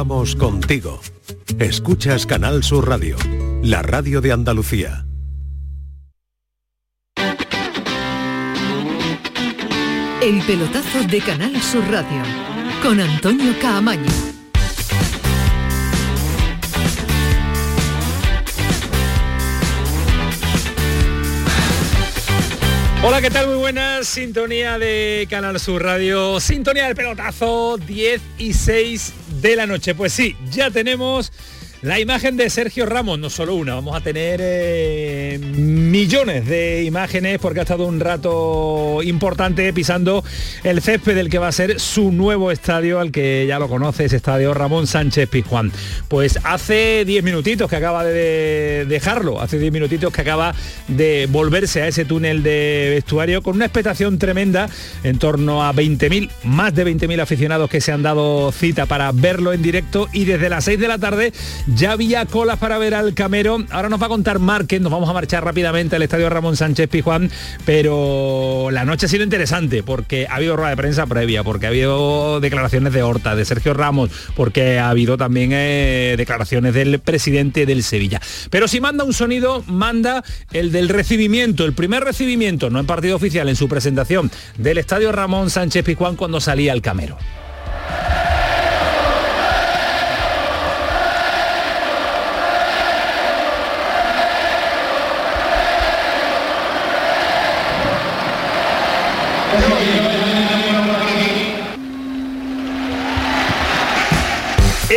Vamos 0.00 0.36
contigo. 0.36 1.00
Escuchas 1.58 2.24
Canal 2.24 2.62
Sur 2.62 2.88
Radio, 2.88 3.16
la 3.64 3.82
radio 3.82 4.20
de 4.20 4.30
Andalucía. 4.30 5.04
El 10.22 10.40
pelotazo 10.46 11.02
de 11.10 11.18
Canal 11.18 11.60
Sur 11.60 11.84
Radio 11.90 12.22
con 12.80 13.00
Antonio 13.00 13.52
Caamaño. 13.60 14.06
Hola, 23.02 23.20
¿qué 23.20 23.30
tal? 23.30 23.48
Muy 23.48 23.56
buenas. 23.56 24.06
Sintonía 24.06 24.78
de 24.78 25.26
Canal 25.28 25.58
Sur 25.58 25.82
Radio. 25.82 26.38
Sintonía 26.38 26.86
del 26.86 26.94
pelotazo 26.94 27.78
10 27.78 28.20
y 28.38 28.52
6 28.52 29.12
de 29.40 29.56
la 29.56 29.66
noche. 29.66 29.94
Pues 29.94 30.12
sí, 30.12 30.36
ya 30.50 30.70
tenemos 30.70 31.32
la 31.82 32.00
imagen 32.00 32.36
de 32.36 32.50
Sergio 32.50 32.86
Ramos, 32.86 33.20
no 33.20 33.30
solo 33.30 33.54
una, 33.54 33.74
vamos 33.74 33.96
a 33.96 34.00
tener 34.00 34.40
eh, 34.42 35.38
millones 35.38 36.46
de 36.46 36.82
imágenes 36.82 37.38
porque 37.38 37.60
ha 37.60 37.62
estado 37.62 37.86
un 37.86 38.00
rato 38.00 39.00
importante 39.04 39.72
pisando 39.72 40.24
el 40.64 40.82
césped 40.82 41.14
del 41.14 41.30
que 41.30 41.38
va 41.38 41.46
a 41.46 41.52
ser 41.52 41.78
su 41.78 42.10
nuevo 42.10 42.50
estadio, 42.50 42.98
al 42.98 43.12
que 43.12 43.44
ya 43.46 43.60
lo 43.60 43.68
conoces, 43.68 44.12
estadio 44.12 44.54
Ramón 44.54 44.88
Sánchez 44.88 45.28
Pizjuán. 45.28 45.70
Pues 46.08 46.40
hace 46.42 47.04
10 47.04 47.22
minutitos 47.22 47.70
que 47.70 47.76
acaba 47.76 48.04
de 48.04 48.84
dejarlo, 48.88 49.40
hace 49.40 49.60
10 49.60 49.72
minutitos 49.72 50.12
que 50.12 50.22
acaba 50.22 50.56
de 50.88 51.28
volverse 51.30 51.82
a 51.82 51.86
ese 51.86 52.04
túnel 52.04 52.42
de 52.42 52.90
vestuario 52.94 53.40
con 53.40 53.54
una 53.54 53.66
expectación 53.66 54.18
tremenda 54.18 54.68
en 55.04 55.18
torno 55.18 55.64
a 55.64 55.72
20.000, 55.72 56.28
más 56.42 56.74
de 56.74 56.84
20.000 56.86 57.20
aficionados 57.20 57.70
que 57.70 57.80
se 57.80 57.92
han 57.92 58.02
dado 58.02 58.50
cita 58.50 58.86
para 58.86 59.12
verlo 59.12 59.52
en 59.52 59.62
directo 59.62 60.08
y 60.12 60.24
desde 60.24 60.48
las 60.48 60.64
6 60.64 60.80
de 60.80 60.88
la 60.88 60.98
tarde 60.98 61.32
ya 61.74 61.92
había 61.92 62.24
colas 62.26 62.58
para 62.58 62.78
ver 62.78 62.94
al 62.94 63.14
Camero. 63.14 63.58
Ahora 63.70 63.88
nos 63.88 64.00
va 64.00 64.06
a 64.06 64.08
contar 64.08 64.38
Márquez, 64.38 64.80
nos 64.80 64.92
vamos 64.92 65.08
a 65.08 65.12
marchar 65.12 65.44
rápidamente 65.44 65.96
al 65.96 66.02
estadio 66.02 66.28
Ramón 66.30 66.56
Sánchez 66.56 66.88
Pijuán, 66.88 67.30
pero 67.64 68.68
la 68.70 68.84
noche 68.84 69.06
ha 69.06 69.08
sido 69.08 69.24
interesante 69.24 69.82
porque 69.82 70.26
ha 70.28 70.36
habido 70.36 70.56
rueda 70.56 70.70
de 70.70 70.76
prensa 70.76 71.06
previa, 71.06 71.44
porque 71.44 71.66
ha 71.66 71.68
habido 71.70 72.40
declaraciones 72.40 72.92
de 72.92 73.02
Horta, 73.02 73.36
de 73.36 73.44
Sergio 73.44 73.74
Ramos, 73.74 74.10
porque 74.34 74.78
ha 74.78 74.90
habido 74.90 75.16
también 75.16 75.50
eh, 75.52 76.14
declaraciones 76.16 76.74
del 76.74 76.98
presidente 77.00 77.66
del 77.66 77.82
Sevilla. 77.82 78.20
Pero 78.50 78.68
si 78.68 78.80
manda 78.80 79.04
un 79.04 79.12
sonido, 79.12 79.62
manda 79.66 80.24
el 80.52 80.72
del 80.72 80.88
recibimiento, 80.88 81.64
el 81.64 81.72
primer 81.72 82.04
recibimiento, 82.04 82.70
no 82.70 82.80
en 82.80 82.86
partido 82.86 83.16
oficial, 83.16 83.48
en 83.48 83.56
su 83.56 83.68
presentación 83.68 84.30
del 84.56 84.78
estadio 84.78 85.12
Ramón 85.12 85.50
Sánchez 85.50 85.84
Pijuán 85.84 86.16
cuando 86.16 86.40
salía 86.40 86.72
el 86.72 86.82
Camero. 86.82 87.18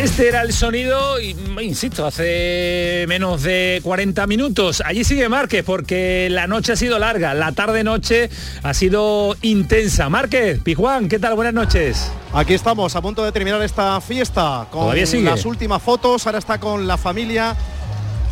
Este 0.01 0.27
era 0.29 0.41
el 0.41 0.51
sonido, 0.51 1.19
y, 1.21 1.35
insisto, 1.61 2.05
hace 2.07 3.05
menos 3.07 3.43
de 3.43 3.79
40 3.83 4.25
minutos. 4.25 4.81
Allí 4.83 5.03
sigue 5.03 5.29
Márquez 5.29 5.63
porque 5.63 6.27
la 6.31 6.47
noche 6.47 6.71
ha 6.71 6.75
sido 6.75 6.97
larga, 6.97 7.35
la 7.35 7.51
tarde-noche 7.51 8.29
ha 8.63 8.73
sido 8.73 9.35
intensa. 9.43 10.09
Márquez, 10.09 10.59
Pijuán, 10.63 11.07
¿qué 11.07 11.19
tal? 11.19 11.35
Buenas 11.35 11.53
noches. 11.53 12.11
Aquí 12.33 12.55
estamos 12.55 12.95
a 12.95 13.01
punto 13.01 13.23
de 13.23 13.31
terminar 13.31 13.61
esta 13.61 14.01
fiesta 14.01 14.65
con 14.71 14.81
Todavía 14.83 15.05
sigue. 15.05 15.23
las 15.29 15.45
últimas 15.45 15.81
fotos. 15.83 16.25
Ahora 16.25 16.39
está 16.39 16.59
con 16.59 16.87
la 16.87 16.97
familia 16.97 17.55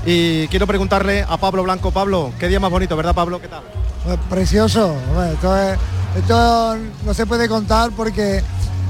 y 0.07 0.47
quiero 0.47 0.65
preguntarle 0.65 1.23
a 1.27 1.37
Pablo 1.37 1.61
Blanco. 1.61 1.91
Pablo, 1.91 2.31
qué 2.39 2.47
día 2.47 2.59
más 2.59 2.71
bonito, 2.71 2.95
¿verdad 2.97 3.13
Pablo? 3.13 3.39
¿Qué 3.39 3.47
tal? 3.47 3.61
Pues 4.05 4.17
precioso. 4.27 4.95
Esto, 5.33 5.55
es- 5.55 5.77
esto 6.17 6.77
no 7.05 7.13
se 7.13 7.27
puede 7.27 7.47
contar 7.47 7.91
porque 7.95 8.41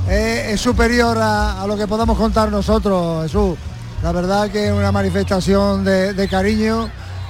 es, 0.09 0.53
es 0.53 0.61
superior 0.61 1.17
a, 1.17 1.61
a 1.61 1.67
lo 1.67 1.77
que 1.77 1.87
podamos 1.87 2.17
contar 2.17 2.51
nosotros, 2.51 3.23
Jesús. 3.23 3.57
La 4.03 4.11
verdad 4.11 4.49
que 4.49 4.67
es 4.67 4.71
una 4.73 4.91
manifestación 4.91 5.83
de, 5.83 6.13
de 6.13 6.27
cariño 6.27 6.89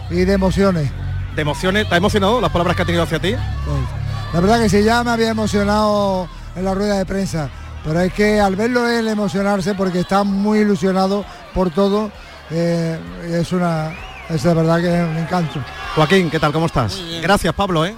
y 0.09 0.25
de 0.25 0.34
emociones. 0.34 0.91
¿Te 1.35 1.41
emociones? 1.41 1.88
¿Te 1.88 1.95
ha 1.95 1.97
emocionado 1.97 2.41
las 2.41 2.51
palabras 2.51 2.75
que 2.75 2.84
ha 2.84 2.85
tenido 2.85 3.03
hacia 3.03 3.19
ti? 3.19 3.31
Pues, 3.31 3.79
la 4.34 4.39
verdad 4.39 4.59
que 4.62 4.69
sí, 4.69 4.84
ya 4.84 5.03
me 5.03 5.12
había 5.12 5.29
emocionado 5.29 6.28
en 6.56 6.66
la 6.66 6.73
rueda 6.73 6.97
de 6.97 7.06
prensa, 7.06 7.50
pero 7.84 8.00
es 8.01 8.13
que 8.13 8.39
al 8.39 8.56
verlo 8.56 8.88
él 8.88 9.07
emocionarse 9.07 9.73
porque 9.73 10.01
está 10.01 10.23
muy 10.23 10.59
ilusionado 10.59 11.25
por 11.53 11.72
todo, 11.72 12.12
eh, 12.51 13.00
es 13.29 13.51
una, 13.51 13.91
es 14.29 14.44
de 14.44 14.53
verdad 14.53 14.79
que 14.81 14.90
un 14.90 15.17
encanto. 15.17 15.59
Joaquín, 15.95 16.29
¿qué 16.29 16.40
tal? 16.40 16.51
¿Cómo 16.53 16.67
estás? 16.67 17.01
Gracias 17.22 17.53
Pablo, 17.53 17.85
¿eh? 17.85 17.95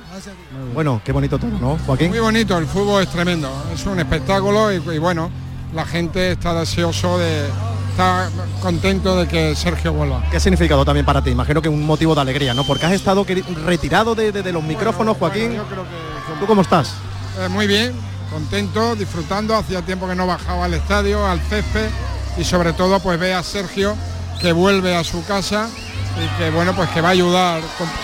Bueno, 0.74 1.02
qué 1.04 1.12
bonito 1.12 1.38
todo, 1.38 1.52
¿no, 1.60 1.78
Joaquín? 1.86 2.10
Muy 2.10 2.20
bonito, 2.20 2.58
el 2.58 2.66
fútbol 2.66 3.04
es 3.04 3.10
tremendo, 3.10 3.50
es 3.74 3.86
un 3.86 4.00
espectáculo 4.00 4.72
y, 4.72 4.76
y 4.76 4.98
bueno, 4.98 5.30
la 5.74 5.86
gente 5.86 6.32
está 6.32 6.54
deseoso 6.54 7.18
de, 7.18 7.48
está 7.92 8.30
contento 8.62 9.18
de 9.18 9.28
que 9.28 9.56
Sergio 9.56 9.92
vuelva. 9.94 10.24
¿Qué 10.32 10.40
significado 10.40 10.86
también 10.86 11.06
para 11.06 11.22
ti? 11.22 11.32
Imagino 11.32 11.62
que 11.62 11.70
un 11.70 11.86
motivo 11.86 12.16
de 12.16 12.22
alegría, 12.22 12.54
¿no? 12.54 12.64
Porque 12.64 12.86
has 12.86 12.94
estado 12.94 13.26
retirado 13.66 14.16
de, 14.16 14.32
de- 14.32 14.44
de 14.44 14.54
los 14.54 14.64
micrófonos, 14.64 15.18
Joaquín. 15.18 15.54
Yo 15.54 15.66
creo 15.66 15.84
que 15.84 16.40
¿Tú 16.40 16.46
cómo 16.48 16.62
estás? 16.62 16.94
Eh, 17.40 17.50
muy 17.50 17.68
bien, 17.68 17.94
contento, 18.32 18.96
disfrutando, 18.96 19.56
hacía 19.56 19.82
tiempo 19.82 20.08
que 20.08 20.16
no 20.16 20.26
bajaba 20.26 20.66
al 20.66 20.74
estadio, 20.74 21.26
al 21.28 21.40
césped 21.42 21.90
y 22.38 22.44
sobre 22.46 22.72
todo 22.74 23.00
pues 23.02 23.20
ve 23.20 23.34
a 23.34 23.44
Sergio 23.44 23.96
que 24.40 24.54
vuelve 24.54 24.96
a 24.96 25.04
su 25.04 25.24
casa 25.26 25.68
y 26.18 26.38
que 26.38 26.50
bueno 26.50 26.76
pues 26.76 26.90
que 26.90 27.02
va 27.02 27.10
a 27.10 27.12
ayudar 27.12 27.62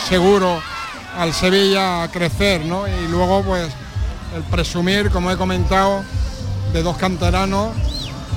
seguro 0.07 0.61
al 1.17 1.33
Sevilla 1.33 2.03
a 2.03 2.11
crecer, 2.11 2.65
¿no? 2.65 2.87
Y 2.87 3.07
luego 3.07 3.43
pues 3.43 3.67
el 4.35 4.43
presumir, 4.43 5.09
como 5.09 5.31
he 5.31 5.37
comentado, 5.37 6.03
de 6.73 6.83
dos 6.83 6.97
canteranos 6.97 7.71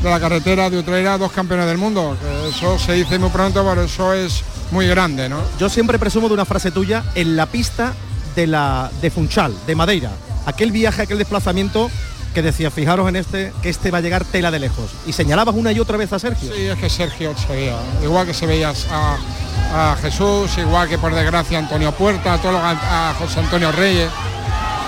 de 0.03 0.08
la 0.08 0.19
carretera 0.19 0.70
de 0.70 0.78
Utrera, 0.78 1.19
dos 1.19 1.32
campeones 1.32 1.66
del 1.66 1.76
mundo, 1.76 2.16
eso 2.48 2.78
se 2.78 2.94
dice 2.94 3.19
muy 3.19 3.28
pronto, 3.28 3.64
pero 3.69 3.82
eso 3.82 4.14
es 4.14 4.42
muy 4.70 4.86
grande, 4.86 5.28
¿no? 5.28 5.42
Yo 5.58 5.69
siempre 5.69 5.98
presumo 5.98 6.28
de 6.28 6.34
una 6.34 6.47
frase 6.47 6.70
tuya 6.70 7.04
en 7.14 7.37
la 7.37 7.47
pista 7.47 7.92
de 8.34 8.47
la 8.47 8.91
de 9.02 9.10
Funchal, 9.10 9.54
de 9.66 9.75
Madeira. 9.75 10.10
Aquel 10.47 10.72
viaje, 10.72 11.02
aquel 11.02 11.19
desplazamiento 11.19 11.91
que 12.35 12.43
decía, 12.43 12.71
fijaros 12.71 13.09
en 13.09 13.17
este, 13.17 13.53
que 13.63 13.69
este 13.71 13.91
va 13.91 13.99
a 13.99 14.01
llegar 14.01 14.25
tela 14.25 14.51
de 14.51 14.59
lejos. 14.59 14.91
Y 15.07 15.13
señalabas 15.13 15.55
una 15.55 15.73
y 15.73 15.81
otra 15.81 15.97
vez 15.97 16.13
a 16.13 16.19
Sergio. 16.19 16.53
Sí, 16.55 16.63
es 16.67 16.79
que 16.79 16.89
Sergio 16.91 17.35
se 17.37 17.47
veía, 17.53 17.77
igual 18.03 18.27
que 18.27 18.35
se 18.35 18.47
veía 18.47 18.73
a, 18.93 19.93
a 19.93 19.97
Jesús, 19.97 20.51
igual 20.59 20.89
que 20.89 20.99
por 20.99 21.15
desgracia 21.15 21.59
Antonio 21.59 21.93
Puerta, 21.93 22.35
a, 22.35 22.39
todos 22.39 22.55
los- 22.55 22.63
a 22.63 23.15
José 23.19 23.41
Antonio 23.41 23.73
Reyes, 23.73 24.09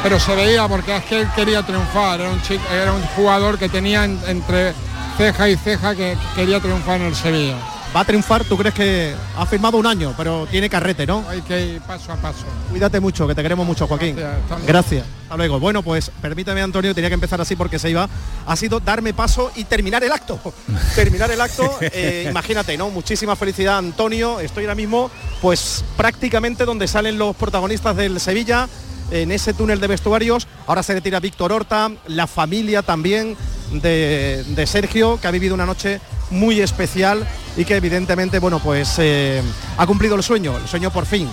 pero 0.02 0.18
se 0.18 0.34
veía 0.34 0.66
porque 0.68 0.96
es 0.96 1.04
que 1.04 1.20
él 1.20 1.28
quería 1.34 1.62
triunfar, 1.62 2.20
era 2.20 2.30
un, 2.30 2.40
era 2.72 2.92
un 2.92 3.02
jugador 3.16 3.58
que 3.58 3.68
tenía 3.68 4.04
en- 4.04 4.20
entre 4.26 4.72
ceja 5.18 5.48
y 5.48 5.56
ceja 5.56 5.94
que 5.94 6.16
quería 6.34 6.58
triunfar 6.60 7.00
en 7.00 7.06
el 7.08 7.14
Sevilla. 7.14 7.56
Va 7.94 8.00
a 8.00 8.04
triunfar, 8.06 8.42
tú 8.44 8.56
crees 8.56 8.74
que 8.74 9.14
ha 9.36 9.44
firmado 9.44 9.76
un 9.76 9.86
año, 9.86 10.14
pero 10.16 10.46
tiene 10.50 10.70
carrete, 10.70 11.06
¿no? 11.06 11.26
Hay 11.28 11.42
que 11.42 11.66
ir 11.74 11.80
paso 11.82 12.10
a 12.10 12.16
paso. 12.16 12.44
Cuídate 12.70 13.00
mucho, 13.00 13.28
que 13.28 13.34
te 13.34 13.42
queremos 13.42 13.66
mucho, 13.66 13.86
Joaquín. 13.86 14.16
Gracias, 14.16 14.40
hasta 14.42 14.54
luego. 14.54 14.66
Gracias. 14.66 15.04
Hasta 15.24 15.36
luego. 15.36 15.60
Bueno, 15.60 15.82
pues 15.82 16.10
permítame, 16.22 16.62
Antonio, 16.62 16.94
tenía 16.94 17.10
que 17.10 17.14
empezar 17.14 17.38
así 17.42 17.54
porque 17.54 17.78
se 17.78 17.90
iba. 17.90 18.08
Ha 18.46 18.56
sido 18.56 18.80
darme 18.80 19.12
paso 19.12 19.52
y 19.56 19.64
terminar 19.64 20.02
el 20.04 20.10
acto. 20.10 20.40
terminar 20.94 21.30
el 21.30 21.40
acto. 21.40 21.70
eh, 21.82 22.28
imagínate, 22.30 22.78
¿no? 22.78 22.88
Muchísima 22.88 23.36
felicidad, 23.36 23.76
Antonio. 23.76 24.40
Estoy 24.40 24.64
ahora 24.64 24.74
mismo, 24.74 25.10
pues 25.42 25.84
prácticamente 25.94 26.64
donde 26.64 26.88
salen 26.88 27.18
los 27.18 27.36
protagonistas 27.36 27.94
del 27.94 28.18
Sevilla, 28.20 28.70
en 29.10 29.30
ese 29.32 29.52
túnel 29.52 29.80
de 29.80 29.88
vestuarios. 29.88 30.48
Ahora 30.66 30.82
se 30.82 30.94
retira 30.94 31.20
Víctor 31.20 31.52
Horta, 31.52 31.90
la 32.06 32.26
familia 32.26 32.80
también 32.80 33.36
de, 33.70 34.44
de 34.48 34.66
Sergio, 34.66 35.20
que 35.20 35.26
ha 35.26 35.30
vivido 35.30 35.54
una 35.54 35.66
noche 35.66 36.00
muy 36.32 36.60
especial 36.60 37.26
y 37.56 37.64
que 37.64 37.76
evidentemente, 37.76 38.38
bueno, 38.38 38.58
pues 38.58 38.94
eh, 38.98 39.42
ha 39.76 39.86
cumplido 39.86 40.16
el 40.16 40.22
sueño, 40.22 40.56
el 40.56 40.66
sueño 40.66 40.90
por 40.90 41.06
fin 41.06 41.28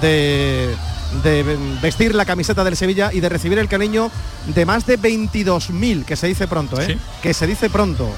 de, 0.00 0.74
de 1.22 1.58
vestir 1.82 2.14
la 2.14 2.24
camiseta 2.24 2.64
del 2.64 2.76
Sevilla 2.76 3.10
y 3.12 3.20
de 3.20 3.28
recibir 3.28 3.58
el 3.58 3.68
cariño 3.68 4.10
de 4.46 4.64
más 4.64 4.86
de 4.86 4.98
22.000, 4.98 6.04
que 6.04 6.16
se 6.16 6.26
dice 6.26 6.48
pronto, 6.48 6.80
¿eh? 6.80 6.86
Sí. 6.86 6.98
Que 7.22 7.34
se 7.34 7.46
dice 7.46 7.70
pronto. 7.70 8.08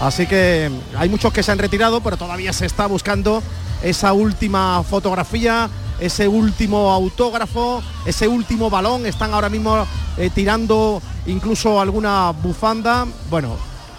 Así 0.00 0.26
que 0.26 0.70
hay 0.96 1.08
muchos 1.08 1.32
que 1.32 1.42
se 1.42 1.52
han 1.52 1.58
retirado, 1.58 2.00
pero 2.00 2.16
todavía 2.16 2.52
se 2.52 2.64
está 2.64 2.86
buscando 2.86 3.42
esa 3.82 4.12
última 4.12 4.82
fotografía, 4.82 5.68
ese 6.00 6.26
último 6.26 6.90
autógrafo, 6.90 7.82
ese 8.06 8.26
último 8.26 8.70
balón. 8.70 9.04
Están 9.04 9.34
ahora 9.34 9.50
mismo 9.50 9.86
eh, 10.16 10.30
tirando 10.34 11.02
incluso 11.26 11.80
alguna 11.80 12.30
bufanda. 12.30 13.06
Bueno, 13.28 13.56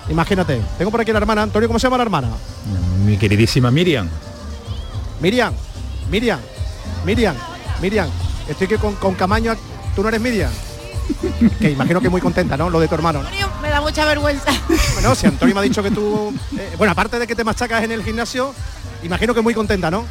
imagínate. 0.10 0.62
Tengo 0.78 0.92
por 0.92 1.02
aquí 1.02 1.12
la 1.12 1.20
hermana. 1.20 1.44
Antonio, 1.44 1.68
¿cómo 1.68 1.80
se 1.80 1.88
llama 1.88 1.98
la 1.98 2.04
hermana? 2.04 2.30
Mi 3.06 3.18
queridísima 3.18 3.72
Miriam. 3.72 4.10
Miriam, 5.20 5.54
Miriam, 6.10 6.40
Miriam, 7.06 7.36
Miriam. 7.82 8.10
Estoy 8.48 8.68
que 8.68 8.78
con, 8.78 8.96
con 8.96 9.14
Camaño. 9.16 9.56
¿Tú 9.96 10.02
no 10.02 10.10
eres 10.10 10.22
Miriam? 10.22 10.52
que 11.60 11.72
imagino 11.72 12.02
que 12.02 12.10
muy 12.10 12.22
contenta, 12.22 12.58
¿no? 12.58 12.70
Lo 12.70 12.80
de 12.80 12.88
tu 12.88 12.96
hermano. 12.96 13.22
¿no? 13.22 13.28
Antonio, 13.28 13.50
me 13.62 13.70
da 13.70 13.82
mucha 13.82 14.06
vergüenza. 14.06 14.52
Bueno, 14.94 15.16
si 15.16 15.28
Antonio 15.28 15.56
me 15.56 15.62
ha 15.62 15.64
dicho 15.64 15.84
que 15.84 15.92
tú, 15.92 16.34
eh, 16.58 16.74
bueno, 16.78 16.92
aparte 16.92 17.20
de 17.20 17.28
que 17.28 17.36
te 17.36 17.44
machacas 17.44 17.84
en 17.84 17.92
el 17.92 18.04
gimnasio, 18.04 18.54
imagino 19.04 19.34
que 19.34 19.42
muy 19.42 19.54
contenta, 19.54 19.92
¿no? 19.92 20.06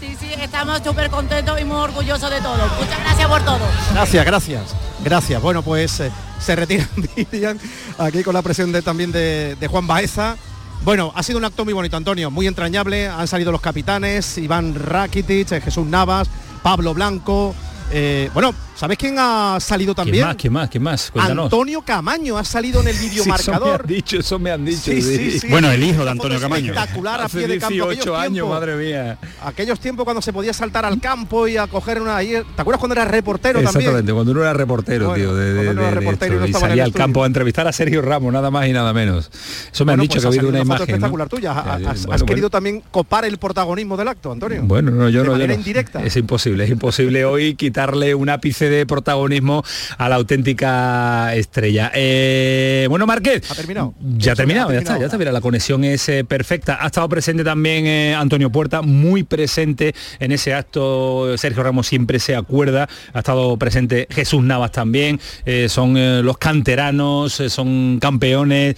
Sí, 0.00 0.16
sí, 0.18 0.32
estamos 0.40 0.80
súper 0.84 1.10
contentos 1.10 1.60
y 1.60 1.64
muy 1.64 1.76
orgullosos 1.76 2.30
de 2.30 2.40
todo. 2.40 2.56
Muchas 2.80 3.00
gracias 3.00 3.28
por 3.28 3.42
todo. 3.44 3.60
Gracias, 3.92 4.24
gracias, 4.24 4.62
gracias. 5.04 5.40
Bueno, 5.42 5.62
pues 5.62 6.00
eh, 6.00 6.10
se 6.40 6.56
retira 6.56 6.88
Miriam 7.16 7.58
aquí 7.98 8.22
con 8.22 8.34
la 8.34 8.42
presión 8.42 8.72
de, 8.72 8.82
también 8.82 9.12
de, 9.12 9.68
Juan 9.70 9.86
Baeza. 9.86 10.36
Bueno, 10.84 11.12
ha 11.14 11.22
sido 11.22 11.38
un 11.38 11.44
acto 11.44 11.64
muy 11.64 11.74
bonito, 11.74 11.96
Antonio, 11.96 12.30
muy 12.30 12.46
entrañable. 12.46 13.08
Han 13.08 13.28
salido 13.28 13.52
los 13.52 13.60
capitanes, 13.60 14.38
Iván 14.38 14.74
Rakitic, 14.74 15.52
eh, 15.52 15.60
Jesús 15.60 15.86
Navas, 15.86 16.28
Pablo 16.62 16.94
Blanco. 16.94 17.54
eh, 17.92 18.30
bueno, 18.34 18.54
¿sabes 18.82 18.98
quién 18.98 19.14
ha 19.16 19.58
salido 19.60 19.94
¿Quién 19.94 20.06
también? 20.06 20.26
más? 20.26 20.34
¿Quién 20.36 20.52
más? 20.52 20.68
¿Quién 20.70 20.82
más? 20.82 21.10
Cuéntanos. 21.12 21.44
Antonio 21.44 21.82
Camaño 21.82 22.36
ha 22.36 22.42
salido 22.42 22.80
en 22.80 22.88
el 22.88 22.96
Sí, 23.02 23.08
videomarcador. 23.10 23.84
Eso 23.86 23.86
me 23.86 23.86
han 23.86 23.86
dicho, 23.86 24.18
eso 24.18 24.38
me 24.40 24.50
han 24.50 24.64
dicho. 24.64 24.80
Sí, 24.82 25.02
sí, 25.02 25.38
sí. 25.38 25.46
Bueno, 25.48 25.70
el 25.70 25.84
hijo 25.84 25.98
de 25.98 26.02
Una 26.02 26.10
Antonio 26.10 26.40
Camaño. 26.40 26.72
Espectacular 26.72 27.20
a 27.20 27.24
Hace 27.26 27.38
pie 27.38 27.46
de 27.46 27.58
campo. 27.58 27.74
18 27.74 27.92
aquellos 28.00 28.18
años, 28.18 28.32
tiempos. 28.32 28.50
madre 28.54 28.76
mía. 28.76 29.18
Aquellos 29.44 29.78
tiempos 29.78 30.02
cuando 30.04 30.20
se 30.20 30.32
podía 30.32 30.52
saltar 30.52 30.84
al 30.84 31.00
campo 31.00 31.46
y 31.46 31.56
a 31.58 31.68
coger 31.68 32.02
una... 32.02 32.18
¿Te 32.18 32.42
acuerdas 32.56 32.80
cuando 32.80 32.94
era 32.94 33.04
reportero 33.04 33.60
Exactamente, 33.60 33.98
también? 33.98 34.14
cuando 34.16 34.32
uno 34.32 34.42
era 34.42 34.52
reportero, 34.52 35.08
Bueno, 35.10 35.24
tío, 35.24 35.36
de, 35.36 35.60
uno 35.60 35.70
era 35.70 35.82
de 35.82 35.90
reportero 35.92 36.34
y 36.46 36.50
no 36.50 36.58
salía 36.58 36.82
al 36.82 36.88
estudio. 36.88 37.04
campo 37.04 37.22
a 37.22 37.26
entrevistar 37.28 37.68
a 37.68 37.72
Sergio 37.72 38.02
Ramos, 38.02 38.32
nada 38.32 38.50
más 38.50 38.66
y 38.66 38.72
nada 38.72 38.92
menos. 38.92 39.30
Eso 39.72 39.84
me 39.84 39.92
han 39.92 40.00
dicho 40.00 40.14
pues 40.20 40.22
que 40.22 40.26
ha 40.26 40.28
habido 40.28 40.48
una 40.48 40.58
foto 40.58 40.66
imagen. 40.66 40.78
¿no? 40.86 40.92
espectacular 40.94 41.28
tuya. 41.28 41.42
Ya, 41.54 41.74
Has, 41.74 41.80
ya, 41.82 41.90
has 41.92 42.06
bueno, 42.06 42.26
querido 42.26 42.50
también 42.50 42.82
copar 42.90 43.24
el 43.26 43.38
protagonismo 43.38 43.96
del 43.96 44.08
acto, 44.08 44.32
Antonio. 44.32 44.62
Bueno, 44.64 44.90
no, 44.90 45.08
yo 45.08 45.22
no, 45.22 45.36
no. 45.36 45.52
indirecta. 45.54 46.02
Es 46.04 46.16
imposible, 46.16 46.64
es 46.64 46.70
imposible 46.70 47.24
hoy 47.24 47.54
quitarle 47.54 48.14
un 48.16 48.28
ápice 48.28 48.71
de 48.72 48.86
protagonismo 48.86 49.62
a 49.98 50.08
la 50.08 50.16
auténtica 50.16 51.34
estrella. 51.34 51.92
Eh, 51.94 52.86
bueno, 52.88 53.06
Márquez. 53.06 53.50
¿Ha 53.50 53.54
terminado? 53.54 53.94
Ya 54.16 54.32
ha 54.32 54.34
terminado, 54.34 54.72
ya 54.72 54.78
está, 54.78 54.98
ya 54.98 55.06
está. 55.06 55.18
Mira, 55.18 55.32
la 55.32 55.40
conexión 55.40 55.84
es 55.84 56.08
eh, 56.08 56.24
perfecta. 56.24 56.78
Ha 56.80 56.86
estado 56.86 57.08
presente 57.08 57.44
también 57.44 57.86
eh, 57.86 58.14
Antonio 58.14 58.50
Puerta, 58.50 58.82
muy 58.82 59.22
presente 59.22 59.94
en 60.18 60.32
ese 60.32 60.54
acto. 60.54 61.36
Sergio 61.36 61.62
Ramos 61.62 61.86
siempre 61.86 62.18
se 62.18 62.34
acuerda. 62.34 62.88
Ha 63.12 63.18
estado 63.18 63.56
presente 63.56 64.06
Jesús 64.10 64.42
Navas 64.42 64.72
también. 64.72 65.20
Son 65.68 66.24
los 66.24 66.38
canteranos, 66.38 67.34
son 67.48 67.98
campeones, 68.00 68.76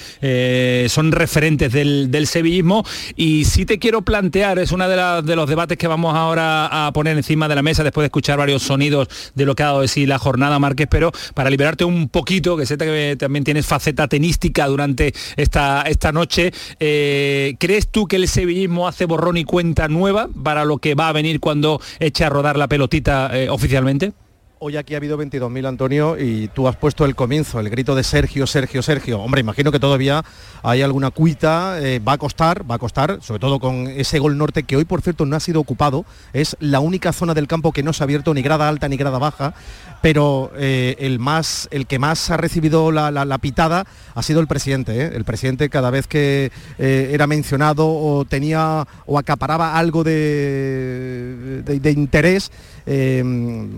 son 0.90 1.12
referentes 1.12 1.72
del, 1.72 2.10
del 2.10 2.26
sevillismo. 2.26 2.84
Y 3.16 3.44
sí 3.44 3.64
te 3.64 3.78
quiero 3.78 4.02
plantear, 4.02 4.58
es 4.58 4.72
uno 4.72 4.88
de, 4.88 5.22
de 5.22 5.36
los 5.36 5.48
debates 5.48 5.78
que 5.78 5.86
vamos 5.86 6.14
ahora 6.14 6.86
a 6.86 6.92
poner 6.92 7.16
encima 7.16 7.48
de 7.48 7.54
la 7.54 7.62
mesa 7.62 7.84
después 7.84 8.02
de 8.02 8.06
escuchar 8.06 8.38
varios 8.38 8.62
sonidos 8.62 9.08
de 9.34 9.44
lo 9.44 9.54
que 9.54 9.62
ha 9.62 9.73
sí 9.86 10.06
la 10.06 10.18
jornada, 10.18 10.58
Márquez, 10.58 10.88
pero 10.90 11.12
para 11.34 11.50
liberarte 11.50 11.84
un 11.84 12.08
poquito, 12.08 12.56
que 12.56 12.66
sé 12.66 12.76
que 12.78 13.16
también 13.18 13.44
tienes 13.44 13.66
faceta 13.66 14.08
tenística 14.08 14.66
durante 14.66 15.14
esta, 15.36 15.82
esta 15.82 16.12
noche, 16.12 16.52
eh, 16.80 17.56
¿crees 17.58 17.88
tú 17.88 18.06
que 18.06 18.16
el 18.16 18.28
sevillismo 18.28 18.88
hace 18.88 19.04
borrón 19.04 19.36
y 19.36 19.44
cuenta 19.44 19.88
nueva 19.88 20.28
para 20.42 20.64
lo 20.64 20.78
que 20.78 20.94
va 20.94 21.08
a 21.08 21.12
venir 21.12 21.40
cuando 21.40 21.80
eche 22.00 22.24
a 22.24 22.30
rodar 22.30 22.56
la 22.56 22.68
pelotita 22.68 23.30
eh, 23.32 23.48
oficialmente? 23.48 24.12
Hoy 24.60 24.76
aquí 24.76 24.94
ha 24.94 24.98
habido 24.98 25.18
22.000, 25.18 25.66
Antonio, 25.66 26.16
y 26.16 26.46
tú 26.46 26.68
has 26.68 26.76
puesto 26.76 27.04
el 27.04 27.16
comienzo, 27.16 27.58
el 27.58 27.68
grito 27.70 27.96
de 27.96 28.04
Sergio, 28.04 28.46
Sergio, 28.46 28.82
Sergio. 28.82 29.20
Hombre, 29.20 29.40
imagino 29.40 29.72
que 29.72 29.80
todavía 29.80 30.24
hay 30.62 30.80
alguna 30.80 31.10
cuita, 31.10 31.80
eh, 31.82 31.98
va 31.98 32.12
a 32.12 32.18
costar, 32.18 32.68
va 32.70 32.76
a 32.76 32.78
costar, 32.78 33.18
sobre 33.20 33.40
todo 33.40 33.58
con 33.58 33.88
ese 33.88 34.20
gol 34.20 34.38
norte 34.38 34.62
que 34.62 34.76
hoy, 34.76 34.84
por 34.84 35.02
cierto, 35.02 35.26
no 35.26 35.34
ha 35.34 35.40
sido 35.40 35.60
ocupado. 35.60 36.06
Es 36.32 36.56
la 36.60 36.78
única 36.78 37.12
zona 37.12 37.34
del 37.34 37.48
campo 37.48 37.72
que 37.72 37.82
no 37.82 37.92
se 37.92 38.02
ha 38.02 38.06
abierto 38.06 38.32
ni 38.32 38.42
grada 38.42 38.68
alta 38.68 38.88
ni 38.88 38.96
grada 38.96 39.18
baja, 39.18 39.54
pero 40.02 40.52
eh, 40.56 40.94
el, 41.00 41.18
más, 41.18 41.66
el 41.72 41.88
que 41.88 41.98
más 41.98 42.30
ha 42.30 42.36
recibido 42.36 42.92
la, 42.92 43.38
pitada 43.38 43.86
ha 44.14 44.22
sido 44.22 44.38
el 44.38 44.46
presidente. 44.46 45.02
¿eh? 45.02 45.10
El 45.14 45.24
presidente 45.24 45.68
cada 45.68 45.90
vez 45.90 46.06
que 46.06 46.52
era 46.78 47.26
mencionado 47.26 47.88
o 47.88 48.24
tenía 48.24 48.86
o 49.04 49.18
acaparaba 49.18 49.76
algo 49.76 50.04
de 50.04 51.64
interés, 51.96 52.52
eh, 52.86 53.22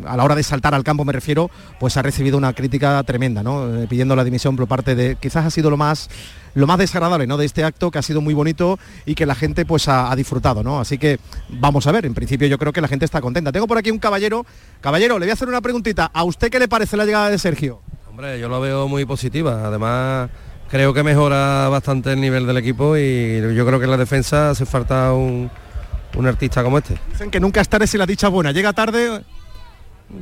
a 0.07 0.17
la 0.17 0.25
hora 0.25 0.35
de 0.35 0.43
saltar 0.43 0.75
al 0.75 0.85
campo 0.85 1.05
me 1.05 1.13
refiero, 1.13 1.51
pues 1.79 1.97
ha 1.97 2.03
recibido 2.03 2.37
una 2.37 2.53
crítica 2.53 3.03
tremenda, 3.05 3.43
¿no? 3.43 3.83
Eh, 3.83 3.87
pidiendo 3.89 4.17
la 4.17 4.25
dimisión 4.25 4.57
por 4.57 4.67
parte 4.67 4.95
de, 4.95 5.17
quizás 5.17 5.47
ha 5.47 5.51
sido 5.51 5.71
lo 5.71 5.77
más 5.77 6.09
lo 6.55 6.67
más 6.67 6.79
desagradable 6.79 7.27
¿no? 7.27 7.37
de 7.37 7.45
este 7.45 7.65
acto 7.65 7.91
que 7.91 7.99
ha 7.99 8.03
sido 8.03 8.23
muy 8.23 8.33
bonito 8.33 8.79
y 9.05 9.15
que 9.15 9.27
la 9.27 9.35
gente 9.35 9.67
pues 9.67 9.89
ha, 9.89 10.11
ha 10.11 10.17
disfrutado, 10.17 10.63
¿no? 10.63 10.81
Así 10.81 10.97
que 10.97 11.21
vamos 11.51 11.87
a 11.87 11.93
ver, 11.93 12.07
en 12.07 12.15
principio 12.15 12.49
yo 12.49 12.57
creo 12.57 12.73
que 12.73 12.81
la 12.81 12.89
gente 12.89 13.05
está 13.05 13.21
contenta. 13.21 13.53
Tengo 13.53 13.67
por 13.67 13.77
aquí 13.77 13.91
un 13.91 13.99
caballero, 13.99 14.47
caballero, 14.81 15.19
le 15.19 15.27
voy 15.27 15.31
a 15.31 15.35
hacer 15.35 15.49
una 15.49 15.61
preguntita. 15.61 16.11
¿A 16.15 16.25
usted 16.25 16.51
qué 16.51 16.59
le 16.59 16.67
parece 16.67 16.97
la 16.97 17.05
llegada 17.05 17.29
de 17.29 17.39
Sergio? 17.39 17.83
Hombre, 18.09 18.41
yo 18.41 18.49
lo 18.49 18.59
veo 18.63 18.89
muy 18.89 19.05
positiva. 19.05 19.67
Además, 19.67 20.31
creo 20.71 20.95
que 20.95 21.03
mejora 21.03 21.69
bastante 21.69 22.15
el 22.15 22.23
nivel 22.23 22.47
del 22.47 22.57
equipo 22.57 22.97
y 22.97 23.39
yo 23.55 23.67
creo 23.67 23.79
que 23.79 23.85
en 23.85 23.91
la 23.91 23.99
defensa 23.99 24.49
hace 24.49 24.65
falta 24.65 25.13
un, 25.13 25.51
un 26.15 26.27
artista 26.27 26.63
como 26.63 26.79
este. 26.79 26.97
Dicen 27.11 27.31
que 27.31 27.41
nunca 27.41 27.61
es 27.61 27.69
tarde 27.69 27.87
si 27.87 27.99
la 27.99 28.07
dicha 28.07 28.29
es 28.29 28.33
buena. 28.33 28.53
Llega 28.53 28.73
tarde 28.73 29.23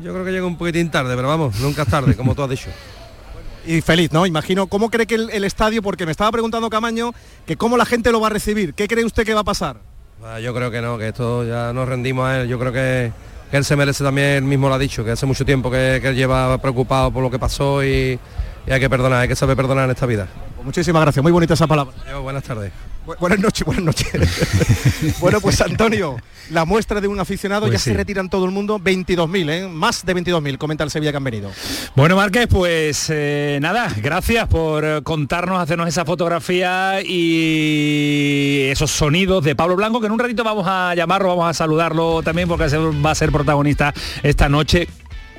Yo 0.03 0.13
creo 0.13 0.25
que 0.25 0.33
llega 0.33 0.47
un 0.47 0.57
poquitín 0.57 0.91
tarde, 0.91 1.15
pero 1.15 1.29
vamos, 1.29 1.59
nunca 1.61 1.83
es 1.83 1.89
tarde, 1.89 2.17
como 2.17 2.35
tú 2.35 2.43
has 2.43 2.51
dicho. 2.51 2.71
y 3.67 3.81
feliz, 3.81 4.13
¿no? 4.13 4.27
Imagino, 4.27 4.67
¿cómo 4.67 4.91
cree 4.91 5.07
que 5.07 5.15
el, 5.15 5.31
el 5.31 5.45
estadio, 5.45 5.83
porque 5.83 6.05
me 6.07 6.13
estaba 6.13 6.31
preguntando 6.33 6.69
Camaño, 6.71 7.13
que 7.47 7.57
cómo 7.57 7.77
la 7.77 7.85
gente 7.85 8.13
lo 8.13 8.21
va 8.21 8.29
a 8.29 8.31
recibir? 8.31 8.75
¿Qué 8.75 8.89
cree 8.89 9.05
usted 9.05 9.25
que 9.25 9.35
va 9.35 9.41
a 9.41 9.45
pasar? 9.45 9.77
Ah, 10.23 10.41
Yo 10.41 10.55
creo 10.55 10.71
que 10.71 10.81
no, 10.81 10.97
que 10.99 11.09
esto 11.09 11.45
ya 11.45 11.73
nos 11.73 11.89
rendimos 11.89 12.27
a 12.27 12.41
él. 12.41 12.49
Yo 12.49 12.59
creo 12.59 12.73
que, 12.73 13.13
que 13.51 13.57
él 13.57 13.65
se 13.65 13.77
merece 13.77 14.03
también, 14.03 14.29
él 14.29 14.43
mismo 14.43 14.69
lo 14.69 14.75
ha 14.75 14.79
dicho, 14.79 15.05
que 15.05 15.11
hace 15.11 15.27
mucho 15.27 15.45
tiempo 15.45 15.71
que, 15.71 15.99
que 16.01 16.09
él 16.09 16.17
lleva 16.17 16.57
preocupado 16.59 17.11
por 17.11 17.23
lo 17.23 17.31
que 17.31 17.39
pasó 17.39 17.85
y, 17.85 18.19
y 18.67 18.71
hay 18.71 18.81
que 18.81 18.89
perdonar, 18.89 19.21
hay 19.21 19.29
que 19.29 19.37
saber 19.37 19.57
perdonar 19.57 19.85
en 19.85 19.91
esta 19.91 20.07
vida. 20.07 20.27
Pues 20.55 20.65
muchísimas 20.65 21.03
gracias, 21.03 21.23
muy 21.23 21.33
bonita 21.33 21.55
esa 21.55 21.67
palabra. 21.67 21.93
Yo, 22.11 22.23
buenas 22.23 22.43
tardes. 22.43 22.73
Bu- 23.07 23.17
buenas 23.19 23.39
noches, 23.39 23.65
buenas 23.67 23.85
noches. 23.85 25.19
bueno, 25.21 25.41
pues 25.41 25.61
Antonio, 25.61 26.17
la 26.51 26.65
muestra 26.65 27.01
de 27.01 27.09
un 27.09 27.21
aficionado, 27.21 27.67
Pues 27.67 27.73
ya 27.75 27.79
sí. 27.79 27.91
se 27.91 27.97
retiran 27.97 28.31
todo 28.31 28.45
el 28.47 28.51
mundo, 28.51 28.79
22.000, 28.79 29.51
¿eh? 29.51 29.69
Más 29.69 30.05
de 30.07 30.15
22.000, 30.17 30.57
comenta 30.59 30.85
el 30.85 30.91
Sevilla 30.91 31.11
que 31.11 31.17
han 31.19 31.25
venido. 31.25 31.51
Bueno, 31.95 32.17
Márquez, 32.17 32.47
pues 32.49 33.07
eh, 33.11 33.59
nada, 33.61 33.89
gracias 34.03 34.49
por 34.49 35.03
contarnos, 35.03 35.61
hacernos 35.61 35.89
esa 35.89 36.05
fotografía 36.05 37.01
y 37.05 38.69
esos 38.71 38.91
sonidos 38.91 39.45
de 39.45 39.55
Pablo 39.55 39.77
Blanco, 39.77 40.01
que 40.01 40.07
en 40.07 40.13
un 40.13 40.19
ratito 40.19 40.43
vamos 40.45 40.65
a 40.67 40.95
llamarlo, 40.95 41.29
vamos 41.29 41.49
a 41.49 41.55
saludarlo 41.55 42.23
también 42.23 42.49
porque 42.49 42.67
va 42.77 43.11
a 43.11 43.15
ser 43.15 43.31
protagonista 43.31 43.93
esta 44.23 44.49
noche 44.49 44.89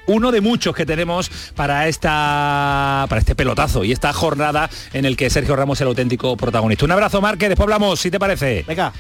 uno 0.08 0.32
de 0.32 0.42
muchos 0.42 0.76
que 0.76 0.86
tenemos 0.86 1.30
para 1.56 1.88
esta 1.88 3.06
para 3.10 3.20
este 3.20 3.36
pelotazo 3.36 3.84
y 3.84 3.92
esta 3.92 4.14
jornada 4.14 4.70
en 4.94 5.06
el 5.06 5.18
que 5.18 5.30
Sergio 5.30 5.56
Ramos 5.56 5.78
es 5.78 5.82
el 5.82 5.88
auténtico 5.88 6.38
protagonista. 6.38 6.86
Un 6.86 6.92
abrazo, 6.92 7.22
Márquez, 7.22 7.50
después 7.50 7.66
hablamos, 7.66 8.00
si 8.00 8.12
te 8.12 8.20
parece. 8.20 8.64
Venga. 8.68 8.94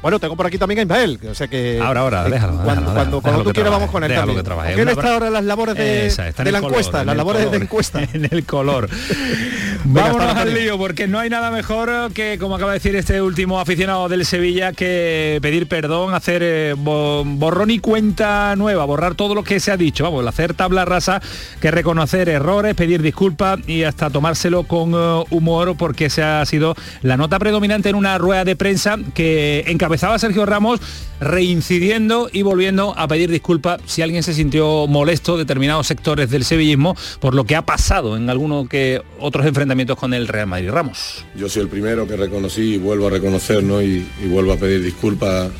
Bueno, 0.00 0.18
tengo 0.20 0.36
por 0.36 0.46
aquí 0.46 0.58
también 0.58 0.78
a 0.80 0.82
Ismael, 0.82 1.18
o 1.28 1.34
sea 1.34 1.48
que... 1.48 1.80
Ahora, 1.82 2.00
ahora, 2.02 2.26
eh, 2.26 2.30
déjalo, 2.30 2.52
Cuando, 2.62 2.62
déjalo, 2.62 2.84
cuando, 2.84 2.92
déjalo, 2.92 3.20
cuando 3.22 3.38
déjalo 3.38 3.44
tú 3.44 3.52
quieras 3.52 3.72
vamos 3.72 3.90
con 3.90 4.04
él 4.04 4.14
también. 4.14 4.76
que 4.76 4.82
él 4.82 4.88
está 4.88 5.12
ahora 5.14 5.26
en 5.26 5.32
las 5.32 5.44
labores 5.44 5.74
de, 5.76 6.06
Esa, 6.06 6.28
está 6.28 6.42
en 6.42 6.46
de 6.46 6.52
la 6.52 6.60
color, 6.60 6.72
encuesta, 6.72 7.00
en 7.00 7.06
las 7.06 7.16
labores 7.16 7.50
de 7.50 7.56
encuesta. 7.56 8.00
En 8.12 8.28
el 8.30 8.44
color. 8.44 8.88
Vámonos 9.84 10.36
al 10.36 10.54
lío, 10.54 10.78
porque 10.78 11.08
no 11.08 11.18
hay 11.18 11.28
nada 11.30 11.50
mejor 11.50 12.12
que, 12.12 12.38
como 12.38 12.54
acaba 12.56 12.72
de 12.72 12.78
decir 12.78 12.94
este 12.94 13.20
último 13.20 13.58
aficionado 13.58 14.08
del 14.08 14.24
Sevilla, 14.24 14.72
que 14.72 15.38
pedir 15.42 15.66
perdón, 15.66 16.14
hacer 16.14 16.42
eh, 16.44 16.74
bo- 16.76 17.24
borrón 17.24 17.70
y 17.70 17.78
cuenta 17.78 18.54
nueva, 18.56 18.84
borrar 18.84 19.14
todo 19.14 19.34
lo 19.34 19.42
que 19.42 19.58
se 19.60 19.72
ha 19.72 19.76
dicho, 19.76 20.04
vamos, 20.04 20.24
hacer 20.26 20.54
tabla 20.54 20.84
rasa, 20.84 21.20
que 21.60 21.70
reconocer 21.70 22.28
errores, 22.28 22.74
pedir 22.74 23.02
disculpas 23.02 23.58
y 23.66 23.82
hasta 23.82 24.10
tomárselo 24.10 24.62
con 24.64 24.92
eh, 24.94 25.24
humor, 25.30 25.74
porque 25.76 26.06
esa 26.06 26.40
ha 26.40 26.46
sido 26.46 26.74
la 27.02 27.16
nota 27.16 27.38
predominante 27.38 27.88
en 27.88 27.96
una 27.96 28.16
rueda 28.18 28.44
de 28.44 28.54
prensa 28.56 28.96
que 29.14 29.64
encabezaba 29.72 30.18
Sergio 30.18 30.46
Ramos, 30.46 30.80
reincidiendo 31.20 32.28
y 32.32 32.42
volviendo 32.42 32.94
a 32.96 33.08
pedir 33.08 33.30
disculpas 33.30 33.80
si 33.86 34.02
alguien 34.02 34.22
se 34.22 34.34
sintió 34.34 34.86
molesto, 34.86 35.36
determinados 35.36 35.86
sectores 35.86 36.30
del 36.30 36.44
sevillismo, 36.44 36.96
por 37.20 37.34
lo 37.34 37.44
que 37.44 37.56
ha 37.56 37.62
pasado 37.66 38.16
en 38.16 38.30
algunos 38.30 38.68
que 38.68 39.02
otros 39.18 39.46
enfrentamientos 39.46 39.98
con 39.98 40.14
el 40.14 40.28
Real 40.28 40.46
Madrid. 40.46 40.70
Ramos. 40.70 41.24
Yo 41.34 41.48
soy 41.48 41.62
el 41.62 41.68
primero 41.68 42.06
que 42.06 42.16
reconocí 42.16 42.74
y 42.74 42.78
vuelvo 42.78 43.08
a 43.08 43.10
reconocer 43.10 43.62
¿no? 43.62 43.82
y, 43.82 44.06
vuelvo 44.26 44.52
a 44.52 44.56
pedir 44.56 44.82
disculpas 44.82 45.50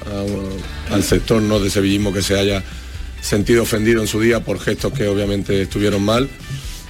al 0.90 1.02
sector 1.02 1.42
¿no? 1.42 1.58
de 1.58 1.70
sevillismo 1.70 2.12
que 2.12 2.22
se 2.22 2.38
haya 2.38 2.62
sentido 3.20 3.62
ofendido 3.62 4.00
en 4.00 4.08
su 4.08 4.20
día 4.20 4.40
por 4.40 4.58
gestos 4.58 4.92
que 4.92 5.06
obviamente 5.06 5.62
estuvieron 5.62 6.04
mal. 6.04 6.28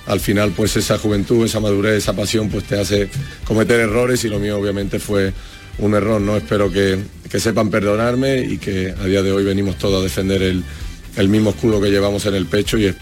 Al 0.06 0.18
final 0.18 0.52
pues 0.56 0.76
esa 0.76 0.98
juventud, 0.98 1.44
esa 1.44 1.60
madurez, 1.60 1.98
esa 1.98 2.14
pasión 2.14 2.48
pues 2.48 2.64
te 2.64 2.80
hace 2.80 3.08
cometer 3.44 3.80
errores 3.80 4.24
y 4.24 4.28
lo 4.28 4.40
mío 4.40 4.58
obviamente 4.58 4.98
fue 4.98 5.32
un 5.82 5.94
error. 5.94 6.20
¿no? 6.20 6.36
Espero 6.36 6.70
que, 6.70 6.98
que 7.30 7.40
sepan 7.40 7.70
perdonarme 7.70 8.40
y 8.40 8.58
que 8.58 8.94
a 8.98 9.04
día 9.04 9.22
de 9.22 9.32
hoy 9.32 9.44
venimos 9.44 9.76
todos 9.76 10.00
a 10.00 10.02
defender 10.02 10.42
el, 10.42 10.64
el 11.16 11.28
mismo 11.28 11.50
escudo 11.50 11.80
que 11.80 11.90
llevamos 11.90 12.24
en 12.26 12.34
el 12.34 12.46
pecho 12.46 12.78
y 12.78 12.94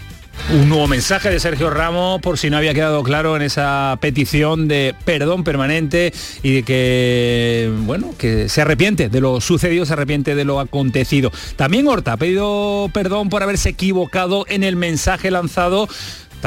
Un 0.51 0.69
nuevo 0.69 0.87
mensaje 0.87 1.29
de 1.29 1.39
Sergio 1.39 1.69
Ramos, 1.69 2.21
por 2.21 2.37
si 2.37 2.49
no 2.49 2.57
había 2.57 2.73
quedado 2.73 3.03
claro 3.03 3.35
en 3.35 3.43
esa 3.43 3.97
petición 4.01 4.67
de 4.67 4.95
perdón 5.05 5.43
permanente 5.43 6.13
y 6.41 6.55
de 6.55 6.63
que, 6.63 7.71
bueno, 7.81 8.13
que 8.17 8.49
se 8.49 8.61
arrepiente 8.61 9.09
de 9.09 9.21
lo 9.21 9.39
sucedido, 9.39 9.85
se 9.85 9.93
arrepiente 9.93 10.35
de 10.35 10.43
lo 10.43 10.59
acontecido. 10.59 11.31
También 11.55 11.87
Horta 11.87 12.13
ha 12.13 12.17
pedido 12.17 12.89
perdón 12.93 13.29
por 13.29 13.43
haberse 13.43 13.69
equivocado 13.69 14.45
en 14.49 14.63
el 14.63 14.75
mensaje 14.75 15.31
lanzado 15.31 15.87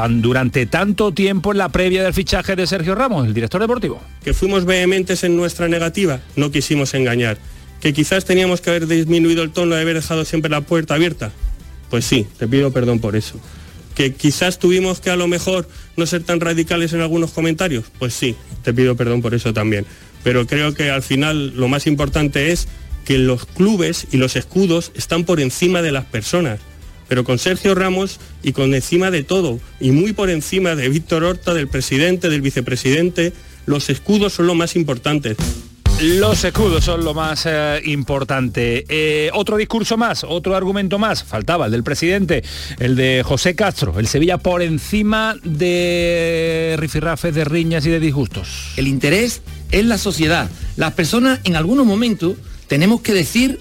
durante 0.09 0.67
tanto 0.67 1.13
tiempo 1.13 1.53
en 1.53 1.59
la 1.59 1.69
previa 1.69 2.03
del 2.03 2.13
fichaje 2.13 2.57
de 2.57 2.67
Sergio 2.67 2.95
Ramos, 2.95 3.27
el 3.27 3.35
director 3.35 3.61
deportivo. 3.61 4.01
Que 4.23 4.35
fuimos 4.35 4.65
vehementes 4.65 5.25
en 5.25 5.37
nuestra 5.37 5.69
negativa, 5.69 6.21
no 6.37 6.51
quisimos 6.51 6.95
engañar. 6.95 7.39
Que 7.81 7.93
quizás 7.93 8.25
teníamos 8.25 8.61
que 8.61 8.71
haber 8.71 8.87
disminuido 8.87 9.43
el 9.43 9.51
tono 9.51 9.75
de 9.75 9.83
haber 9.83 9.97
dejado 9.97 10.25
siempre 10.25 10.51
la 10.51 10.63
puerta 10.63 10.95
abierta. 10.95 11.33
Pues 11.91 12.05
sí, 12.05 12.27
te 12.39 12.49
pido 12.49 12.73
perdón 12.73 12.99
por 12.99 13.15
eso. 13.15 13.39
Que 13.95 14.15
quizás 14.15 14.59
tuvimos 14.59 15.01
que 15.01 15.11
a 15.11 15.17
lo 15.17 15.29
mejor 15.29 15.69
no 15.97 16.07
ser 16.07 16.25
tan 16.25 16.41
radicales 16.41 16.93
en 16.93 17.01
algunos 17.01 17.31
comentarios. 17.31 17.85
Pues 17.99 18.15
sí, 18.15 18.35
te 18.63 18.75
pido 18.75 18.97
perdón 18.97 19.23
por 19.23 19.35
eso 19.35 19.53
también. 19.53 19.87
Pero 20.25 20.47
creo 20.47 20.75
que 20.75 20.91
al 20.91 21.03
final 21.03 21.55
lo 21.57 21.69
más 21.69 21.87
importante 21.87 22.51
es 22.51 22.67
que 23.05 23.19
los 23.19 23.47
clubes 23.47 24.07
y 24.11 24.17
los 24.17 24.35
escudos 24.35 24.91
están 24.95 25.25
por 25.25 25.41
encima 25.41 25.83
de 25.83 25.93
las 25.93 26.07
personas. 26.07 26.59
Pero 27.09 27.25
con 27.25 27.39
Sergio 27.39 27.75
Ramos 27.75 28.21
y 28.43 28.53
con 28.53 28.75
encima 28.75 29.11
de 29.11 29.23
todo, 29.23 29.61
y 29.81 29.91
muy 29.91 30.13
por 30.13 30.31
encima 30.31 30.75
de 30.75 30.89
Víctor 30.89 31.25
Horta, 31.25 31.55
del 31.55 31.69
presidente, 31.69 32.29
del 32.29 32.41
vicepresidente, 32.41 33.33
los 33.67 33.91
escudos 33.91 34.35
son 34.35 34.47
lo 34.47 34.55
más 34.55 34.77
importantes. 34.77 35.37
Los 36.01 36.43
escudos 36.43 36.85
son 36.85 37.05
lo 37.05 37.15
más 37.15 37.47
eh, 37.47 37.81
importante. 37.85 38.85
Eh, 38.89 39.31
otro 39.33 39.57
discurso 39.57 39.97
más, 39.97 40.25
otro 40.25 40.57
argumento 40.57 40.99
más. 40.99 41.23
Faltaba 41.23 41.67
el 41.67 41.73
del 41.73 41.85
presidente, 41.85 42.43
el 42.81 42.97
de 42.97 43.23
José 43.25 43.55
Castro. 43.55 43.99
El 44.01 44.09
Sevilla 44.09 44.39
por 44.39 44.61
encima 44.61 45.37
de 45.45 46.75
rifirrafes, 46.79 47.33
de 47.33 47.45
riñas 47.45 47.87
y 47.87 47.91
de 47.91 48.01
disgustos. 48.01 48.73
El 48.77 48.89
interés 48.89 49.43
es 49.71 49.85
la 49.85 49.97
sociedad. 49.97 50.51
Las 50.77 50.95
personas 50.95 51.39
en 51.45 51.55
algunos 51.55 51.87
momentos 51.87 52.35
tenemos 52.67 53.01
que 53.01 53.15
decir 53.15 53.61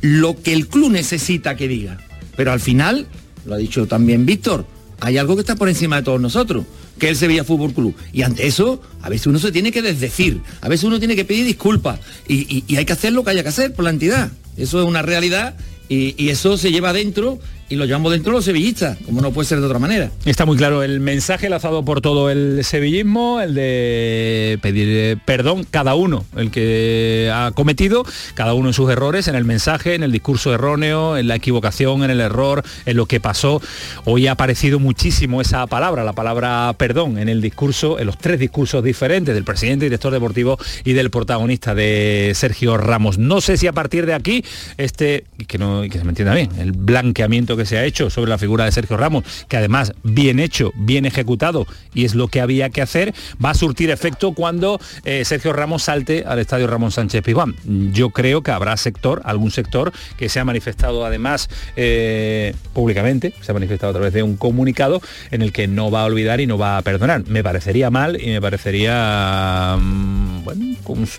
lo 0.00 0.42
que 0.42 0.52
el 0.52 0.66
club 0.66 0.90
necesita 0.90 1.56
que 1.56 1.68
diga. 1.68 1.98
Pero 2.36 2.52
al 2.52 2.60
final, 2.60 3.06
lo 3.46 3.54
ha 3.54 3.58
dicho 3.58 3.86
también 3.86 4.26
Víctor, 4.26 4.66
hay 5.00 5.18
algo 5.18 5.34
que 5.34 5.40
está 5.40 5.56
por 5.56 5.68
encima 5.68 5.96
de 5.96 6.02
todos 6.02 6.20
nosotros, 6.20 6.64
que 6.98 7.06
es 7.06 7.12
el 7.12 7.16
Sevilla 7.18 7.44
Fútbol 7.44 7.72
Club. 7.74 7.94
Y 8.12 8.22
ante 8.22 8.46
eso, 8.46 8.80
a 9.02 9.08
veces 9.08 9.26
uno 9.26 9.38
se 9.38 9.52
tiene 9.52 9.72
que 9.72 9.82
desdecir, 9.82 10.40
a 10.60 10.68
veces 10.68 10.84
uno 10.84 10.98
tiene 10.98 11.16
que 11.16 11.24
pedir 11.24 11.44
disculpas 11.44 12.00
y, 12.28 12.64
y- 12.68 12.76
hay 12.76 12.84
que 12.84 12.92
hacer 12.92 13.12
lo 13.12 13.24
que 13.24 13.30
haya 13.30 13.42
que 13.42 13.48
hacer 13.48 13.72
por 13.74 13.84
la 13.84 13.90
entidad. 13.90 14.30
Eso 14.56 14.80
es 14.80 14.86
una 14.88 15.02
realidad 15.02 15.56
y, 15.88 16.14
y 16.22 16.30
eso 16.30 16.56
se 16.56 16.70
lleva 16.70 16.92
dentro 16.92 17.38
y 17.68 17.76
lo 17.76 17.84
llevamos 17.84 18.12
dentro 18.12 18.32
los 18.32 18.44
sevillistas, 18.44 18.98
como 19.04 19.20
no 19.20 19.32
puede 19.32 19.48
ser 19.48 19.60
de 19.60 19.66
otra 19.66 19.78
manera. 19.78 20.10
Está 20.24 20.44
muy 20.44 20.56
claro 20.56 20.82
el 20.82 21.00
mensaje 21.00 21.48
lanzado 21.48 21.84
por 21.84 22.00
todo 22.00 22.30
el 22.30 22.64
sevillismo, 22.64 23.40
el 23.40 23.54
de 23.54 24.58
pedir 24.60 24.88
eh, 24.90 25.16
perdón 25.24 25.66
cada 25.70 25.94
uno, 25.94 26.24
el 26.36 26.50
que 26.50 27.30
ha 27.32 27.52
cometido, 27.52 28.04
cada 28.34 28.54
uno 28.54 28.68
en 28.68 28.74
sus 28.74 28.90
errores, 28.90 29.28
en 29.28 29.34
el 29.34 29.44
mensaje, 29.44 29.94
en 29.94 30.02
el 30.02 30.12
discurso 30.12 30.52
erróneo, 30.52 31.16
en 31.16 31.28
la 31.28 31.36
equivocación, 31.36 32.02
en 32.02 32.10
el 32.10 32.20
error, 32.20 32.62
en 32.86 32.96
lo 32.96 33.06
que 33.06 33.20
pasó. 33.20 33.62
Hoy 34.04 34.26
ha 34.26 34.32
aparecido 34.32 34.78
muchísimo 34.78 35.40
esa 35.40 35.66
palabra, 35.66 36.04
la 36.04 36.12
palabra 36.12 36.74
perdón, 36.76 37.18
en 37.18 37.28
el 37.28 37.40
discurso, 37.40 37.98
en 37.98 38.06
los 38.06 38.18
tres 38.18 38.38
discursos 38.38 38.82
diferentes 38.82 39.34
del 39.34 39.44
presidente, 39.44 39.86
director 39.86 40.12
deportivo 40.12 40.58
y 40.84 40.92
del 40.92 41.10
protagonista 41.10 41.74
de 41.74 42.32
Sergio 42.34 42.76
Ramos. 42.76 43.18
No 43.18 43.40
sé 43.40 43.56
si 43.56 43.66
a 43.66 43.72
partir 43.72 44.06
de 44.06 44.14
aquí, 44.14 44.44
este, 44.76 45.24
que, 45.46 45.58
no, 45.58 45.82
que 45.82 45.98
se 45.98 46.04
me 46.04 46.10
entienda 46.10 46.34
bien, 46.34 46.50
el 46.58 46.72
blanqueamiento 46.72 47.53
que 47.56 47.66
se 47.66 47.78
ha 47.78 47.84
hecho 47.84 48.10
sobre 48.10 48.30
la 48.30 48.38
figura 48.38 48.64
de 48.64 48.72
Sergio 48.72 48.96
Ramos, 48.96 49.24
que 49.48 49.56
además 49.56 49.92
bien 50.02 50.40
hecho, 50.40 50.72
bien 50.74 51.06
ejecutado 51.06 51.66
y 51.94 52.04
es 52.04 52.14
lo 52.14 52.28
que 52.28 52.40
había 52.40 52.70
que 52.70 52.82
hacer, 52.82 53.14
va 53.42 53.50
a 53.50 53.54
surtir 53.54 53.90
efecto 53.90 54.32
cuando 54.32 54.80
eh, 55.04 55.24
Sergio 55.24 55.52
Ramos 55.52 55.84
salte 55.84 56.24
al 56.26 56.38
estadio 56.38 56.66
Ramón 56.66 56.90
Sánchez 56.90 57.22
Pizjuán. 57.22 57.54
Yo 57.92 58.10
creo 58.10 58.42
que 58.42 58.50
habrá 58.50 58.76
sector, 58.76 59.22
algún 59.24 59.50
sector 59.50 59.92
que 60.16 60.28
se 60.28 60.40
ha 60.40 60.44
manifestado 60.44 61.04
además 61.04 61.48
eh, 61.76 62.54
públicamente, 62.72 63.34
se 63.40 63.50
ha 63.50 63.54
manifestado 63.54 63.90
a 63.90 63.94
través 63.94 64.12
de 64.12 64.22
un 64.22 64.36
comunicado 64.36 65.00
en 65.30 65.42
el 65.42 65.52
que 65.52 65.66
no 65.66 65.90
va 65.90 66.02
a 66.02 66.04
olvidar 66.04 66.40
y 66.40 66.46
no 66.46 66.58
va 66.58 66.76
a 66.76 66.82
perdonar. 66.82 67.24
Me 67.26 67.42
parecería 67.42 67.90
mal 67.90 68.20
y 68.20 68.28
me 68.28 68.40
parecería 68.40 69.76
mm, 69.80 70.44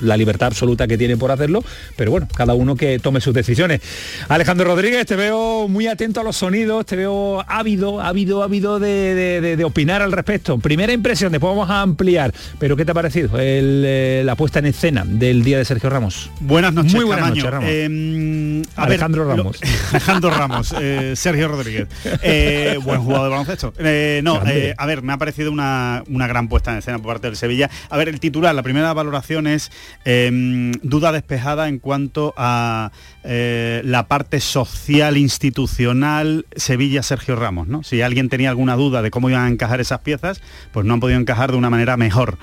la 0.02 0.18
libertad 0.18 0.48
absoluta 0.48 0.88
que 0.88 0.98
tiene 0.98 1.18
por 1.18 1.32
hacerlo, 1.32 1.64
pero 1.96 2.12
bueno, 2.12 2.28
cada 2.36 2.54
uno 2.54 2.76
que 2.76 3.00
tome 3.00 3.22
sus 3.22 3.34
decisiones. 3.34 3.82
Alejandro 4.28 4.66
Rodríguez, 4.66 5.06
te 5.06 5.16
veo 5.16 5.68
muy 5.68 5.88
atento 5.88 6.20
los 6.26 6.36
sonidos, 6.36 6.86
te 6.86 6.96
veo 6.98 7.42
ávido, 7.48 8.02
ávido, 8.02 8.44
ávido 8.44 8.80
de, 8.80 9.16
de- 9.16 9.42
de- 9.42 9.56
de 9.58 9.64
opinar 9.64 10.02
al 10.02 10.12
respecto. 10.12 10.58
Primera 10.58 10.92
impresión, 10.92 11.32
después 11.32 11.52
vamos 11.52 11.70
a 11.70 11.82
ampliar, 11.82 12.34
pero 12.60 12.76
¿qué 12.76 12.84
te 12.84 12.92
ha 12.92 12.94
parecido 12.94 13.40
el, 13.40 13.84
eh, 13.86 14.22
la 14.26 14.36
puesta 14.36 14.60
en 14.60 14.66
escena 14.66 15.04
del 15.06 15.44
día 15.44 15.58
de 15.58 15.66
Sergio 15.66 15.90
Ramos? 15.90 16.30
Buenas 16.42 16.74
noches, 16.74 16.94
Muy 16.96 17.06
buenas 17.06 17.30
noches, 17.30 17.44
Ramos. 17.46 17.70
Eh, 17.72 18.64
a 18.76 18.84
Alejandro 18.84 19.26
ver, 19.28 19.38
lo- 19.38 19.44
Ramos. 19.44 19.60
Alejandro 19.92 20.30
Ramos, 20.32 20.76
Sergio 21.14 21.48
Rodríguez. 21.48 21.88
Eh, 22.22 22.78
buen 22.84 23.02
jugador 23.02 23.26
de 23.26 23.30
baloncesto. 23.30 23.74
Eh, 23.80 24.22
no, 24.24 24.36
a 24.78 24.86
ver, 24.86 25.02
me 25.04 25.14
ha 25.14 25.18
parecido 25.18 25.52
una, 25.52 26.04
una 26.10 26.28
gran 26.28 26.48
puesta 26.50 26.72
en 26.72 26.80
escena 26.80 26.98
por 27.00 27.14
parte 27.14 27.28
del 27.28 27.38
Sevilla. 27.38 27.70
A 27.90 27.98
ver, 27.98 28.10
el 28.10 28.20
titular, 28.20 28.54
la 28.56 28.64
primera 28.64 28.92
valoración 28.94 29.48
es 29.48 29.72
eh, 30.06 30.72
duda 30.82 31.12
despejada 31.12 31.68
en 31.68 31.80
cuanto 31.80 32.34
a 32.38 32.92
eh, 33.26 33.82
la 33.84 34.08
parte 34.08 34.40
social 34.40 35.18
institucional 35.18 36.46
Sevilla-Sergio 36.56 37.36
Ramos. 37.36 37.68
¿no? 37.68 37.84
Si 37.84 38.02
alguien 38.02 38.30
tenía 38.30 38.50
alguna 38.50 38.76
duda 38.76 39.02
de 39.02 39.12
cómo 39.12 39.30
iban 39.30 39.46
a 39.46 39.50
encajar 39.50 39.82
esas 39.82 40.00
piezas, 40.00 40.42
pues 40.72 40.86
no 40.86 40.94
han 40.94 41.00
podido 41.00 41.20
encajar 41.20 41.52
de 41.52 41.58
una 41.58 41.70
manera 41.70 41.98
mejor 41.98 42.38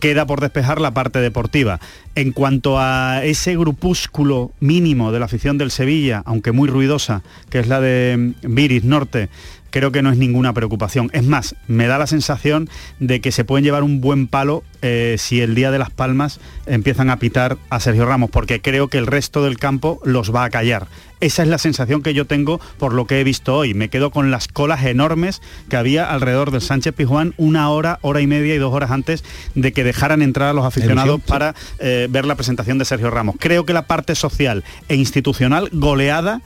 queda 0.00 0.26
por 0.26 0.42
despejar 0.42 0.82
la 0.82 0.92
parte 0.92 1.20
deportiva. 1.20 1.80
En 2.14 2.32
cuanto 2.32 2.78
a 2.78 3.24
ese 3.24 3.56
grupúsculo 3.56 4.52
mínimo 4.60 5.12
de 5.12 5.18
la 5.18 5.24
afición 5.24 5.56
del 5.56 5.70
Sevilla, 5.70 6.22
aunque 6.26 6.52
muy 6.52 6.68
ruidosa, 6.68 7.22
que 7.48 7.58
es 7.58 7.68
la 7.68 7.80
de 7.80 8.34
mm, 8.42 8.54
Viris 8.54 8.84
Norte, 8.84 9.30
creo 9.74 9.90
que 9.90 10.02
no 10.02 10.12
es 10.12 10.16
ninguna 10.16 10.52
preocupación. 10.52 11.10
Es 11.12 11.24
más, 11.24 11.56
me 11.66 11.88
da 11.88 11.98
la 11.98 12.06
sensación 12.06 12.70
de 13.00 13.20
que 13.20 13.32
se 13.32 13.44
pueden 13.44 13.64
llevar 13.64 13.82
un 13.82 14.00
buen 14.00 14.28
palo 14.28 14.62
eh, 14.82 15.16
si 15.18 15.40
el 15.40 15.56
día 15.56 15.72
de 15.72 15.80
las 15.80 15.90
palmas 15.90 16.38
empiezan 16.66 17.10
a 17.10 17.18
pitar 17.18 17.58
a 17.70 17.80
Sergio 17.80 18.06
Ramos, 18.06 18.30
porque 18.30 18.60
creo 18.60 18.86
que 18.86 18.98
el 18.98 19.08
resto 19.08 19.42
del 19.42 19.58
campo 19.58 19.98
los 20.04 20.32
va 20.32 20.44
a 20.44 20.50
callar. 20.50 20.86
Esa 21.18 21.42
es 21.42 21.48
la 21.48 21.58
sensación 21.58 22.02
que 22.02 22.14
yo 22.14 22.24
tengo 22.24 22.60
por 22.78 22.92
lo 22.92 23.08
que 23.08 23.20
he 23.20 23.24
visto 23.24 23.56
hoy. 23.56 23.74
Me 23.74 23.88
quedo 23.88 24.12
con 24.12 24.30
las 24.30 24.46
colas 24.46 24.84
enormes 24.84 25.42
que 25.68 25.76
había 25.76 26.08
alrededor 26.08 26.52
del 26.52 26.60
Sánchez 26.60 26.94
Pizjuán 26.94 27.34
una 27.36 27.68
hora, 27.70 27.98
hora 28.02 28.20
y 28.20 28.28
media 28.28 28.54
y 28.54 28.58
dos 28.58 28.72
horas 28.72 28.92
antes 28.92 29.24
de 29.56 29.72
que 29.72 29.82
dejaran 29.82 30.22
entrar 30.22 30.50
a 30.50 30.52
los 30.52 30.64
aficionados 30.64 31.16
sí. 31.16 31.26
para 31.26 31.56
eh, 31.80 32.06
ver 32.08 32.26
la 32.26 32.36
presentación 32.36 32.78
de 32.78 32.84
Sergio 32.84 33.10
Ramos. 33.10 33.34
Creo 33.40 33.66
que 33.66 33.72
la 33.72 33.88
parte 33.88 34.14
social 34.14 34.62
e 34.88 34.94
institucional 34.94 35.68
goleada 35.72 36.42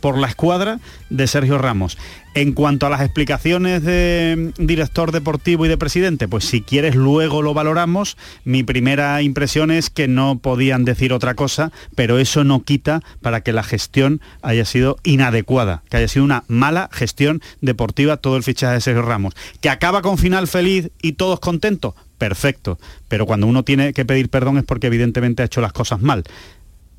por 0.00 0.18
la 0.18 0.28
escuadra 0.28 0.80
de 1.08 1.26
Sergio 1.26 1.58
Ramos. 1.58 1.98
En 2.32 2.52
cuanto 2.52 2.86
a 2.86 2.90
las 2.90 3.00
explicaciones 3.00 3.82
de 3.82 4.52
mm, 4.56 4.64
director 4.64 5.10
deportivo 5.10 5.66
y 5.66 5.68
de 5.68 5.76
presidente, 5.76 6.28
pues 6.28 6.44
si 6.44 6.62
quieres 6.62 6.94
luego 6.94 7.42
lo 7.42 7.54
valoramos. 7.54 8.16
Mi 8.44 8.62
primera 8.62 9.20
impresión 9.22 9.70
es 9.70 9.90
que 9.90 10.06
no 10.06 10.38
podían 10.38 10.84
decir 10.84 11.12
otra 11.12 11.34
cosa, 11.34 11.72
pero 11.96 12.18
eso 12.18 12.44
no 12.44 12.62
quita 12.62 13.02
para 13.20 13.40
que 13.40 13.52
la 13.52 13.64
gestión 13.64 14.20
haya 14.42 14.64
sido 14.64 14.96
inadecuada, 15.02 15.82
que 15.90 15.96
haya 15.96 16.08
sido 16.08 16.24
una 16.24 16.44
mala 16.46 16.88
gestión 16.92 17.40
deportiva 17.60 18.16
todo 18.16 18.36
el 18.36 18.44
fichaje 18.44 18.74
de 18.74 18.80
Sergio 18.80 19.02
Ramos. 19.02 19.34
Que 19.60 19.68
acaba 19.68 20.00
con 20.00 20.16
final 20.16 20.46
feliz 20.46 20.90
y 21.02 21.12
todos 21.12 21.40
contentos, 21.40 21.94
perfecto. 22.16 22.78
Pero 23.08 23.26
cuando 23.26 23.48
uno 23.48 23.64
tiene 23.64 23.92
que 23.92 24.04
pedir 24.04 24.28
perdón 24.28 24.58
es 24.58 24.64
porque 24.64 24.86
evidentemente 24.86 25.42
ha 25.42 25.46
hecho 25.46 25.60
las 25.60 25.72
cosas 25.72 26.00
mal 26.00 26.22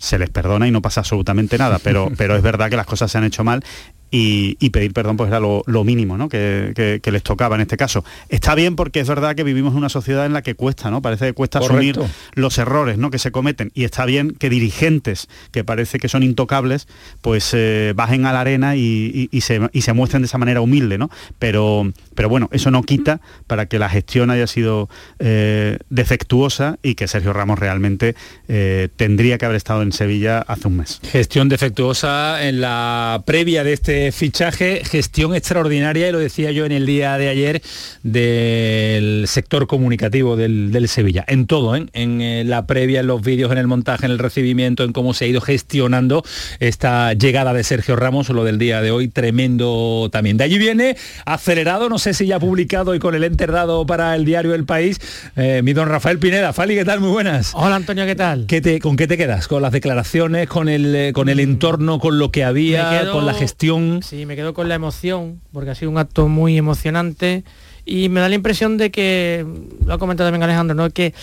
se 0.02 0.18
les 0.18 0.30
perdona 0.30 0.68
y 0.68 0.72
no 0.72 0.82
pasa 0.82 1.02
absolutamente 1.02 1.58
nada, 1.58 1.80
pero, 1.80 2.12
pero 2.18 2.36
es 2.36 2.42
verdad 2.42 2.70
que 2.70 2.76
las 2.76 2.88
cosas 2.88 3.12
se 3.12 3.20
han 3.20 3.24
hecho 3.24 3.44
mal 3.44 3.64
y, 4.12 4.58
y 4.60 4.70
pedir 4.72 4.94
perdón 4.94 5.18
pues 5.18 5.30
era 5.30 5.40
lo, 5.40 5.64
lo 5.66 5.84
mínimo 5.84 6.18
¿no? 6.18 6.28
que, 6.30 6.74
que- 6.76 7.00
que 7.02 7.12
les 7.12 7.24
tocaba 7.24 7.56
en 7.56 7.62
este 7.62 7.78
caso. 7.78 8.04
Está 8.30 8.54
bien 8.56 8.76
porque 8.76 9.00
es 9.00 9.08
verdad 9.08 9.36
que 9.36 9.44
vivimos 9.44 9.72
en 9.72 9.78
una 9.78 9.90
sociedad 9.90 10.26
en 10.26 10.34
la 10.34 10.42
que 10.42 10.54
cuesta, 10.56 10.92
¿no? 10.92 11.02
Parece 11.02 11.26
que 11.28 11.34
cuesta 11.34 11.60
asumir 11.60 11.96
Correcto. 11.96 12.14
los 12.36 12.58
errores 12.58 12.98
¿no? 12.98 13.10
que 13.10 13.18
se 13.20 13.32
cometen 13.32 13.72
y 13.74 13.86
está 13.86 14.06
bien 14.06 14.32
que 14.32 14.50
dirigentes 14.50 15.30
que 15.52 15.64
parece 15.64 15.98
que 15.98 16.10
son 16.10 16.24
intocables 16.24 16.88
pues 17.22 17.52
eh, 17.54 17.94
bajen 17.96 18.26
a 18.26 18.34
la 18.34 18.42
arena 18.42 18.76
y, 18.76 18.82
y- 19.14 19.30
y 19.32 19.42
se, 19.42 19.62
y 19.72 19.82
se 19.82 19.94
muestren 19.94 20.22
de 20.22 20.26
esa 20.26 20.38
manera 20.38 20.62
humilde, 20.62 20.98
¿no? 20.98 21.10
Pero, 21.40 21.92
pero 22.16 22.28
bueno, 22.30 22.50
eso 22.52 22.70
no 22.72 22.84
quita 22.84 23.22
para 23.48 23.68
que 23.68 23.80
la 23.80 23.90
gestión 23.90 24.30
haya 24.30 24.48
sido 24.48 24.90
eh, 25.20 25.78
defectuosa 25.90 26.78
y 26.84 26.96
que 26.96 27.08
Sergio 27.08 27.32
Ramos 27.32 27.60
realmente 27.60 28.16
eh, 28.48 28.90
tendría 28.98 29.38
que 29.38 29.46
haber 29.46 29.56
estado 29.58 29.82
en 29.84 29.92
Sevilla 29.94 30.40
hace 30.40 30.68
un 30.68 30.78
mes. 30.78 31.00
Gestión 31.04 31.48
defectuosa 31.48 32.48
en 32.48 32.60
la 32.60 33.24
previa 33.26 33.64
de 33.64 33.74
este 33.74 34.01
fichaje, 34.12 34.82
gestión 34.84 35.36
extraordinaria, 35.36 36.10
y 36.10 36.12
lo 36.12 36.18
decía 36.20 36.52
yo 36.52 36.66
en 36.66 36.72
el 36.72 36.86
día 36.86 37.18
de 37.18 37.30
ayer, 37.30 37.62
del 38.04 39.28
sector 39.28 39.68
comunicativo 39.68 40.36
del, 40.36 40.72
del 40.72 40.88
Sevilla. 40.88 41.24
En 41.28 41.46
todo, 41.46 41.76
¿eh? 41.76 41.86
en 41.94 42.22
eh, 42.22 42.44
la 42.44 42.66
previa, 42.66 43.02
en 43.02 43.08
los 43.08 43.22
vídeos, 43.22 43.52
en 43.52 43.58
el 43.58 43.68
montaje, 43.68 44.06
en 44.06 44.12
el 44.12 44.20
recibimiento, 44.20 44.84
en 44.84 44.94
cómo 44.94 45.14
se 45.14 45.26
ha 45.26 45.28
ido 45.28 45.42
gestionando 45.42 46.24
esta 46.60 47.14
llegada 47.14 47.54
de 47.54 47.64
Sergio 47.64 47.96
Ramos, 47.96 48.30
lo 48.30 48.44
del 48.44 48.58
día 48.58 48.82
de 48.82 48.92
hoy, 48.92 49.08
tremendo 49.08 50.10
también. 50.12 50.38
De 50.38 50.46
allí 50.46 50.58
viene 50.58 50.96
acelerado, 51.26 51.90
no 51.90 52.00
sé 52.00 52.14
si 52.14 52.26
ya 52.28 52.40
publicado 52.40 52.96
y 52.96 53.00
con 53.00 53.16
el 53.16 53.24
enter 53.24 53.52
dado 53.52 53.86
para 53.86 54.16
el 54.16 54.26
diario 54.26 54.56
El 54.56 54.66
País, 54.66 55.00
eh, 55.36 55.62
mi 55.64 55.74
don 55.74 55.90
Rafael 55.90 56.20
Pineda. 56.20 56.54
Fali, 56.54 56.76
¿qué 56.76 56.86
tal? 56.86 57.00
Muy 57.02 57.10
buenas. 57.10 57.52
Hola 57.54 57.76
Antonio, 57.76 58.06
¿qué 58.06 58.16
tal? 58.16 58.46
¿Qué 58.48 58.62
te, 58.62 58.80
¿Con 58.80 58.96
qué 58.96 59.08
te 59.08 59.18
quedas? 59.18 59.48
¿Con 59.48 59.62
las 59.62 59.72
declaraciones, 59.72 60.48
con 60.48 60.70
el, 60.70 61.12
con 61.14 61.28
el 61.30 61.40
entorno, 61.40 62.00
con 62.00 62.18
lo 62.20 62.32
que 62.32 62.44
había, 62.44 63.02
quedo- 63.02 63.12
con 63.14 63.26
la 63.26 63.34
gestión 63.34 63.91
emoción. 63.96 64.20
Sí, 64.20 64.26
me 64.26 64.36
quedo 64.36 64.54
con 64.54 64.70
la 64.70 64.76
emoción, 64.76 65.42
porque 65.52 65.72
ha 65.72 65.76
sido 65.76 65.92
un 65.92 65.98
acto 65.98 66.28
muy 66.28 66.58
emocionante 66.58 67.44
y 67.86 68.10
me 68.10 68.20
da 68.20 68.30
la 68.30 68.36
impresión 68.36 68.78
de 68.78 68.92
que, 68.92 69.46
lo 69.86 69.94
ha 69.94 69.98
comentado 69.98 70.28
también 70.28 70.44
Alejandro, 70.44 70.76
¿no? 70.76 70.90
que 70.90 71.08
eh, 71.08 71.14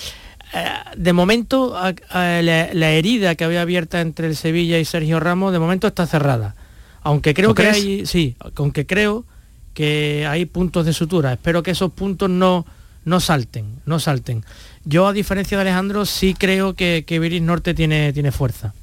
de 0.97 1.13
momento 1.13 1.77
la, 2.13 2.71
la, 2.73 2.91
herida 2.91 3.35
que 3.35 3.45
había 3.45 3.63
abierta 3.63 4.01
entre 4.01 4.27
el 4.27 4.37
Sevilla 4.37 4.79
y 4.79 4.85
Sergio 4.85 5.21
Ramos, 5.21 5.53
de 5.53 5.59
momento 5.59 5.87
está 5.87 6.07
cerrada. 6.07 6.55
Aunque 7.03 7.35
creo 7.35 7.55
que 7.55 7.69
hay, 7.69 8.07
sí, 8.07 8.37
aunque 8.57 8.87
creo 8.87 9.25
que 9.73 10.27
hay 10.29 10.47
puntos 10.47 10.85
de 10.85 10.93
sutura. 10.93 11.35
Espero 11.35 11.63
que 11.63 11.71
esos 11.71 11.93
puntos 11.93 12.29
no, 12.29 12.67
no 13.05 13.21
salten, 13.21 13.81
no 13.87 14.01
salten. 14.01 14.45
Yo, 14.85 15.07
a 15.07 15.13
diferencia 15.13 15.57
de 15.57 15.63
Alejandro, 15.63 16.05
sí 16.07 16.35
creo 16.35 16.75
que, 16.75 17.05
que 17.07 17.19
Viris 17.19 17.43
Norte 17.43 17.75
tiene, 17.75 18.13
tiene 18.13 18.33
fuerza. 18.33 18.75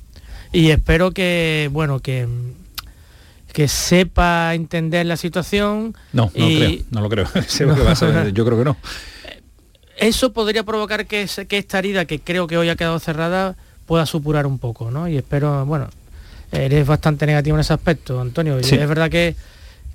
Y 0.53 0.69
espero 0.69 1.11
que, 1.11 1.69
bueno, 1.71 1.99
que, 1.99 2.27
que 3.55 3.69
sepa 3.69 4.53
entender 4.53 5.05
la 5.05 5.15
situación. 5.15 5.95
No, 6.11 6.25
no, 6.25 6.29
creo, 6.45 6.79
no 6.91 6.99
lo 6.99 7.07
creo. 7.07 7.25
Yo 8.33 8.45
creo 8.45 8.57
que 8.57 8.65
no. 8.65 8.75
Eso 9.95 10.33
podría 10.33 10.63
provocar 10.63 11.05
que, 11.05 11.25
que 11.47 11.57
esta 11.57 11.79
herida, 11.79 12.03
que 12.03 12.19
creo 12.19 12.47
que 12.47 12.57
hoy 12.57 12.67
ha 12.67 12.75
quedado 12.75 12.99
cerrada, 12.99 13.55
pueda 13.85 14.05
supurar 14.05 14.45
un 14.45 14.59
poco, 14.59 14.91
¿no? 14.91 15.07
Y 15.07 15.15
espero, 15.15 15.65
bueno, 15.65 15.87
eres 16.51 16.85
bastante 16.85 17.25
negativo 17.25 17.55
en 17.55 17.61
ese 17.61 17.71
aspecto, 17.71 18.19
Antonio. 18.19 18.57
Es 18.57 18.89
verdad 18.89 19.09
que 19.09 19.37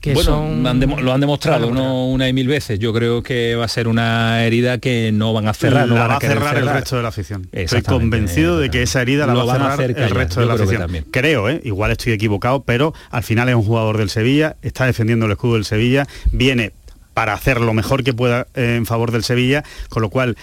que 0.01 0.17
son... 0.17 0.63
lo 0.63 1.13
han 1.13 1.21
demostrado 1.21 1.69
una 1.69 2.29
y 2.29 2.33
mil 2.33 2.49
veces. 2.49 2.79
Yo 2.79 2.93
creo 2.93 3.23
que 3.23 3.55
va 3.55 3.67
a 3.67 3.69
ser 3.69 3.87
una 3.87 4.45
herida 4.45 4.79
que 4.79 5.13
no 5.13 5.33
van 5.33 5.47
a 5.47 5.55
cerrar. 5.55 5.89
La 5.89 6.07
va 6.07 6.17
a 6.17 6.21
cerrar, 6.21 6.57
el 6.57 6.69
resto 6.69 6.97
de 6.97 7.03
la 7.03 7.09
afición. 7.09 7.49
Estoy 7.53 7.83
convencido 7.83 8.59
de 8.59 8.71
que 8.71 8.83
esa 8.83 9.03
herida 9.03 9.27
la 9.27 9.35
va 9.35 9.73
a 9.75 9.77
cerrar 9.77 9.91
el 9.91 10.11
resto 10.11 10.41
de 10.41 10.47
la 10.47 10.55
afición. 10.55 11.07
Creo, 11.11 11.49
¿eh? 11.49 11.61
igual 11.65 11.91
estoy 11.91 12.13
equivocado, 12.13 12.63
pero 12.63 12.95
al 13.11 13.23
final 13.23 13.49
es 13.49 13.55
un 13.55 13.65
jugador 13.65 13.99
del 13.99 14.11
Sevilla, 14.11 14.57
está 14.63 14.87
defendiendo 14.87 15.27
el 15.27 15.33
escudo 15.33 15.55
del 15.55 15.65
Sevilla, 15.65 16.07
viene 16.33 16.73
para 17.15 17.35
hacer 17.35 17.61
lo 17.61 17.75
mejor 17.75 18.03
que 18.03 18.15
pueda 18.15 18.47
eh, 18.55 18.77
en 18.77 18.87
favor 18.87 19.11
del 19.11 19.25
Sevilla, 19.25 19.65
con 19.91 20.03
lo 20.03 20.09
cual 20.09 20.37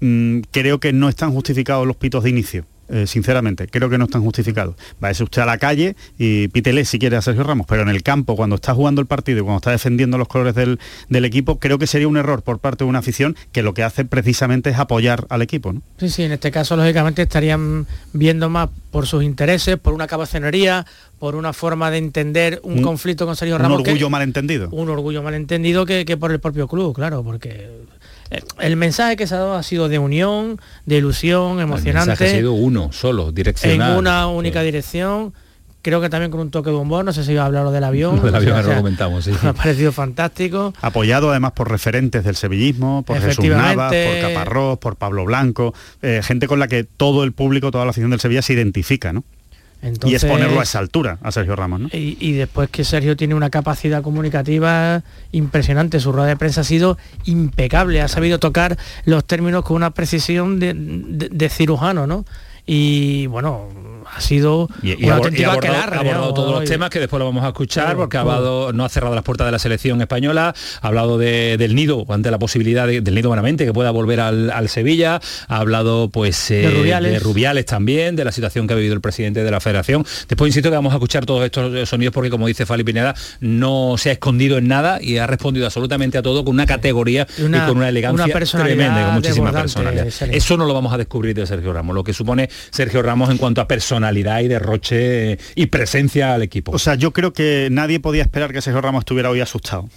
mm, 0.00 0.40
creo 0.50 0.80
que 0.80 0.92
no 0.92 1.08
están 1.08 1.32
justificados 1.32 1.86
los 1.86 1.96
pitos 1.96 2.24
de 2.24 2.30
inicio. 2.30 2.64
Eh, 2.88 3.06
sinceramente, 3.06 3.66
creo 3.66 3.88
que 3.88 3.96
no 3.96 4.04
están 4.04 4.22
justificados. 4.22 4.74
Váyase 5.00 5.24
usted 5.24 5.42
a 5.42 5.46
la 5.46 5.56
calle 5.56 5.96
y 6.18 6.48
pítele 6.48 6.84
si 6.84 6.98
quiere 6.98 7.16
a 7.16 7.22
Sergio 7.22 7.42
Ramos, 7.42 7.66
pero 7.66 7.82
en 7.82 7.88
el 7.88 8.02
campo, 8.02 8.36
cuando 8.36 8.56
está 8.56 8.74
jugando 8.74 9.00
el 9.00 9.06
partido 9.06 9.38
y 9.38 9.42
cuando 9.42 9.56
está 9.56 9.70
defendiendo 9.70 10.18
los 10.18 10.28
colores 10.28 10.54
del, 10.54 10.78
equipo, 11.24 11.58
creo 11.58 11.78
que 11.78 11.86
sería 11.86 12.06
un 12.08 12.18
error 12.18 12.42
por 12.42 12.58
parte 12.58 12.84
de 12.84 12.90
una 12.90 12.98
afición 12.98 13.36
que 13.52 13.62
lo 13.62 13.72
que 13.72 13.82
hace 13.82 14.04
precisamente 14.04 14.68
es 14.68 14.78
apoyar 14.78 15.26
al 15.30 15.40
equipo. 15.40 15.72
¿no? 15.72 15.80
Sí, 15.96 16.10
sí, 16.10 16.22
en 16.24 16.32
este 16.32 16.50
caso, 16.50 16.76
lógicamente, 16.76 17.22
estarían 17.22 17.86
viendo 18.12 18.50
más 18.50 18.68
por 18.90 19.06
sus 19.06 19.24
intereses, 19.24 19.78
por 19.78 19.94
una 19.94 20.06
cabacenería, 20.06 20.84
por 21.18 21.36
una 21.36 21.54
forma 21.54 21.90
de 21.90 21.98
entender 21.98 22.60
un, 22.62 22.82
conflicto 22.82 23.24
con 23.24 23.34
Sergio 23.34 23.56
Ramos. 23.56 23.80
Un 23.80 23.86
orgullo 23.86 24.10
malentendido. 24.10 24.68
Un 24.70 24.90
orgullo 24.90 25.22
malentendido 25.22 25.86
que, 25.86 26.04
que 26.04 26.18
por 26.18 26.30
el 26.32 26.40
propio 26.40 26.68
club, 26.68 26.94
claro, 26.94 27.22
porque 27.22 27.70
el 28.60 28.76
mensaje 28.76 29.16
que 29.16 29.26
se 29.26 29.34
ha 29.34 29.38
dado 29.38 29.54
ha 29.54 29.62
sido 29.62 29.88
de 29.88 29.98
unión, 29.98 30.60
de 30.86 30.96
ilusión, 30.96 31.60
emocionante. 31.60 32.10
El 32.12 32.18
mensaje 32.18 32.30
ha 32.30 32.36
sido 32.38 32.52
uno, 32.52 32.92
solo, 32.92 33.32
direccional. 33.32 33.92
En 33.92 33.98
una 33.98 34.26
única 34.28 34.62
dirección. 34.62 35.32
Creo 35.82 36.00
que 36.00 36.08
también 36.08 36.30
con 36.30 36.40
un 36.40 36.50
toque 36.50 36.70
de 36.70 36.76
humor, 36.76 37.04
no 37.04 37.12
sé 37.12 37.24
si 37.24 37.32
iba 37.32 37.42
a 37.42 37.44
hablar 37.44 37.68
del 37.68 37.84
avión. 37.84 38.22
del 38.22 38.34
avión 38.34 38.66
lo 38.66 38.76
comentamos, 38.76 39.24
sí. 39.26 39.32
Me 39.42 39.50
ha 39.50 39.52
parecido 39.52 39.92
fantástico. 39.92 40.72
Apoyado 40.80 41.30
además 41.30 41.52
por 41.52 41.70
referentes 41.70 42.24
del 42.24 42.36
sevillismo, 42.36 43.02
por 43.02 43.20
Jesús 43.20 43.44
Navas, 43.44 43.92
por 43.92 44.20
Caparrós, 44.20 44.78
por 44.78 44.96
Pablo 44.96 45.26
Blanco, 45.26 45.74
eh, 46.00 46.22
gente 46.24 46.46
con 46.46 46.58
la 46.58 46.68
que 46.68 46.84
todo 46.84 47.22
el 47.22 47.32
público, 47.32 47.70
toda 47.70 47.84
la 47.84 47.90
afición 47.90 48.10
del 48.10 48.20
Sevilla 48.20 48.40
se 48.40 48.54
identifica, 48.54 49.12
¿no? 49.12 49.24
Y 50.04 50.14
es 50.14 50.24
ponerlo 50.24 50.60
a 50.60 50.62
esa 50.62 50.78
altura 50.78 51.18
a 51.22 51.32
Sergio 51.32 51.56
Ramos. 51.56 51.80
¿no? 51.80 51.88
Y, 51.92 52.32
después 52.32 52.70
que 52.70 52.84
Sergio 52.84 53.16
tiene 53.16 53.34
una 53.34 53.50
capacidad 53.50 54.02
comunicativa 54.02 55.02
impresionante, 55.32 56.00
su 56.00 56.12
rueda 56.12 56.28
de 56.28 56.36
prensa 56.36 56.62
ha 56.62 56.64
sido 56.64 56.98
impecable, 57.24 58.00
ha 58.00 58.08
sabido 58.08 58.38
tocar 58.38 58.76
los 59.04 59.24
términos 59.24 59.64
con 59.64 59.76
una 59.76 59.90
precisión 59.90 60.58
de, 60.58 60.74
de 60.74 61.48
cirujano, 61.48 62.06
¿no? 62.06 62.24
Y 62.66 63.26
bueno, 63.26 63.68
ha 64.12 64.20
sido 64.20 64.68
y, 64.82 65.08
ha 65.08 65.16
abordado, 65.16 66.34
todos 66.34 66.60
los 66.60 66.68
temas 66.68 66.90
que 66.90 67.00
después 67.00 67.18
lo 67.18 67.26
vamos 67.26 67.44
a 67.44 67.48
escuchar 67.48 67.96
porque 67.96 68.16
ha 68.16 68.20
hablado, 68.20 68.72
no 68.72 68.84
ha 68.84 68.88
cerrado 68.88 69.14
las 69.14 69.24
puertas 69.24 69.46
de 69.46 69.52
la 69.52 69.58
selección 69.58 70.00
española, 70.00 70.54
ha 70.80 70.86
hablado 70.86 71.18
del 71.18 71.74
nido 71.74 72.04
ante 72.08 72.30
la 72.30 72.38
posibilidad 72.38 72.86
del 72.86 73.14
nido 73.14 73.28
buenamente 73.28 73.64
que 73.64 73.72
pueda 73.72 73.90
volver 73.90 74.20
al, 74.20 74.68
Sevilla, 74.68 75.20
ha 75.48 75.56
hablado 75.56 76.08
pues 76.08 76.50
eh, 76.50 76.62
de, 76.62 77.18
Rubiales. 77.18 77.66
también, 77.66 78.16
de 78.16 78.24
la 78.24 78.32
situación 78.32 78.66
que 78.66 78.72
ha 78.72 78.76
vivido 78.76 78.94
el 78.94 79.00
presidente 79.00 79.44
de 79.44 79.50
la 79.50 79.60
federación. 79.60 80.04
Después 80.28 80.48
insisto 80.48 80.70
que 80.70 80.76
vamos 80.76 80.92
a 80.92 80.96
escuchar 80.96 81.26
todos 81.26 81.44
estos 81.44 81.88
sonidos 81.88 82.14
porque 82.14 82.30
como 82.30 82.46
dice 82.46 82.66
Fali 82.66 82.82
Pineda, 82.82 83.14
no 83.40 83.96
se 83.98 84.10
ha 84.10 84.12
escondido 84.12 84.58
en 84.58 84.68
nada 84.68 85.00
y 85.02 85.18
ha 85.18 85.26
respondido 85.26 85.66
absolutamente 85.66 86.18
a 86.18 86.22
todo 86.22 86.44
con 86.44 86.54
una 86.54 86.66
categoría 86.66 87.26
y, 87.36 87.42
con 87.42 87.76
una 87.76 87.88
elegancia 87.88 88.26
tremenda 88.26 89.00
y 89.00 89.04
con 89.04 89.14
muchísima 89.14 89.52
personalidad. 89.52 90.06
Eso 90.06 90.56
no 90.56 90.66
lo 90.66 90.74
vamos 90.74 90.92
a 90.92 90.98
descubrir 90.98 91.34
de 91.34 91.46
Sergio 91.46 91.72
Ramos, 91.72 91.94
lo 91.94 92.04
que 92.04 92.12
supone 92.12 92.48
Sergio 92.70 93.02
Ramos 93.02 93.30
en 93.30 93.38
cuanto 93.38 93.60
a 93.60 93.68
personalidad 93.68 94.03
y 94.12 94.48
derroche 94.48 95.38
y 95.54 95.66
presencia 95.66 96.34
al 96.34 96.42
equipo. 96.42 96.72
O 96.72 96.78
sea, 96.78 96.94
yo 96.94 97.12
creo 97.12 97.32
que 97.32 97.68
nadie 97.70 98.00
podía 98.00 98.22
esperar 98.22 98.52
que 98.52 98.60
Sergio 98.60 98.80
Ramos 98.80 99.02
estuviera 99.02 99.30
hoy 99.30 99.40
asustado 99.40 99.88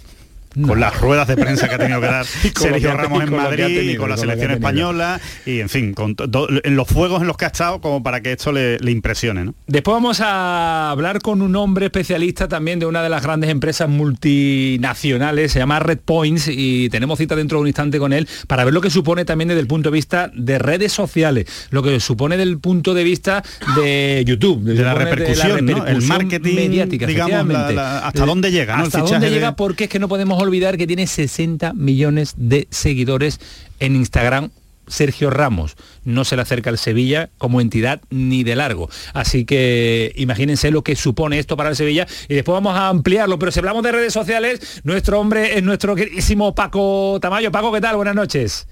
con 0.66 0.80
las 0.80 1.00
ruedas 1.00 1.28
de 1.28 1.36
prensa 1.36 1.68
que 1.68 1.74
ha 1.74 1.78
tenido 1.78 2.00
que 2.00 2.06
dar 2.06 2.26
Sergio 2.56 2.94
Ramos 2.94 3.22
en 3.22 3.34
Madrid 3.34 3.90
y 3.90 3.96
con 3.96 4.08
la 4.08 4.16
selección 4.16 4.50
española 4.50 5.20
y 5.46 5.60
en 5.60 5.68
fin, 5.68 5.94
con 5.94 6.16
en 6.64 6.76
los 6.76 6.88
fuegos 6.88 7.20
en 7.20 7.28
los 7.28 7.36
que 7.36 7.44
ha 7.44 7.48
estado 7.48 7.80
como 7.80 8.02
para 8.02 8.20
que 8.20 8.32
esto 8.32 8.52
le, 8.52 8.78
impresione. 8.90 9.44
¿no? 9.44 9.54
Después 9.66 9.94
vamos 9.94 10.20
a 10.20 10.90
hablar 10.90 11.20
con 11.20 11.42
un 11.42 11.54
hombre 11.56 11.86
especialista 11.86 12.48
también 12.48 12.78
de 12.78 12.86
una 12.86 13.02
de 13.02 13.08
las 13.08 13.22
grandes 13.22 13.50
empresas 13.50 13.88
multinacionales, 13.88 15.52
se 15.52 15.58
llama 15.58 15.78
Red 15.80 15.98
Points 16.04 16.48
y 16.48 16.88
tenemos 16.88 17.18
cita 17.18 17.36
dentro 17.36 17.58
de 17.58 17.62
un 17.62 17.66
instante 17.68 17.98
con 17.98 18.12
él 18.12 18.28
para 18.46 18.64
ver 18.64 18.74
lo 18.74 18.80
que 18.80 18.90
supone 18.90 19.24
también 19.24 19.48
desde 19.48 19.60
el 19.60 19.66
punto 19.66 19.90
de 19.90 19.94
vista 19.94 20.30
de 20.34 20.58
redes 20.58 20.92
sociales, 20.92 21.46
lo 21.70 21.82
que 21.82 22.00
supone 22.00 22.36
del 22.36 22.58
punto 22.58 22.94
de 22.94 23.04
vista 23.04 23.42
de 23.76 24.24
YouTube, 24.26 24.62
de, 24.62 24.82
la 24.82 24.94
repercusión, 24.94 25.68
el 25.68 26.02
marketing 26.02 26.54
mediática, 26.54 27.06
digamos, 27.06 27.54
hasta 27.54 28.24
dónde 28.24 28.50
llega, 28.50 28.78
hasta 28.78 29.00
dónde 29.00 29.30
llega 29.30 29.56
porque 29.56 29.84
es 29.84 29.90
que 29.90 29.98
no 29.98 30.08
podemos 30.08 30.37
olvidar 30.42 30.76
que 30.76 30.86
tiene 30.86 31.06
60 31.06 31.72
millones 31.74 32.34
de 32.36 32.68
seguidores 32.70 33.40
en 33.80 33.96
Instagram 33.96 34.50
Sergio 34.88 35.30
Ramos 35.30 35.76
no 36.04 36.24
se 36.24 36.36
le 36.36 36.42
acerca 36.42 36.70
al 36.70 36.78
Sevilla 36.78 37.30
como 37.38 37.60
entidad 37.60 38.00
ni 38.10 38.44
de 38.44 38.56
largo. 38.56 38.88
Así 39.12 39.44
que 39.44 40.12
imagínense 40.16 40.70
lo 40.70 40.82
que 40.82 40.96
supone 40.96 41.38
esto 41.38 41.56
para 41.56 41.70
el 41.70 41.76
Sevilla 41.76 42.06
y 42.28 42.34
después 42.34 42.54
vamos 42.54 42.76
a 42.76 42.88
ampliarlo. 42.88 43.38
Pero 43.38 43.52
si 43.52 43.58
hablamos 43.58 43.82
de 43.82 43.92
redes 43.92 44.12
sociales, 44.12 44.80
nuestro 44.84 45.20
hombre 45.20 45.58
es 45.58 45.62
nuestro 45.62 45.94
queridísimo 45.94 46.54
Paco 46.54 47.18
Tamayo. 47.20 47.52
Paco, 47.52 47.72
¿qué 47.72 47.80
tal? 47.80 47.96
Buenas 47.96 48.14
noches. 48.14 48.66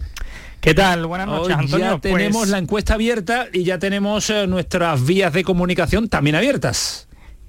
¿Qué 0.61 0.75
tal? 0.75 1.07
Buenas 1.07 1.29
noches, 1.29 1.57
Antonio. 1.57 1.87
Ya 1.95 2.01
tenemos 2.01 2.39
pues 2.39 2.51
la 2.51 2.59
encuesta 2.59 2.95
abierta 2.95 3.47
y 3.53 3.63
ya 3.63 3.79
tenemos 3.79 4.31
eh, 4.31 4.47
nuestras 4.47 5.05
vías 5.05 5.33
de 5.33 5.45
comunicación 5.45 6.09
también 6.09 6.35
abiertas 6.35 7.07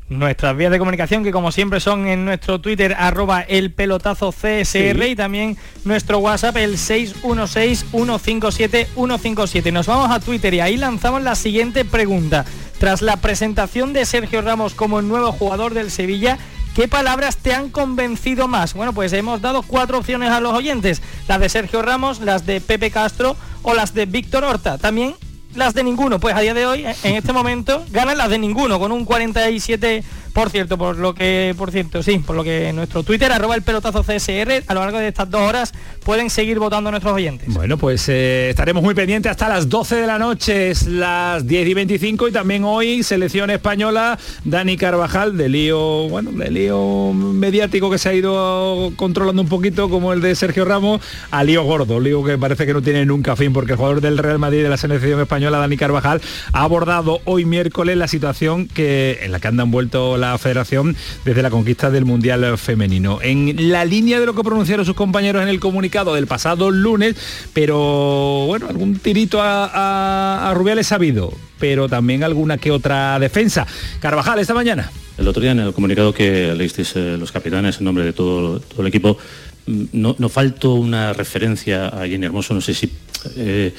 nuestras 0.10 0.56
vías 0.56 0.72
de 0.72 0.80
comunicación 0.80 1.24
que 1.24 1.32
como 1.32 1.52
siempre 1.52 1.80
son 1.80 2.08
en 2.08 2.26
nuestro 2.26 2.60
Twitter 2.62 2.96
arroba 2.98 3.42
el 3.42 3.72
pelotazo 3.72 4.32
CSR 4.32 5.08
y 5.08 5.16
también 5.16 5.58
nuestro 5.84 6.18
WhatsApp 6.20 6.58
el 6.58 6.78
616-157-157. 6.78 9.74
Nos 9.74 9.88
vamos 9.88 10.12
a 10.12 10.20
Twitter 10.20 10.54
y 10.54 10.60
ahí 10.62 10.78
lanzamos 10.78 11.22
la 11.22 11.36
siguiente 11.36 11.86
pregunta. 11.86 12.46
Tras 12.80 13.02
la 13.02 13.18
presentación 13.18 13.92
de 13.94 14.06
Sergio 14.06 14.42
Ramos 14.42 14.76
como 14.76 15.00
el 15.00 15.08
nuevo 15.08 15.32
jugador 15.32 15.74
del 15.74 15.90
Sevilla, 15.92 16.38
¿Qué 16.76 16.88
palabras 16.88 17.38
te 17.38 17.56
han 17.56 17.72
convencido 17.72 18.48
más? 18.48 18.76
Bueno, 18.76 18.94
pues 18.94 19.12
hemos 19.14 19.42
dado 19.42 19.64
cuatro 19.64 19.98
opciones 19.98 20.30
a 20.30 20.40
los 20.40 20.54
oyentes. 20.54 21.02
Las 21.28 21.40
de 21.40 21.50
Sergio 21.50 21.82
Ramos, 21.82 22.20
las 22.20 22.46
de 22.46 22.62
Pepe 22.62 22.92
Castro 22.92 23.36
o 23.64 23.74
las 23.74 23.96
de 23.96 24.06
Víctor 24.06 24.44
Horta. 24.44 24.78
También 24.78 25.16
las 25.58 25.74
de 25.74 25.84
ninguno. 25.84 26.20
Pues 26.20 26.36
a 26.36 26.40
día 26.40 26.54
de 26.54 26.66
hoy, 26.66 26.86
en 27.04 27.16
este 27.16 27.34
momento, 27.34 27.84
ganan 27.92 28.18
las 28.18 28.30
de 28.30 28.38
ninguno, 28.38 28.80
con 28.80 28.92
un 28.92 29.06
47 29.06 30.04
por 30.38 30.52
cierto, 30.52 30.78
por 30.78 31.00
lo 31.00 31.16
que, 31.16 31.56
por 31.58 31.72
cierto, 31.72 32.04
sí, 32.04 32.20
por 32.20 32.36
lo 32.36 32.44
que 32.44 32.72
nuestro 32.72 33.02
Twitter, 33.02 33.32
arroba 33.32 33.56
el 33.56 33.64
pelotazo 33.64 34.04
CSR, 34.04 34.66
a 34.68 34.74
lo 34.76 34.82
largo 34.82 35.00
de 35.00 35.08
estas 35.08 35.28
dos 35.32 35.42
horas 35.42 35.74
pueden 36.04 36.30
seguir 36.30 36.60
votando 36.60 36.92
nuestros 36.92 37.16
oyentes. 37.16 37.52
Bueno, 37.52 37.80
pues 37.80 38.08
eh, 38.08 38.52
estaremos 38.52 38.84
muy 38.84 38.94
pendientes 38.94 39.32
hasta 39.32 39.50
las 39.50 39.68
12 39.68 39.96
de 39.96 40.06
la 40.06 40.20
noche, 40.20 40.70
es 40.70 40.86
las 40.86 41.48
10 41.48 41.70
y 41.70 41.74
25 41.74 42.28
y 42.28 42.32
también 42.32 42.66
hoy 42.66 43.02
selección 43.02 43.50
española, 43.50 44.20
Dani 44.44 44.78
Carvajal, 44.78 45.38
de 45.38 45.50
lío, 45.50 46.08
bueno, 46.08 46.32
de 46.32 46.52
lío 46.52 47.14
mediático 47.14 47.90
que 47.90 47.98
se 47.98 48.10
ha 48.10 48.14
ido 48.14 48.94
controlando 48.96 49.42
un 49.42 49.50
poquito, 49.50 49.90
como 49.90 50.14
el 50.14 50.22
de 50.22 50.36
Sergio 50.36 50.66
Ramos, 50.66 51.02
a 51.32 51.44
lío 51.44 51.64
gordo, 51.64 52.00
lío 52.00 52.24
que 52.24 52.38
parece 52.38 52.68
que 52.68 52.76
no 52.76 52.84
tiene 52.84 53.08
nunca 53.08 53.36
fin, 53.36 53.54
porque 53.54 53.72
el 53.72 53.78
jugador 53.78 54.02
del 54.02 54.20
Real 54.20 54.38
Madrid 54.38 54.62
de 54.62 54.70
la 54.70 54.78
selección 54.78 55.20
española, 55.20 55.58
Dani 55.58 55.78
Carvajal, 55.78 56.22
ha 56.54 56.62
abordado 56.62 57.22
hoy 57.26 57.46
miércoles 57.46 57.98
la 57.98 58.08
situación 58.08 58.68
que 58.68 59.18
en 59.24 59.32
la 59.32 59.40
que 59.40 59.48
han 59.48 59.60
envuelto 59.60 60.16
la 60.18 60.27
la 60.32 60.38
federación 60.38 60.96
desde 61.26 61.42
la 61.42 61.50
conquista 61.50 61.90
del 61.90 62.06
Mundial 62.06 62.58
Femenino. 62.58 63.20
En 63.22 63.72
la 63.72 63.86
línea 63.86 64.20
de 64.20 64.26
lo 64.26 64.36
que 64.36 64.44
pronunciaron 64.44 64.86
sus 64.86 64.96
compañeros 64.96 65.42
en 65.42 65.50
el 65.50 65.60
comunicado 65.60 66.14
del 66.14 66.28
pasado 66.28 66.72
lunes, 66.72 67.16
pero 67.54 68.46
bueno, 68.48 68.68
algún 68.68 69.00
tirito 69.00 69.42
a, 69.42 70.50
a, 70.50 70.54
Rubiales 70.54 70.92
ha 70.92 70.96
habido, 70.96 71.34
pero 71.60 71.88
también 71.88 72.24
alguna 72.24 72.58
que 72.58 72.72
otra 72.72 73.20
defensa. 73.20 73.66
Carvajal, 74.00 74.40
esta 74.40 74.54
mañana. 74.54 74.92
El 75.18 75.28
otro 75.28 75.42
día 75.42 75.52
en 75.52 75.60
el 75.60 75.74
comunicado 75.74 76.14
que 76.14 76.54
leísteis 76.54 76.96
eh, 76.96 77.18
los 77.18 77.32
capitanes 77.32 77.80
en 77.80 77.86
nombre 77.86 78.04
de 78.04 78.14
todo, 78.14 78.60
todo 78.60 78.82
el 78.82 78.88
equipo, 78.88 79.18
mm, 79.66 79.84
no, 79.94 80.16
no, 80.20 80.30
faltó 80.30 80.74
una 80.74 81.14
referencia 81.14 81.88
a 81.88 82.08
Jenny 82.08 82.26
Hermoso, 82.26 82.54
no 82.54 82.62
sé 82.62 82.74
si 82.74 82.92
eh, 83.36 83.74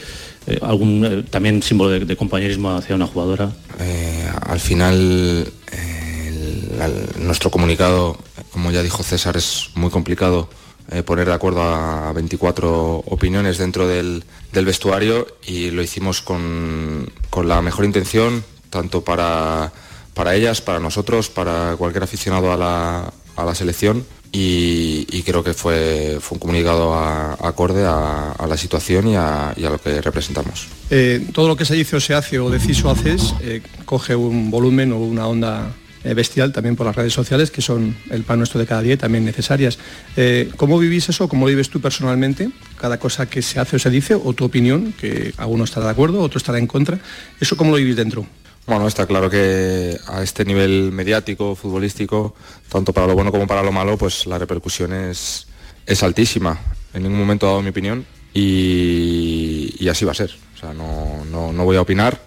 eh, 0.48 0.58
algún 0.62 1.04
eh, 1.04 1.24
también 1.28 1.62
símbolo 1.62 1.90
de, 1.90 2.00
de, 2.06 2.16
compañerismo 2.16 2.70
hacia 2.70 2.94
una 2.94 3.06
jugadora. 3.06 3.50
Eh, 3.80 4.26
al 4.46 4.60
final 4.60 5.46
nuestro 7.18 7.50
comunicado, 7.50 8.18
como 8.52 8.70
ya 8.70 8.82
dijo 8.82 9.02
César, 9.02 9.36
es 9.36 9.70
muy 9.74 9.90
complicado 9.90 10.48
poner 11.04 11.26
de 11.26 11.34
acuerdo 11.34 11.62
a 11.62 12.12
24 12.14 13.04
opiniones 13.06 13.58
dentro 13.58 13.86
del, 13.86 14.24
vestuario 14.52 15.26
y 15.46 15.70
lo 15.70 15.82
hicimos 15.82 16.22
con, 16.22 17.12
con 17.30 17.46
la 17.46 17.60
mejor 17.60 17.84
intención, 17.84 18.42
tanto 18.70 19.04
para 19.04 19.70
para 20.18 20.34
ellas, 20.34 20.60
para 20.60 20.80
nosotros, 20.80 21.30
para 21.30 21.76
cualquier 21.78 22.02
aficionado 22.02 22.52
a 22.52 22.56
la, 22.56 23.12
a 23.36 23.44
la 23.44 23.54
selección 23.54 24.04
y, 24.32 25.22
creo 25.22 25.44
que 25.44 25.54
fue, 25.54 26.18
fue 26.20 26.34
un 26.34 26.40
comunicado 26.40 26.92
acorde 26.92 27.84
a, 27.86 28.34
la 28.48 28.56
situación 28.56 29.06
y 29.06 29.14
a, 29.14 29.54
lo 29.56 29.80
que 29.80 30.00
representamos. 30.00 30.66
Eh, 30.90 31.24
todo 31.32 31.46
lo 31.46 31.56
que 31.56 31.64
se 31.64 31.76
dice 31.76 31.94
o 31.96 32.00
se 32.00 32.14
hace 32.14 32.40
o 32.40 32.50
decís 32.50 32.84
o 32.84 32.90
haces 32.90 33.32
eh, 33.42 33.62
coge 33.84 34.16
un 34.16 34.50
volumen 34.50 34.92
o 34.92 34.98
una 34.98 35.28
onda 35.28 35.70
eh, 35.70 35.87
bestial 36.14 36.52
también 36.52 36.76
por 36.76 36.86
las 36.86 36.96
redes 36.96 37.12
sociales 37.12 37.50
que 37.50 37.62
son 37.62 37.96
el 38.10 38.22
pan 38.22 38.38
nuestro 38.38 38.60
de 38.60 38.66
cada 38.66 38.82
día 38.82 38.94
y 38.94 38.96
también 38.96 39.24
necesarias. 39.24 39.78
Eh, 40.16 40.50
¿Cómo 40.56 40.78
vivís 40.78 41.08
eso? 41.08 41.28
¿Cómo 41.28 41.46
lo 41.46 41.50
vives 41.50 41.70
tú 41.70 41.80
personalmente? 41.80 42.50
Cada 42.80 42.98
cosa 42.98 43.26
que 43.26 43.42
se 43.42 43.60
hace 43.60 43.76
o 43.76 43.78
se 43.78 43.90
dice 43.90 44.14
o 44.14 44.32
tu 44.32 44.44
opinión, 44.44 44.92
que 44.92 45.32
alguno 45.36 45.64
estará 45.64 45.86
de 45.86 45.92
acuerdo, 45.92 46.20
otro 46.20 46.38
estará 46.38 46.58
en 46.58 46.66
contra. 46.66 46.98
¿Eso 47.40 47.56
cómo 47.56 47.70
lo 47.70 47.76
vivís 47.76 47.96
dentro? 47.96 48.26
Bueno, 48.66 48.86
está 48.86 49.06
claro 49.06 49.30
que 49.30 49.96
a 50.06 50.22
este 50.22 50.44
nivel 50.44 50.92
mediático, 50.92 51.54
futbolístico, 51.54 52.34
tanto 52.68 52.92
para 52.92 53.06
lo 53.06 53.14
bueno 53.14 53.32
como 53.32 53.46
para 53.46 53.62
lo 53.62 53.72
malo, 53.72 53.96
pues 53.96 54.26
la 54.26 54.38
repercusión 54.38 54.92
es, 54.92 55.46
es 55.86 56.02
altísima. 56.02 56.58
En 56.92 57.02
ningún 57.04 57.18
momento 57.18 57.46
he 57.46 57.48
dado 57.48 57.62
mi 57.62 57.70
opinión 57.70 58.04
y, 58.34 59.74
y 59.78 59.88
así 59.88 60.04
va 60.04 60.12
a 60.12 60.14
ser. 60.14 60.30
O 60.54 60.58
sea, 60.58 60.74
no, 60.74 61.24
no, 61.30 61.50
no, 61.50 61.64
voy 61.64 61.76
a 61.76 61.80
opinar, 61.80 62.20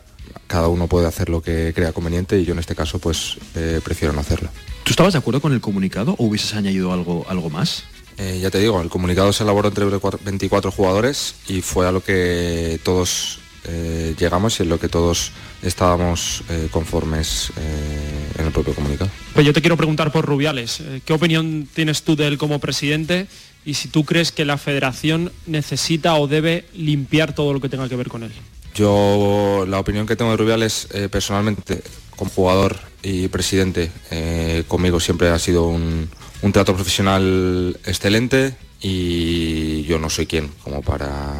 cada 0.51 0.67
uno 0.67 0.87
puede 0.87 1.07
hacer 1.07 1.29
lo 1.29 1.41
que 1.41 1.71
crea 1.73 1.93
conveniente 1.93 2.37
y 2.37 2.43
yo 2.43 2.51
en 2.51 2.59
este 2.59 2.75
caso 2.75 2.99
pues 2.99 3.37
eh, 3.55 3.79
prefiero 3.83 4.13
no 4.13 4.19
hacerlo. 4.19 4.49
¿Tú 4.83 4.89
estabas 4.91 5.13
de 5.13 5.19
acuerdo 5.19 5.39
con 5.39 5.53
el 5.53 5.61
comunicado 5.61 6.15
o 6.17 6.25
hubieses 6.25 6.53
añadido 6.53 6.91
algo, 6.91 7.25
algo 7.29 7.49
más? 7.49 7.85
Eh, 8.17 8.39
ya 8.41 8.51
te 8.51 8.59
digo, 8.59 8.81
el 8.81 8.89
comunicado 8.89 9.31
se 9.31 9.43
elaboró 9.43 9.69
entre 9.69 9.85
24 9.85 10.71
jugadores 10.71 11.35
y 11.47 11.61
fue 11.61 11.87
a 11.87 11.93
lo 11.93 12.03
que 12.03 12.79
todos 12.83 13.39
eh, 13.63 14.15
llegamos 14.19 14.59
y 14.59 14.63
en 14.63 14.69
lo 14.69 14.79
que 14.79 14.89
todos 14.89 15.31
estábamos 15.61 16.43
eh, 16.49 16.67
conformes 16.71 17.51
eh, 17.57 18.39
en 18.39 18.45
el 18.47 18.51
propio 18.51 18.73
comunicado. 18.73 19.09
Pues 19.33 19.45
yo 19.45 19.53
te 19.53 19.61
quiero 19.61 19.77
preguntar 19.77 20.11
por 20.11 20.25
Rubiales. 20.25 20.81
¿Qué 21.05 21.13
opinión 21.13 21.67
tienes 21.73 22.03
tú 22.03 22.15
de 22.15 22.27
él 22.27 22.37
como 22.37 22.59
presidente 22.59 23.27
y 23.63 23.75
si 23.75 23.87
tú 23.87 24.03
crees 24.03 24.31
que 24.31 24.43
la 24.43 24.57
federación 24.57 25.31
necesita 25.45 26.15
o 26.15 26.27
debe 26.27 26.65
limpiar 26.73 27.35
todo 27.35 27.53
lo 27.53 27.61
que 27.61 27.69
tenga 27.69 27.87
que 27.87 27.95
ver 27.95 28.09
con 28.09 28.23
él? 28.23 28.31
Yo 28.73 29.65
la 29.67 29.79
opinión 29.79 30.07
que 30.07 30.15
tengo 30.15 30.31
de 30.31 30.37
Rubiales 30.37 30.87
eh, 30.93 31.09
personalmente 31.09 31.81
como 32.15 32.31
jugador 32.31 32.77
y 33.03 33.27
presidente 33.27 33.91
eh, 34.11 34.63
conmigo 34.67 34.99
siempre 34.99 35.29
ha 35.29 35.39
sido 35.39 35.67
un, 35.67 36.09
un 36.41 36.51
trato 36.51 36.73
profesional 36.73 37.77
excelente 37.85 38.55
y 38.79 39.83
yo 39.83 39.99
no 39.99 40.09
soy 40.09 40.25
quien 40.25 40.49
como 40.63 40.81
para 40.81 41.33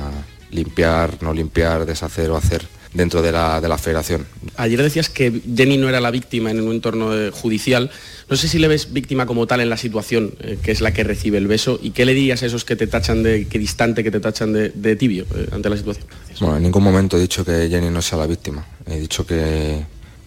limpiar, 0.51 1.21
no 1.21 1.33
limpiar, 1.33 1.85
deshacer 1.85 2.29
o 2.31 2.37
hacer 2.37 2.67
dentro 2.93 3.21
de 3.21 3.31
la, 3.31 3.61
de 3.61 3.69
la 3.69 3.77
federación. 3.77 4.25
Ayer 4.57 4.81
decías 4.81 5.09
que 5.09 5.41
Jenny 5.55 5.77
no 5.77 5.87
era 5.87 6.01
la 6.01 6.11
víctima 6.11 6.51
en 6.51 6.61
un 6.61 6.71
entorno 6.73 7.17
eh, 7.17 7.31
judicial. 7.31 7.89
No 8.29 8.35
sé 8.35 8.47
si 8.47 8.59
le 8.59 8.67
ves 8.67 8.91
víctima 8.91 9.25
como 9.25 9.47
tal 9.47 9.61
en 9.61 9.69
la 9.69 9.77
situación, 9.77 10.33
eh, 10.39 10.57
que 10.61 10.71
es 10.71 10.81
la 10.81 10.93
que 10.93 11.03
recibe 11.03 11.37
el 11.37 11.47
beso, 11.47 11.79
y 11.81 11.91
qué 11.91 12.05
le 12.05 12.13
dirías 12.13 12.43
a 12.43 12.47
esos 12.47 12.65
que 12.65 12.75
te 12.75 12.87
tachan 12.87 13.23
de, 13.23 13.47
que 13.47 13.59
distante, 13.59 14.03
que 14.03 14.11
te 14.11 14.19
tachan 14.19 14.53
de, 14.53 14.69
de 14.69 14.95
tibio 14.95 15.25
eh, 15.35 15.47
ante 15.51 15.69
la 15.69 15.77
situación. 15.77 16.05
Bueno, 16.39 16.57
en 16.57 16.63
ningún 16.63 16.83
momento 16.83 17.17
he 17.17 17.21
dicho 17.21 17.45
que 17.45 17.69
Jenny 17.69 17.89
no 17.89 18.01
sea 18.01 18.17
la 18.17 18.27
víctima. 18.27 18.65
He 18.85 18.99
dicho 18.99 19.25
que, 19.25 19.85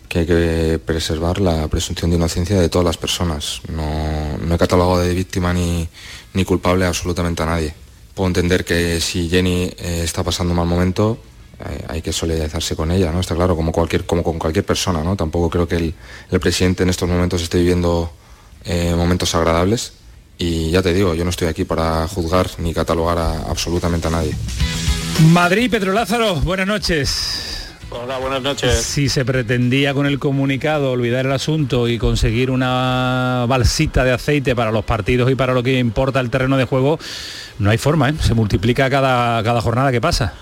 que 0.09 0.21
hay 0.21 0.27
que 0.27 0.81
preservar 0.85 1.41
la 1.41 1.69
presunción 1.69 2.11
de 2.11 2.17
inocencia 2.17 2.61
de 2.61 2.69
todas 2.69 2.85
las 2.85 2.97
personas. 2.97 3.61
No, 3.69 4.39
no 4.39 4.55
he 4.55 4.59
catalogado 4.59 5.01
de 5.01 5.13
víctima 5.15 5.53
ni, 5.53 5.89
ni 6.33 6.45
culpable 6.45 6.87
absolutamente 6.87 7.43
a 7.43 7.47
nadie. 7.47 7.75
Puedo 8.15 8.29
entender 8.29 8.65
que 8.65 9.01
si 9.01 9.29
Jenny 9.29 9.65
eh, 9.77 10.03
está 10.05 10.23
pasando 10.23 10.53
un 10.53 10.59
mal 10.59 10.69
momento, 10.69 11.19
hay 11.89 12.03
que 12.03 12.13
solidarizarse 12.13 12.77
con 12.77 12.91
ella, 12.91 13.13
¿no? 13.13 13.21
Está 13.21 13.35
claro, 13.35 13.57
como, 13.57 13.73
cualquier, 13.73 14.05
como 14.05 14.23
con 14.23 14.39
cualquier 14.39 14.65
persona, 14.65 15.03
¿no? 15.03 15.17
Tampoco 15.17 15.51
creo 15.51 15.69
que 15.69 15.77
el, 15.77 15.95
el 16.31 16.41
presidente 16.41 16.83
en 16.83 16.91
estos 16.91 17.09
momentos 17.09 17.43
esté 17.43 17.59
viviendo 17.59 18.13
eh, 18.65 18.95
momentos 18.97 19.35
agradables. 19.35 19.93
Y 20.39 20.71
ya 20.71 20.83
te 20.83 20.93
digo, 20.93 21.15
yo 21.15 21.25
no 21.25 21.31
estoy 21.31 21.49
aquí 21.49 21.65
para 21.65 22.09
juzgar 22.09 22.49
ni 22.59 22.75
catalogar 22.75 23.19
a 23.19 23.51
absolutamente 23.51 24.09
a 24.09 24.11
nadie. 24.11 24.35
Madrid, 25.33 25.71
Pedro 25.71 25.93
Lázaro, 25.93 26.37
buenas 26.37 26.67
noches. 26.67 27.55
Hola, 27.91 28.19
buenas 28.19 28.43
noches. 28.43 28.83
Si 28.83 29.09
se 29.09 29.25
pretendía 29.25 29.95
con 29.95 30.07
el 30.07 30.19
comunicado 30.19 30.91
olvidar 30.91 31.27
el 31.27 31.33
asunto 31.33 31.87
y 31.87 31.99
conseguir 31.99 32.51
una 32.51 33.45
balsita 33.49 34.03
de 34.03 34.13
aceite 34.13 34.57
para 34.57 34.73
los 34.73 34.85
partidos 34.85 35.31
y 35.31 35.37
para 35.37 35.55
lo 35.55 35.63
que 35.63 35.79
importa 35.79 36.19
el 36.19 36.31
terreno 36.31 36.57
de 36.57 36.65
juego, 36.65 36.99
no 37.61 37.71
hay 37.71 37.79
forma, 37.79 38.09
¿eh? 38.09 38.15
se 38.21 38.35
multiplica 38.35 38.91
cada, 38.91 39.41
cada 39.45 39.61
jornada 39.61 39.93
que 39.93 40.01
pasa. 40.01 40.35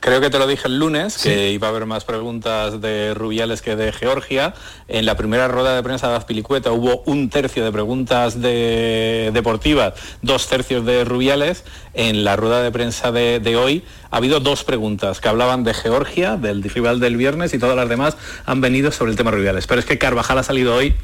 Creo 0.00 0.20
que 0.20 0.30
te 0.30 0.38
lo 0.38 0.46
dije 0.46 0.68
el 0.68 0.78
lunes, 0.78 1.14
sí. 1.14 1.28
que 1.28 1.50
iba 1.50 1.66
a 1.66 1.70
haber 1.70 1.84
más 1.84 2.04
preguntas 2.04 2.80
de 2.80 3.14
Rubiales 3.14 3.62
que 3.62 3.74
de 3.74 3.92
Georgia. 3.92 4.54
En 4.86 5.06
la 5.06 5.16
primera 5.16 5.48
rueda 5.48 5.74
de 5.74 5.82
prensa 5.82 6.08
de 6.08 6.16
Azpilicueta 6.16 6.70
hubo 6.70 7.02
un 7.06 7.30
tercio 7.30 7.64
de 7.64 7.72
preguntas 7.72 8.40
de 8.40 9.30
deportivas, 9.34 9.94
dos 10.22 10.46
tercios 10.46 10.86
de 10.86 11.04
Rubiales. 11.04 11.64
En 11.94 12.22
la 12.22 12.36
rueda 12.36 12.62
de 12.62 12.70
prensa 12.70 13.10
de, 13.10 13.40
de 13.40 13.56
hoy 13.56 13.84
ha 14.10 14.18
habido 14.18 14.38
dos 14.38 14.62
preguntas 14.62 15.20
que 15.20 15.28
hablaban 15.28 15.64
de 15.64 15.74
Georgia, 15.74 16.36
del 16.36 16.62
rival 16.62 17.00
del 17.00 17.16
viernes, 17.16 17.52
y 17.52 17.58
todas 17.58 17.74
las 17.74 17.88
demás 17.88 18.16
han 18.46 18.60
venido 18.60 18.92
sobre 18.92 19.10
el 19.10 19.16
tema 19.16 19.32
Rubiales. 19.32 19.66
Pero 19.66 19.80
es 19.80 19.86
que 19.86 19.98
Carvajal 19.98 20.38
ha 20.38 20.44
salido 20.44 20.76
hoy 20.76 20.94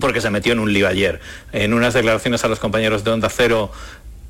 porque 0.00 0.20
se 0.20 0.30
metió 0.30 0.52
en 0.52 0.58
un 0.58 0.72
lío 0.72 0.88
ayer. 0.88 1.20
En 1.52 1.74
unas 1.74 1.94
declaraciones 1.94 2.44
a 2.44 2.48
los 2.48 2.58
compañeros 2.58 3.04
de 3.04 3.10
Onda 3.10 3.28
Cero 3.28 3.70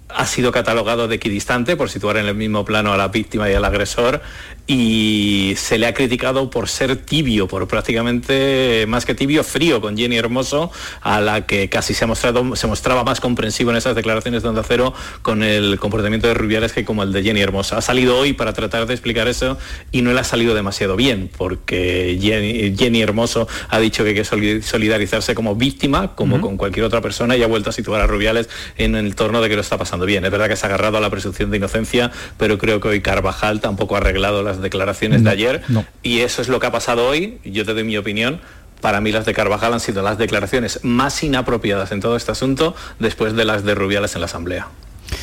ha 0.08 0.26
sido 0.26 0.52
catalogado 0.52 1.08
de 1.08 1.16
equidistante 1.16 1.76
por 1.76 1.90
situar 1.90 2.16
en 2.16 2.26
el 2.26 2.34
mismo 2.34 2.64
plano 2.64 2.92
a 2.92 2.96
la 2.96 3.08
víctima 3.08 3.50
y 3.50 3.54
al 3.54 3.64
agresor 3.64 4.22
y 4.66 5.54
se 5.56 5.78
le 5.78 5.86
ha 5.86 5.94
criticado 5.94 6.50
por 6.50 6.68
ser 6.68 6.96
tibio, 6.96 7.48
por 7.48 7.66
prácticamente 7.68 8.84
más 8.86 9.06
que 9.06 9.14
tibio, 9.14 9.42
frío 9.42 9.80
con 9.80 9.96
Jenny 9.96 10.16
Hermoso, 10.16 10.70
a 11.00 11.20
la 11.20 11.46
que 11.46 11.70
casi 11.70 11.94
se 11.94 12.04
ha 12.04 12.06
mostrado, 12.06 12.54
se 12.54 12.66
mostraba 12.66 13.02
más 13.02 13.20
comprensivo 13.20 13.70
en 13.70 13.78
esas 13.78 13.96
declaraciones 13.96 14.42
de 14.42 14.48
Onda 14.50 14.62
Cero 14.62 14.92
con 15.22 15.42
el 15.42 15.78
comportamiento 15.78 16.28
de 16.28 16.34
Rubiales 16.34 16.72
que 16.72 16.84
como 16.84 17.02
el 17.02 17.12
de 17.12 17.22
Jenny 17.22 17.40
Hermoso. 17.40 17.76
Ha 17.76 17.80
salido 17.80 18.18
hoy 18.18 18.34
para 18.34 18.52
tratar 18.52 18.86
de 18.86 18.92
explicar 18.92 19.26
eso 19.26 19.56
y 19.90 20.02
no 20.02 20.12
le 20.12 20.20
ha 20.20 20.24
salido 20.24 20.54
demasiado 20.54 20.96
bien, 20.96 21.30
porque 21.36 22.18
Jenny, 22.20 22.76
Jenny 22.76 23.00
Hermoso 23.00 23.48
ha 23.70 23.78
dicho 23.78 24.04
que 24.04 24.10
hay 24.10 24.16
que 24.16 24.24
solidarizarse 24.62 25.34
como 25.34 25.54
víctima, 25.54 26.14
como 26.14 26.36
uh 26.36 26.38
-huh. 26.38 26.42
con 26.42 26.56
cualquier 26.58 26.84
otra 26.84 27.00
persona, 27.00 27.36
y 27.36 27.42
ha 27.42 27.46
vuelto 27.46 27.70
a 27.70 27.72
situar 27.72 28.02
a 28.02 28.06
Rubiales 28.06 28.50
en 28.76 28.96
el 28.96 29.14
torno 29.14 29.40
de 29.40 29.48
que 29.48 29.54
lo 29.54 29.62
está 29.62 29.78
pasando 29.78 29.97
bien. 30.06 30.24
Es 30.24 30.30
verdad 30.30 30.48
que 30.48 30.56
se 30.56 30.66
ha 30.66 30.68
agarrado 30.68 30.98
a 30.98 31.00
la 31.00 31.10
presunción 31.10 31.50
de 31.50 31.56
inocencia, 31.56 32.10
pero 32.36 32.58
creo 32.58 32.80
que 32.80 32.88
hoy 32.88 33.00
Carvajal 33.00 33.60
tampoco 33.60 33.94
ha 33.94 33.98
arreglado 33.98 34.42
las 34.42 34.60
declaraciones 34.60 35.22
no, 35.22 35.30
de 35.30 35.32
ayer 35.32 35.62
no. 35.68 35.84
y 36.02 36.20
eso 36.20 36.42
es 36.42 36.48
lo 36.48 36.60
que 36.60 36.66
ha 36.66 36.72
pasado 36.72 37.06
hoy, 37.06 37.38
yo 37.44 37.64
te 37.64 37.74
doy 37.74 37.84
mi 37.84 37.96
opinión, 37.96 38.40
para 38.80 39.00
mí 39.00 39.12
las 39.12 39.26
de 39.26 39.34
Carvajal 39.34 39.72
han 39.72 39.80
sido 39.80 40.02
las 40.02 40.18
declaraciones 40.18 40.80
más 40.84 41.22
inapropiadas 41.22 41.92
en 41.92 42.00
todo 42.00 42.16
este 42.16 42.32
asunto 42.32 42.74
después 42.98 43.34
de 43.34 43.44
las 43.44 43.64
de 43.64 43.74
Rubiales 43.74 44.14
en 44.14 44.20
la 44.20 44.26
Asamblea. 44.26 44.68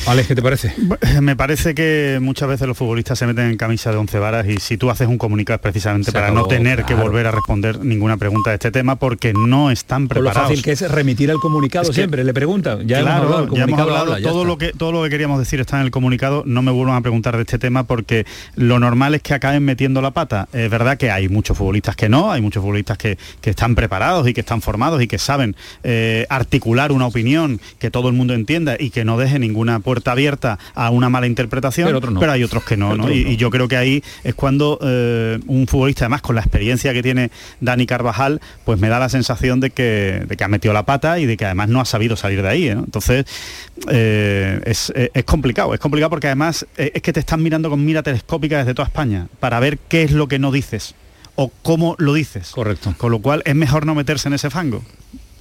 Alex, 0.06 0.28
¿qué 0.28 0.34
te 0.34 0.42
parece? 0.42 0.74
Me 1.20 1.36
parece 1.36 1.74
que 1.74 2.18
muchas 2.20 2.48
veces 2.48 2.66
los 2.68 2.76
futbolistas 2.76 3.18
se 3.18 3.26
meten 3.26 3.50
en 3.50 3.56
camisa 3.56 3.90
de 3.90 3.96
once 3.96 4.18
varas 4.18 4.46
y 4.46 4.56
si 4.58 4.76
tú 4.76 4.90
haces 4.90 5.08
un 5.08 5.18
comunicado 5.18 5.56
es 5.56 5.60
precisamente 5.60 6.06
se 6.06 6.12
para 6.12 6.26
acabó, 6.26 6.42
no 6.42 6.46
tener 6.46 6.84
claro. 6.84 6.86
que 6.86 6.94
volver 6.94 7.26
a 7.26 7.30
responder 7.30 7.84
ninguna 7.84 8.16
pregunta 8.16 8.50
de 8.50 8.54
este 8.54 8.70
tema 8.70 8.96
porque 8.96 9.32
no 9.32 9.70
están 9.70 10.08
preparados. 10.08 10.34
Por 10.34 10.42
lo 10.42 10.48
fácil 10.48 10.64
que 10.64 10.72
es 10.72 10.90
remitir 10.90 11.30
al 11.30 11.38
comunicado 11.38 11.84
es 11.84 11.90
que, 11.90 11.94
siempre, 11.94 12.24
le 12.24 12.32
preguntan. 12.34 12.86
Ya 12.86 13.00
claro, 13.00 13.06
hemos 13.06 13.24
hablado, 13.24 13.42
el 13.42 13.48
comunicado 13.48 13.72
hemos 13.72 13.80
hablado 13.80 14.14
habla, 14.14 14.28
todo, 14.28 14.44
lo 14.44 14.58
que, 14.58 14.72
todo 14.72 14.92
lo 14.92 15.02
que 15.02 15.10
queríamos 15.10 15.38
decir 15.38 15.60
está 15.60 15.78
en 15.78 15.84
el 15.84 15.90
comunicado, 15.90 16.42
no 16.46 16.62
me 16.62 16.70
vuelvan 16.70 16.96
a 16.96 17.00
preguntar 17.00 17.36
de 17.36 17.42
este 17.42 17.58
tema 17.58 17.84
porque 17.84 18.26
lo 18.54 18.78
normal 18.78 19.14
es 19.14 19.22
que 19.22 19.34
acaben 19.34 19.64
metiendo 19.64 20.00
la 20.02 20.12
pata. 20.12 20.48
Es 20.52 20.70
verdad 20.70 20.96
que 20.98 21.10
hay 21.10 21.28
muchos 21.28 21.56
futbolistas 21.56 21.96
que 21.96 22.08
no, 22.08 22.30
hay 22.30 22.40
muchos 22.40 22.60
futbolistas 22.62 22.98
que, 22.98 23.18
que 23.40 23.50
están 23.50 23.74
preparados 23.74 24.28
y 24.28 24.34
que 24.34 24.40
están 24.40 24.62
formados 24.62 25.02
y 25.02 25.06
que 25.06 25.18
saben 25.18 25.56
eh, 25.82 26.26
articular 26.28 26.92
una 26.92 27.06
opinión 27.06 27.60
que 27.78 27.90
todo 27.90 28.08
el 28.08 28.14
mundo 28.14 28.34
entienda 28.34 28.76
y 28.78 28.90
que 28.90 29.04
no 29.04 29.18
deje 29.18 29.38
ninguna 29.38 29.75
una 29.76 29.84
puerta 29.84 30.12
abierta 30.12 30.58
a 30.74 30.90
una 30.90 31.08
mala 31.08 31.26
interpretación, 31.26 31.86
Pero 31.88 32.18
pero, 32.18 32.32
hay 32.32 32.42
otros 32.42 32.64
que 32.64 32.76
no, 32.76 33.10
Y, 33.10 33.36
yo 33.36 33.50
creo 33.50 33.68
que 33.68 33.76
ahí 33.76 34.02
es 34.24 34.34
cuando 34.34 34.78
eh, 34.82 35.38
un 35.46 35.66
futbolista, 35.66 36.04
además 36.06 36.22
con 36.22 36.34
la 36.34 36.40
experiencia 36.40 36.92
que 36.92 37.02
tiene 37.02 37.30
Dani 37.60 37.86
Carvajal, 37.86 38.40
pues 38.64 38.80
me 38.80 38.88
da 38.88 38.98
la 38.98 39.08
sensación 39.08 39.60
de 39.60 39.70
que, 39.70 40.24
de 40.26 40.36
que 40.36 40.44
ha 40.44 40.48
metido 40.48 40.72
la 40.72 40.84
pata 40.84 41.18
y 41.18 41.26
de 41.26 41.36
que 41.36 41.44
además 41.44 41.68
no 41.68 41.80
ha 41.80 41.84
sabido 41.84 42.16
salir 42.16 42.42
de 42.42 42.48
ahí. 42.48 42.74
¿no? 42.74 42.84
Entonces, 42.84 43.26
eh, 43.90 44.60
es, 44.64 44.92
es- 44.96 45.24
complicado, 45.24 45.74
es 45.74 45.80
complicado 45.80 46.10
porque 46.10 46.28
además 46.28 46.66
eh, 46.76 46.92
es 46.94 47.02
que 47.02 47.12
te 47.12 47.20
están 47.20 47.42
mirando 47.42 47.68
con 47.68 47.84
mira 47.84 48.02
telescópica 48.02 48.58
desde 48.58 48.74
toda 48.74 48.86
España 48.86 49.26
para 49.40 49.60
ver 49.60 49.78
qué 49.78 50.02
es 50.04 50.12
lo 50.12 50.28
que 50.28 50.38
no 50.38 50.52
dices 50.52 50.94
o 51.34 51.52
cómo 51.62 51.94
lo 51.98 52.14
dices. 52.14 52.50
Correcto. 52.50 52.94
Con 52.96 53.10
lo 53.10 53.18
cual 53.18 53.42
es 53.44 53.54
mejor 53.54 53.84
no 53.84 53.94
meterse 53.94 54.28
en 54.28 54.34
ese 54.34 54.48
fango. 54.48 54.82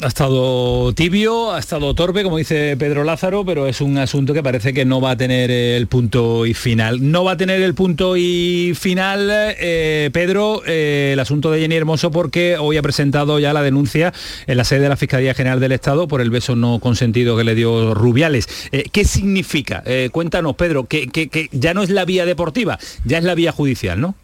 Ha 0.01 0.07
estado 0.07 0.91
tibio, 0.93 1.53
ha 1.53 1.59
estado 1.59 1.95
torpe, 1.95 2.23
como 2.23 2.37
dice 2.37 2.75
Pedro 2.77 3.05
Lázaro, 3.05 3.45
pero 3.45 3.65
es 3.65 3.79
un 3.79 3.97
asunto 3.97 4.33
que 4.33 4.43
parece 4.43 4.73
que 4.73 4.83
no 4.83 4.99
va 4.99 5.11
a 5.11 5.17
tener 5.17 5.49
el 5.49 5.87
punto 5.87 6.45
y 6.45 6.53
final. 6.53 7.11
No 7.11 7.23
va 7.23 7.31
a 7.31 7.37
tener 7.37 7.61
el 7.61 7.73
punto 7.75 8.17
y 8.17 8.73
final, 8.77 9.29
eh, 9.31 10.09
Pedro, 10.11 10.61
eh, 10.67 11.11
el 11.13 11.19
asunto 11.21 11.49
de 11.49 11.61
Jenny 11.61 11.75
Hermoso, 11.75 12.11
porque 12.11 12.57
hoy 12.59 12.75
ha 12.75 12.81
presentado 12.81 13.39
ya 13.39 13.53
la 13.53 13.63
denuncia 13.63 14.13
en 14.47 14.57
la 14.57 14.65
sede 14.65 14.81
de 14.81 14.89
la 14.89 14.97
Fiscalía 14.97 15.33
General 15.33 15.61
del 15.61 15.71
Estado 15.71 16.09
por 16.09 16.19
el 16.19 16.29
beso 16.29 16.57
no 16.57 16.79
consentido 16.79 17.37
que 17.37 17.45
le 17.45 17.55
dio 17.55 17.93
Rubiales. 17.93 18.49
Eh, 18.73 18.83
¿Qué 18.91 19.05
significa? 19.05 19.81
Cuéntanos, 20.11 20.57
Pedro, 20.57 20.87
que, 20.87 21.07
que- 21.07 21.29
que 21.29 21.47
ya 21.53 21.73
no 21.73 21.83
es 21.83 21.89
la 21.89 22.03
vía 22.03 22.25
deportiva, 22.25 22.77
ya 23.05 23.17
es 23.17 23.23
la 23.23 23.33
vía 23.33 23.53
judicial, 23.53 24.01
¿no? 24.01 24.15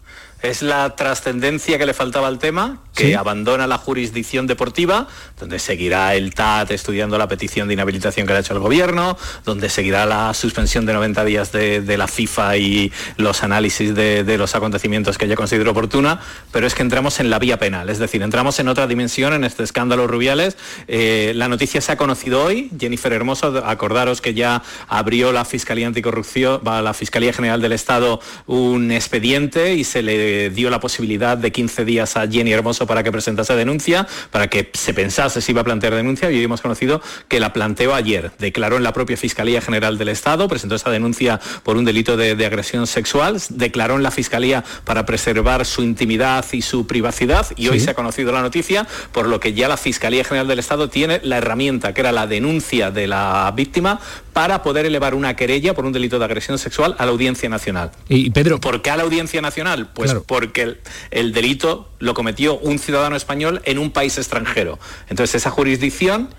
Es 0.41 0.61
la 0.61 0.95
trascendencia 0.95 1.77
que 1.77 1.85
le 1.85 1.93
faltaba 1.93 2.27
al 2.27 2.39
tema, 2.39 2.79
que 2.95 3.07
Sí. 3.07 3.13
abandona 3.13 3.67
la 3.67 3.77
jurisdicción 3.77 4.47
deportiva, 4.47 5.07
donde 5.39 5.59
seguirá 5.59 6.15
el 6.15 6.33
TAT 6.33 6.71
estudiando 6.71 7.17
la 7.17 7.27
petición 7.27 7.67
de 7.67 7.75
inhabilitación 7.75 8.25
que 8.27 8.33
le 8.33 8.37
ha 8.37 8.41
hecho 8.41 8.53
el 8.53 8.59
gobierno, 8.59 9.17
donde 9.45 9.69
seguirá 9.69 10.05
la 10.05 10.33
suspensión 10.33 10.85
de 10.85 10.93
90 10.93 11.23
días 11.25 11.51
de, 11.51 11.81
de 11.81 11.97
la 11.97 12.07
FIFA 12.07 12.57
y 12.57 12.91
los 13.17 13.43
análisis 13.43 13.93
de, 13.95 14.23
de 14.23 14.37
los 14.37 14.55
acontecimientos 14.55 15.17
que 15.17 15.25
ella 15.25 15.35
considera 15.35 15.69
oportuna, 15.71 16.19
pero 16.51 16.65
es 16.67 16.73
que 16.75 16.81
entramos 16.81 17.19
en 17.19 17.29
la 17.29 17.37
vía 17.39 17.59
penal, 17.59 17.89
es 17.89 17.99
decir, 17.99 18.21
entramos 18.23 18.59
en 18.59 18.67
otra 18.67 18.87
dimensión 18.87 19.33
en 19.33 19.43
este 19.43 19.63
escándalo 19.63 20.07
Rubiales. 20.07 20.57
Eh, 20.87 21.33
la 21.35 21.47
noticia 21.47 21.81
se 21.81 21.91
ha 21.91 21.97
conocido 21.97 22.43
hoy, 22.43 22.71
Jennifer 22.79 23.13
Hermoso, 23.13 23.61
acordaros 23.65 24.21
que 24.21 24.33
ya 24.33 24.63
abrió 24.87 25.31
la 25.31 25.45
Fiscalía 25.45 25.87
Anticorrupción, 25.87 26.61
la 26.63 26.93
Fiscalía 26.93 27.31
General 27.31 27.61
del 27.61 27.73
Estado 27.73 28.19
un 28.47 28.91
expediente 28.91 29.75
y 29.75 29.83
se 29.83 30.01
le 30.01 30.30
dio 30.53 30.69
la 30.69 30.79
posibilidad 30.79 31.37
de 31.37 31.51
15 31.51 31.85
días 31.85 32.17
a 32.17 32.27
Jenny 32.27 32.51
Hermoso 32.53 32.87
para 32.87 33.03
que 33.03 33.11
presentase 33.11 33.55
denuncia, 33.55 34.07
para 34.31 34.47
que 34.49 34.69
se 34.73 34.93
pensase 34.93 35.41
si 35.41 35.51
iba 35.51 35.61
a 35.61 35.63
plantear 35.63 35.95
denuncia 35.95 36.31
y 36.31 36.37
hoy 36.37 36.43
hemos 36.43 36.61
conocido 36.61 37.01
que 37.27 37.39
la 37.39 37.53
planteó 37.53 37.93
ayer. 37.93 38.31
Declaró 38.39 38.77
en 38.77 38.83
la 38.83 38.93
propia 38.93 39.17
Fiscalía 39.17 39.61
General 39.61 39.97
del 39.97 40.09
Estado, 40.09 40.47
presentó 40.47 40.75
esa 40.75 40.89
denuncia 40.89 41.39
por 41.63 41.77
un 41.77 41.85
delito 41.85 42.17
de, 42.17 42.35
de 42.35 42.45
agresión 42.45 42.87
sexual, 42.87 43.39
declaró 43.49 43.95
en 43.95 44.03
la 44.03 44.11
Fiscalía 44.11 44.63
para 44.85 45.05
preservar 45.05 45.65
su 45.65 45.83
intimidad 45.83 46.45
y 46.51 46.61
su 46.61 46.87
privacidad 46.87 47.45
y 47.55 47.67
hoy 47.67 47.79
Sí. 47.79 47.85
se 47.85 47.91
ha 47.91 47.93
conocido 47.95 48.31
la 48.31 48.41
noticia, 48.41 48.85
por 49.11 49.27
lo 49.27 49.39
que 49.39 49.53
ya 49.53 49.67
la 49.67 49.77
Fiscalía 49.77 50.23
General 50.23 50.47
del 50.47 50.59
Estado 50.59 50.89
tiene 50.89 51.19
la 51.23 51.37
herramienta 51.37 51.93
que 51.93 52.01
era 52.01 52.11
la 52.11 52.27
denuncia 52.27 52.91
de 52.91 53.07
la 53.07 53.51
víctima 53.55 53.99
para 54.33 54.63
poder 54.63 54.85
elevar 54.85 55.13
una 55.15 55.35
querella 55.35 55.73
por 55.73 55.85
un 55.85 55.91
delito 55.93 56.17
de 56.19 56.25
agresión 56.25 56.57
sexual 56.57 56.95
a 56.97 57.05
la 57.05 57.11
Audiencia 57.11 57.49
Nacional. 57.49 57.91
Y 58.07 58.29
Pedro, 58.31 58.59
¿Por 58.59 58.81
qué 58.81 58.89
a 58.89 58.97
la 58.97 59.03
Audiencia 59.03 59.41
Nacional? 59.41 59.89
Pues 59.93 60.11
Claro. 60.11 60.23
porque 60.25 60.61
el, 60.63 60.79
el 61.11 61.33
delito 61.33 61.89
lo 61.99 62.13
cometió 62.13 62.57
un 62.59 62.79
ciudadano 62.79 63.15
español 63.15 63.61
en 63.65 63.77
un 63.77 63.91
país 63.91 64.17
extranjero. 64.17 64.79
Entonces 65.09 65.35
esa 65.35 65.49
jurisdicción, 65.51 66.29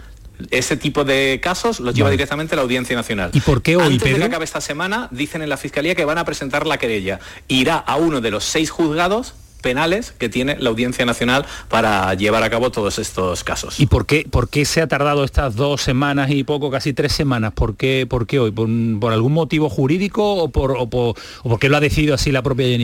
ese 0.51 0.77
tipo 0.77 1.05
de 1.05 1.39
casos 1.43 1.79
los 1.81 1.95
lleva 1.95 2.07
Vale. 2.07 2.17
directamente 2.17 2.55
a 2.55 2.57
la 2.57 2.63
Audiencia 2.63 2.97
Nacional. 2.97 3.31
¿Y 3.33 3.41
por 3.41 3.63
qué 3.63 3.77
hoy, 3.77 3.85
Antes 3.85 4.01
de 4.01 4.07
Pedro? 4.07 4.19
que 4.21 4.25
acabe 4.27 4.45
esta 4.45 4.61
semana, 4.61 5.09
dicen 5.11 5.43
en 5.43 5.49
la 5.49 5.57
Fiscalía 5.57 5.95
que 5.95 6.05
van 6.05 6.19
a 6.19 6.25
presentar 6.25 6.67
la 6.67 6.79
querella. 6.79 7.21
Irá 7.49 7.77
a 7.77 7.97
uno 7.97 8.21
de 8.21 8.31
los 8.31 8.45
seis 8.45 8.71
juzgados 8.71 9.35
penales 9.63 10.13
que 10.13 10.29
tiene 10.29 10.57
la 10.59 10.69
Audiencia 10.69 11.07
Nacional 11.07 11.47
para 11.69 12.13
llevar 12.15 12.43
a 12.43 12.51
cabo 12.51 12.71
todos 12.71 12.99
estos 12.99 13.43
casos. 13.43 13.81
¿Y 13.81 13.87
por 13.87 14.05
qué, 14.05 14.27
por 14.31 14.51
qué 14.51 14.67
se 14.67 14.83
ha 14.83 14.87
tardado 14.87 15.25
estas 15.25 15.57
dos 15.57 15.81
semanas 15.81 16.31
y 16.31 16.45
poco, 16.45 16.71
casi 16.71 16.93
tres 16.93 17.13
semanas? 17.13 17.55
¿Por 17.55 17.77
qué, 17.77 18.07
por 18.07 18.27
qué 18.27 18.39
hoy? 18.39 18.51
¿Por, 18.51 18.69
por 19.01 19.13
algún 19.15 19.33
motivo 19.33 19.71
jurídico 19.71 20.35
o 20.35 20.49
por, 20.51 20.73
o 20.73 20.91
por, 20.91 21.15
o 21.43 21.49
porque 21.49 21.71
lo 21.71 21.79
ha 21.79 21.81
decidido 21.81 22.15
así 22.15 22.31
la 22.33 22.43
propia 22.43 22.67
Jenny? 22.67 22.83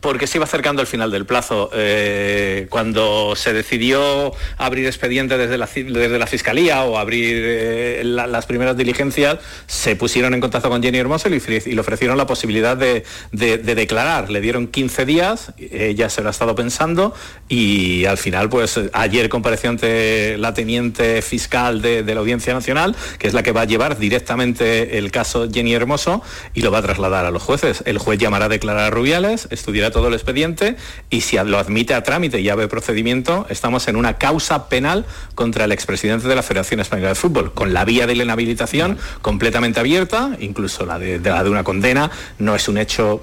Porque 0.00 0.26
se 0.26 0.38
iba 0.38 0.44
acercando 0.44 0.82
el 0.82 0.88
final 0.88 1.10
del 1.10 1.24
plazo. 1.24 1.70
Eh, 1.72 2.66
cuando 2.68 3.34
se 3.36 3.52
decidió 3.52 4.32
abrir 4.56 4.86
expediente 4.86 5.38
desde 5.38 5.56
la, 5.56 5.66
desde 5.72 6.18
la 6.18 6.26
Fiscalía 6.26 6.82
o 6.84 6.98
abrir 6.98 7.36
eh, 7.46 8.02
la- 8.04 8.26
las 8.26 8.46
primeras 8.46 8.76
diligencias, 8.76 9.38
se 9.66 9.94
pusieron 9.94 10.34
en 10.34 10.40
contacto 10.40 10.68
con 10.68 10.82
Jenny 10.82 10.98
Hermoso 10.98 11.28
y 11.28 11.40
le, 11.40 11.80
ofrecieron 11.80 12.18
la 12.18 12.26
posibilidad 12.26 12.76
de, 12.76 13.04
de- 13.32 13.58
de 13.58 13.74
declarar. 13.74 14.30
Le 14.30 14.40
dieron 14.40 14.66
15 14.66 15.04
días, 15.06 15.52
ella 15.58 16.10
se 16.10 16.22
lo 16.22 16.28
ha 16.28 16.30
estado 16.32 16.54
pensando 16.56 17.14
y 17.48 18.04
al 18.06 18.18
final, 18.18 18.48
pues 18.48 18.80
ayer 18.92 19.28
compareció 19.28 19.70
ante 19.70 20.36
la 20.38 20.54
teniente 20.54 21.22
fiscal 21.22 21.80
de, 21.82 22.02
de 22.02 22.14
la 22.14 22.20
Audiencia 22.20 22.52
Nacional, 22.52 22.96
que 23.18 23.28
es 23.28 23.34
la 23.34 23.42
que 23.44 23.52
va 23.52 23.60
a 23.60 23.64
llevar 23.66 23.96
directamente 23.98 24.98
el 24.98 25.10
caso 25.12 25.48
Jenny 25.52 25.72
Hermoso 25.74 26.22
y 26.52 26.62
lo 26.62 26.70
va 26.72 26.78
a 26.78 26.82
trasladar 26.82 27.24
a 27.24 27.30
los 27.30 27.42
jueces. 27.42 27.82
El 27.86 27.98
juez 27.98 28.18
llamará 28.18 28.46
a 28.46 28.48
declarar 28.48 28.84
a 28.84 28.90
Rubiales, 28.90 29.46
estudiará 29.68 29.90
todo 29.90 30.08
el 30.08 30.14
expediente 30.14 30.76
y 31.10 31.20
si 31.20 31.36
lo 31.36 31.58
admite 31.58 31.92
a 31.92 32.02
trámite 32.02 32.40
y 32.40 32.48
abre 32.48 32.68
procedimiento, 32.68 33.46
estamos 33.50 33.86
en 33.88 33.96
una 33.96 34.14
causa 34.14 34.70
penal 34.70 35.04
contra 35.34 35.66
el 35.66 35.72
expresidente 35.72 36.26
de 36.26 36.34
la 36.34 36.42
Federación 36.42 36.80
Española 36.80 37.10
de 37.10 37.14
Fútbol, 37.14 37.52
con 37.52 37.74
la 37.74 37.84
vía 37.84 38.06
de 38.06 38.14
la 38.14 38.24
inhabilitación 38.24 38.96
completamente 39.20 39.78
abierta, 39.78 40.36
incluso 40.40 40.86
la 40.86 40.98
de, 40.98 41.20
la 41.20 41.44
de 41.44 41.50
una 41.50 41.64
condena, 41.64 42.10
no 42.38 42.54
es 42.54 42.66
un 42.68 42.78
hecho 42.78 43.20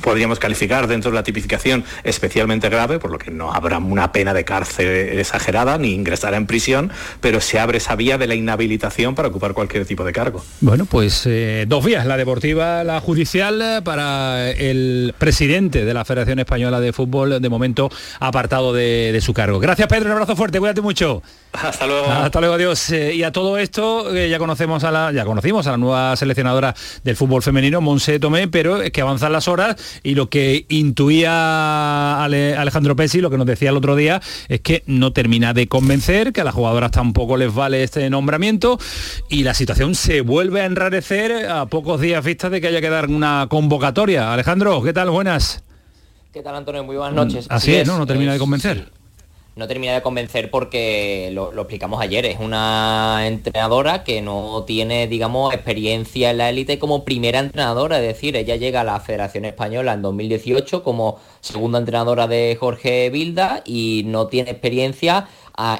podríamos 0.00 0.38
calificar 0.38 0.86
dentro 0.86 1.10
de 1.10 1.16
la 1.16 1.22
tipificación 1.22 1.84
especialmente 2.04 2.68
grave, 2.68 2.98
por 2.98 3.10
lo 3.10 3.18
que 3.18 3.30
no 3.30 3.52
habrá 3.52 3.78
una 3.78 4.12
pena 4.12 4.34
de 4.34 4.44
cárcel 4.44 5.18
exagerada 5.18 5.78
ni 5.78 5.92
ingresará 5.92 6.36
en 6.36 6.46
prisión, 6.46 6.90
pero 7.20 7.40
se 7.40 7.58
abre 7.58 7.78
esa 7.78 7.96
vía 7.96 8.18
de 8.18 8.26
la 8.26 8.34
inhabilitación 8.34 9.14
para 9.14 9.28
ocupar 9.28 9.54
cualquier 9.54 9.84
tipo 9.86 10.04
de 10.04 10.12
cargo. 10.12 10.44
Bueno, 10.60 10.86
pues 10.86 11.24
eh, 11.26 11.64
dos 11.68 11.84
vías, 11.84 12.06
la 12.06 12.16
deportiva, 12.16 12.84
la 12.84 13.00
judicial, 13.00 13.82
para 13.84 14.50
el 14.50 15.14
presidente 15.18 15.84
de 15.84 15.94
la 15.94 16.04
Federación 16.04 16.38
Española 16.38 16.80
de 16.80 16.92
Fútbol, 16.92 17.40
de 17.40 17.48
momento 17.48 17.90
apartado 18.20 18.72
de, 18.72 19.12
de 19.12 19.20
su 19.20 19.32
cargo. 19.34 19.58
Gracias 19.58 19.88
Pedro, 19.88 20.06
un 20.06 20.12
abrazo 20.12 20.36
fuerte, 20.36 20.58
cuídate 20.58 20.80
mucho. 20.80 21.22
Hasta 21.52 21.86
luego. 21.86 22.06
Hasta 22.10 22.40
luego, 22.40 22.54
adiós. 22.54 22.90
Eh, 22.90 23.14
y 23.14 23.22
a 23.22 23.32
todo 23.32 23.58
esto, 23.58 24.14
eh, 24.14 24.28
ya 24.28 24.38
conocemos 24.38 24.84
a 24.84 24.90
la, 24.90 25.12
ya 25.12 25.24
conocimos 25.24 25.66
a 25.66 25.72
la 25.72 25.76
nueva 25.78 26.16
seleccionadora 26.16 26.74
del 27.02 27.16
fútbol 27.16 27.42
femenino, 27.42 27.80
Monse 27.80 28.18
Tomé, 28.18 28.48
pero 28.48 28.82
es 28.82 28.90
que 28.90 29.00
avanzan 29.00 29.32
las 29.32 29.47
horas 29.48 29.76
y 30.02 30.14
lo 30.14 30.28
que 30.30 30.66
intuía 30.68 32.22
Ale- 32.22 32.56
Alejandro 32.56 32.94
Pessi, 32.96 33.20
lo 33.20 33.30
que 33.30 33.38
nos 33.38 33.46
decía 33.46 33.70
el 33.70 33.76
otro 33.76 33.96
día, 33.96 34.20
es 34.48 34.60
que 34.60 34.82
no 34.86 35.12
termina 35.12 35.52
de 35.54 35.66
convencer, 35.68 36.32
que 36.32 36.40
a 36.42 36.44
las 36.44 36.54
jugadoras 36.54 36.90
tampoco 36.90 37.36
les 37.36 37.52
vale 37.54 37.82
este 37.82 38.08
nombramiento 38.10 38.78
y 39.28 39.42
la 39.42 39.54
situación 39.54 39.94
se 39.94 40.20
vuelve 40.20 40.60
a 40.60 40.66
enrarecer 40.66 41.48
a 41.48 41.66
pocos 41.66 42.00
días 42.00 42.24
vistas 42.24 42.50
de 42.50 42.60
que 42.60 42.68
haya 42.68 42.80
que 42.80 42.90
dar 42.90 43.06
una 43.08 43.46
convocatoria. 43.48 44.32
Alejandro, 44.32 44.82
¿qué 44.82 44.92
tal? 44.92 45.10
Buenas. 45.10 45.62
¿Qué 46.32 46.42
tal, 46.42 46.54
Antonio? 46.54 46.84
Muy 46.84 46.96
buenas 46.96 47.14
noches. 47.14 47.46
Así 47.48 47.74
es, 47.74 47.86
¿no? 47.88 47.98
No 47.98 48.06
termina 48.06 48.32
de 48.32 48.38
convencer. 48.38 48.97
No 49.58 49.66
termina 49.66 49.92
de 49.92 50.02
convencer 50.02 50.52
porque 50.52 51.30
lo, 51.32 51.50
lo 51.50 51.62
explicamos 51.62 52.00
ayer, 52.00 52.24
es 52.26 52.38
una 52.38 53.26
entrenadora 53.26 54.04
que 54.04 54.22
no 54.22 54.62
tiene, 54.62 55.08
digamos, 55.08 55.52
experiencia 55.52 56.30
en 56.30 56.38
la 56.38 56.48
élite 56.48 56.78
como 56.78 57.04
primera 57.04 57.40
entrenadora, 57.40 57.96
es 57.98 58.06
decir, 58.06 58.36
ella 58.36 58.54
llega 58.54 58.82
a 58.82 58.84
la 58.84 59.00
Federación 59.00 59.44
Española 59.46 59.94
en 59.94 60.02
2018 60.02 60.84
como 60.84 61.18
segunda 61.40 61.80
entrenadora 61.80 62.28
de 62.28 62.56
Jorge 62.60 63.10
Vilda 63.10 63.64
y 63.64 64.04
no 64.06 64.28
tiene 64.28 64.52
experiencia 64.52 65.26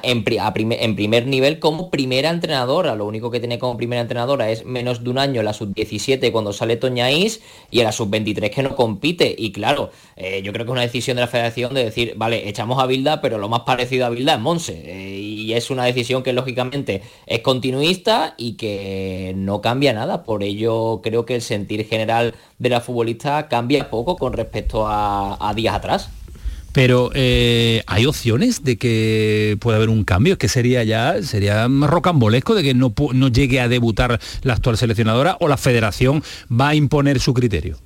en, 0.03 0.23
pri- 0.25 0.39
a 0.39 0.53
primer 0.53 1.25
nivel 1.25 1.59
como 1.59 1.89
primera 1.89 2.29
entrenadora. 2.29 2.95
Lo 2.95 3.05
único 3.05 3.31
que 3.31 3.39
tiene 3.39 3.59
como 3.59 3.77
primera 3.77 4.01
entrenadora 4.01 4.49
es 4.49 4.65
menos 4.65 5.03
de 5.03 5.09
un 5.09 5.17
año 5.17 5.41
la 5.41 5.53
sub-17 5.53 6.31
cuando 6.31 6.51
sale 6.53 6.75
Toñaís 6.75 7.41
y 7.71 7.79
en 7.79 7.85
la 7.85 7.91
sub-23 7.93 8.49
que 8.49 8.63
no 8.63 8.75
compite. 8.75 9.33
Y 9.37 9.51
claro, 9.51 9.91
eh, 10.17 10.41
yo 10.43 10.51
creo 10.51 10.65
que 10.65 10.71
es 10.71 10.73
una 10.73 10.81
decisión 10.81 11.15
de 11.15 11.21
la 11.21 11.27
federación 11.27 11.73
de 11.73 11.85
decir, 11.85 12.13
vale, 12.17 12.49
echamos 12.49 12.81
a 12.81 12.85
Bilda, 12.87 13.21
pero 13.21 13.37
lo 13.37 13.47
más 13.47 13.61
parecido 13.61 14.05
a 14.05 14.09
Bilda 14.09 14.33
es 14.33 14.39
Monse. 14.39 14.81
Eh, 14.85 15.19
y 15.19 15.53
es 15.53 15.69
una 15.69 15.85
decisión 15.85 16.23
que 16.23 16.33
lógicamente 16.33 17.01
es 17.25 17.39
continuista 17.39 18.33
y 18.37 18.53
que 18.57 19.33
no 19.37 19.61
cambia 19.61 19.93
nada. 19.93 20.23
Por 20.23 20.43
ello 20.43 20.99
creo 21.01 21.25
que 21.25 21.35
el 21.35 21.41
sentir 21.41 21.87
general 21.87 22.35
de 22.57 22.69
la 22.69 22.81
futbolista 22.81 23.47
cambia 23.47 23.89
poco 23.89 24.17
con 24.17 24.33
respecto 24.33 24.85
a 24.87 25.53
días 25.55 25.75
atrás. 25.75 26.09
Pero 26.73 27.11
eh, 27.13 27.83
hay 27.87 28.05
opciones 28.05 28.63
de 28.63 28.77
que 28.77 29.57
pueda 29.59 29.77
haber 29.77 29.89
un 29.89 30.03
cambio, 30.03 30.33
es 30.33 30.39
que 30.39 30.47
sería 30.47 30.83
ya, 30.83 31.21
sería 31.23 31.67
rocambolesco 31.67 32.55
de 32.55 32.63
que 32.63 32.73
no, 32.73 32.93
no 33.13 33.27
llegue 33.27 33.59
a 33.59 33.67
debutar 33.67 34.19
la 34.43 34.53
actual 34.53 34.77
seleccionadora 34.77 35.37
o 35.39 35.47
la 35.47 35.57
federación 35.57 36.23
va 36.49 36.69
a 36.69 36.75
imponer 36.75 37.19
su 37.19 37.33
criterio. 37.33 37.77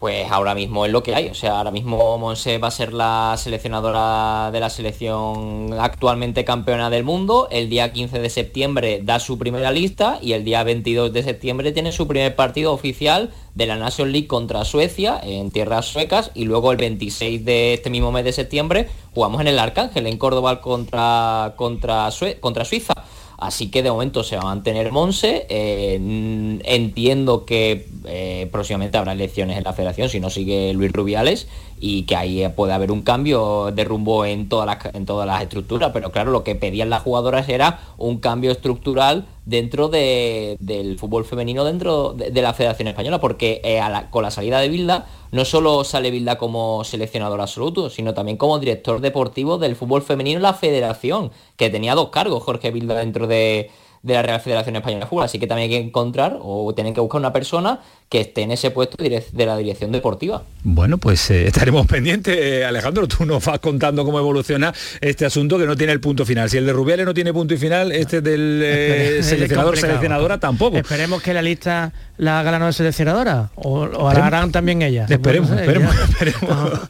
Pues 0.00 0.30
ahora 0.32 0.54
mismo 0.54 0.86
es 0.86 0.92
lo 0.92 1.02
que 1.02 1.14
hay. 1.14 1.28
O 1.28 1.34
sea, 1.34 1.58
ahora 1.58 1.70
mismo 1.70 2.16
Monse 2.16 2.56
va 2.56 2.68
a 2.68 2.70
ser 2.70 2.94
la 2.94 3.34
seleccionadora 3.36 4.50
de 4.50 4.58
la 4.58 4.70
selección 4.70 5.74
actualmente 5.78 6.42
campeona 6.42 6.88
del 6.88 7.04
mundo. 7.04 7.48
El 7.50 7.68
día 7.68 7.92
15 7.92 8.18
de 8.18 8.30
septiembre 8.30 9.02
da 9.04 9.20
su 9.20 9.38
primera 9.38 9.70
lista 9.70 10.18
y 10.22 10.32
el 10.32 10.42
día 10.42 10.64
22 10.64 11.12
de 11.12 11.22
septiembre 11.22 11.72
tiene 11.72 11.92
su 11.92 12.08
primer 12.08 12.34
partido 12.34 12.72
oficial 12.72 13.30
de 13.54 13.66
la 13.66 13.76
National 13.76 14.12
League 14.12 14.26
contra 14.26 14.64
Suecia 14.64 15.20
en 15.22 15.50
tierras 15.50 15.84
suecas 15.84 16.30
y 16.34 16.46
luego 16.46 16.72
el 16.72 16.78
26 16.78 17.44
de 17.44 17.74
este 17.74 17.90
mismo 17.90 18.10
mes 18.10 18.24
de 18.24 18.32
septiembre 18.32 18.88
jugamos 19.12 19.42
en 19.42 19.48
el 19.48 19.58
Arcángel 19.58 20.06
en 20.06 20.16
Córdoba 20.16 20.62
contra, 20.62 21.52
contra, 21.56 22.08
contra 22.40 22.64
Suiza. 22.64 22.94
Así 23.40 23.70
que 23.70 23.82
de 23.82 23.90
momento 23.90 24.22
se 24.22 24.36
va 24.36 24.42
a 24.42 24.44
mantener 24.44 24.92
Monse. 24.92 25.46
Eh, 25.48 26.60
entiendo 26.64 27.46
que 27.46 27.88
eh, 28.04 28.48
próximamente 28.52 28.98
habrá 28.98 29.12
elecciones 29.12 29.56
en 29.56 29.64
la 29.64 29.72
federación 29.72 30.10
si 30.10 30.20
no 30.20 30.28
sigue 30.28 30.72
Luis 30.74 30.92
Rubiales 30.92 31.48
y 31.80 32.02
que 32.02 32.16
ahí 32.16 32.46
puede 32.54 32.74
haber 32.74 32.92
un 32.92 33.00
cambio 33.00 33.72
de 33.72 33.84
rumbo 33.84 34.26
en 34.26 34.50
todas 34.50 34.66
las, 34.66 35.42
estructuras. 35.42 35.90
Pero 35.94 36.12
claro, 36.12 36.30
lo 36.30 36.44
que 36.44 36.54
pedían 36.54 36.90
las 36.90 37.02
jugadoras 37.02 37.48
era 37.48 37.80
un 37.96 38.18
cambio 38.18 38.52
estructural 38.52 39.26
dentro 39.46 39.88
del 39.88 40.98
fútbol 40.98 41.24
femenino, 41.24 41.64
dentro 41.64 42.12
de, 42.12 42.42
la 42.42 42.52
Federación 42.52 42.88
Española, 42.88 43.20
porque 43.20 43.62
eh, 43.64 43.80
con 44.10 44.22
la 44.22 44.30
salida 44.30 44.60
de 44.60 44.68
Bilda 44.68 45.06
no 45.32 45.44
solo 45.44 45.84
sale 45.84 46.10
Bilda 46.10 46.38
como 46.38 46.84
seleccionador 46.84 47.40
absoluto, 47.40 47.90
sino 47.90 48.14
también 48.14 48.36
como 48.36 48.58
director 48.58 49.00
deportivo 49.00 49.58
del 49.58 49.76
fútbol 49.76 50.02
femenino 50.02 50.38
en 50.38 50.42
la 50.42 50.54
federación, 50.54 51.30
que 51.56 51.70
tenía 51.70 51.94
dos 51.94 52.10
cargos 52.10 52.42
Jorge 52.42 52.70
Bilda 52.70 52.96
dentro 52.96 53.26
de, 53.26 53.70
de 54.02 54.14
la 54.14 54.22
Real 54.22 54.40
Federación 54.40 54.76
Española 54.76 55.04
de 55.04 55.08
Fútbol. 55.08 55.24
Así 55.24 55.38
que 55.38 55.46
también 55.46 55.70
hay 55.70 55.78
que 55.78 55.86
encontrar 55.86 56.38
o 56.40 56.72
tienen 56.74 56.94
que 56.94 57.00
buscar 57.00 57.18
una 57.18 57.32
persona 57.32 57.80
que 58.08 58.22
esté 58.22 58.42
en 58.42 58.50
ese 58.50 58.70
puesto 58.70 58.96
de 59.02 59.46
la 59.46 59.56
dirección 59.56 59.92
deportiva. 59.92 60.42
Bueno, 60.64 60.98
pues 60.98 61.30
eh, 61.30 61.46
estaremos 61.46 61.86
pendientes. 61.88 62.36
Eh, 62.36 62.64
Alejandro, 62.64 63.06
tú 63.06 63.24
nos 63.24 63.44
vas 63.44 63.58
contando 63.60 64.04
cómo 64.04 64.18
evoluciona 64.18 64.72
este 65.00 65.26
asunto 65.26 65.58
que 65.58 65.66
no 65.66 65.76
tiene 65.76 65.92
el 65.92 66.00
punto 66.00 66.24
final. 66.24 66.48
Si 66.48 66.56
el 66.56 66.66
de 66.66 66.72
Rubiales 66.72 67.06
no 67.06 67.14
tiene 67.14 67.32
punto 67.32 67.54
y 67.54 67.58
final, 67.58 67.92
este 67.92 68.20
del 68.20 68.60
eh, 68.64 69.18
seleccionador, 69.22 69.76
seleccionadora 69.76 70.40
tampoco. 70.40 70.78
Esperemos 70.78 71.22
que 71.22 71.34
la 71.34 71.42
lista 71.42 71.92
la 72.16 72.40
haga 72.40 72.52
la 72.52 72.58
nueva 72.58 72.72
seleccionadora 72.72 73.50
o, 73.54 73.80
o 73.80 74.12
la 74.12 74.26
harán 74.26 74.50
también 74.50 74.82
ella. 74.82 75.06
Esperemos, 75.08 75.50
esperemos, 75.50 75.94
esperemos. 76.08 76.80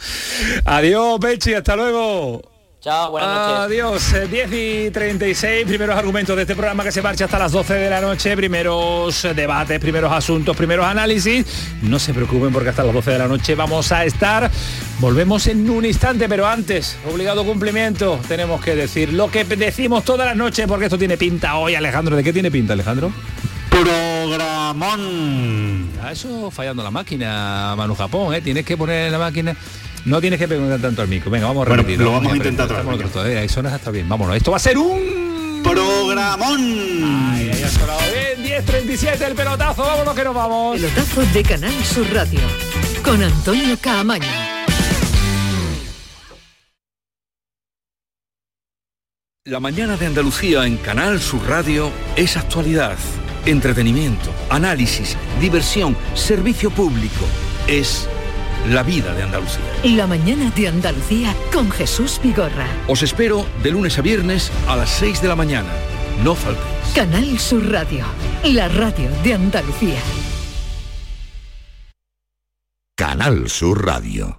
Adiós, 0.64 1.18
Pechi, 1.20 1.54
hasta 1.54 1.76
luego. 1.76 2.59
Chao, 2.80 3.10
buenas 3.10 3.28
noches. 3.28 3.58
Adiós, 3.60 4.30
10 4.30 4.52
eh, 4.52 4.86
y 4.86 4.90
36, 4.90 5.66
primeros 5.66 5.98
argumentos 5.98 6.34
de 6.34 6.42
este 6.42 6.54
programa 6.54 6.82
que 6.82 6.90
se 6.90 7.02
marcha 7.02 7.26
hasta 7.26 7.38
las 7.38 7.52
12 7.52 7.74
de 7.74 7.90
la 7.90 8.00
noche, 8.00 8.34
primeros 8.34 9.28
debates, 9.36 9.78
primeros 9.78 10.10
asuntos, 10.10 10.56
primeros 10.56 10.86
análisis. 10.86 11.44
No 11.82 11.98
se 11.98 12.14
preocupen 12.14 12.50
porque 12.54 12.70
hasta 12.70 12.82
las 12.82 12.94
12 12.94 13.10
de 13.10 13.18
la 13.18 13.28
noche 13.28 13.54
vamos 13.54 13.92
a 13.92 14.06
estar. 14.06 14.50
Volvemos 14.98 15.46
en 15.48 15.68
un 15.68 15.84
instante, 15.84 16.26
pero 16.26 16.46
antes, 16.46 16.96
obligado 17.06 17.44
cumplimiento, 17.44 18.18
tenemos 18.26 18.62
que 18.62 18.74
decir 18.74 19.12
lo 19.12 19.30
que 19.30 19.44
decimos 19.44 20.02
todas 20.02 20.26
las 20.26 20.36
noches 20.36 20.66
porque 20.66 20.86
esto 20.86 20.96
tiene 20.96 21.18
pinta 21.18 21.56
hoy, 21.56 21.74
Alejandro. 21.74 22.16
¿De 22.16 22.24
qué 22.24 22.32
tiene 22.32 22.50
pinta, 22.50 22.72
Alejandro? 22.72 23.12
Programón. 23.68 25.10
A 26.02 26.12
eso 26.12 26.50
fallando 26.50 26.82
la 26.82 26.90
máquina, 26.90 27.74
Manu 27.76 27.94
Japón, 27.94 28.34
¿eh? 28.34 28.40
Tienes 28.40 28.64
que 28.64 28.78
poner 28.78 29.12
la 29.12 29.18
máquina. 29.18 29.54
No 30.04 30.20
tienes 30.20 30.38
que 30.38 30.48
preguntar 30.48 30.80
tanto 30.80 31.02
al 31.02 31.08
micro. 31.08 31.30
Venga, 31.30 31.46
vamos 31.46 31.66
a 31.66 31.70
repetir. 31.70 31.96
Bueno, 31.96 32.12
lo 32.12 32.16
vamos 32.16 32.32
a 32.32 32.36
intentar 32.36 32.64
otra 32.72 33.22
vez. 33.22 33.38
Ahí 33.38 33.48
suena 33.48 33.74
hasta 33.74 33.90
bien. 33.90 34.08
Vámonos. 34.08 34.36
Esto 34.36 34.50
va 34.50 34.56
a 34.56 34.60
ser 34.60 34.78
un 34.78 35.60
programón. 35.62 36.60
Ay, 36.60 37.50
ahí 37.52 37.62
ha 37.62 37.68
sonado 37.68 38.00
bien. 38.12 38.64
10.37 38.64 39.20
el 39.22 39.34
pelotazo. 39.34 39.82
Vámonos 39.82 40.14
que 40.14 40.24
nos 40.24 40.34
vamos. 40.34 40.80
Pelotazo 40.80 41.22
de 41.22 41.42
Canal 41.42 41.84
Sur 41.84 42.06
Radio. 42.12 42.40
Con 43.04 43.22
Antonio 43.22 43.76
Caamaño. 43.80 44.26
La 49.44 49.58
mañana 49.58 49.96
de 49.96 50.06
Andalucía 50.06 50.66
en 50.66 50.76
Canal 50.76 51.18
Sur 51.18 51.40
Radio 51.48 51.90
es 52.14 52.36
actualidad, 52.36 52.96
entretenimiento, 53.46 54.30
análisis, 54.50 55.16
diversión, 55.40 55.96
servicio 56.14 56.70
público. 56.70 57.24
Es 57.66 58.06
la 58.68 58.82
vida 58.82 59.14
de 59.14 59.22
Andalucía. 59.22 59.64
La 59.84 60.06
mañana 60.06 60.50
de 60.50 60.68
Andalucía 60.68 61.34
con 61.52 61.70
Jesús 61.70 62.20
Vigorra. 62.22 62.66
Os 62.88 63.02
espero 63.02 63.46
de 63.62 63.70
lunes 63.70 63.98
a 63.98 64.02
viernes 64.02 64.50
a 64.68 64.76
las 64.76 64.90
6 64.90 65.22
de 65.22 65.28
la 65.28 65.36
mañana. 65.36 65.70
No 66.22 66.34
faltéis. 66.34 66.66
Canal 66.94 67.38
Sur 67.38 67.70
Radio, 67.70 68.04
la 68.44 68.68
radio 68.68 69.08
de 69.22 69.34
Andalucía. 69.34 70.00
Canal 72.96 73.48
Sur 73.48 73.86
Radio. 73.86 74.38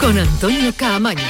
con 0.00 0.18
Antonio 0.18 0.72
Caamaño. 0.74 1.22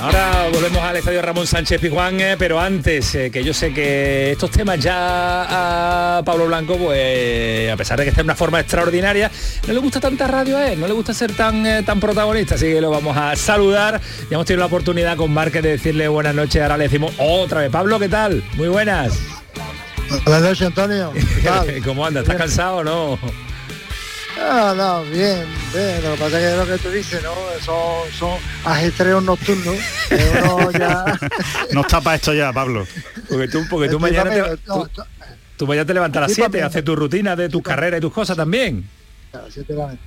Ahora 0.00 0.48
volvemos 0.52 0.82
al 0.82 0.96
estadio 0.96 1.22
Ramón 1.22 1.46
Sánchez 1.46 1.80
Pizjuán, 1.80 2.20
eh, 2.20 2.36
pero 2.38 2.58
antes, 2.58 3.14
eh, 3.14 3.30
que 3.30 3.44
yo 3.44 3.52
sé 3.52 3.72
que 3.72 4.32
estos 4.32 4.50
temas 4.50 4.78
ya 4.80 6.18
a 6.18 6.22
Pablo 6.24 6.46
Blanco, 6.46 6.76
pues 6.76 7.70
a 7.70 7.76
pesar 7.76 7.98
de 7.98 8.04
que 8.04 8.10
está 8.10 8.22
de 8.22 8.26
una 8.26 8.34
forma 8.34 8.60
extraordinaria, 8.60 9.30
no 9.66 9.72
le 9.72 9.80
gusta 9.80 10.00
tanta 10.00 10.26
radio 10.26 10.56
a 10.56 10.72
él, 10.72 10.80
no 10.80 10.86
le 10.86 10.92
gusta 10.92 11.12
ser 11.12 11.32
tan, 11.32 11.66
eh, 11.66 11.82
tan 11.82 12.00
protagonista, 12.00 12.54
así 12.54 12.66
que 12.66 12.80
lo 12.80 12.90
vamos 12.90 13.16
a 13.16 13.36
saludar. 13.36 14.00
Ya 14.30 14.34
hemos 14.36 14.46
tenido 14.46 14.60
la 14.60 14.66
oportunidad 14.66 15.16
con 15.16 15.32
Márquez 15.32 15.62
de 15.62 15.70
decirle 15.70 16.08
buenas 16.08 16.34
noches, 16.34 16.62
ahora 16.62 16.76
le 16.78 16.84
decimos 16.84 17.12
otra 17.18 17.60
vez. 17.60 17.70
Pablo, 17.70 17.98
¿qué 17.98 18.08
tal? 18.08 18.42
Muy 18.54 18.68
buenas. 18.68 19.18
Buenas 20.24 20.42
noches, 20.42 20.66
Antonio. 20.66 21.12
¿Cómo 21.84 22.06
anda? 22.06 22.20
¿Estás 22.20 22.36
cansado 22.36 22.76
o 22.76 22.84
no? 22.84 23.53
Ah, 24.38 24.74
no, 24.76 25.02
bien, 25.04 25.44
bien. 25.72 26.02
Lo 26.02 26.12
que 26.12 26.18
pasa 26.18 26.26
es 26.26 26.44
que 26.44 26.50
es 26.50 26.56
lo 26.56 26.66
que 26.66 26.82
tú 26.82 26.90
dices, 26.90 27.22
¿no? 27.22 27.34
Son, 27.64 28.10
son 28.18 28.38
ajetreos 28.64 29.22
nocturnos. 29.22 29.76
que 30.08 30.32
uno 30.42 30.70
ya... 30.72 31.04
no 31.72 31.80
está 31.82 32.00
para 32.00 32.16
esto 32.16 32.34
ya, 32.34 32.52
Pablo. 32.52 32.86
Porque 33.28 33.48
tú, 33.48 33.64
porque 33.70 33.88
tú 33.88 34.00
mañana 34.00 34.30
te, 34.30 34.56
tú, 34.58 34.88
tú 35.56 35.66
mañana 35.66 35.86
te 35.86 35.94
levantas 35.94 36.18
a 36.18 36.20
las 36.22 36.30
Sí, 36.30 36.36
7, 36.36 36.50
papi. 36.50 36.60
haces 36.62 36.84
tu 36.84 36.96
rutina 36.96 37.36
de 37.36 37.48
tus 37.48 37.62
carreras 37.62 37.98
y 37.98 38.00
tus 38.00 38.12
cosas 38.12 38.36
también. 38.36 38.88
A 39.32 39.38
las 39.38 39.54
7 39.54 39.72
de 39.72 39.78
la 39.78 39.86
mañana. 39.86 40.00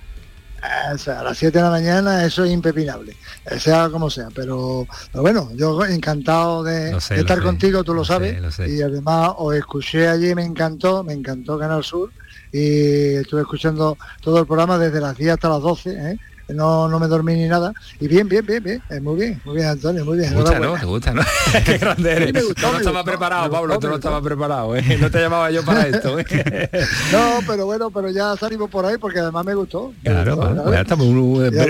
O 0.94 0.98
sea, 0.98 1.20
a 1.20 1.24
las 1.24 1.38
7 1.38 1.58
de 1.58 1.64
la 1.64 1.70
mañana 1.70 2.26
eso 2.26 2.44
es 2.44 2.52
impepinable, 2.52 3.16
eh, 3.46 3.60
sea 3.60 3.90
como 3.90 4.10
sea, 4.10 4.28
pero, 4.34 4.88
pero 5.12 5.22
bueno, 5.22 5.52
yo 5.54 5.86
encantado 5.86 6.64
de, 6.64 7.00
sé, 7.00 7.20
estar 7.20 7.38
sé, 7.38 7.44
contigo, 7.44 7.84
tú 7.84 7.94
lo 7.94 8.00
lo 8.00 8.06
sabes, 8.06 8.34
sé, 8.34 8.42
lo 8.42 8.52
sé. 8.52 8.70
y 8.70 8.82
además 8.82 9.34
os 9.38 9.56
escuché 9.56 10.08
allí, 10.08 10.34
me 10.34 10.44
encantó, 10.44 11.04
me 11.04 11.14
encantó 11.14 11.60
Canal 11.60 11.84
Sur, 11.84 12.12
y 12.58 13.16
estuve 13.18 13.42
escuchando 13.42 13.98
todo 14.22 14.40
el 14.40 14.46
programa 14.48 14.78
desde 14.78 15.00
las 15.02 15.16
10 15.18 15.32
hasta 15.34 15.50
las 15.50 15.62
12, 15.62 15.90
¿eh? 15.92 16.18
no, 16.54 16.88
no 16.88 16.98
me 16.98 17.08
dormí 17.08 17.34
ni 17.36 17.46
nada. 17.46 17.74
Y 18.00 18.08
bien, 18.08 18.26
bien, 18.30 18.46
bien, 18.46 18.64
bien, 18.64 18.82
eh, 18.90 19.02
muy 19.02 19.18
bien, 19.18 19.42
muy 19.44 19.56
bien, 19.58 19.68
Antonio, 19.68 20.06
muy 20.06 20.18
bien. 20.18 20.34
Gusta, 20.34 20.58
¿no? 20.60 20.76
Te 20.80 20.86
gusta, 20.86 21.14
¿no? 21.14 21.22
Qué 21.66 21.78
grande 21.78 22.10
eres. 22.10 22.34
me 22.34 22.42
gustó, 22.42 22.68
Tú 22.68 22.72
no 22.72 22.78
estaba 22.80 23.04
preparado, 23.04 23.52
Pablo, 23.52 23.74
gustó, 23.74 23.80
tú 23.82 23.88
no 23.90 23.96
estabas 23.96 24.22
preparado, 24.24 24.76
¿eh? 24.78 24.98
No 24.98 25.12
te 25.12 25.20
llamaba 25.20 25.52
yo 25.52 25.64
para 25.66 25.88
esto, 25.88 26.18
¿eh? 26.18 26.26
No, 27.12 27.40
pero 27.46 27.66
bueno, 27.66 27.92
pero 27.92 28.10
ya 28.12 28.36
salimos 28.38 28.70
por 28.70 28.86
ahí 28.86 28.96
porque 28.98 29.20
además 29.20 29.46
me 29.46 29.56
gustó. 29.56 29.94
Me 30.04 30.10
Claro, 30.12 30.36
gustó, 30.38 30.72
ya 30.72 30.82
estamos 30.82 31.06
un- 31.08 31.52
Ya 31.52 31.66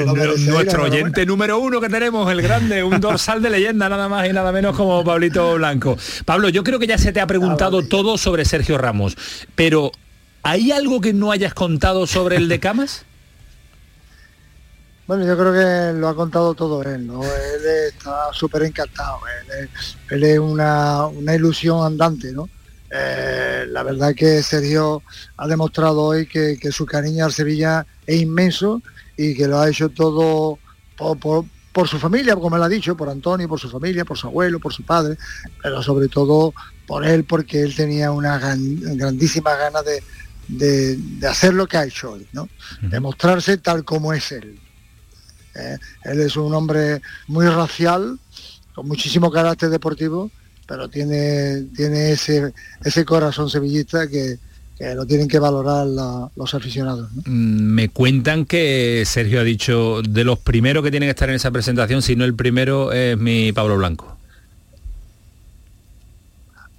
nuestro 0.51 0.83
oyente 0.83 1.25
número 1.25 1.57
uno 1.57 1.81
que 1.81 1.89
tenemos, 1.89 2.31
el 2.31 2.41
grande, 2.43 2.83
un 2.83 2.99
dorsal 3.01 3.41
de 3.41 3.49
leyenda, 3.49 3.89
nada 3.89 4.07
más 4.07 4.29
y 4.29 4.31
nada 4.33 4.51
menos 4.51 4.75
como 4.77 5.03
Pablito 5.03 5.55
Blanco. 5.55 5.97
Pablo, 6.23 6.49
yo 6.49 6.63
creo 6.63 6.77
que 6.77 6.85
ya 6.87 6.99
se 6.99 7.11
te 7.11 7.19
ha 7.19 7.25
preguntado 7.25 7.81
todo 7.87 8.15
sobre 8.19 8.45
Sergio 8.45 8.77
Ramos, 8.77 9.17
pero 9.55 9.91
¿hay 10.47 10.71
algo 10.71 11.01
que 11.01 11.11
no 11.13 11.31
hayas 11.31 11.53
contado 11.53 12.07
sobre 12.07 12.37
el 12.37 12.47
de 12.47 12.59
Camas? 12.59 13.03
Bueno, 15.07 15.25
yo 15.25 15.37
creo 15.37 15.53
que 15.53 15.97
lo 15.97 16.09
ha 16.09 16.15
contado 16.17 16.53
todo 16.53 16.83
él, 16.83 17.07
¿no? 17.07 17.23
Él 17.23 17.61
está 17.87 18.27
súper 18.33 18.63
encantado, 18.63 19.19
él 20.09 20.23
es, 20.25 20.37
una, 20.37 21.05
una 21.05 21.33
ilusión 21.33 21.85
andante, 21.85 22.33
¿no? 22.33 22.49
Eh, 22.91 23.65
la 23.69 23.83
verdad 23.83 24.13
que 24.13 24.43
Sergio 24.43 25.01
ha 25.37 25.47
demostrado 25.47 26.01
hoy 26.01 26.27
que, 26.27 26.57
que 26.59 26.73
su 26.73 26.85
cariño 26.85 27.23
al 27.23 27.31
Sevilla 27.31 27.87
es 28.05 28.21
inmenso 28.21 28.81
y 29.15 29.33
que 29.33 29.47
lo 29.47 29.59
ha 29.61 29.69
hecho 29.69 29.87
todo 29.87 30.59
por 30.97 31.87
su 31.87 31.99
familia, 31.99 32.35
como 32.35 32.57
él 32.57 32.63
ha 32.63 32.67
dicho, 32.67 32.97
por 32.97 33.07
Antonio, 33.07 33.47
por 33.47 33.61
su 33.61 33.69
familia, 33.69 34.03
por 34.03 34.17
su 34.17 34.27
abuelo, 34.27 34.59
por 34.59 34.73
su 34.73 34.83
padre, 34.83 35.15
pero 35.63 35.81
sobre 35.81 36.09
todo 36.09 36.53
por 36.85 37.05
él, 37.05 37.23
porque 37.23 37.61
él 37.61 37.73
tenía 37.73 38.11
una 38.11 38.37
gran- 38.39 38.97
grandísima 38.97 39.55
gana 39.55 39.81
de, 39.83 40.03
de- 40.47 40.95
de 40.97 41.27
hacer 41.27 41.53
lo 41.53 41.67
que 41.67 41.77
ha 41.77 41.85
hecho 41.85 42.11
hoy, 42.11 42.27
¿no? 42.33 42.49
De 42.81 42.99
mostrarse 42.99 43.57
tal 43.57 43.83
como 43.83 44.13
es 44.13 44.31
él. 44.31 44.59
Eh, 45.55 45.77
él 46.05 46.19
es 46.21 46.35
un 46.37 46.53
hombre 46.53 47.01
muy 47.27 47.47
racial, 47.47 48.19
con 48.73 48.87
muchísimo 48.87 49.31
carácter 49.31 49.69
deportivo, 49.69 50.29
pero 50.67 50.87
tiene, 50.89 51.63
tiene 51.75 52.11
ese, 52.11 52.53
ese 52.83 53.05
corazón 53.05 53.49
sevillista 53.49 54.07
que, 54.07 54.37
que 54.77 54.93
lo 54.93 55.05
tienen 55.07 55.27
que 55.27 55.39
valorar 55.39 55.87
la- 55.87 56.29
los 56.35 56.53
aficionados. 56.53 57.11
¿no? 57.13 57.21
Mm, 57.25 57.73
Me 57.73 57.89
cuentan 57.89 58.45
que 58.45 59.03
Sergio 59.07 59.39
ha 59.39 59.43
dicho 59.43 60.01
de 60.03 60.23
los 60.23 60.37
primeros 60.39 60.83
que 60.83 60.91
tienen 60.91 61.07
que 61.07 61.11
estar 61.11 61.29
en 61.29 61.35
esa 61.35 61.49
presentación, 61.51 62.01
si 62.03 62.15
no 62.15 62.23
el 62.25 62.35
primero 62.35 62.91
es 62.93 63.17
mi 63.17 63.51
Pablo 63.51 63.77
Blanco. 63.77 64.16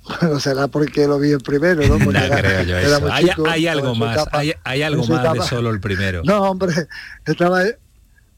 Bueno, 0.21 0.41
será 0.41 0.69
porque 0.69 1.07
lo 1.07 1.19
vi 1.19 1.31
el 1.33 1.41
primero, 1.41 1.83
¿no? 1.87 1.99
Porque 2.05 2.19
No 2.19 2.25
era- 2.25 2.39
creo 2.39 2.63
yo 2.63 2.77
era 2.79 2.97
eso. 2.97 3.01
muy 3.01 3.11
Hay, 3.51 3.67
algo 3.67 3.95
más, 3.95 4.17
etapa- 4.17 4.39
hay, 4.39 4.53
hay 4.65 4.83
algo 4.83 5.07
más 5.07 5.33
de 5.35 5.43
solo 5.43 5.71
el 5.71 5.81
primero. 5.81 6.23
No, 6.25 6.43
hombre, 6.51 6.73
estaba, 7.27 7.63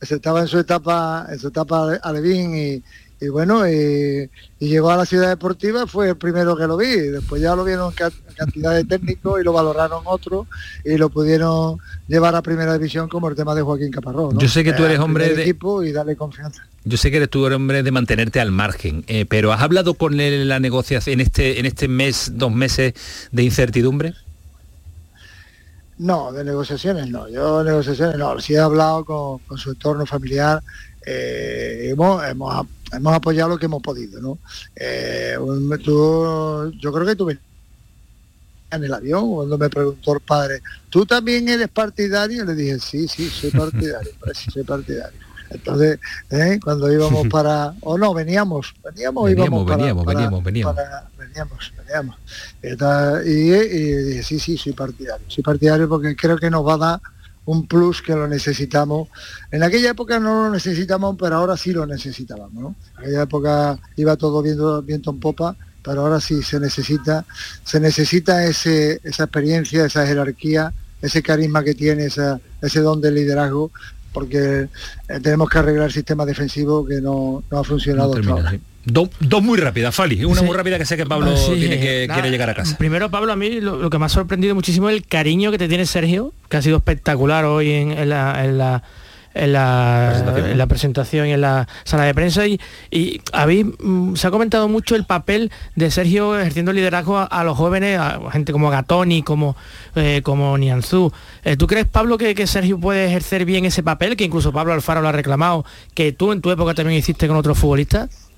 estaba 0.01 0.41
en 0.41 0.49
su 0.49 0.59
etapa, 0.59 1.27
en 1.31 1.39
su 1.39 1.49
etapa 1.49 1.95
alevín 2.03 2.57
y, 2.57 2.83
y 3.23 3.29
bueno, 3.29 3.68
y, 3.68 4.31
y 4.59 4.68
llegó 4.68 4.91
a 4.91 4.97
la 4.97 5.05
ciudad 5.05 5.29
deportiva, 5.29 5.87
fue 5.87 6.09
el 6.11 6.16
primero 6.16 6.57
que 6.57 6.66
lo 6.66 6.77
vi, 6.79 6.87
después 6.97 7.43
ya 7.43 7.55
lo 7.55 7.64
vieron 7.64 7.93
ca- 7.93 8.11
cantidad 8.35 8.75
de 8.75 8.85
técnicos 8.85 9.41
y 9.41 9.45
lo 9.45 9.53
valoraron 9.53 10.03
otros 10.07 10.47
y 10.87 10.97
lo 10.97 11.11
pudieron 11.11 11.77
llevar 12.09 12.35
a 12.35 12.41
primera 12.41 12.73
división 12.73 13.09
como 13.09 13.29
el 13.29 13.37
tema 13.37 13.55
de 13.55 13.61
Joaquín 13.62 13.91
Caparrós. 13.91 14.33
¿no? 14.35 14.41
Yo 14.41 14.49
sé 14.49 14.64
que 14.64 14.73
tú 14.73 14.85
Eh, 14.85 14.87
eres 14.87 14.99
al 14.99 15.05
hombre 15.05 15.35
de- 15.35 15.43
equipo 15.43 15.83
y 15.83 15.93
darle 15.93 16.16
confianza. 16.16 16.64
Yo 16.85 16.97
sé 16.97 17.11
que 17.11 17.18
eres 17.18 17.29
tú 17.29 17.45
eres 17.47 17.57
hombre 17.57 17.83
de 17.83 17.91
mantenerte 17.91 18.41
al 18.41 18.53
margen, 18.53 19.05
eh, 19.07 19.27
pero 19.29 19.53
¿has 19.53 19.61
hablado 19.61 19.93
con 19.95 20.14
él 20.18 20.33
en 20.33 20.49
la 20.49 20.59
negociación 20.59 21.12
en 21.12 21.21
este, 21.21 21.61
en 21.61 21.66
este 21.66 21.89
mes, 21.89 22.33
dos 22.37 22.51
meses 22.53 22.95
de 23.33 23.43
incertidumbre? 23.43 24.14
No, 25.99 26.33
de 26.33 26.45
negociaciones 26.45 27.09
no. 27.11 27.29
Yo 27.29 27.62
negociaciones 27.62 28.16
no. 28.16 28.41
Sí 28.41 28.55
he 28.55 28.59
hablado 28.59 29.05
con, 29.05 29.39
con 29.41 29.59
su 29.59 29.73
entorno 29.73 30.07
familiar. 30.07 30.62
Eh, 31.07 31.89
hemos, 31.91 32.25
hemos, 32.27 32.67
hemos 32.93 33.15
apoyado 33.15 33.51
lo 33.51 33.59
que 33.59 33.67
hemos 33.67 33.83
podido, 33.83 34.21
¿no? 34.21 34.39
Eh, 34.77 35.37
tú- 35.83 36.73
yo 36.81 36.93
creo 36.93 37.07
que 37.07 37.17
tuve 37.17 37.39
en 38.73 38.85
el 38.85 38.95
avión 38.95 39.29
cuando 39.33 39.59
me 39.59 39.69
preguntó 39.69 40.15
el 40.15 40.21
padre, 40.21 40.63
¿tú 40.89 41.05
también 41.05 41.49
eres 41.49 41.69
partidario? 41.69 42.45
Le 42.45 42.55
dije, 42.55 42.79
sí, 42.79 43.09
sí, 43.09 43.29
soy 43.29 43.51
partidario, 43.51 44.13
soy 44.53 44.63
partidario. 44.63 45.19
Entonces, 45.53 45.99
¿eh? 46.31 46.61
cuando 46.63 46.93
íbamos 46.93 47.27
para, 47.31 47.75
o 47.81 47.99
no, 47.99 48.15
veníamos, 48.15 48.73
veníamos, 48.85 49.25
Veníamos, 49.25 49.31
íbamos 49.33 49.65
para- 49.65 49.77
veníamos, 49.79 50.05
para- 50.05 50.19
veníamos, 50.21 50.45
veníamos. 50.45 50.75
para- 50.77 51.11
veníamos, 51.19 51.73
veníamos. 51.77 52.17
Está- 52.63 53.23
y, 53.25 53.31
y 53.31 53.95
dije, 54.05 54.23
sí, 54.23 54.39
sí, 54.39 54.57
soy 54.57 54.73
partidario. 54.75 55.27
Soy 55.29 55.43
partidario 55.43 55.89
porque 55.89 56.15
creo 56.15 56.39
que 56.39 56.49
nos 56.51 56.65
va 56.65 56.75
a 56.75 56.79
dar 56.79 57.01
un 57.51 57.67
plus 57.67 58.01
que 58.03 58.13
lo 58.15 58.27
necesitamos. 58.29 59.09
En 59.51 59.63
aquella 59.63 59.91
época 59.91 60.19
no 60.21 60.45
lo 60.45 60.51
necesitamos, 60.51 61.17
pero 61.19 61.37
ahora 61.37 61.57
sí 61.57 61.73
lo 61.73 61.87
necesitábamos. 61.87 62.53
¿no? 62.63 62.75
En 62.99 63.01
aquella 63.05 63.23
época 63.23 63.79
iba 63.97 64.17
todo 64.17 64.41
viento, 64.43 64.83
viento 64.83 65.11
en 65.11 65.19
popa, 65.21 65.57
pero 65.83 66.03
ahora 66.03 66.21
sí 66.21 66.43
se 66.43 66.61
necesita, 66.61 67.25
se 67.65 67.81
necesita 67.81 68.45
ese, 68.45 69.01
esa 69.03 69.25
experiencia, 69.25 69.85
esa 69.87 70.07
jerarquía, 70.07 70.73
ese 71.03 71.23
carisma 71.23 71.65
que 71.65 71.75
tiene, 71.75 72.05
esa- 72.07 72.39
ese 72.61 72.81
don 72.81 73.01
de 73.01 73.11
liderazgo, 73.11 73.71
porque 74.13 74.69
eh, 75.09 75.21
tenemos 75.23 75.49
que 75.49 75.59
arreglar 75.59 75.87
el 75.87 75.93
sistema 75.93 76.27
defensivo 76.27 76.85
que 76.87 77.01
no, 77.01 77.43
no 77.51 77.59
ha 77.59 77.65
funcionado 77.65 78.13
hasta 78.21 78.21
ahora. 78.33 78.51
Do- 78.59 78.70
dos 78.85 79.43
muy 79.43 79.59
rápidas, 79.59 79.95
Fali. 79.95 80.24
Una 80.24 80.41
Sí. 80.41 80.47
muy 80.47 80.57
rápida 80.57 80.78
que 80.78 80.87
sé 80.87 80.97
que 80.97 81.07
Pablo 81.07 81.37
sí, 81.37 81.53
tiene 81.59 81.78
que, 81.81 82.07
nada, 82.09 82.20
quiere 82.20 82.31
llegar 82.31 82.51
a 82.51 82.55
casa. 82.55 82.76
Primero, 82.78 83.11
Pablo, 83.11 83.33
a 83.33 83.37
mí 83.37 83.61
lo, 83.61 83.76
lo 83.76 83.91
que 83.91 83.99
me 83.99 84.07
ha 84.07 84.09
sorprendido 84.09 84.55
muchísimo 84.55 84.89
es 84.89 84.97
el 84.97 85.07
cariño 85.07 85.51
que 85.51 85.59
te 85.59 85.68
tiene 85.68 85.87
Sergio, 85.87 86.33
que 86.49 86.57
ha 86.57 86.62
sido 86.62 86.78
espectacular 86.78 87.45
hoy 87.45 87.70
en, 87.72 87.91
en 87.93 88.09
la, 88.09 88.45
en 88.45 88.59
la- 88.59 88.83
en 89.33 89.53
la, 89.53 90.09
Presentación. 90.11 90.51
en 90.51 90.59
la 90.59 90.66
presentación 90.66 91.26
y 91.28 91.33
en 91.35 91.41
la 91.41 91.68
sala 91.85 92.03
de 92.03 92.14
prensa 92.14 92.49
y, 92.49 92.59
y 92.91 93.20
habéis, 93.33 93.64
mm, 93.78 94.16
se 94.16 94.26
ha 94.26 94.31
comentado 94.33 94.66
mucho 94.66 94.97
el 94.97 95.05
papel 95.05 95.53
de 95.76 95.89
Sergio 95.93 96.37
ejerciendo 96.37 96.72
liderazgo 96.72 97.16
a, 97.16 97.26
a 97.26 97.45
los 97.45 97.57
jóvenes, 97.57 97.97
a 97.97 98.18
gente 98.33 98.51
como 98.51 98.70
Gatoni, 98.70 99.22
como, 99.22 99.57
eh, 99.95 100.22
como 100.24 100.59
Nianzú. 100.59 101.12
Eh, 101.45 101.57
¿Tú 101.57 101.68
crees, 101.68 101.87
Pablo, 101.87 102.18
que, 102.18 102.35
que 102.35 102.49
Sergio 102.49 102.81
puede 102.81 103.07
ejercer 103.07 103.45
bien 103.45 103.64
ese 103.66 103.85
papel, 103.85 104.16
que 104.16 104.24
incluso 104.24 104.51
Pablo 104.53 104.72
Alfaro 104.72 105.01
lo 105.01 105.07
ha 105.09 105.12
reclamado, 105.12 105.64
que 105.95 106.11
tú 106.11 106.33
en 106.33 106.41
tu 106.41 106.51
época 106.51 106.74
también 106.74 106.99
hiciste 106.99 107.28
con 107.28 107.37
otros 107.37 107.57
futbolistas? 107.57 108.30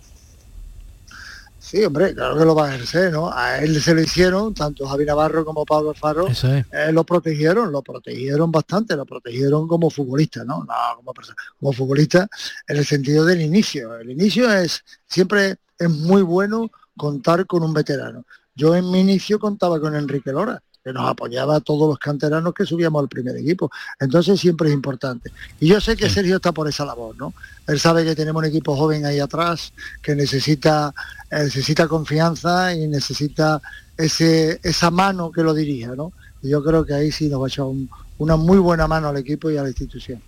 Sí, 1.73 1.83
hombre, 1.87 2.15
claro 2.15 2.37
que 2.37 2.45
lo 2.45 2.55
va 2.55 2.69
a 2.69 2.75
ejercer, 2.75 3.11
¿no? 3.11 3.33
A 3.33 3.61
él 3.61 3.81
se 3.81 3.95
lo 3.95 4.03
hicieron, 4.03 4.53
tanto 4.53 4.87
Javi 4.87 5.07
Navarro 5.07 5.43
como 5.43 5.65
Pablo 5.65 5.89
Alfaro, 5.89 6.29
es. 6.29 6.45
eh, 6.45 6.93
lo 6.93 7.03
protegieron, 7.03 7.73
lo 7.73 7.81
protegieron 7.81 8.53
bastante, 8.53 8.95
lo 8.95 9.07
protegieron 9.07 9.67
como 9.67 9.89
futbolista, 9.89 10.45
¿no? 10.45 10.65
No 10.65 10.75
como 10.97 11.15
persona, 11.15 11.37
como 11.59 11.73
futbolista 11.73 12.29
en 12.69 12.77
el 12.77 12.85
sentido 12.85 13.25
del 13.25 13.41
inicio. 13.41 13.97
El 13.97 14.11
inicio 14.11 14.53
es, 14.53 14.85
siempre 15.07 15.57
es 15.79 15.89
muy 15.89 16.21
bueno 16.21 16.71
contar 16.95 17.47
con 17.47 17.63
un 17.63 17.73
veterano. 17.73 18.27
Yo 18.55 18.77
en 18.77 18.91
mi 18.91 19.01
inicio 19.01 19.39
contaba 19.39 19.81
con 19.81 19.97
Enrique 19.97 20.31
Lora, 20.31 20.63
que 20.83 20.93
nos 20.93 21.09
apoyaba 21.09 21.57
a 21.57 21.61
todos 21.61 21.89
los 21.89 21.99
canteranos 21.99 22.53
que 22.55 22.67
subíamos 22.67 23.01
al 23.03 23.09
primer 23.09 23.37
equipo. 23.37 23.71
Entonces 24.01 24.41
siempre 24.41 24.69
es 24.69 24.75
importante. 24.75 25.31
Y 25.61 25.69
yo 25.69 25.81
sé 25.81 25.97
que 25.97 26.11
Sergio 26.11 26.37
está 26.37 26.53
por 26.53 26.69
esa 26.69 26.85
labor, 26.85 27.17
¿no? 27.17 27.33
Él 27.69 27.79
sabe 27.79 28.05
que 28.05 28.17
tenemos 28.17 28.41
un 28.43 28.49
equipo 28.49 28.77
joven 28.77 29.07
ahí 29.07 29.21
atrás, 29.21 29.73
que 30.03 30.15
necesita, 30.17 30.93
eh, 31.31 31.45
necesita 31.45 31.87
confianza 31.87 32.75
y 32.75 32.89
necesita 32.89 33.63
ese, 33.97 34.59
esa 34.63 34.91
mano 34.91 35.31
que 35.31 35.43
lo 35.43 35.55
dirija, 35.55 35.95
¿no? 35.95 36.13
Y 36.43 36.49
yo 36.49 36.63
creo 36.65 36.85
que 36.85 36.95
ahí 36.95 37.13
sí 37.13 37.29
nos 37.29 37.41
va 37.41 37.47
a 37.47 37.49
echar 37.49 37.67
un- 37.67 37.89
una 38.19 38.37
muy 38.37 38.59
buena 38.59 38.87
mano 38.87 39.09
al 39.09 39.17
equipo 39.17 39.51
y 39.51 39.57
a 39.57 39.63
la 39.63 39.69
institución. 39.69 40.21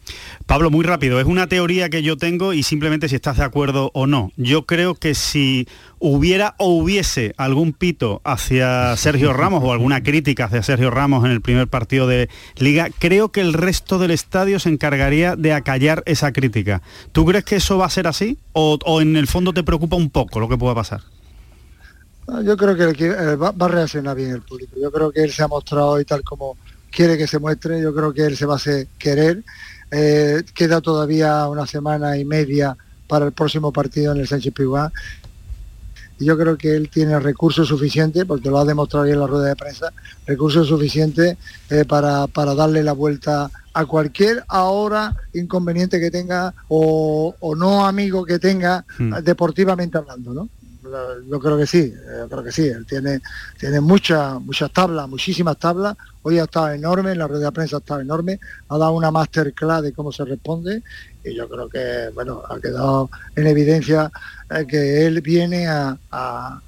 Pablo, 0.47 0.70
muy 0.70 0.85
rápido, 0.85 1.20
es 1.20 1.26
una 1.26 1.47
teoría 1.47 1.89
que 1.89 2.03
yo 2.03 2.16
tengo 2.16 2.53
y 2.53 2.62
simplemente 2.62 3.09
si 3.09 3.14
estás 3.14 3.39
de 3.39 3.45
acuerdo 3.45 3.91
o 3.95 4.07
no. 4.07 4.32
Yo 4.37 4.66
creo 4.66 4.95
que 4.95 5.14
si 5.14 5.68
hubiera 5.99 6.55
o 6.59 6.68
hubiese 6.68 7.35
algún 7.37 7.72
pito 7.72 8.20
hacia 8.24 8.97
Sergio 8.97 9.32
Ramos 9.32 9.62
o 9.64 9.72
alguna 9.72 10.03
crítica 10.03 10.47
hacia 10.47 10.62
Sergio 10.62 10.91
Ramos 10.91 11.24
en 11.24 11.30
el 11.30 11.41
primer 11.41 11.68
partido 11.68 12.07
de 12.07 12.28
liga, 12.57 12.89
creo 12.99 13.30
que 13.30 13.41
el 13.41 13.53
resto 13.53 13.99
del 13.99 14.11
estadio 14.11 14.59
se 14.59 14.68
encargaría 14.68 15.37
de 15.37 15.53
acallar 15.53 16.03
esa 16.07 16.32
crítica. 16.32 16.82
¿Tú 17.12 17.24
crees 17.24 17.45
que 17.45 17.57
eso 17.57 17.78
va 17.78 17.87
a 17.87 17.91
ser 17.91 18.07
así? 18.07 18.39
¿O, 18.53 18.78
o 18.85 19.01
en 19.01 19.16
el 19.16 19.26
fondo 19.26 19.53
te 19.53 19.62
preocupa 19.62 19.97
un 19.97 20.11
poco 20.11 20.41
lo 20.41 20.49
que 20.49 20.59
pueda 20.59 20.74
pasar? 20.74 21.03
Yo 22.43 22.57
creo 22.57 22.74
que 22.74 22.85
el 22.85 23.03
eh, 23.03 23.37
va, 23.37 23.51
va 23.51 23.66
a 23.66 23.68
reaccionar 23.68 24.16
bien 24.16 24.30
el 24.30 24.43
público. 24.43 24.76
Yo 24.80 24.91
creo 24.91 25.12
que 25.12 25.22
él 25.22 25.30
se 25.30 25.43
ha 25.43 25.49
mostrado 25.49 25.91
hoy 25.91 26.05
tal 26.05 26.22
como 26.22 26.57
quiere 26.95 27.18
que 27.18 27.26
se 27.26 27.38
muestre. 27.38 27.80
Yo 27.82 27.95
creo 27.95 28.12
que 28.12 28.24
él 28.24 28.36
se 28.36 28.47
va 28.47 28.55
a 28.55 28.57
hacer 28.57 28.86
querer. 28.99 29.42
Eh, 29.90 30.42
queda 30.55 30.80
todavía 30.80 31.47
una 31.49 31.66
semana 31.66 32.16
y 32.16 32.24
media 32.24 32.76
para 33.07 33.26
el 33.26 33.32
próximo 33.32 33.72
partido 33.72 34.12
en 34.12 34.20
el 34.20 34.28
Sánchez 34.28 34.55
Pizjuán. 34.55 34.90
Y 36.18 36.26
yo 36.26 36.38
creo 36.38 36.57
que 36.57 36.76
él 36.76 36.88
tiene 36.88 37.18
recursos 37.18 37.66
suficientes, 37.66 38.24
porque 38.24 38.49
lo 38.49 38.59
ha 38.59 38.64
demostrado 38.64 39.05
hoy 39.05 39.12
en 39.12 39.18
la 39.18 39.26
rueda 39.26 39.47
de 39.47 39.57
prensa, 39.57 39.92
recursos 40.26 40.68
suficientes 40.68 41.36
eh, 41.70 41.84
para, 41.84 42.28
para 42.28 42.55
darle 42.55 42.84
la 42.84 42.92
vuelta 42.92 43.51
a 43.72 43.84
cualquier 43.84 44.45
ahora 44.47 45.16
inconveniente 45.32 45.99
que 45.99 46.12
tenga 46.12 46.55
o, 46.68 47.34
o 47.40 47.57
no 47.57 47.84
amigo 47.84 48.24
que 48.24 48.38
tenga 48.38 48.84
Hmm. 48.99 49.14
deportivamente 49.24 49.99
hablando, 49.99 50.32
¿no? 50.32 50.49
Yo 51.28 51.41
creo 51.41 51.57
que 51.59 51.66
sí, 51.66 51.93
yo 52.18 52.28
creo 52.28 52.43
que 52.45 52.53
sí. 52.53 52.66
Él 52.68 52.87
tiene, 52.87 53.20
tiene 53.59 53.80
muchas, 53.80 54.41
muchas 54.41 54.70
tablas, 54.72 55.09
muchísimas 55.09 55.59
tablas. 55.59 55.97
Hoy 56.22 56.39
ha 56.39 56.45
estado 56.45 56.70
enorme, 56.70 57.12
en 57.12 57.18
la 57.18 57.26
red 57.28 57.41
de 57.41 57.53
prensa 57.53 57.76
ha 57.76 57.78
estado 57.80 58.01
enorme, 58.01 58.39
ha 58.68 58.78
dado 58.78 58.93
una 58.93 59.11
masterclass 59.11 59.82
de 59.82 59.93
cómo 59.93 60.11
se 60.12 60.24
responde 60.24 60.82
y 61.22 61.35
yo 61.35 61.49
creo 61.49 61.68
que, 61.68 62.11
bueno, 62.14 62.43
ha 62.49 62.59
quedado 62.61 63.11
en 63.37 63.47
evidencia 63.47 64.11
eh, 64.51 64.66
que 64.66 65.07
él 65.07 65.20
viene 65.20 65.66
a, 65.66 65.99
a- 66.11 66.61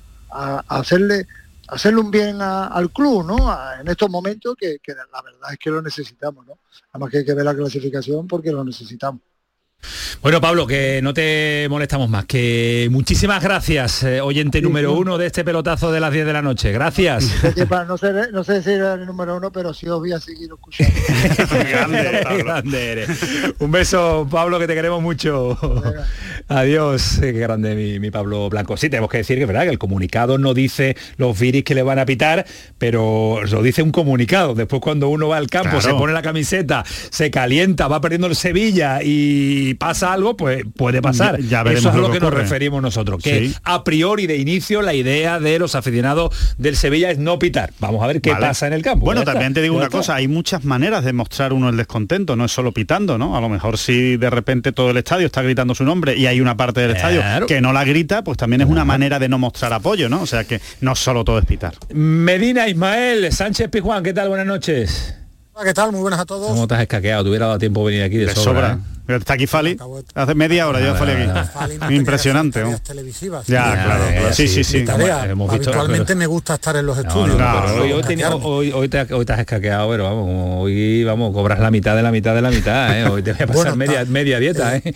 hacerle 0.69 1.27
hacerle 1.69 2.01
un 2.01 2.11
bien 2.11 2.41
al 2.43 2.91
club, 2.93 3.27
¿no? 3.27 3.37
En 3.81 3.89
estos 3.89 4.09
momentos 4.11 4.55
que, 4.59 4.79
que 4.83 4.93
la 4.95 5.23
verdad 5.23 5.53
es 5.53 5.59
que 5.59 5.71
lo 5.71 5.83
necesitamos, 5.83 6.47
¿no? 6.47 6.59
Además 6.93 7.11
que 7.11 7.19
hay 7.19 7.25
que 7.25 7.35
ver 7.35 7.45
la 7.45 7.55
clasificación 7.57 8.27
porque 8.29 8.53
lo 8.53 8.63
necesitamos. 8.65 9.21
Bueno, 10.23 10.41
Pablo, 10.41 10.67
que 10.67 11.01
no 11.03 11.15
te 11.15 11.69
molestamos 11.71 12.09
más. 12.11 12.25
Que 12.25 12.89
muchísimas 12.91 13.41
gracias, 13.43 14.03
eh, 14.03 14.21
oyente 14.21 14.61
número 14.61 14.93
sí. 14.93 14.99
uno 14.99 15.19
de 15.19 15.27
este 15.27 15.45
pelotazo 15.45 15.93
de 15.93 16.01
las 16.01 16.13
10 16.13 16.27
de 16.27 16.33
la 16.33 16.43
noche. 16.43 16.73
Gracias. 16.73 17.31
No, 17.87 17.97
sé, 17.99 18.11
no 18.33 18.43
sé 18.43 18.63
si 18.63 18.71
era 18.71 18.95
el 18.95 19.07
número 19.07 19.37
uno, 19.37 19.51
pero 19.53 19.73
sí 19.75 19.87
os 19.87 20.01
voy 20.01 20.13
a 20.13 20.19
seguir 20.19 20.49
escuchando. 20.53 20.95
Qué 22.29 22.39
grande 22.43 22.93
eres. 22.93 23.09
Un 23.59 23.71
beso, 23.71 24.27
Pablo, 24.31 24.59
que 24.59 24.67
te 24.67 24.75
queremos 24.75 25.03
mucho. 25.03 25.57
Adiós. 26.49 27.19
Qué 27.21 27.33
grande 27.33 27.75
mi, 27.75 27.99
mi 28.01 28.11
Pablo 28.11 28.49
Blanco. 28.49 28.77
Sí, 28.77 28.89
tenemos 28.89 29.11
que 29.11 29.19
decir 29.19 29.37
que 29.37 29.43
es 29.43 29.49
verdad 29.49 29.63
que 29.65 29.71
el 29.71 29.79
comunicado 29.79 30.39
no 30.39 30.55
dice 30.55 30.97
los 31.17 31.39
viris 31.39 31.65
que 31.65 31.75
le 31.75 31.83
van 31.83 31.99
a 31.99 32.07
pitar, 32.07 32.47
pero 32.79 33.41
lo 33.45 33.63
dice 33.63 33.83
un 33.83 33.93
comunicado. 33.93 34.55
Después 34.55 34.81
cuando 34.83 35.09
uno 35.09 35.29
va 35.29 35.37
al 35.37 35.49
campo, 35.49 35.71
Claro. 35.71 35.81
se 35.83 35.95
pone 35.95 36.13
la 36.13 36.23
camiseta, 36.23 36.85
se 36.87 37.31
calienta, 37.31 37.89
va 37.89 38.01
perdiendo 38.01 38.27
el 38.27 38.37
Sevilla 38.37 39.01
y 39.03 39.75
pasa 39.75 40.06
algo, 40.07 40.37
pues 40.37 40.65
puede 40.77 41.03
pasar. 41.03 41.41
Ya- 41.41 41.63
ya 41.65 41.73
Eso 41.73 41.89
es 41.91 41.95
lo 41.95 42.03
lo 42.03 42.07
que 42.09 42.15
que 42.15 42.21
nos 42.25 42.33
referimos 42.35 42.81
nosotros. 42.83 43.23
Que 43.23 43.49
Sí. 43.49 43.55
a 43.65 43.85
priori 43.85 44.27
de 44.27 44.37
inicio 44.37 44.83
la 44.83 44.95
idea 44.95 45.39
de 45.41 45.59
los 45.59 45.75
aficionados 45.75 46.35
del 46.59 46.77
Sevilla 46.77 47.11
es 47.11 47.19
no 47.19 47.39
pitar. 47.39 47.73
Vamos 47.81 48.03
a 48.03 48.07
ver 48.07 48.21
qué 48.21 48.31
Vale. 48.33 48.47
pasa 48.47 48.67
en 48.67 48.73
el 48.73 48.83
campo. 48.83 49.05
Bueno, 49.07 49.21
Ya 49.21 49.23
está, 49.23 49.33
también 49.33 49.55
te 49.55 49.63
digo 49.63 49.75
una 49.77 49.87
está. 49.87 49.99
cosa, 49.99 50.15
hay 50.15 50.29
muchas 50.29 50.65
maneras 50.65 51.05
de 51.05 51.13
mostrar 51.13 51.53
uno 51.53 51.69
el 51.69 51.77
descontento, 51.77 52.37
no 52.37 52.45
es 52.45 52.53
solo 52.53 52.73
pitando, 52.73 53.19
¿no? 53.19 53.37
A 53.37 53.41
lo 53.41 53.49
mejor 53.49 53.79
si 53.79 54.17
de 54.17 54.31
repente 54.31 54.73
todo 54.73 54.91
el 54.91 54.97
estadio 54.97 55.27
está 55.27 55.43
gritando 55.43 55.75
su 55.75 55.85
nombre 55.85 56.17
y 56.17 56.27
hay 56.27 56.41
una 56.41 56.57
parte 56.57 56.81
del 56.81 56.93
estadio 56.93 57.23
que 57.47 57.61
no 57.61 57.73
la 57.73 57.85
grita, 57.85 58.23
pues 58.25 58.39
también 58.39 58.61
es 58.63 58.69
una 58.69 58.85
manera 58.85 59.19
de 59.19 59.29
no 59.29 59.39
mostrar 59.39 59.73
apoyo, 59.73 60.09
¿no? 60.09 60.23
O 60.23 60.27
sea 60.27 60.45
que 60.45 60.61
no 60.81 60.95
solo 60.95 61.25
todo 61.25 61.39
es 61.39 61.45
pitar. 61.45 61.75
Medina 61.93 62.69
Ismael, 62.69 63.33
Sánchez 63.33 63.69
Pijuán, 63.71 64.03
¿qué 64.05 64.13
tal? 64.13 64.29
Buenas 64.29 64.47
noches. 64.47 65.15
¿Qué 65.65 65.73
tal? 65.75 65.91
Muy 65.91 66.01
buenas 66.03 66.21
a 66.21 66.27
todos. 66.27 66.49
¿Cómo 66.49 66.69
te 66.69 66.75
has 66.75 66.83
escaqueado? 66.83 67.23
Te 67.25 67.31
hubiera 67.31 67.47
dado 67.47 67.59
tiempo 67.59 67.81
de 67.81 67.87
venir 67.95 68.05
aquí 68.05 68.17
de, 68.19 68.27
De 68.27 68.35
sobra. 68.35 68.75
sobra. 68.75 68.79
¿eh? 69.09 69.17
Está 69.17 69.35
aquí 69.35 69.47
Fali. 69.47 69.77
Hace 70.15 70.35
media 70.35 70.69
hora 70.69 70.81
ya 70.81 70.87
Nada, 70.89 70.99
Fali 70.99 71.13
nada, 71.27 71.41
aquí. 71.41 71.51
Fali 71.55 71.79
no 71.79 71.91
Impresionante. 71.93 72.61
¿no? 72.63 72.79
televisivas. 72.81 73.47
Ya, 73.47 73.75
Ya, 73.75 73.85
claro. 73.85 74.33
Sí, 74.35 74.49
sí, 74.49 74.65
sí. 74.65 74.85
Tarea. 74.85 75.25
Hemos 75.31 75.51
visto- 75.51 75.71
Habitualmente 75.71 76.07
pero- 76.09 76.19
me 76.19 76.27
gusta 76.27 76.55
estar 76.55 76.77
en 76.77 76.87
los 76.87 76.99
estudios. 76.99 77.29
no, 77.29 77.39
para 77.39 77.63
pero 77.67 77.83
hoy, 77.83 77.93
hoy, 77.93 78.01
no 78.03 78.07
tenía- 78.07 78.27
hackearme. 78.27 78.47
hoy- 78.49 78.73
hoy 78.73 78.89
te, 78.89 79.15
hoy 79.15 79.25
te 79.25 79.33
has 79.33 79.39
escaqueado, 79.41 79.89
pero 79.91 80.05
vamos, 80.05 80.57
hoy 80.63 81.05
vamos, 81.05 81.33
cobras 81.33 81.59
la 81.61 81.71
mitad 81.71 81.97
de 81.97 82.03
la 82.03 82.11
mitad 82.13 82.35
de 82.35 82.43
la 82.43 82.51
mitad, 82.51 82.99
¿eh? 82.99 83.05
Hoy 83.09 83.23
te 83.23 83.33
voy 83.33 83.43
a 83.43 83.47
pasar 83.47 83.63
Bueno, 83.63 83.77
media, 83.77 84.05
media 84.05 84.39
dieta, 84.39 84.77
¿eh? 84.77 84.95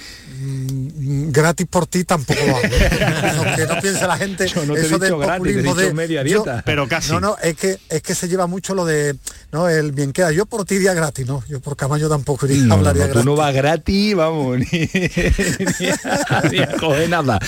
Gratis 1.32 1.66
por 1.68 1.86
ti 1.86 2.04
tampoco 2.04 2.40
lo 2.46 2.56
hago. 2.56 3.44
Lo 3.44 3.56
que 3.56 3.66
no 3.66 3.80
piense 3.80 4.06
la 4.06 4.16
gente 4.16 4.46
Yo 4.48 4.64
no 4.64 4.74
te 4.74 4.80
he 4.80 4.82
del 4.88 5.00
dicho 5.00 5.18
gratis, 5.18 5.42
te 5.44 5.50
he 5.58 5.62
dicho 5.62 5.74
de 5.74 5.94
media 5.94 6.22
yo- 6.24 6.42
dieta. 6.42 6.62
Pero 6.64 6.88
casi. 6.88 7.12
no 7.12 7.20
no 7.20 7.36
es 7.42 7.54
que 7.56 7.78
es 7.88 8.02
que 8.02 8.14
se 8.14 8.28
lleva 8.28 8.46
mucho 8.46 8.74
lo 8.74 8.84
de 8.84 9.16
no 9.52 9.68
el 9.68 9.92
bien 9.92 10.12
queda 10.12 10.32
yo 10.32 10.46
por 10.46 10.64
ti 10.64 10.78
día 10.78 10.94
gratis 10.94 11.26
no 11.26 11.42
yo 11.48 11.60
por 11.60 11.76
Camaño 11.76 12.08
tampoco 12.08 12.46
iría, 12.46 12.64
No, 12.64 12.74
hablaría 12.74 13.02
no, 13.06 13.08
tú 13.08 13.12
gratis 13.14 13.26
no 13.26 13.36
vas 13.36 13.54
gratis, 13.54 14.14
vamos, 14.14 14.58
ni, 14.58 14.64
ni 14.72 15.86
a, 15.88 16.42
ni 16.50 16.58
a 16.60 16.72
coger 16.78 17.08
nada. 17.08 17.38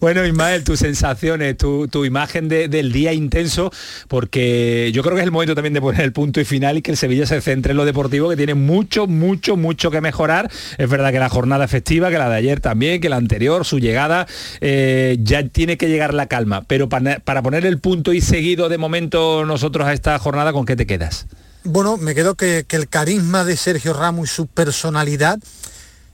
Bueno, 0.00 0.24
Ismael, 0.24 0.64
tus 0.64 0.78
sensaciones, 0.80 1.56
tu, 1.56 1.88
tu 1.88 2.04
imagen 2.04 2.48
de- 2.48 2.68
del 2.68 2.92
día 2.92 3.12
intenso, 3.12 3.70
porque 4.08 4.90
yo 4.92 5.02
creo 5.02 5.14
que 5.14 5.20
es 5.20 5.26
el 5.26 5.30
momento 5.32 5.54
también 5.54 5.74
de 5.74 5.80
poner 5.80 6.02
el 6.02 6.12
punto 6.12 6.40
y 6.40 6.44
final 6.44 6.78
y 6.78 6.82
que 6.82 6.90
el 6.90 6.96
Sevilla 6.96 7.26
se 7.26 7.40
centre 7.40 7.72
en 7.72 7.76
lo 7.76 7.84
deportivo, 7.84 8.28
que 8.28 8.36
tiene 8.36 8.54
mucho, 8.54 9.06
mucho, 9.06 9.56
mucho 9.56 9.90
que 9.90 10.00
mejorar. 10.00 10.50
Es 10.78 10.88
verdad 10.88 11.12
que 11.12 11.18
la 11.18 11.28
jornada 11.28 11.64
efectiva, 11.64 12.10
que 12.10 12.18
la 12.18 12.28
de 12.28 12.36
ayer 12.40 12.60
también, 12.60 13.00
que 13.00 13.08
la 13.08 13.16
anterior, 13.16 13.64
su 13.64 13.78
llegada, 13.78 14.26
eh, 14.60 15.16
ya 15.22 15.46
tiene 15.46 15.76
que 15.76 15.88
llegar 15.88 16.12
la 16.12 16.26
calma. 16.26 16.64
Pero 16.66 16.88
para, 16.88 17.20
para 17.20 17.42
poner 17.42 17.64
el 17.64 17.78
punto 17.78 18.12
y 18.12 18.20
seguido 18.20 18.68
de 18.68 18.76
momento 18.76 19.44
nosotros 19.46 19.86
a 19.86 19.92
esta 19.92 20.18
jornada, 20.18 20.52
¿con 20.52 20.66
qué 20.66 20.76
te 20.76 20.86
quedas? 20.86 21.26
Bueno, 21.62 21.96
me 21.98 22.14
quedo 22.14 22.34
que, 22.34 22.64
el 22.68 22.88
carisma 22.88 23.44
de 23.44 23.56
Sergio 23.56 23.92
Ramos 23.92 24.30
y 24.30 24.34
su 24.34 24.46
personalidad 24.46 25.38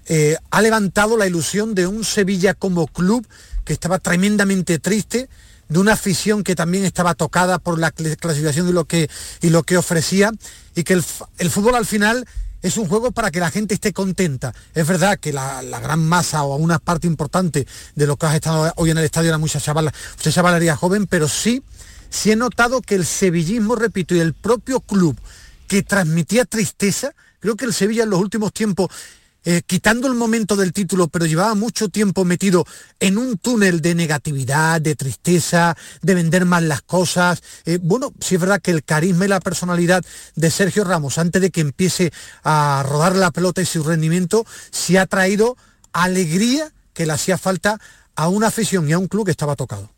eh, 0.06 0.36
ha 0.50 0.60
levantado 0.60 1.16
la 1.16 1.26
ilusión 1.26 1.74
de 1.74 1.86
un 1.86 2.04
Sevilla 2.04 2.54
como 2.54 2.86
club 2.88 3.26
que 3.64 3.72
estaba 3.72 3.98
tremendamente 3.98 4.78
triste, 4.78 5.28
de 5.68 5.78
una 5.78 5.94
afición 5.94 6.44
que 6.44 6.54
también 6.54 6.84
estaba 6.84 7.14
tocada 7.14 7.58
por 7.58 7.78
la 7.78 7.92
cl- 7.92 8.16
clasificación 8.16 8.68
y 8.68 8.72
lo 8.72 8.84
que, 8.84 9.08
y 9.40 9.50
lo 9.50 9.64
que 9.64 9.76
ofrecía, 9.76 10.30
y 10.76 10.84
que 10.84 10.94
el, 10.94 11.02
el 11.38 11.50
fútbol 11.50 11.74
al 11.74 11.86
final 11.86 12.24
es 12.62 12.76
un 12.76 12.88
juego 12.88 13.12
para 13.12 13.30
que 13.30 13.40
la 13.40 13.50
gente 13.50 13.74
esté 13.74 13.92
contenta. 13.92 14.54
Es 14.74 14.86
verdad 14.86 15.18
que 15.18 15.32
la, 15.32 15.62
gran 15.62 16.06
masa 16.06 16.42
o 16.44 16.56
una 16.56 16.78
parte 16.78 17.06
importante 17.06 17.66
de 17.94 18.06
lo 18.06 18.16
que 18.16 18.26
has 18.26 18.34
estado 18.34 18.72
hoy 18.76 18.90
en 18.90 18.98
el 18.98 19.04
estadio 19.04 19.28
era 19.28 19.38
mucha 19.38 19.60
chavala, 19.60 19.92
mucha 20.16 20.32
chavalería 20.32 20.76
joven, 20.76 21.06
pero 21.06 21.28
sí, 21.28 21.62
sí 22.10 22.32
he 22.32 22.36
notado 22.36 22.80
que 22.80 22.94
el 22.94 23.06
sevillismo, 23.06 23.76
repito, 23.76 24.14
y 24.14 24.20
el 24.20 24.34
propio 24.34 24.80
club 24.80 25.16
que 25.66 25.82
transmitía 25.82 26.44
tristeza, 26.44 27.12
creo 27.40 27.56
que 27.56 27.64
el 27.64 27.74
Sevilla 27.74 28.04
en 28.04 28.10
los 28.10 28.20
últimos 28.20 28.52
tiempos, 28.52 28.88
eh, 29.48 29.62
quitando 29.64 30.08
el 30.08 30.14
momento 30.14 30.56
del 30.56 30.72
título, 30.72 31.06
pero 31.06 31.24
llevaba 31.24 31.54
mucho 31.54 31.88
tiempo 31.88 32.24
metido 32.24 32.66
en 32.98 33.16
un 33.16 33.38
túnel 33.38 33.80
de 33.80 33.94
negatividad, 33.94 34.80
de 34.80 34.96
tristeza, 34.96 35.76
de 36.02 36.14
vender 36.16 36.44
mal 36.44 36.68
las 36.68 36.82
cosas. 36.82 37.44
Eh, 37.64 37.78
bueno, 37.80 38.12
sí 38.20 38.34
es 38.34 38.40
verdad 38.40 38.60
que 38.60 38.72
el 38.72 38.82
carisma 38.82 39.24
y 39.24 39.28
la 39.28 39.38
personalidad 39.38 40.04
de 40.34 40.50
Sergio 40.50 40.82
Ramos, 40.82 41.18
antes 41.18 41.40
de 41.40 41.50
que 41.50 41.60
empiece 41.60 42.12
a 42.42 42.84
rodar 42.88 43.14
la 43.14 43.30
pelota 43.30 43.62
y 43.62 43.66
su 43.66 43.84
rendimiento, 43.84 44.44
sí 44.72 44.96
ha 44.96 45.06
traído 45.06 45.56
alegría 45.92 46.72
que 46.92 47.06
le 47.06 47.12
hacía 47.12 47.38
falta 47.38 47.78
a 48.16 48.28
una 48.28 48.48
afición 48.48 48.88
y 48.88 48.94
a 48.94 48.98
un 48.98 49.06
club 49.06 49.26
que 49.26 49.30
estaba 49.30 49.54
tocado. 49.54 49.88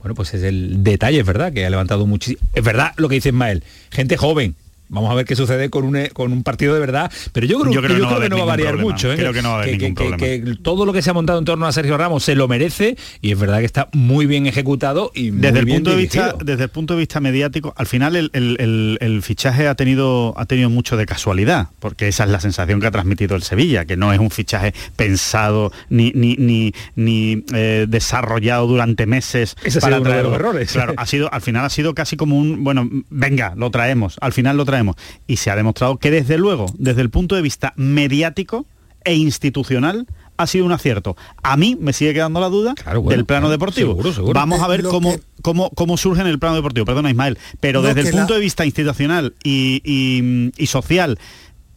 Bueno, 0.00 0.16
pues 0.16 0.34
es 0.34 0.42
el 0.42 0.82
detalle, 0.82 1.20
es 1.20 1.26
verdad, 1.26 1.52
que 1.52 1.64
ha 1.64 1.70
levantado 1.70 2.04
muchísimo. 2.04 2.48
Es 2.52 2.64
verdad 2.64 2.94
lo 2.96 3.08
que 3.08 3.14
dice 3.14 3.28
Ismael, 3.28 3.62
gente 3.90 4.16
joven. 4.16 4.56
Vamos 4.90 5.10
a 5.10 5.14
ver 5.14 5.24
qué 5.24 5.34
sucede 5.36 5.70
con 5.70 5.84
un, 5.84 5.96
eh, 5.96 6.10
con 6.12 6.32
un 6.32 6.42
partido 6.42 6.74
de 6.74 6.80
verdad. 6.80 7.10
Pero 7.32 7.46
yo 7.46 7.58
creo, 7.60 7.72
Yo 7.72 7.80
creo 7.80 7.96
que, 7.96 8.00
yo 8.02 8.06
no 8.06 8.10
va 8.10 8.16
creo 8.16 8.20
a 8.20 8.22
que 8.24 8.28
no 8.30 8.36
va 8.36 8.50
a 8.50 8.54
haber 8.54 8.66
variar 8.66 8.84
mucho. 8.84 9.12
¿eh? 9.12 9.16
Creo 9.16 9.32
que 9.32 9.42
no 9.42 9.50
va 9.50 9.54
a 9.54 9.62
haber 9.62 9.78
ningún 9.78 9.94
que- 9.94 9.94
problema. 9.94 10.16
que 10.18 10.56
todo 10.62 10.84
lo 10.84 10.92
que 10.92 11.00
se 11.02 11.10
ha 11.10 11.12
montado 11.14 11.38
en 11.38 11.44
torno 11.44 11.66
a 11.66 11.72
Sergio 11.72 11.96
Ramos 11.96 12.22
se 12.24 12.34
lo 12.34 12.48
merece 12.48 12.96
y 13.20 13.32
es 13.32 13.38
verdad 13.38 13.60
que 13.60 13.64
está 13.66 13.88
muy 13.92 14.26
bien 14.26 14.46
ejecutado 14.46 15.10
y 15.14 15.30
muy 15.30 15.40
desde 15.40 15.60
el 15.60 15.64
bien 15.64 15.78
punto 15.78 15.90
de 15.90 15.96
vista 15.96 16.34
desde 16.44 16.64
el 16.64 16.68
punto 16.70 16.94
de 16.94 16.98
vista 17.00 17.20
mediático 17.20 17.72
al 17.76 17.86
final 17.86 18.16
el, 18.16 18.30
el- 18.32 18.56
el- 18.58 18.98
el 19.00 19.22
fichaje 19.22 19.68
ha 19.68 19.74
tenido 19.74 20.34
ha 20.36 20.44
tenido 20.46 20.68
mucho 20.70 20.96
de 20.96 21.06
casualidad 21.06 21.68
porque 21.78 22.08
esa 22.08 22.24
es 22.24 22.30
la 22.30 22.40
sensación 22.40 22.80
que 22.80 22.86
ha 22.86 22.90
transmitido 22.90 23.36
el 23.36 23.42
Sevilla 23.42 23.84
que 23.84 23.96
no 23.96 24.12
es 24.12 24.18
un 24.18 24.30
fichaje 24.30 24.74
pensado 24.96 25.72
ni 25.88 26.12
ni 26.14 26.36
ni, 26.36 26.72
ni, 26.96 27.44
eh, 27.54 27.86
desarrollado 27.88 28.66
durante 28.66 29.06
meses 29.06 29.56
Ese 29.64 29.78
ha 29.78 29.80
sido 29.82 29.96
uno 29.96 30.04
de 30.04 30.10
traerlo. 30.10 30.30
los 30.30 30.38
errores. 30.40 30.72
claro 30.72 30.94
ha 30.96 31.06
sido 31.06 31.32
al 31.32 31.40
final 31.42 31.64
ha 31.64 31.70
sido 31.70 31.94
casi 31.94 32.16
como 32.16 32.36
un 32.38 32.64
bueno 32.64 32.88
venga 33.10 33.54
lo 33.56 33.70
traemos 33.70 34.16
al 34.20 34.32
final 34.32 34.56
lo 34.56 34.64
traemos 34.64 34.79
y 35.26 35.36
se 35.36 35.50
ha 35.50 35.56
demostrado 35.56 35.96
que 35.98 36.10
desde 36.10 36.38
luego 36.38 36.66
desde 36.78 37.00
el 37.02 37.10
punto 37.10 37.34
de 37.36 37.42
vista 37.42 37.72
mediático 37.76 38.66
e 39.04 39.14
institucional 39.14 40.06
ha 40.36 40.46
sido 40.46 40.64
un 40.64 40.72
acierto. 40.72 41.16
A 41.42 41.56
mí 41.58 41.76
me 41.78 41.92
sigue 41.92 42.14
quedando 42.14 42.40
la 42.40 42.48
duda 42.48 42.74
bueno, 42.86 43.10
del 43.10 43.26
plano 43.26 43.42
claro, 43.42 43.50
deportivo. 43.50 43.90
seguro, 43.92 44.12
seguro. 44.12 44.32
Vamos 44.34 44.60
a 44.62 44.68
ver 44.68 44.82
cómo, 44.84 45.12
que- 45.16 45.22
cómo, 45.42 45.68
cómo 45.70 45.96
surge 45.98 46.22
en 46.22 46.28
el 46.28 46.38
plano 46.38 46.56
deportivo. 46.56 46.86
Perdona, 46.86 47.10
Ismael. 47.10 47.36
Pero 47.60 47.82
desde 47.82 48.00
el 48.00 48.10
punto 48.10 48.28
la- 48.32 48.36
de 48.36 48.40
vista 48.40 48.64
institucional 48.64 49.34
y, 49.44 49.82
y- 49.84 50.50
y 50.56 50.66
social 50.66 51.18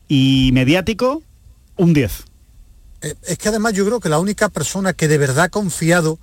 y 0.08 0.52
mediático, 0.54 1.24
un 1.76 1.94
10. 1.94 2.24
Eh, 3.02 3.16
es 3.28 3.38
que 3.38 3.50
además 3.50 3.74
yo 3.74 3.86
creo 3.86 4.00
que 4.00 4.08
la 4.10 4.20
única 4.20 4.48
persona 4.48 4.94
que 4.94 5.10
de 5.10 5.18
verdad 5.18 5.46
ha 5.46 5.50
confiado 5.50 6.18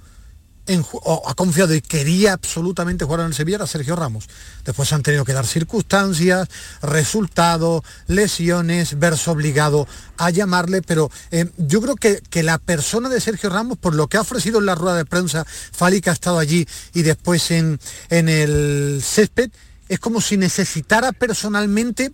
ha 0.66 1.34
confiado 1.34 1.74
y 1.74 1.80
quería 1.80 2.34
absolutamente 2.34 3.04
jugar 3.04 3.20
en 3.20 3.26
el 3.26 3.34
Sevilla 3.34 3.56
era 3.56 3.66
Sergio 3.66 3.96
Ramos. 3.96 4.28
Después 4.64 4.92
han 4.92 5.02
tenido 5.02 5.24
que 5.24 5.32
dar 5.32 5.46
circunstancias, 5.46 6.48
resultados, 6.80 7.82
lesiones, 8.06 8.98
verse 8.98 9.30
obligado 9.30 9.88
a 10.16 10.30
llamarle, 10.30 10.82
pero 10.82 11.10
eh, 11.30 11.50
yo 11.56 11.80
creo 11.80 11.96
que, 11.96 12.22
que 12.30 12.42
la 12.42 12.58
persona 12.58 13.08
de 13.08 13.20
Sergio 13.20 13.50
Ramos, 13.50 13.78
por 13.78 13.94
lo 13.94 14.06
que 14.06 14.16
ha 14.16 14.20
ofrecido 14.20 14.60
en 14.60 14.66
la 14.66 14.74
rueda 14.74 14.96
de 14.96 15.04
prensa, 15.04 15.44
Fali 15.44 16.00
que 16.00 16.10
ha 16.10 16.14
estado 16.14 16.38
allí 16.38 16.66
y 16.94 17.02
después 17.02 17.50
en, 17.50 17.80
en 18.08 18.28
el 18.28 19.02
césped, 19.04 19.50
es 19.88 19.98
como 19.98 20.20
si 20.20 20.36
necesitara 20.36 21.10
personalmente 21.12 22.12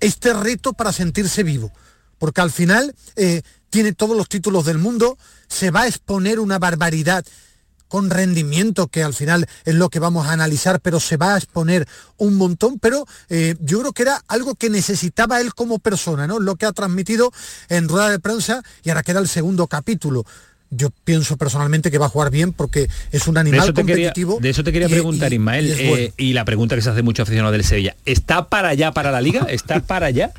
este 0.00 0.32
reto 0.32 0.72
para 0.72 0.92
sentirse 0.92 1.42
vivo. 1.42 1.72
Porque 2.18 2.40
al 2.40 2.50
final 2.50 2.94
eh, 3.16 3.42
tiene 3.68 3.92
todos 3.92 4.16
los 4.16 4.28
títulos 4.28 4.64
del 4.64 4.78
mundo, 4.78 5.18
se 5.48 5.70
va 5.70 5.82
a 5.82 5.88
exponer 5.88 6.40
una 6.40 6.58
barbaridad 6.58 7.24
con 7.92 8.08
rendimiento, 8.08 8.88
que 8.88 9.02
al 9.02 9.12
final 9.12 9.46
es 9.66 9.74
lo 9.74 9.90
que 9.90 9.98
vamos 9.98 10.26
a 10.26 10.32
analizar, 10.32 10.80
pero 10.80 10.98
se 10.98 11.18
va 11.18 11.34
a 11.34 11.36
exponer 11.36 11.86
un 12.16 12.36
montón, 12.36 12.78
pero 12.78 13.04
eh, 13.28 13.54
yo 13.60 13.80
creo 13.80 13.92
que 13.92 14.00
era 14.00 14.24
algo 14.28 14.54
que 14.54 14.70
necesitaba 14.70 15.42
él 15.42 15.52
como 15.52 15.78
persona, 15.78 16.26
¿no? 16.26 16.40
Lo 16.40 16.56
que 16.56 16.64
ha 16.64 16.72
transmitido 16.72 17.30
en 17.68 17.90
rueda 17.90 18.08
de 18.08 18.18
prensa 18.18 18.62
y 18.82 18.88
ahora 18.88 19.02
queda 19.02 19.20
el 19.20 19.28
segundo 19.28 19.66
capítulo. 19.66 20.24
Yo 20.74 20.90
pienso 21.04 21.36
personalmente 21.36 21.90
que 21.90 21.98
va 21.98 22.06
a 22.06 22.08
jugar 22.08 22.30
bien 22.30 22.52
porque 22.52 22.88
es 23.12 23.26
un 23.28 23.36
animal 23.38 23.60
de 23.60 23.64
eso 23.66 23.74
te 23.74 23.80
competitivo. 23.82 24.36
Quería, 24.36 24.42
de 24.42 24.50
eso 24.50 24.64
te 24.64 24.72
quería 24.72 24.88
y- 24.88 24.90
preguntar, 24.90 25.32
y- 25.32 25.36
Ismael, 25.36 25.66
y 25.66 25.72
eh, 25.72 26.12
y 26.16 26.32
la 26.32 26.44
pregunta 26.44 26.74
que 26.74 26.82
se 26.82 26.90
hace 26.90 27.02
mucho 27.02 27.22
aficionado 27.22 27.52
del 27.52 27.62
Sevilla. 27.64 27.94
¿Está 28.06 28.48
para 28.48 28.68
allá 28.70 28.92
para 28.92 29.10
la 29.10 29.20
liga? 29.20 29.46
¿Está 29.50 29.80
para 29.86 30.06
allá? 30.06 30.32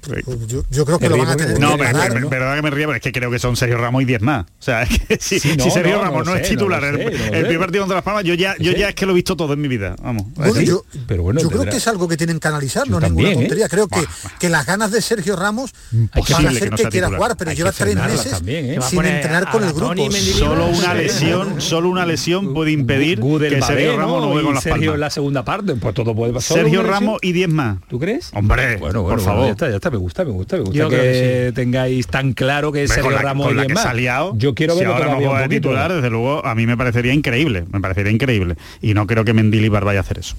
Pues 0.00 0.24
yo, 0.46 0.62
yo 0.70 0.84
creo 0.84 0.98
que 0.98 1.08
lo 1.08 1.16
van 1.18 1.28
a 1.28 1.36
tener 1.36 1.58
No, 1.58 1.72
que 1.72 1.78
pero, 1.78 1.92
ganar, 1.92 2.08
pero- 2.08 2.20
¿no? 2.20 2.28
perdona 2.30 2.56
que 2.56 2.62
me 2.62 2.70
ría, 2.70 2.86
pero 2.86 2.96
es 2.96 3.02
que 3.02 3.12
creo 3.12 3.30
que 3.30 3.38
son 3.38 3.56
Sergio 3.56 3.78
Ramos 3.78 4.02
y 4.02 4.04
10 4.04 4.22
más. 4.22 4.44
O 4.44 4.62
sea, 4.62 4.82
es 4.82 4.98
que 5.00 5.18
si, 5.20 5.40
Sí, 5.40 5.56
no, 5.56 5.64
si 5.64 5.70
Sergio 5.70 5.96
no, 5.96 6.02
Ramos 6.02 6.26
no 6.26 6.32
no, 6.32 6.36
sé, 6.36 6.42
es 6.42 6.48
titular, 6.50 6.82
el, 6.84 6.96
primer 6.96 7.58
partido 7.58 7.82
contra 7.82 7.96
Las 7.96 8.04
Palmas, 8.04 8.24
yo 8.24 8.34
ya, 8.34 8.54
yo 8.58 8.72
Sí. 8.72 8.78
ya 8.78 8.88
es 8.90 8.94
que 8.94 9.06
lo 9.06 9.12
he 9.12 9.14
visto 9.14 9.36
todo 9.36 9.52
en 9.52 9.60
mi 9.60 9.68
vida. 9.68 9.96
Vamos. 10.02 10.24
Bueno, 10.34 10.60
yo, 10.60 10.84
pero 11.06 11.22
bueno, 11.22 11.40
yo 11.40 11.48
creo 11.48 11.64
que 11.64 11.76
es 11.76 11.86
algo 11.88 12.08
que 12.08 12.16
tienen 12.16 12.38
que 12.40 12.48
analizar, 12.48 12.88
no 12.88 13.00
ninguna 13.00 13.30
¿eh? 13.30 13.34
tontería. 13.34 13.68
Creo 13.68 13.88
que, 13.88 14.00
que 14.38 14.48
las 14.48 14.66
ganas 14.66 14.90
de 14.90 15.00
Sergio 15.02 15.36
Ramos 15.36 15.72
van 15.92 16.46
a 16.46 16.50
hacer 16.50 16.70
que 16.70 16.88
quiera 16.88 17.08
jugar, 17.08 17.36
pero 17.36 17.52
lleva 17.52 17.72
tres 17.72 17.94
meses 17.96 18.42
¿eh? 18.46 18.78
sin 18.88 19.04
entrenar 19.04 19.50
con 19.50 19.64
el 19.64 19.72
Solo 19.76 20.66
una 20.68 20.94
lesión, 20.94 21.60
solo 21.60 21.88
una 21.88 22.06
lesión 22.06 22.54
puede 22.54 22.72
impedir 22.72 23.20
Gudel 23.20 23.54
que 23.54 23.62
Sergio 23.62 23.96
Ramos 23.96 24.22
no 24.22 24.28
juegue 24.30 24.42
con 24.44 24.52
Y 24.52 24.54
las 24.54 24.62
Sergio 24.62 24.94
en 24.94 25.00
la 25.00 25.10
segunda 25.10 25.44
parte, 25.44 25.74
pues 25.74 25.94
todo 25.94 26.14
puede 26.14 26.32
pasar. 26.32 26.58
Sergio 26.58 26.78
¿Solo 26.80 26.88
una 26.88 26.98
Ramos 26.98 27.18
y 27.22 27.32
10 27.32 27.48
más. 27.50 27.78
¿Tú 27.88 27.98
crees? 27.98 28.30
Hombre, 28.34 28.76
Bueno, 28.76 28.78
bueno, 28.78 28.92
por 29.02 29.04
bueno, 29.04 29.22
favor. 29.22 29.44
ya 29.46 29.50
está, 29.52 29.68
ya 29.70 29.76
está, 29.76 29.90
me 29.90 29.96
gusta, 29.98 30.24
me 30.24 30.30
gusta, 30.30 30.56
me 30.56 30.62
gusta 30.62 30.78
Yo 30.78 30.88
que, 30.88 31.52
tengáis 31.54 32.06
tan 32.06 32.32
claro 32.32 32.72
que 32.72 32.84
es 32.84 32.90
Sergio 32.90 33.04
con 33.04 33.14
la, 33.14 33.22
Ramos 33.22 33.46
con 33.46 33.54
y 33.54 33.56
la 33.56 33.62
10 33.62 33.68
que 33.68 33.74
más. 33.74 33.82
se 33.82 33.88
ha 33.88 33.94
liado, 33.94 34.32
Yo 34.36 34.54
quiero 34.54 34.74
si 34.74 34.80
verlo 34.80 34.94
ahora 34.94 35.20
no 35.20 35.34
de 35.34 35.48
titular, 35.48 35.92
desde 35.92 36.10
luego, 36.10 36.44
a 36.44 36.54
mí 36.54 36.66
me 36.66 36.76
parecería 36.76 37.12
increíble. 37.12 37.64
Me 37.70 37.80
parecería 37.80 38.12
increíble. 38.12 38.56
Y 38.80 38.94
no 38.94 39.06
creo 39.06 39.24
que 39.24 39.34
Mendilibar 39.34 39.84
vaya 39.84 40.00
a 40.00 40.02
hacer 40.02 40.18
eso. 40.18 40.36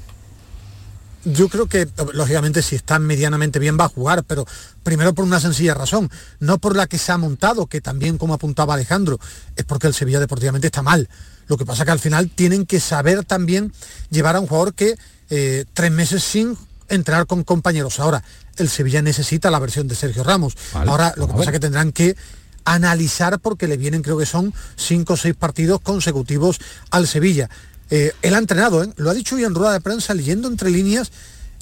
Yo 1.34 1.49
creo 1.49 1.67
que, 1.67 1.88
lógicamente, 2.13 2.61
si 2.61 2.75
está 2.75 2.99
medianamente 2.99 3.59
bien 3.59 3.78
va 3.80 3.86
a 3.86 3.89
jugar, 3.89 4.23
pero 4.23 4.45
primero 4.84 5.13
por 5.13 5.25
una 5.25 5.39
sencilla 5.41 5.73
razón, 5.73 6.09
no 6.39 6.57
por 6.57 6.75
la 6.75 6.88
que 6.88 6.97
se 6.97 7.11
ha 7.11 7.17
montado, 7.17 7.67
que 7.67 7.82
también, 7.82 8.17
como 8.17 8.34
apuntaba 8.34 8.75
Alejandro, 8.75 9.19
es 9.55 9.65
porque 9.65 9.88
el 9.88 9.93
Sevilla 9.93 10.19
deportivamente 10.19 10.67
está 10.67 10.82
mal. 10.82 11.09
Lo 11.47 11.57
que 11.57 11.65
pasa 11.65 11.84
que 11.84 11.91
al 11.91 11.99
final 11.99 12.30
tienen 12.30 12.65
que 12.65 12.80
saber 12.80 13.25
también 13.25 13.73
llevar 14.09 14.36
a 14.36 14.39
un 14.39 14.47
jugador 14.47 14.73
que 14.73 14.95
eh, 15.30 15.65
tres 15.73 15.91
meses 15.91 16.23
sin 16.23 16.57
entrenar 16.88 17.28
con 17.28 17.43
compañeros. 17.43 17.99
Ahora, 17.99 18.23
el 18.55 18.69
Sevilla 18.69 19.01
necesita 19.01 19.51
la 19.51 19.59
versión 19.59 19.88
de 19.88 19.95
Sergio 19.95 20.23
Ramos. 20.23 20.55
Vale, 20.73 20.89
Ahora, 20.89 21.13
lo 21.17 21.28
que 21.28 21.34
pasa 21.34 21.45
es 21.45 21.51
que 21.51 21.59
tendrán 21.59 21.91
que 21.91 22.15
analizar 22.63 23.39
porque 23.39 23.67
le 23.67 23.78
vienen, 23.78 24.01
creo 24.01 24.17
que 24.17 24.25
son 24.25 24.53
cinco 24.75 25.13
o 25.13 25.17
seis 25.17 25.36
partidos 25.36 25.80
consecutivos 25.82 26.59
al 26.91 27.07
Sevilla. 27.07 27.49
Eh, 27.89 28.11
él 28.21 28.33
ha 28.33 28.38
entrenado, 28.38 28.83
¿eh? 28.83 28.89
lo 28.97 29.09
ha 29.09 29.13
dicho 29.13 29.35
hoy 29.35 29.43
en 29.43 29.55
rueda 29.55 29.73
de 29.73 29.81
prensa, 29.81 30.13
leyendo 30.13 30.47
entre 30.47 30.69
líneas, 30.69 31.11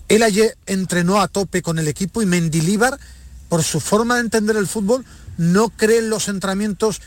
él 0.07 0.23
ayer 0.23 0.57
entrenó 0.65 1.21
a 1.21 1.27
tope 1.27 1.61
con 1.61 1.79
el 1.79 1.87
equipo 1.87 2.21
y 2.21 2.25
Mendilíbar, 2.25 2.99
por 3.49 3.63
su 3.63 3.79
forma 3.79 4.15
de 4.15 4.21
entender 4.21 4.55
el 4.57 4.67
fútbol, 4.67 5.05
no 5.37 5.69
cree 5.69 5.99
en 5.99 6.09
los 6.09 6.27
entrenamientos 6.27 7.01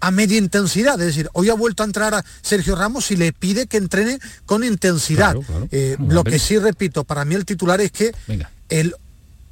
a 0.00 0.10
media 0.10 0.38
intensidad. 0.38 1.00
Es 1.00 1.08
decir, 1.08 1.28
hoy 1.32 1.50
ha 1.50 1.54
vuelto 1.54 1.82
a 1.82 1.86
entrar 1.86 2.14
a 2.14 2.24
Sergio 2.42 2.74
Ramos 2.74 3.10
y 3.10 3.16
le 3.16 3.32
pide 3.32 3.66
que 3.66 3.76
entrene 3.76 4.18
con 4.46 4.64
intensidad. 4.64 5.32
Claro, 5.32 5.42
claro. 5.42 5.68
Eh, 5.70 5.96
lo 6.08 6.24
que 6.24 6.38
sí 6.38 6.58
repito, 6.58 7.04
para 7.04 7.24
mí 7.24 7.34
el 7.34 7.44
titular 7.44 7.80
es 7.80 7.92
que 7.92 8.12
Venga. 8.26 8.50
el 8.68 8.94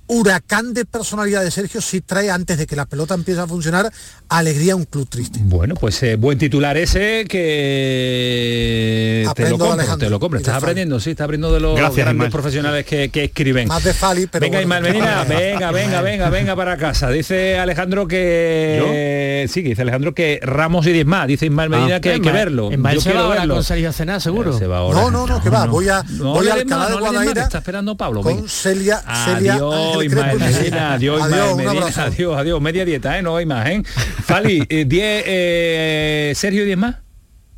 huracán 0.08 0.74
de 0.74 0.84
personalidad 0.84 1.42
de 1.42 1.50
Sergio 1.50 1.80
sí 1.80 2.00
trae 2.00 2.30
antes 2.30 2.58
de 2.58 2.66
que 2.66 2.76
la 2.76 2.86
pelota 2.86 3.14
empiece 3.14 3.40
a 3.40 3.46
funcionar 3.46 3.90
alegría 4.28 4.72
a 4.72 4.76
un 4.76 4.84
club 4.84 5.08
triste. 5.08 5.38
Bueno, 5.42 5.74
pues 5.74 6.02
eh, 6.02 6.16
buen 6.16 6.38
titular 6.38 6.76
ese 6.76 7.24
que 7.28 9.26
te 9.34 9.42
lo 9.50 9.58
compro, 9.58 9.72
Alejandro, 9.72 10.06
te 10.06 10.10
lo 10.10 10.20
compro. 10.20 10.38
de 10.38 10.42
Estás 10.42 10.56
aprendiendo, 10.56 11.00
sí, 11.00 11.10
estás 11.10 11.24
aprendiendo 11.26 11.54
de 11.54 11.60
los 11.60 11.76
Gracias, 11.76 12.04
grandes 12.06 12.30
profesionales 12.30 12.84
que, 12.86 13.08
que 13.10 13.24
escriben. 13.24 13.68
Más 13.68 13.84
de 13.84 13.94
Fali, 13.94 14.26
pero 14.26 14.42
venga, 14.42 14.58
bueno. 14.58 14.62
Ismael 14.88 14.94
Medina, 14.94 15.24
venga, 15.28 15.70
venga, 15.72 16.02
venga, 16.02 16.30
venga 16.30 16.56
para 16.56 16.76
casa. 16.76 17.10
Dice 17.10 17.58
Alejandro 17.58 18.06
que 18.06 19.46
sí, 19.48 19.62
que 19.62 19.70
dice 19.70 19.82
Alejandro 19.82 20.14
que 20.14 20.40
Ramos 20.42 20.86
y 20.86 20.92
10 20.92 21.06
más. 21.06 21.26
Dice 21.28 21.46
Ismael 21.46 21.70
Medina 21.70 21.96
Ah, 21.96 22.00
que 22.00 22.10
hay 22.10 22.20
que 22.20 22.32
verlo. 22.32 22.70
Ismael 22.72 22.96
Yo 22.96 23.00
se 23.00 23.08
va 23.08 23.12
quiero 23.12 23.26
ahora 23.26 23.40
verlo. 23.40 23.54
con 23.54 23.64
Sergio 23.64 23.88
a 23.88 23.92
cenar, 23.92 24.20
seguro. 24.20 24.58
Se 24.58 24.66
va 24.66 24.78
ahora. 24.78 25.00
No, 25.00 25.10
no, 25.10 25.26
no, 25.26 25.42
que 25.42 25.50
va, 25.50 25.66
voy 25.66 25.88
a, 25.88 26.02
No 26.10 26.34
voy 26.34 26.46
de 26.46 26.64
no 26.64 26.78
más, 26.78 26.88
que 26.88 26.94
Guadaira 26.98 27.42
está 27.44 27.58
esperando 27.58 27.96
Pablo. 27.96 28.22
con 28.22 28.36
venga. 28.36 28.48
Celia, 28.48 29.02
Celia 29.24 29.58
Adiós, 30.00 30.12
Ismael. 30.12 30.38
Medina, 30.38 30.92
adiós, 30.94 31.22
Adiós, 31.22 31.26
Ismael 31.26 31.56
Medina, 31.56 32.04
adiós, 32.04 32.38
adiós. 32.38 32.60
Media 32.60 32.84
dieta, 32.84 33.18
¿eh? 33.18 33.22
No 33.22 33.36
hay 33.36 33.46
más, 33.46 33.68
¿eh? 33.68 33.82
Fali, 34.24 34.64
eh, 34.68 34.84
10, 34.86 35.24
eh, 35.26 36.32
Sergio 36.34 36.64
10 36.64 36.78
más. 36.78 36.96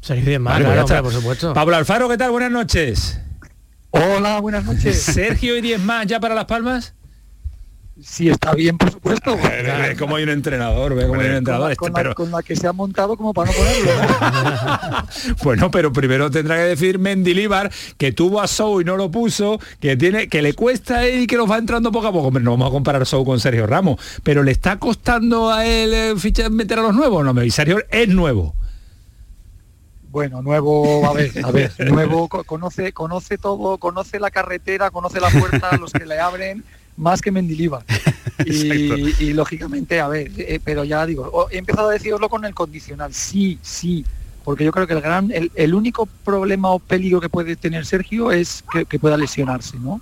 Sergio 0.00 0.24
10 0.26 0.40
más, 0.40 0.54
Vale, 0.54 0.64
claro, 0.64 0.80
pues 0.80 0.90
hombre, 0.90 1.02
por 1.02 1.12
supuesto. 1.12 1.54
Pablo 1.54 1.76
Alfaro, 1.76 2.08
¿qué 2.08 2.16
tal? 2.16 2.30
Buenas 2.30 2.50
noches. 2.50 3.20
Hola, 3.90 4.40
buenas 4.40 4.64
noches. 4.64 5.02
Sergio 5.02 5.56
y 5.56 5.60
10 5.60 5.80
más 5.80 6.06
ya 6.06 6.20
para 6.20 6.34
Las 6.34 6.44
Palmas. 6.46 6.94
Si 8.02 8.28
está 8.28 8.52
bien, 8.54 8.78
por 8.78 8.90
supuesto. 8.90 9.36
Ve 9.42 9.94
cómo 9.98 10.16
hay 10.16 10.22
un 10.24 10.30
entrenador, 10.30 10.94
ve 10.94 11.06
cómo 11.06 11.20
hay 11.20 11.26
un 11.28 11.32
Con 11.32 11.36
entrenador. 11.38 11.66
la, 11.68 11.72
Este, 11.72 11.76
con 11.78 11.92
la- 11.92 11.98
pero, 11.98 12.14
con 12.14 12.30
la 12.30 12.42
que 12.42 12.56
se 12.56 12.66
ha 12.66 12.72
montado 12.72 13.16
como 13.16 13.34
para 13.34 13.50
no 13.50 13.56
ponerlo. 13.56 13.90
¿no? 14.90 15.06
bueno, 15.44 15.70
pero 15.70 15.92
primero 15.92 16.30
tendrá 16.30 16.56
que 16.56 16.62
decir 16.62 16.98
Mendilíbar 16.98 17.70
que 17.98 18.12
tuvo 18.12 18.40
a 18.40 18.46
Sou 18.46 18.80
y 18.80 18.84
no 18.84 18.96
lo 18.96 19.10
puso, 19.10 19.58
que 19.80 19.96
tiene, 19.96 20.28
que 20.28 20.40
le 20.42 20.54
cuesta 20.54 20.98
a 20.98 21.06
él 21.06 21.22
y 21.22 21.26
que 21.26 21.36
nos 21.36 21.50
va 21.50 21.58
entrando 21.58 21.92
poco 21.92 22.06
a 22.06 22.12
poco. 22.12 22.28
Hombre, 22.28 22.42
no 22.42 22.52
vamos 22.52 22.68
a 22.68 22.70
comparar 22.70 23.04
Sou 23.06 23.24
con 23.24 23.38
Sergio 23.40 23.66
Ramos, 23.66 24.00
pero 24.22 24.42
le 24.42 24.52
está 24.52 24.78
costando 24.78 25.50
a 25.52 25.66
él 25.66 25.92
eh, 25.92 26.14
fichar, 26.16 26.50
meter 26.50 26.78
a 26.78 26.82
los 26.82 26.94
nuevos. 26.94 27.24
No, 27.24 27.42
y 27.42 27.50
Sergio 27.50 27.82
es 27.90 28.08
nuevo. 28.08 28.54
Bueno, 30.10 30.42
nuevo, 30.42 31.06
a 31.06 31.12
ver, 31.12 31.30
a 31.44 31.50
ver, 31.52 31.72
nuevo, 31.88 32.28
co- 32.28 32.42
conoce, 32.42 32.92
conoce 32.92 33.38
todo, 33.38 33.78
conoce 33.78 34.18
la 34.18 34.30
carretera, 34.32 34.90
conoce 34.90 35.20
la 35.20 35.28
puerta, 35.30 35.76
los 35.76 35.92
que 35.92 36.04
le 36.04 36.18
abren, 36.18 36.64
más 37.00 37.20
que 37.20 37.30
Mendilibar. 37.30 37.84
Y, 38.46 39.22
y, 39.22 39.34
lógicamente, 39.34 40.00
a 40.00 40.08
ver, 40.08 40.30
eh, 40.38 40.60
pero 40.64 40.82
ya 40.82 41.04
digo, 41.04 41.46
he 41.50 41.58
empezado 41.58 41.90
a 41.90 41.92
deciroslo 41.92 42.30
con 42.30 42.46
el 42.46 42.54
condicional, 42.54 43.12
sí, 43.12 43.58
sí, 43.60 44.02
porque 44.46 44.64
yo 44.64 44.72
creo 44.72 44.86
que 44.86 44.94
el 44.94 45.02
gran, 45.02 45.30
el, 45.30 45.52
el 45.54 45.74
único 45.74 46.06
problema 46.06 46.70
o 46.70 46.78
peligro 46.78 47.20
que 47.20 47.28
puede 47.28 47.54
tener 47.56 47.84
Sergio 47.84 48.32
es 48.32 48.64
que, 48.72 48.86
que 48.86 48.98
pueda 48.98 49.18
lesionarse, 49.18 49.78
¿no? 49.78 50.00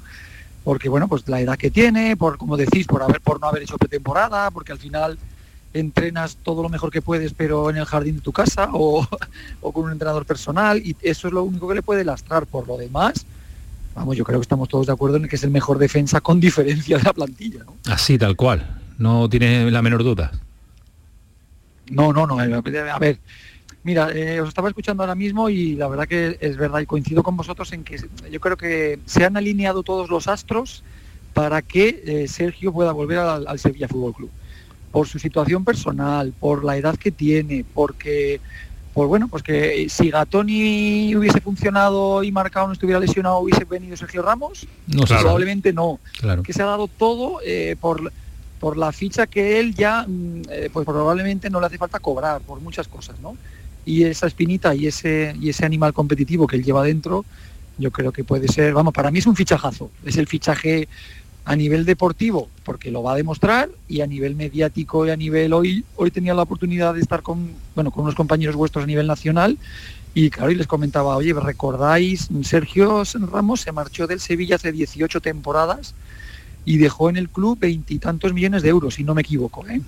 Porque 0.62 0.88
bueno, 0.88 1.09
pues 1.09 1.28
la 1.28 1.40
edad 1.40 1.59
que 1.59 1.72
tiene, 1.72 2.16
por 2.16 2.38
como 2.38 2.57
decís, 2.57 2.86
por 2.86 3.03
haber, 3.03 3.20
por 3.20 3.40
no 3.40 3.49
haber 3.49 3.64
hecho 3.64 3.76
pretemporada, 3.76 4.53
porque 4.53 4.70
al 4.70 4.78
final 4.78 5.18
entrenas 5.74 6.36
todo 6.36 6.62
lo 6.62 6.68
mejor 6.68 6.92
que 6.92 7.03
puedes, 7.03 7.34
pero 7.34 7.70
en 7.70 7.76
el 7.76 7.86
jardín 7.86 8.16
de 8.16 8.22
tu 8.22 8.30
casa 8.30 8.68
o, 8.72 9.05
o 9.62 9.72
con 9.72 9.86
un 9.86 9.90
entrenador 9.90 10.26
personal, 10.26 10.78
y 10.78 10.96
eso 11.03 11.26
es 11.26 11.34
lo 11.34 11.42
único 11.42 11.66
que 11.66 11.74
le 11.74 11.82
puede 11.82 12.05
lastrar. 12.05 12.46
Por 12.46 12.68
lo 12.68 12.76
demás, 12.76 13.26
vamos, 13.99 14.16
yo 14.16 14.24
creo 14.24 14.38
que 14.38 14.42
estamos 14.42 14.68
todos 14.68 14.86
de 14.86 14.92
acuerdo 14.92 15.16
en 15.16 15.28
que 15.28 15.36
es 15.36 15.44
el 15.44 15.51
mejor 15.51 15.78
defensa 15.78 16.20
con 16.20 16.40
diferencia 16.40 16.96
de 16.99 17.03
la 17.05 17.12
plantilla. 17.12 17.64
¿no? 17.64 17.74
Así, 17.92 18.16
tal 18.18 18.36
cual. 18.36 18.80
No 18.99 19.28
tiene 19.28 19.70
la 19.70 19.82
menor 19.82 20.03
duda. 20.03 20.32
No, 21.90 22.12
no, 22.12 22.26
no. 22.26 22.40
eh, 22.42 22.90
A 22.90 22.99
ver, 22.99 23.18
mira, 23.82 24.11
eh, 24.12 24.40
os 24.40 24.49
estaba 24.49 24.68
escuchando 24.68 25.03
ahora 25.03 25.14
mismo 25.14 25.49
y 25.49 25.74
la 25.74 25.88
verdad 25.88 26.07
que 26.07 26.36
es 26.40 26.57
verdad 26.57 26.80
y 26.80 26.86
coincido 26.86 27.22
con 27.22 27.36
vosotros 27.36 27.72
en 27.72 27.84
que 27.84 27.96
yo 28.30 28.40
creo 28.40 28.57
que 28.57 28.99
se 29.07 29.24
han 29.24 29.36
alineado 29.36 29.82
todos 29.82 30.11
los 30.11 30.28
astros 30.28 30.82
para 31.34 31.62
que 31.62 32.03
eh, 32.05 32.28
Sergio 32.28 32.72
pueda 32.72 32.92
volver 32.92 33.18
al, 33.18 33.46
al 33.46 33.59
Sevilla 33.59 33.88
Fútbol 33.88 34.14
Club. 34.14 34.30
Por 34.90 35.07
su 35.07 35.18
situación 35.18 35.64
personal, 35.64 36.32
por 36.38 36.64
la 36.64 36.76
edad 36.76 36.96
que 36.96 37.11
tiene, 37.11 37.64
porque, 37.74 38.40
por 38.99 39.07
bueno, 39.07 39.28
pues 39.28 39.44
que 39.44 39.86
si 39.88 40.11
Gatoni 40.11 41.14
hubiese 41.14 41.40
funcionado 41.40 42.24
y 42.24 42.32
marcado 42.32 42.66
no 42.66 42.72
estuviera 42.72 42.99
lesionado, 42.99 43.38
hubiese 43.38 43.64
venido 43.64 43.96
Sergio 43.96 44.22
Ramos, 44.22 44.66
No 44.88 45.07
sabe. 45.07 45.20
probablemente 45.20 45.72
no 45.72 46.01
Claro. 46.18 46.42
que 46.42 46.53
se 46.53 46.62
ha 46.62 46.66
dado 46.66 46.88
todo 46.88 47.38
eh, 47.46 47.76
por, 47.80 48.12
por 48.59 48.76
la 48.76 48.90
ficha 48.90 49.28
que 49.28 49.61
él 49.61 49.72
ya, 49.76 50.05
mm, 50.05 50.42
eh, 50.51 50.68
pues 50.72 50.84
probablemente 50.84 51.49
no 51.49 51.61
le 51.61 51.66
hace 51.66 51.78
falta 51.78 52.01
cobrar 52.01 52.40
por 52.40 52.61
muchas 52.61 52.88
cosas, 52.88 53.20
¿no? 53.20 53.36
Y 53.86 54.03
esa 54.03 54.26
espinita 54.26 54.74
y 54.74 54.88
ese, 54.88 55.32
y 55.40 55.49
ese 55.49 55.64
animal 55.64 55.92
competitivo 55.92 56.49
que 56.49 56.57
él 56.57 56.64
lleva 56.64 56.82
dentro, 56.82 57.24
yo 57.78 57.92
creo 57.92 58.11
que 58.11 58.24
puede 58.24 58.49
ser, 58.49 58.74
vamos, 58.74 58.92
para 58.92 59.12
mí 59.12 59.20
es 59.20 59.26
un 59.28 59.36
fichajazo, 59.36 59.92
es 60.05 60.16
el 60.16 60.26
fichaje 60.26 60.88
a 61.49 61.57
nivel 61.57 61.86
deportivo, 61.86 62.51
porque 62.62 62.90
lo 62.90 63.03
va 63.03 63.12
a 63.12 63.16
demostrar, 63.16 63.70
y 63.88 64.03
a 64.03 64.07
nivel 64.07 64.36
mediático 64.36 65.07
y 65.07 65.11
a 65.11 65.16
nivel 65.16 65.55
hoy, 65.55 65.82
hoy 65.96 66.11
tenía 66.11 66.34
la 66.34 66.42
oportunidad 66.42 66.92
de 66.92 67.01
estar 67.01 67.22
con, 67.22 67.53
bueno, 67.74 67.90
con 67.90 68.05
unos 68.05 68.14
compañeros 68.14 68.55
vuestros 68.55 68.84
a 68.84 68.86
nivel 68.86 69.07
nacional, 69.07 69.57
y 70.12 70.28
claro, 70.28 70.51
y 70.51 70.57
les 70.57 70.66
comentaba, 70.66 71.16
oye, 71.16 71.32
¿recordáis? 71.32 72.28
Sergio 72.42 73.03
Ramos 73.32 73.62
se 73.62 73.72
marchó 73.72 74.07
del 74.07 74.20
Sevilla 74.20 74.57
hace 74.57 74.72
18 74.72 75.22
temporadas 75.22 75.94
y 76.66 76.76
dejó 76.76 77.09
en 77.09 77.16
el 77.16 77.30
club 77.30 77.59
veintitantos 77.59 78.34
millones 78.34 78.62
de 78.62 78.68
euros, 78.68 78.96
si 78.96 79.05
no 79.05 79.14
me 79.14 79.22
equivoco. 79.22 79.66
¿eh? 79.68 79.80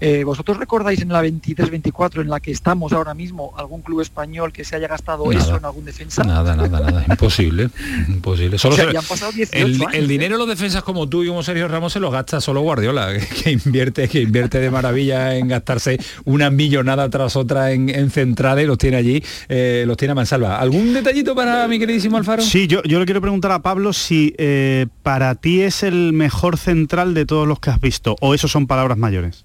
Eh, 0.00 0.24
¿Vosotros 0.24 0.58
recordáis 0.58 1.00
en 1.00 1.08
la 1.08 1.22
23-24 1.24 2.20
en 2.20 2.28
la 2.28 2.40
que 2.40 2.50
estamos 2.50 2.92
ahora 2.92 3.14
mismo 3.14 3.54
algún 3.56 3.80
club 3.80 4.00
español 4.02 4.52
que 4.52 4.62
se 4.64 4.76
haya 4.76 4.88
gastado 4.88 5.24
Nada. 5.30 5.42
eso 5.42 5.56
en 5.56 5.64
algún 5.64 5.84
defensa? 5.86 6.22
Nada, 6.22 6.54
nada, 6.54 6.80
nada. 6.80 7.04
Imposible. 7.08 7.70
Imposible. 8.08 8.58
Solo 8.58 8.74
O 8.74 8.76
sea, 8.76 8.90
se- 8.90 8.98
han 8.98 9.04
pasado 9.04 9.32
18 9.32 9.56
el, 9.66 9.74
años, 9.80 9.94
el 9.94 10.04
¿eh? 10.04 10.08
dinero 10.08 10.34
de 10.34 10.38
los 10.40 10.48
defensas 10.48 10.82
como 10.82 11.08
tú 11.08 11.22
y 11.24 11.28
como 11.28 11.42
Sergio 11.42 11.66
Ramos 11.68 11.92
se 11.94 12.00
lo 12.00 12.10
gasta 12.10 12.40
solo 12.40 12.60
Guardiola, 12.60 13.08
que 13.42 13.52
invierte, 13.52 14.06
que 14.08 14.20
invierte 14.20 14.60
de 14.60 14.70
maravilla 14.70 15.36
en 15.36 15.48
gastarse 15.48 15.98
una 16.24 16.50
millonada 16.50 17.08
tras 17.08 17.34
otra 17.36 17.72
en, 17.72 17.88
en 17.88 18.10
centrada 18.10 18.60
y 18.62 18.66
los 18.66 18.76
tiene 18.78 18.98
allí, 18.98 19.22
eh, 19.48 19.84
los 19.86 19.96
tiene 19.96 20.12
a 20.12 20.14
mansalva. 20.14 20.58
¿Algún 20.58 20.92
detallito 20.92 21.34
para 21.34 21.66
mi 21.68 21.78
queridísimo 21.78 22.16
Alfaro? 22.18 22.42
Sí, 22.42 22.66
yo, 22.66 22.82
yo 22.82 22.98
le 22.98 23.06
quiero 23.06 23.20
preguntar 23.22 23.50
a 23.52 23.62
Pablo 23.62 23.92
si 23.94 24.34
eh, 24.36 24.86
para 25.02 25.34
ti 25.36 25.62
es 25.62 25.82
el 25.82 26.12
mejor 26.12 26.58
central 26.58 27.14
de 27.14 27.24
todos 27.24 27.48
los 27.48 27.60
que 27.60 27.70
has 27.70 27.80
visto, 27.80 28.16
o 28.20 28.34
eso 28.34 28.46
son 28.46 28.66
palabras 28.66 28.98
mayores. 28.98 29.44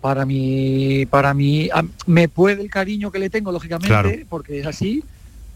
Para 0.00 0.24
mí, 0.24 1.06
para 1.06 1.34
mí, 1.34 1.68
a- 1.72 1.84
me 2.06 2.28
puede 2.28 2.62
el 2.62 2.70
cariño 2.70 3.10
que 3.10 3.18
le 3.18 3.30
tengo, 3.30 3.52
lógicamente, 3.52 3.88
Claro. 3.88 4.10
porque 4.28 4.60
es 4.60 4.66
así, 4.66 5.04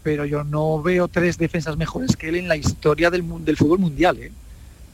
pero 0.03 0.25
yo 0.25 0.43
no 0.43 0.81
veo 0.81 1.07
tres 1.07 1.37
defensas 1.37 1.77
mejores 1.77 2.15
que 2.15 2.29
él 2.29 2.35
en 2.35 2.47
la 2.47 2.55
historia 2.55 3.09
del, 3.09 3.23
del 3.43 3.57
fútbol 3.57 3.79
mundial. 3.79 4.17
¿eh? 4.19 4.31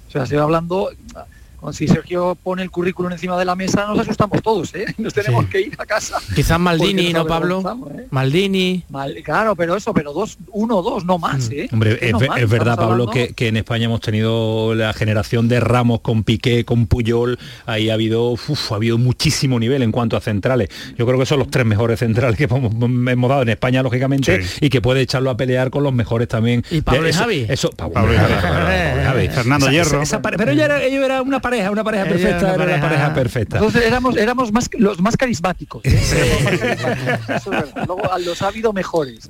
O 0.07 0.11
sea, 0.11 0.23
estoy 0.23 0.37
hablando, 0.37 0.89
con- 1.13 1.25
si 1.71 1.87
Sergio 1.87 2.35
pone 2.41 2.63
el 2.63 2.71
currículum 2.71 3.11
encima 3.11 3.37
de 3.37 3.45
la 3.45 3.55
mesa, 3.55 3.85
nos 3.87 3.99
asustamos 3.99 4.41
todos, 4.41 4.73
¿eh? 4.75 4.85
Nos 4.97 5.13
tenemos 5.13 5.45
que 5.45 5.61
ir 5.61 5.75
a 5.77 5.85
casa. 5.85 6.17
Quizás 6.35 6.59
Maldini, 6.59 7.13
¿no, 7.13 7.25
Pablo? 7.25 7.61
¿eh? 7.97 8.07
Maldini. 8.09 8.83
Mal- 8.89 9.15
claro, 9.23 9.55
pero 9.55 9.75
eso, 9.75 9.93
pero 9.93 10.13
dos, 10.13 10.37
uno 10.51 10.77
o 10.77 10.81
dos, 10.81 11.05
no 11.05 11.17
más, 11.17 11.49
¿eh? 11.51 11.67
Hombre, 11.71 11.97
es, 12.01 12.11
no 12.11 12.19
ve- 12.19 12.27
más, 12.27 12.41
es 12.41 12.49
verdad, 12.49 12.75
Pablo, 12.77 13.07
que, 13.07 13.33
que 13.33 13.47
en 13.47 13.57
España 13.57 13.85
hemos 13.85 14.01
tenido 14.01 14.73
la 14.75 14.93
generación 14.93 15.47
de 15.47 15.59
Ramos 15.59 16.01
con 16.01 16.23
Piqué, 16.23 16.65
con 16.65 16.87
Puyol, 16.87 17.37
ahí 17.65 17.89
ha 17.89 17.93
habido, 17.93 18.29
uf, 18.31 18.71
ha 18.71 18.75
habido 18.75 18.97
muchísimo 18.97 19.59
nivel 19.59 19.81
en 19.83 19.91
cuanto 19.91 20.17
a 20.17 20.21
centrales. 20.21 20.69
Yo 20.97 21.05
creo 21.05 21.19
que 21.19 21.25
son 21.25 21.39
los 21.39 21.49
tres 21.49 21.65
mejores 21.65 21.99
centrales 21.99 22.37
que 22.37 22.45
hemos, 22.45 22.71
hemos 22.73 23.29
dado 23.29 23.41
en 23.43 23.49
España, 23.49 23.83
lógicamente, 23.83 24.43
y 24.59 24.69
que 24.69 24.81
puede 24.81 25.01
echarlo 25.01 25.29
a 25.29 25.37
pelear 25.37 25.69
con 25.69 25.83
los 25.83 25.93
mejores 25.93 26.27
también. 26.27 26.63
¿Y 26.71 26.81
Pablo 26.81 27.03
De 27.03 27.09
y 27.09 27.11
eso- 27.11 27.19
Javi? 27.19 27.45
Eso, 27.49 27.69
Pablo, 27.71 27.93
Pablo 27.93 28.13
y 28.13 28.17
Javi, 28.17 28.33
Javi. 28.33 28.41
Pablo 28.55 28.71
y 28.71 29.05
Javi. 29.05 29.27
Fernando 29.41 29.65
Esa- 29.67 29.71
Hierro. 29.73 30.01
esa 30.01 30.21
pero 30.21 30.51
ellos 30.51 30.65
era, 30.65 30.83
ellos 30.83 31.03
era 31.03 31.21
una 31.21 31.39
pareja, 31.51 31.71
una 31.71 31.83
pareja 31.83 32.03
perfecta, 32.05 32.37
era 32.37 32.37
una 32.37 32.45
era 32.47 32.53
una 32.53 32.63
pareja. 32.63 32.81
pareja 32.81 33.13
perfecta. 33.13 33.57
Entonces 33.57 33.83
éramos, 33.85 34.17
éramos 34.17 34.51
más, 34.51 34.69
los 34.77 34.99
más 35.01 35.17
carismáticos. 35.17 35.81
¿eh? 35.85 35.99
Más 36.43 36.59
carismáticos. 36.59 37.87
Luego 37.87 38.11
a 38.13 38.19
los 38.19 38.41
ha 38.41 38.47
habido 38.47 38.73
mejores. 38.73 39.27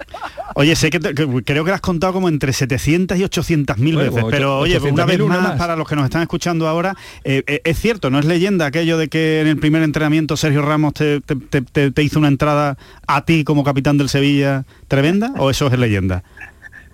Oye, 0.56 0.76
sé 0.76 0.90
que, 0.90 1.00
te- 1.00 1.14
que 1.14 1.26
creo 1.44 1.64
que 1.64 1.70
lo 1.70 1.74
has 1.76 1.82
contado 1.82 2.14
como 2.14 2.30
entre 2.30 2.54
700 2.54 3.18
y 3.18 3.24
800 3.24 3.78
mil 3.78 3.96
Bueno, 3.96 4.10
veces, 4.12 4.24
ocho- 4.24 4.32
pero 4.32 4.60
oye, 4.60 4.80
800.000 4.80 4.92
una 4.94 5.06
vez 5.06 5.20
más, 5.20 5.42
más. 5.42 5.58
para 5.58 5.76
los 5.76 5.88
que 5.88 5.96
nos 5.96 6.06
están 6.06 6.22
escuchando 6.22 6.68
ahora, 6.68 6.96
eh, 7.24 7.44
eh, 7.48 7.62
es 7.64 7.80
cierto, 7.80 8.10
no 8.10 8.20
es 8.20 8.26
leyenda 8.26 8.66
aquello 8.66 8.98
de 8.98 9.08
que 9.08 9.42
en 9.42 9.48
el 9.48 9.58
primer 9.58 9.82
entrenamiento 9.84 10.38
Sergio 10.38 10.62
Ramos 10.62 10.94
te, 10.94 11.22
te- 11.22 11.36
te- 11.36 11.62
te- 11.62 11.92
te 11.92 12.04
hizo 12.04 12.20
una 12.20 12.28
entrada 12.28 12.78
a 13.08 13.26
ti 13.26 13.44
como 13.44 13.64
capitán 13.64 13.98
del 13.98 14.10
Sevilla 14.10 14.66
tremenda, 14.88 15.34
o 15.38 15.50
eso 15.50 15.68
es 15.68 15.80
leyenda. 15.80 16.24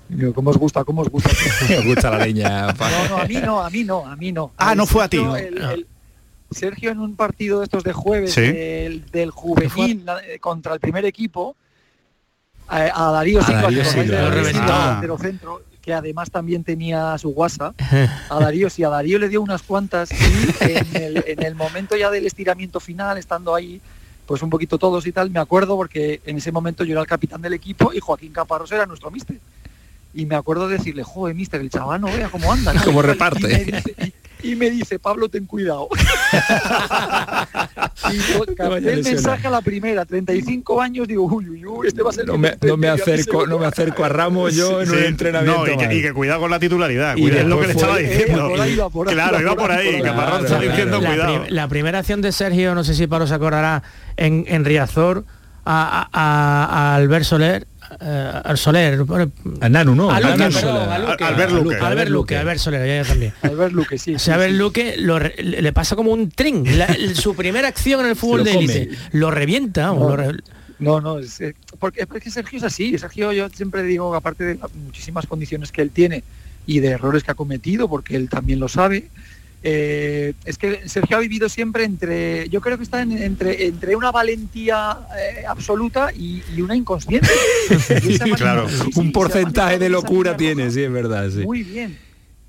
Digo, 0.09 0.33
¿Cómo 0.33 0.49
os 0.51 0.57
gusta? 0.57 0.83
¿Cómo 0.83 1.01
os 1.01 1.09
gusta? 1.09 1.29
Me 1.69 1.81
gusta 1.85 2.09
la 2.11 2.25
leña. 2.25 2.67
No, 2.73 3.09
no, 3.09 3.17
a 3.17 3.25
mí 3.25 3.35
no, 3.35 3.61
a 3.63 3.69
mí 3.69 3.83
no, 3.83 4.05
a 4.05 4.15
mí 4.15 4.31
no. 4.31 4.51
Ah, 4.57 4.73
no 4.75 4.85
fue 4.85 5.03
a 5.03 5.09
ti. 5.09 5.17
Sergio, 5.17 5.35
el- 5.37 5.57
el- 5.57 5.87
Sergio 6.49 6.91
en 6.91 6.99
un 6.99 7.15
partido 7.17 7.59
de 7.59 7.65
estos 7.65 7.83
de 7.83 7.91
jueves 7.91 8.33
Sí. 8.33 8.41
del, 8.41 9.05
del 9.11 9.31
juvenil 9.31 10.05
la- 10.05 10.21
contra 10.39 10.73
el 10.73 10.79
primer 10.79 11.03
equipo, 11.05 11.57
a, 12.69 13.07
a 13.09 13.11
Darío 13.11 13.43
Silva, 13.43 13.63
Darío 13.63 13.83
que 13.83 14.03
delantero 14.03 15.17
centro, 15.17 15.61
además 15.93 16.29
también 16.31 16.63
tenía 16.63 17.17
su 17.17 17.29
WhatsApp. 17.29 17.73
A 18.29 18.39
Darío, 18.39 18.69
sí, 18.69 18.83
a 18.83 18.89
Darío 18.89 19.19
le 19.19 19.29
dio 19.29 19.41
unas 19.41 19.61
cuantas 19.63 20.09
y 20.11 20.63
en 20.63 20.95
el, 21.01 21.23
en 21.27 21.43
el 21.43 21.55
momento 21.55 21.95
ya 21.95 22.09
del 22.11 22.25
estiramiento 22.25 22.79
final, 22.81 23.17
estando 23.17 23.55
ahí, 23.55 23.79
pues 24.25 24.41
un 24.41 24.49
poquito 24.49 24.77
todos 24.77 25.05
y 25.07 25.13
tal, 25.13 25.29
me 25.29 25.39
acuerdo 25.39 25.77
porque 25.77 26.21
en 26.25 26.37
ese 26.37 26.51
momento 26.51 26.83
yo 26.83 26.91
era 26.93 27.01
el 27.01 27.07
capitán 27.07 27.41
del 27.41 27.53
equipo 27.53 27.93
y 27.93 27.99
Joaquín 28.01 28.33
Caparrós 28.33 28.69
era 28.73 28.85
nuestro 28.85 29.09
mister. 29.11 29.37
Y 30.19 30.25
me 30.25 30.35
acuerdo 30.35 30.67
de 30.67 30.77
decirle, 30.77 31.03
joder, 31.03 31.35
mister, 31.35 31.61
el 31.61 31.69
chaval 31.69 32.01
no 32.01 32.07
vea 32.07 32.29
cómo 32.29 32.51
anda. 32.51 32.73
¿no?". 32.73 32.81
Y 32.91 32.93
me 32.95 33.01
reparte. 33.03 33.47
dice- 33.47 34.13
Y, 34.43 34.51
y 34.51 34.55
me 34.55 34.69
dice, 34.71 34.97
Pablo, 34.99 35.29
ten 35.29 35.45
cuidado. 35.45 35.89
y 38.11 38.17
yo 38.17 38.45
capté 38.55 38.93
el 38.93 39.03
mensaje 39.03 39.47
a 39.47 39.49
la 39.49 39.61
primera, 39.61 40.05
35 40.05 40.81
años, 40.81 41.07
digo, 41.07 41.25
uy, 41.25 41.49
uy, 41.49 41.65
uy, 41.65 41.87
este 41.87 42.01
va 42.03 42.09
a 42.11 42.13
ser 42.13 42.25
No 42.25 42.37
me, 42.37 42.55
no 42.61 42.77
me 42.77 42.87
acerco, 42.87 43.23
seguro". 43.23 43.47
no 43.47 43.59
me 43.59 43.65
acerco 43.65 44.03
a 44.03 44.09
Ramos 44.09 44.53
yo 44.55 44.81
en 44.81 44.87
Sí, 44.87 44.93
un 44.95 45.03
entrenamiento. 45.03 45.65
no, 45.65 45.73
y, 45.73 45.77
que, 45.77 45.85
más. 45.85 45.93
y 45.95 46.01
que 46.01 46.13
cuidado 46.13 46.39
con 46.41 46.51
la 46.51 46.59
titularidad, 46.59 47.15
Y 47.15 47.21
cuidado, 47.21 47.41
es 47.41 47.47
lo 47.47 47.55
que 47.59 47.67
le 47.67 47.73
después 47.73 47.83
estaba 47.83 47.93
fue- 47.99 48.03
diciendo. 48.17 48.45
Eh, 48.47 48.49
por 48.49 48.61
ahí 48.61 48.75
va, 48.75 48.89
por 48.89 49.07
ahí 49.09 49.13
claro, 49.15 49.41
iba 49.41 49.55
por 49.55 49.71
ahí. 49.71 50.01
Caparrós 50.01 50.43
está 50.45 50.59
diciendo 50.59 51.01
la, 51.01 51.09
cuidado. 51.09 51.43
prim- 51.43 51.55
la 51.55 51.67
primera 51.67 51.99
acción 51.99 52.21
de 52.21 52.31
Sergio, 52.31 52.75
no 52.75 52.83
sé 52.83 52.93
si 52.93 53.07
Pablo 53.07 53.27
se 53.27 53.33
acordará, 53.33 53.83
en, 54.17 54.45
en 54.47 54.65
Riazor, 54.65 55.25
a, 55.65 56.07
a- 56.09 56.09
a- 56.13 56.65
a 56.93 56.95
Albert 56.95 57.25
Soler, 57.25 57.67
eh, 58.01 58.41
al 58.43 58.57
Soler, 58.57 58.99
A 59.61 59.69
Nanu, 59.69 59.95
¿no. 59.95 60.11
a 60.11 60.19
Luque, 60.19 60.37
Nanu 60.37 60.53
perdón, 60.55 60.89
a 60.89 60.99
Luque. 60.99 61.23
Albert 61.23 61.51
Luque. 61.51 61.75
Albert 61.75 62.09
Luque, 62.09 62.37
Albert 62.37 62.59
Soler, 62.59 62.87
ya, 62.87 63.01
ya 63.03 63.07
también. 63.09 63.33
Albert 63.41 63.73
Luque, 63.73 63.97
sí. 63.97 64.15
O 64.15 64.19
sí, 64.19 64.25
sea, 64.25 64.35
Albert 64.35 64.51
sí. 64.51 64.57
Luque 64.57 64.95
lo 64.97 65.19
le 65.19 65.61
le 65.61 65.73
pasa 65.73 65.95
como 65.95 66.11
un 66.11 66.29
tren. 66.29 66.63
La- 66.77 66.85
el- 66.85 67.15
su 67.15 67.35
primera 67.35 67.67
acción 67.67 68.01
en 68.01 68.07
el 68.07 68.15
fútbol 68.15 68.43
de 68.43 68.51
élite 68.53 68.89
lo 69.13 69.31
revienta. 69.31 69.87
No. 69.87 70.09
lo 70.09 70.15
re- 70.15 70.37
No, 70.79 71.01
no, 71.01 71.19
es, 71.19 71.39
eh, 71.41 71.55
porque, 71.79 72.05
porque 72.05 72.29
Sergio 72.29 72.57
es 72.57 72.63
así. 72.63 72.97
Sergio, 72.97 73.31
yo 73.31 73.49
siempre 73.49 73.83
digo, 73.83 74.13
aparte 74.15 74.43
de 74.43 74.59
muchísimas 74.85 75.25
condiciones 75.25 75.71
que 75.71 75.81
él 75.81 75.89
tiene 75.91 76.23
y 76.65 76.79
de 76.81 76.89
errores 76.89 77.23
que 77.23 77.31
ha 77.31 77.35
cometido, 77.35 77.87
porque 77.87 78.15
él 78.15 78.29
también 78.29 78.59
lo 78.59 78.67
sabe, 78.67 79.07
eh, 79.63 80.33
es 80.45 80.57
que 80.57 80.87
Sergio 80.87 81.17
ha 81.17 81.19
vivido 81.19 81.49
siempre 81.49 81.83
entre, 81.83 82.47
yo 82.49 82.61
creo 82.61 82.77
que 82.77 82.83
está 82.83 83.01
en- 83.01 83.11
entre, 83.17 83.65
entre 83.65 83.95
una 83.95 84.11
valentía 84.11 84.99
eh, 85.17 85.45
absoluta 85.47 86.11
y, 86.13 86.43
y 86.55 86.61
una. 86.61 86.75
Y 86.75 86.83
manera- 86.83 88.35
Claro, 88.35 88.69
sí, 88.69 88.91
Un 88.99 89.11
porcentaje 89.11 89.79
de 89.79 89.89
locura 89.89 90.37
tiene, 90.37 90.69
sí, 90.71 90.83
es 90.83 90.91
verdad, 90.91 91.29
sí. 91.29 91.39
Muy 91.39 91.63
bien. 91.63 91.97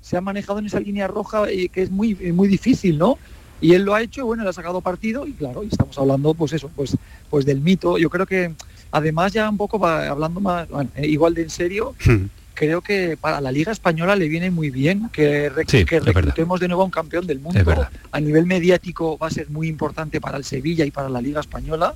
Se 0.01 0.17
ha 0.17 0.21
manejado 0.21 0.59
en 0.59 0.65
esa 0.67 0.79
línea 0.79 1.07
roja 1.07 1.51
y 1.51 1.69
que 1.69 1.81
es 1.83 1.91
muy, 1.91 2.15
muy 2.15 2.47
difícil, 2.47 2.97
¿no? 2.97 3.17
Y 3.61 3.73
él 3.73 3.83
lo 3.83 3.93
ha 3.93 4.01
hecho, 4.01 4.25
bueno, 4.25 4.43
le 4.43 4.49
ha 4.49 4.53
sacado 4.53 4.79
partido 4.81 5.27
y 5.27 5.33
claro, 5.33 5.63
y 5.63 5.67
estamos 5.67 5.97
hablando, 5.97 6.33
pues 6.33 6.53
eso, 6.53 6.69
pues, 6.75 6.95
pues 7.29 7.45
del 7.45 7.59
mito. 7.59 7.97
Yo 7.97 8.09
creo 8.09 8.25
que 8.25 8.53
además 8.91 9.33
ya 9.33 9.49
un 9.49 9.57
poco 9.57 9.77
va 9.77 10.07
hablando 10.07 10.39
más, 10.39 10.69
bueno, 10.69 10.89
eh, 10.95 11.07
igual 11.07 11.33
de 11.33 11.41
en 11.43 11.49
serio, 11.49 11.93
creo 12.59 12.81
que 12.81 13.15
para 13.15 13.39
la 13.39 13.53
Liga 13.53 13.71
Española 13.71 14.17
le 14.17 14.27
viene 14.27 14.51
muy 14.51 14.69
bien 14.69 15.07
que, 15.13 15.49
rec- 15.49 15.69
Sí, 15.71 15.85
que 15.85 15.95
reclutemos 16.25 16.59
de 16.59 16.67
nuevo 16.67 16.81
a 16.81 16.85
un 16.85 16.91
campeón 16.91 17.25
del 17.25 17.39
mundo. 17.39 17.57
A 18.11 18.19
nivel 18.19 18.45
mediático 18.45 19.17
va 19.17 19.27
a 19.27 19.31
ser 19.31 19.49
muy 19.49 19.69
importante 19.69 20.19
para 20.19 20.35
el 20.37 20.43
Sevilla 20.43 20.83
y 20.83 20.91
para 20.91 21.07
la 21.07 21.21
Liga 21.21 21.39
Española. 21.39 21.93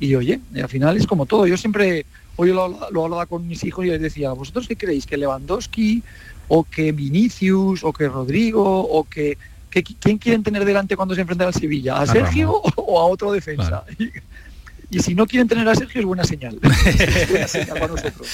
Y 0.00 0.12
oye, 0.16 0.40
al 0.60 0.68
final 0.68 0.96
es 0.96 1.06
como 1.06 1.26
todo. 1.26 1.46
Yo 1.46 1.56
siempre, 1.56 2.06
hoy 2.34 2.48
lo, 2.52 2.90
lo 2.90 3.04
hablaba 3.04 3.26
con 3.26 3.46
mis 3.46 3.62
hijos 3.62 3.86
y 3.86 3.90
les 3.90 4.00
decía, 4.02 4.32
¿vosotros 4.32 4.66
qué 4.66 4.74
creéis? 4.74 5.06
¿Que 5.06 5.16
Lewandowski 5.16 6.02
o 6.48 6.64
que 6.64 6.90
Vinicius 6.90 7.84
o 7.84 7.92
que 7.92 8.08
Rodrigo 8.08 8.64
o 8.80 9.04
que, 9.04 9.38
que- 9.70 9.84
quién 9.84 10.18
quieren 10.18 10.42
tener 10.42 10.64
delante 10.64 10.96
cuando 10.96 11.14
se 11.14 11.20
enfrentan 11.20 11.46
al 11.46 11.54
Sevilla? 11.54 11.98
¿A 11.98 12.02
A 12.02 12.06
Sergio 12.06 12.50
o 12.76 12.98
a 12.98 13.04
otro 13.04 13.30
defensa? 13.30 13.84
y 14.90 15.00
si 15.00 15.14
no 15.14 15.26
quieren 15.26 15.48
tener 15.48 15.68
a 15.68 15.74
Sergio 15.74 16.00
es 16.00 16.06
buena 16.06 16.24
señal. 16.24 16.58
es 16.86 17.30
buena 17.30 17.48
señal 17.48 17.68
para 17.78 17.88
nosotros. 17.88 18.28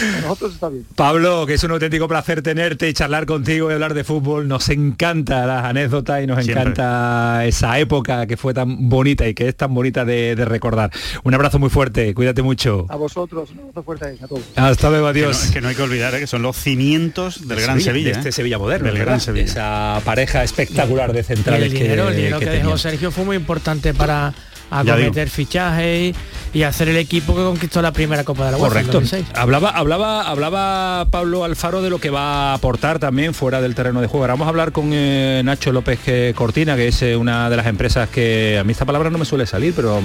Para 0.00 0.20
nosotros 0.22 0.54
está 0.54 0.68
bien. 0.68 0.86
Pablo, 0.94 1.46
que 1.46 1.54
es 1.54 1.64
un 1.64 1.70
auténtico 1.70 2.08
placer 2.08 2.42
tenerte 2.42 2.88
y 2.88 2.92
charlar 2.92 3.26
contigo 3.26 3.70
y 3.70 3.74
hablar 3.74 3.94
de 3.94 4.04
fútbol. 4.04 4.46
Nos 4.48 4.68
encanta 4.68 5.46
las 5.46 5.64
anécdotas 5.64 6.22
y 6.22 6.26
nos 6.26 6.44
Siempre. 6.44 6.62
encanta 6.62 7.44
esa 7.46 7.78
época 7.78 8.26
que 8.26 8.36
fue 8.36 8.54
tan 8.54 8.88
bonita 8.88 9.26
y 9.26 9.34
que 9.34 9.48
es 9.48 9.56
tan 9.56 9.74
bonita 9.74 10.04
de, 10.04 10.36
de 10.36 10.44
recordar. 10.44 10.90
Un 11.24 11.34
abrazo 11.34 11.58
muy 11.58 11.70
fuerte, 11.70 12.12
cuídate 12.14 12.42
mucho. 12.42 12.86
A 12.88 12.96
vosotros, 12.96 13.50
un 13.50 13.60
abrazo 13.60 13.82
fuerte 13.82 14.18
a 14.22 14.26
todos. 14.26 14.42
Hasta 14.56 14.90
luego, 14.90 15.12
Que 15.12 15.20
no, 15.22 15.26
adiós. 15.28 15.50
que 15.52 15.60
no 15.60 15.68
hay 15.68 15.74
que 15.74 15.82
olvidar 15.82 16.14
¿eh? 16.14 16.20
que 16.20 16.26
son 16.26 16.42
los 16.42 16.56
cimientos 16.56 17.48
del 17.48 17.60
Gran 17.60 17.80
Sevilla. 17.80 18.10
de 18.12 18.16
este 18.18 18.28
¿eh? 18.28 18.32
Sevilla 18.32 18.58
moderno, 18.58 18.88
Del. 18.92 18.98
Gran 18.98 19.20
Sevilla. 19.20 19.44
Esa 19.44 20.00
pareja 20.04 20.42
espectacular 20.44 21.12
de 21.12 21.20
Y 21.20 21.24
centrales 21.24 21.72
el 21.72 21.78
dinero, 21.78 22.04
que, 22.04 22.10
el 22.10 22.16
dinero 22.16 22.38
que, 22.38 22.44
dejó 22.46 22.58
tenían. 22.58 22.78
Sergio 22.78 23.10
fue 23.10 23.24
muy 23.24 23.36
importante 23.36 23.94
para 23.94 24.34
acometer 24.80 25.28
fichajes 25.30 26.14
y 26.54 26.62
hacer 26.64 26.88
el 26.88 26.96
equipo 26.98 27.34
que 27.34 27.42
conquistó 27.42 27.80
la 27.80 27.92
primera 27.92 28.24
Copa 28.24 28.44
de 28.46 28.50
la 28.52 28.56
UEFA 28.58 28.80
en 28.80 28.86
Correcto. 28.86 29.00
2006. 29.00 29.26
Hablaba, 29.34 29.70
hablaba, 29.70 30.28
hablaba 30.28 31.06
Pablo 31.10 31.44
Alfaro 31.44 31.80
de 31.82 31.88
lo 31.90 31.98
que 31.98 32.10
va 32.10 32.50
a 32.50 32.54
aportar 32.54 32.98
también 32.98 33.32
fuera 33.32 33.60
del 33.62 33.74
terreno 33.74 34.00
de 34.02 34.06
juego. 34.06 34.24
Ahora 34.24 34.34
vamos 34.34 34.46
a 34.46 34.50
hablar 34.50 34.72
con 34.72 34.90
eh, 34.92 35.40
Nacho 35.44 35.72
López 35.72 36.00
eh, 36.06 36.34
Cortina, 36.36 36.76
que 36.76 36.88
es 36.88 37.00
eh, 37.02 37.16
una 37.16 37.48
de 37.48 37.56
las 37.56 37.66
empresas 37.66 38.08
que 38.10 38.58
a 38.60 38.64
mí 38.64 38.72
esta 38.72 38.84
palabra 38.84 39.08
no 39.08 39.16
me 39.18 39.24
suele 39.24 39.46
salir, 39.46 39.72
pero 39.74 40.00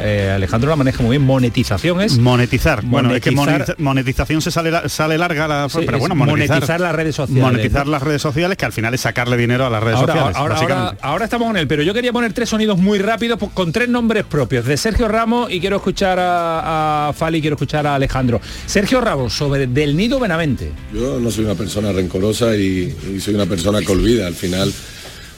eh, 0.00 0.32
Alejandro 0.34 0.68
la 0.68 0.76
maneja 0.76 1.02
muy 1.02 1.16
bien. 1.16 1.22
Monetización 1.26 2.00
es 2.02 2.18
Monetizar. 2.18 2.82
Bueno, 2.84 3.14
es 3.14 3.22
que 3.22 3.30
monetiza- 3.32 3.74
monetización 3.78 4.42
se 4.42 4.50
sale, 4.50 4.70
la- 4.70 4.88
sale 4.90 5.16
larga, 5.16 5.48
la, 5.48 5.68
Sí, 5.70 5.78
pero 5.86 5.98
bueno, 5.98 6.14
monetizar, 6.14 6.56
monetizar 6.56 6.80
las 6.80 6.94
redes 6.94 7.16
sociales, 7.16 7.42
Monetizar 7.42 7.86
¿no? 7.86 7.92
las 7.92 8.02
redes 8.02 8.20
sociales, 8.22 8.56
que 8.58 8.64
al 8.66 8.72
final 8.72 8.92
es 8.94 9.00
sacarle 9.00 9.36
dinero 9.36 9.66
a 9.66 9.70
las 9.70 9.82
redes 9.82 9.96
Ahora, 9.98 10.12
sociales. 10.12 10.36
ahora, 10.36 10.54
ahora, 10.54 10.66
básicamente. 10.66 10.98
ahora 11.02 11.24
estamos 11.24 11.46
con 11.48 11.56
él, 11.56 11.66
pero 11.66 11.82
yo 11.82 11.94
quería 11.94 12.12
poner 12.12 12.32
tres 12.32 12.48
sonidos 12.50 12.78
muy 12.78 12.98
rápidos 12.98 13.38
pues, 13.38 13.50
con 13.52 13.72
tres 13.72 13.88
nombres 13.88 14.05
propios 14.06 14.64
de 14.64 14.76
Sergio 14.76 15.08
Ramos 15.08 15.50
y 15.50 15.60
quiero 15.60 15.76
escuchar 15.76 16.18
a, 16.18 17.08
a 17.08 17.12
Fali, 17.12 17.40
quiero 17.40 17.56
escuchar 17.56 17.86
a 17.86 17.94
Alejandro. 17.94 18.40
Sergio 18.66 19.00
Ramos 19.00 19.32
sobre 19.32 19.66
Del 19.66 19.96
Nido 19.96 20.20
Benavente. 20.20 20.72
Yo 20.94 21.18
no 21.18 21.30
soy 21.30 21.44
una 21.44 21.54
persona 21.54 21.92
rencorosa 21.92 22.56
y 22.56 22.94
soy 23.20 23.34
una 23.34 23.46
persona 23.46 23.80
que 23.80 23.92
olvida. 23.92 24.26
Al 24.26 24.34
final, 24.34 24.72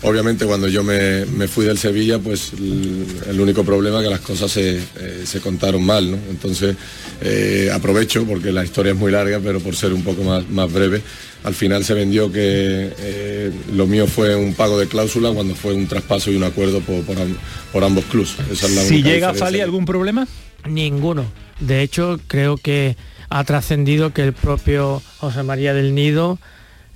obviamente 0.02 0.46
cuando 0.46 0.68
yo 0.68 0.82
me, 0.84 1.24
me 1.26 1.48
fui 1.48 1.64
del 1.66 1.78
Sevilla, 1.78 2.18
pues 2.18 2.52
el 2.54 3.40
único 3.40 3.64
problema 3.64 3.98
es 3.98 4.04
que 4.04 4.10
las 4.10 4.20
cosas 4.20 4.50
se, 4.52 4.76
eh, 4.78 5.22
se 5.24 5.40
contaron 5.40 5.84
mal. 5.84 6.10
¿no? 6.10 6.16
Entonces, 6.30 6.76
eh, 7.20 7.70
aprovecho, 7.72 8.24
porque 8.24 8.52
la 8.52 8.64
historia 8.64 8.92
es 8.92 8.98
muy 8.98 9.10
larga, 9.12 9.40
pero 9.42 9.60
por 9.60 9.74
ser 9.76 9.92
un 9.92 10.02
poco 10.02 10.22
más, 10.22 10.48
más 10.50 10.72
breve, 10.72 11.02
al 11.44 11.54
final 11.54 11.84
se 11.84 11.94
vendió 11.94 12.30
que 12.32 12.92
eh, 12.98 13.52
lo 13.74 13.86
mío 13.86 14.06
fue 14.06 14.34
un 14.36 14.54
pago 14.54 14.78
de 14.78 14.86
cláusula 14.88 15.30
cuando 15.32 15.54
fue 15.54 15.72
un 15.74 15.86
traspaso 15.86 16.30
y 16.30 16.36
un 16.36 16.44
acuerdo 16.44 16.80
por, 16.80 17.02
por 17.04 17.18
am- 17.20 17.36
por 17.72 17.84
ambos 17.84 18.04
clubes. 18.06 18.34
Esa 18.50 18.66
es 18.66 18.74
la 18.74 18.82
Si 18.82 18.94
única 18.94 19.08
llega 19.08 19.26
diferencia. 19.28 19.46
Fali 19.46 19.60
algún 19.60 19.84
problema. 19.84 20.26
Ninguno. 20.68 21.24
De 21.60 21.82
hecho, 21.82 22.18
creo 22.26 22.56
que 22.56 22.96
ha 23.30 23.44
trascendido 23.44 24.12
que 24.12 24.22
el 24.22 24.32
propio 24.32 25.02
José 25.18 25.42
María 25.42 25.74
del 25.74 25.94
Nido 25.94 26.38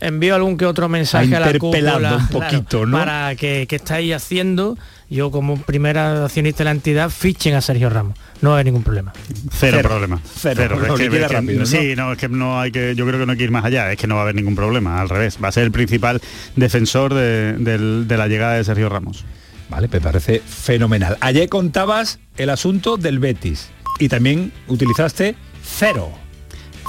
envió 0.02 0.34
algún 0.34 0.56
que 0.56 0.66
otro 0.66 0.88
mensaje 0.88 1.34
a 1.36 1.40
la 1.40 1.58
cúpula 1.58 2.16
un 2.18 2.28
poquito, 2.28 2.84
¿no? 2.86 2.98
para 2.98 3.34
que, 3.36 3.66
que 3.68 3.76
estáis 3.76 4.12
haciendo 4.14 4.76
yo 5.08 5.30
como 5.30 5.56
primera 5.60 6.24
accionista 6.24 6.58
de 6.58 6.64
la 6.64 6.70
entidad 6.72 7.10
fichen 7.10 7.54
a 7.54 7.60
Sergio 7.60 7.88
Ramos. 7.90 8.18
No 8.40 8.54
hay 8.56 8.64
ningún 8.64 8.82
problema. 8.82 9.12
Cero, 9.52 9.78
problema. 9.82 10.20
Cero. 10.38 10.62
Es 10.64 10.88
Lo 10.88 10.94
que- 10.96 11.04
liquida 11.04 11.20
es 11.22 11.26
que- 11.28 11.34
rápido, 11.34 11.60
¿no? 11.60 11.66
Sí, 11.66 11.94
no, 11.96 12.12
es 12.12 12.18
que 12.18 12.28
no 12.28 12.58
hay 12.60 12.72
que, 12.72 12.94
yo 12.96 13.06
creo 13.06 13.20
que 13.20 13.26
no 13.26 13.32
hay 13.32 13.38
que 13.38 13.44
ir 13.44 13.50
más 13.50 13.64
allá, 13.64 13.92
es 13.92 13.98
que 13.98 14.06
no 14.06 14.14
va 14.16 14.22
a 14.22 14.24
haber 14.24 14.34
ningún 14.34 14.56
problema, 14.56 15.00
al 15.00 15.08
revés. 15.08 15.38
Va 15.42 15.48
a 15.48 15.52
ser 15.52 15.64
el 15.64 15.70
principal 15.72 16.20
defensor 16.56 17.14
de, 17.14 17.52
del- 17.58 18.08
de 18.08 18.16
la 18.16 18.26
llegada 18.26 18.54
de 18.54 18.64
Sergio 18.64 18.88
Ramos. 18.88 19.24
Vale, 19.68 19.88
me 19.92 20.00
parece 20.00 20.42
fenomenal. 20.46 21.16
Ayer 21.20 21.48
contabas 21.48 22.18
el 22.36 22.50
asunto 22.50 22.96
del 22.96 23.18
Betis 23.18 23.68
y 23.98 24.08
también 24.08 24.52
utilizaste 24.66 25.34
cero. 25.62 26.10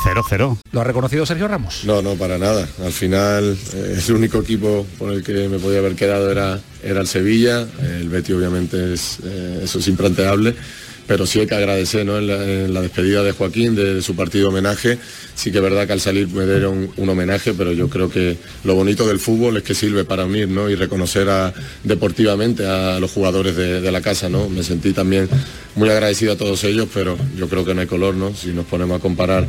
Cero, 0.04 0.22
cero. 0.28 0.58
¿Lo 0.74 0.82
ha 0.82 0.84
reconocido 0.84 1.26
Sergio 1.26 1.48
Ramos? 1.48 1.82
No, 1.86 2.02
no, 2.02 2.16
para 2.16 2.38
nada. 2.38 2.68
Al 2.84 2.92
final, 2.92 3.58
eh, 3.74 4.00
el 4.06 4.14
único 4.14 4.40
equipo 4.40 4.86
por 5.00 5.14
el 5.14 5.24
que 5.24 5.48
me 5.48 5.60
podía 5.60 5.80
haber 5.80 5.96
quedado 5.96 6.30
era, 6.30 6.60
era 6.84 7.00
el 7.02 7.08
Sevilla. 7.08 7.66
El 7.82 8.10
Betis, 8.10 8.36
obviamente, 8.36 8.94
es, 8.94 9.20
eh, 9.24 9.62
eso 9.64 9.80
es 9.80 9.88
implanteable. 9.88 10.56
Pero 11.08 11.26
sí 11.26 11.40
hay 11.42 11.48
que 11.48 11.56
agradecer 11.56 12.06
¿no? 12.06 12.18
en, 12.18 12.28
la, 12.28 12.36
en 12.44 12.74
la 12.74 12.82
despedida 12.82 13.24
de 13.24 13.32
Joaquín, 13.34 13.76
de, 13.76 14.02
su 14.02 14.16
partido 14.16 14.50
homenaje. 14.50 14.98
Sí 15.36 15.52
que 15.52 15.58
es 15.58 15.64
verdad 15.64 15.86
que 15.88 15.94
al 15.94 16.00
salir 16.02 16.28
me 16.30 16.46
dieron 16.46 16.90
un 16.96 17.10
homenaje, 17.10 17.54
pero 17.54 17.72
yo 17.74 17.90
creo 17.90 18.10
que 18.10 18.38
lo 18.64 18.76
bonito 18.76 19.06
del 19.08 19.20
fútbol 19.20 19.58
es 19.58 19.64
que 19.64 19.74
sirve 19.76 20.06
para 20.06 20.26
unir 20.26 20.48
¿no? 20.48 20.70
y 20.70 20.76
reconocer 20.76 21.30
a- 21.30 21.54
deportivamente 21.84 22.66
a 22.66 23.00
los 23.00 23.12
jugadores 23.12 23.56
de, 23.58 23.82
de 23.82 23.92
la 23.92 24.00
casa. 24.02 24.28
¿no? 24.30 24.48
Me 24.50 24.64
sentí 24.64 24.92
también 24.94 25.28
muy 25.76 25.90
agradecido 25.90 26.34
a 26.34 26.38
todos 26.38 26.64
ellos, 26.66 26.88
pero 26.94 27.18
yo 27.38 27.48
creo 27.50 27.66
que 27.66 27.74
no 27.74 27.82
hay 27.82 27.88
color, 27.88 28.16
¿no? 28.16 28.34
Si 28.34 28.50
nos 28.54 28.66
ponemos 28.66 28.98
a 28.98 29.02
comparar 29.02 29.46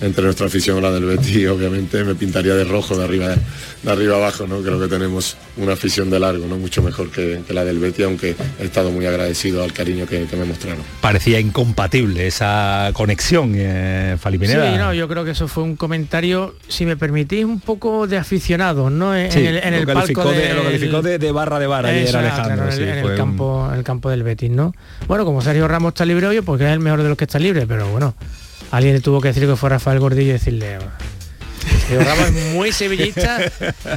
entre 0.00 0.24
nuestra 0.24 0.46
afición 0.46 0.78
y 0.78 0.80
la 0.80 0.90
del 0.92 1.04
Betis, 1.04 1.48
obviamente 1.48 2.04
me 2.04 2.14
pintaría 2.14 2.54
de 2.54 2.64
rojo 2.64 2.96
de 2.96 3.04
arriba, 3.04 3.34
de 3.82 3.90
arriba 3.90 4.16
abajo, 4.16 4.46
¿no? 4.46 4.60
Creo 4.62 4.78
que 4.80 4.86
tenemos 4.86 5.36
una 5.56 5.72
afición 5.72 6.08
de 6.10 6.20
largo, 6.20 6.46
¿no? 6.46 6.56
Mucho 6.56 6.82
mejor 6.82 7.10
que, 7.10 7.40
que 7.46 7.52
la 7.52 7.64
del 7.64 7.78
Betis, 7.80 8.04
aunque 8.04 8.36
he 8.60 8.64
estado 8.64 8.90
muy 8.92 9.06
agradecido 9.06 9.62
al 9.64 9.72
cariño 9.72 10.06
que, 10.06 10.26
que 10.26 10.36
me 10.36 10.44
mostraron. 10.44 10.82
Parecía 11.00 11.40
incompatible 11.40 12.26
esa 12.26 12.90
conexión, 12.92 13.52
eh, 13.56 14.16
Fali 14.20 14.38
Pineda. 14.38 14.70
Sí, 14.72 14.78
no, 14.78 14.94
yo 14.94 15.08
creo 15.08 15.24
que 15.24 15.32
eso 15.32 15.48
fue 15.48 15.64
un 15.64 15.74
comentario, 15.76 16.54
si 16.68 16.86
me 16.86 16.96
permitís, 16.96 17.44
un 17.44 17.58
poco 17.60 18.06
de 18.06 18.18
aficionados, 18.18 18.92
¿no? 18.92 19.16
En, 19.16 19.32
Sí, 19.32 19.40
en 19.40 19.46
el, 19.46 19.56
en 19.64 19.74
el 19.74 19.86
palco 19.86 20.30
de- 20.32 20.54
lo 20.54 20.62
calificó 20.64 21.02
de- 21.02 21.18
de 21.18 21.32
barra 21.32 21.58
de 21.58 21.66
barra 21.66 21.88
ayer 21.88 22.16
Alejandro, 22.16 22.54
claro, 22.54 22.70
en 22.70 22.76
sí, 22.76 22.82
el- 22.82 22.88
en, 22.88 22.94
fue 23.02 23.14
el 23.14 23.20
un- 23.20 23.26
campo, 23.26 23.68
en 23.72 23.78
el 23.78 23.84
campo 23.84 24.10
del 24.10 24.22
Betis, 24.22 24.50
¿no? 24.50 24.72
Bueno, 25.08 25.24
como 25.24 25.42
Sergio 25.42 25.66
Ramos 25.66 25.90
está 25.90 26.04
libre 26.04 26.26
hoy, 26.28 26.40
porque 26.40 26.64
es 26.66 26.70
el 26.70 26.80
mejor 26.80 27.02
de 27.02 27.08
los 27.08 27.18
que 27.18 27.24
está 27.24 27.38
libre, 27.38 27.66
pero 27.66 27.88
bueno, 27.88 28.14
alguien 28.70 28.94
le 28.94 29.00
tuvo 29.00 29.20
que 29.20 29.28
decir 29.28 29.46
que 29.46 29.56
fue 29.56 29.70
Rafael 29.70 29.98
Gordillo 30.00 30.30
y 30.30 30.32
decirle... 30.32 30.78
"Bueno, 31.88 32.04
Sergio 32.04 32.04
Ramos 32.04 32.28
es 32.28 32.54
muy 32.54 32.72
sevillista. 32.72 33.38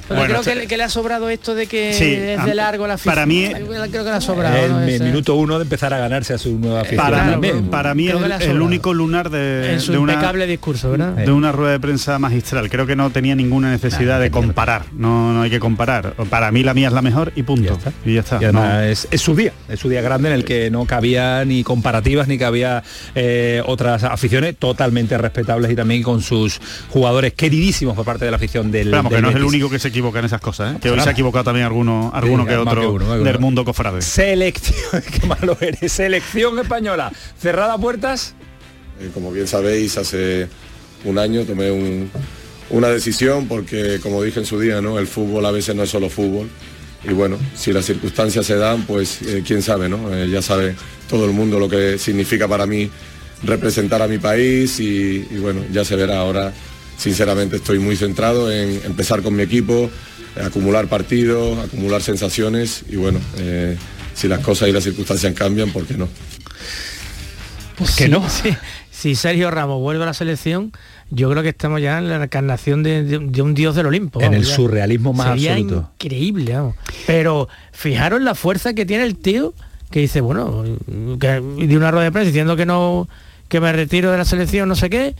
Bueno, 0.07 0.25
creo 0.25 0.41
que, 0.41 0.55
le- 0.55 0.67
que 0.67 0.77
le 0.77 0.83
ha 0.83 0.89
sobrado 0.89 1.29
esto 1.29 1.55
de 1.55 1.67
que 1.67 1.93
Sí, 1.93 2.05
es 2.05 2.43
de 2.45 2.55
largo 2.55 2.87
la 2.87 2.97
para 2.97 3.25
mí- 3.25 3.49
creo 3.49 4.03
que 4.03 4.09
le 4.09 4.15
ha 4.15 4.21
sobrado. 4.21 4.79
el 4.87 5.01
minuto 5.03 5.35
uno 5.35 5.57
de 5.59 5.63
empezar 5.63 5.93
a 5.93 5.97
ganarse 5.97 6.33
a 6.33 6.37
su 6.37 6.57
nueva. 6.57 6.83
Para, 6.95 7.93
mí 7.95 8.07
es 8.07 8.15
que 8.39 8.45
el, 8.45 8.61
único 8.61 8.93
lunar 8.93 9.29
de, 9.29 9.73
en 9.73 9.81
su 9.81 9.91
de 9.91 9.97
una, 9.97 10.13
impecable 10.13 10.47
discurso, 10.47 10.91
¿verdad? 10.91 11.13
de 11.13 11.31
una 11.31 11.51
rueda 11.51 11.71
de 11.73 11.79
prensa 11.79 12.17
magistral. 12.19 12.69
Creo 12.69 12.85
que 12.85 12.95
no 12.95 13.09
tenía 13.09 13.35
ninguna 13.35 13.71
necesidad 13.71 14.19
de 14.19 14.31
comparar. 14.31 14.85
No, 14.93 15.33
no 15.33 15.41
hay 15.41 15.49
que 15.49 15.59
comparar. 15.59 16.13
Para 16.29 16.51
mí 16.51 16.63
la 16.63 16.73
mía 16.73 16.87
es 16.87 16.93
la 16.93 17.01
mejor 17.01 17.31
y 17.35 17.43
punto. 17.43 17.77
Y 18.05 18.13
ya 18.15 18.19
está. 18.21 18.37
Y 18.41 18.45
además 18.45 18.73
No. 18.75 18.81
es, 18.81 19.07
es 19.11 19.21
su 19.21 19.35
día, 19.35 19.53
es 19.69 19.79
su 19.79 19.89
día 19.89 20.01
grande 20.01 20.29
en 20.29 20.35
el 20.35 20.45
que 20.45 20.69
no 20.71 20.85
cabía 20.85 21.43
ni 21.45 21.63
comparativas 21.63 22.27
ni 22.27 22.37
cabía 22.37 22.83
eh, 23.15 23.61
otras 23.65 24.03
aficiones 24.03 24.55
totalmente 24.57 25.17
respetables 25.17 25.71
y 25.71 25.75
también 25.75 26.03
con 26.03 26.21
sus 26.21 26.59
jugadores 26.89 27.33
queridísimos 27.33 27.80
por 27.95 28.05
parte 28.05 28.25
de 28.25 28.31
la 28.31 28.37
afición 28.37 28.71
del, 28.71 28.91
que 29.09 29.21
no 29.21 29.29
es 29.29 29.35
el 29.35 29.43
único 29.43 29.69
que 29.69 29.79
se 29.79 29.87
equivoca 29.89 30.19
en 30.19 30.25
esas 30.25 30.39
cosas, 30.41 30.75
¿eh? 30.75 30.79
que 30.81 30.89
hoy 30.89 30.93
Claro. 30.95 31.03
se 31.03 31.09
ha 31.09 31.11
equivocado 31.13 31.43
también 31.45 31.65
alguno, 31.65 32.11
alguno 32.13 32.43
Sí, 32.43 32.49
que 32.49 32.55
otro 32.57 32.81
que 32.81 32.87
uno, 32.87 33.17
del 33.23 33.39
mundo 33.39 33.65
cofrade. 33.65 34.01
Selección, 34.01 35.01
qué 35.21 35.27
malo 35.27 35.57
eres. 35.59 35.91
Selección 35.91 36.57
española. 36.59 37.11
Cerrada 37.39 37.77
puertas. 37.77 38.35
Eh, 38.99 39.09
como 39.13 39.31
bien 39.31 39.47
sabéis, 39.47 39.97
hace 39.97 40.47
un 41.05 41.17
año 41.17 41.43
tomé 41.43 41.71
un- 41.71 42.09
una 42.69 42.87
decisión 42.87 43.47
porque, 43.47 43.99
como 44.01 44.23
dije 44.23 44.39
en 44.39 44.45
su 44.45 44.59
día, 44.59 44.79
¿no? 44.81 44.97
el 44.99 45.07
fútbol 45.07 45.45
a 45.45 45.51
veces 45.51 45.75
no 45.75 45.83
es 45.83 45.89
solo 45.89 46.09
fútbol. 46.09 46.47
Y 47.03 47.13
bueno, 47.13 47.37
si 47.55 47.73
las 47.73 47.85
circunstancias 47.85 48.45
se 48.45 48.55
dan, 48.55 48.83
pues 48.83 49.23
eh, 49.23 49.43
quién 49.45 49.63
sabe, 49.63 49.89
¿no? 49.89 50.13
Eh, 50.15 50.29
ya 50.29 50.41
sabe 50.43 50.75
todo 51.09 51.25
el 51.25 51.31
mundo 51.31 51.59
lo 51.59 51.67
que 51.67 51.97
significa 51.97 52.47
para 52.47 52.67
mí 52.67 52.89
representar 53.43 54.01
a 54.03 54.07
mi 54.07 54.19
país 54.19 54.79
y, 54.79 55.27
y 55.31 55.37
bueno, 55.39 55.61
ya 55.71 55.83
se 55.83 55.95
verá 55.95 56.19
ahora. 56.19 56.53
Sinceramente 56.97 57.55
estoy 57.57 57.79
muy 57.79 57.95
centrado 57.95 58.51
en 58.51 58.81
empezar 58.85 59.21
con 59.21 59.35
mi 59.35 59.43
equipo, 59.43 59.89
acumular 60.43 60.87
partidos, 60.87 61.57
acumular 61.59 62.01
sensaciones 62.01 62.83
y 62.89 62.95
bueno, 62.97 63.19
eh, 63.37 63.77
si 64.13 64.27
las 64.27 64.39
cosas 64.41 64.69
y 64.69 64.71
las 64.71 64.83
circunstancias 64.83 65.33
cambian, 65.33 65.71
¿por 65.71 65.85
qué 65.85 65.95
no? 65.95 66.07
¿Por 67.77 67.87
qué 67.95 68.07
no? 68.07 68.23
Si 68.91 69.15
Sergio 69.15 69.49
Ramos 69.49 69.79
vuelve 69.79 70.03
a 70.03 70.05
la 70.05 70.13
selección, 70.13 70.71
yo 71.09 71.27
creo 71.31 71.41
que 71.41 71.49
estamos 71.49 71.81
ya 71.81 71.97
en 71.97 72.07
la 72.07 72.23
encarnación 72.23 72.83
de, 72.83 73.01
de- 73.03 73.17
de 73.17 73.41
un 73.41 73.55
dios 73.55 73.73
del 73.75 73.87
Olimpo. 73.87 74.19
En 74.21 74.27
vamos, 74.27 74.43
el 74.43 74.47
ya. 74.47 74.55
surrealismo 74.55 75.11
más 75.11 75.29
Sería 75.29 75.53
absoluto. 75.53 75.89
Increíble, 75.99 76.53
vamos. 76.53 76.75
Pero 77.07 77.49
fijaros 77.71 78.21
la 78.21 78.35
fuerza 78.35 78.75
que 78.75 78.85
tiene 78.85 79.03
el 79.05 79.15
tío 79.15 79.55
que 79.89 80.01
dice, 80.01 80.21
bueno, 80.21 80.63
que 81.19 81.27
de 81.27 81.77
una 81.77 81.89
rueda 81.89 82.03
de 82.05 82.11
prensa 82.11 82.27
diciendo 82.27 82.55
que 82.55 82.67
no, 82.67 83.09
que 83.49 83.59
me 83.59 83.71
retiro 83.73 84.11
de 84.11 84.19
la 84.19 84.25
selección, 84.25 84.69
no 84.69 84.75
sé 84.75 84.91
qué. 84.91 85.15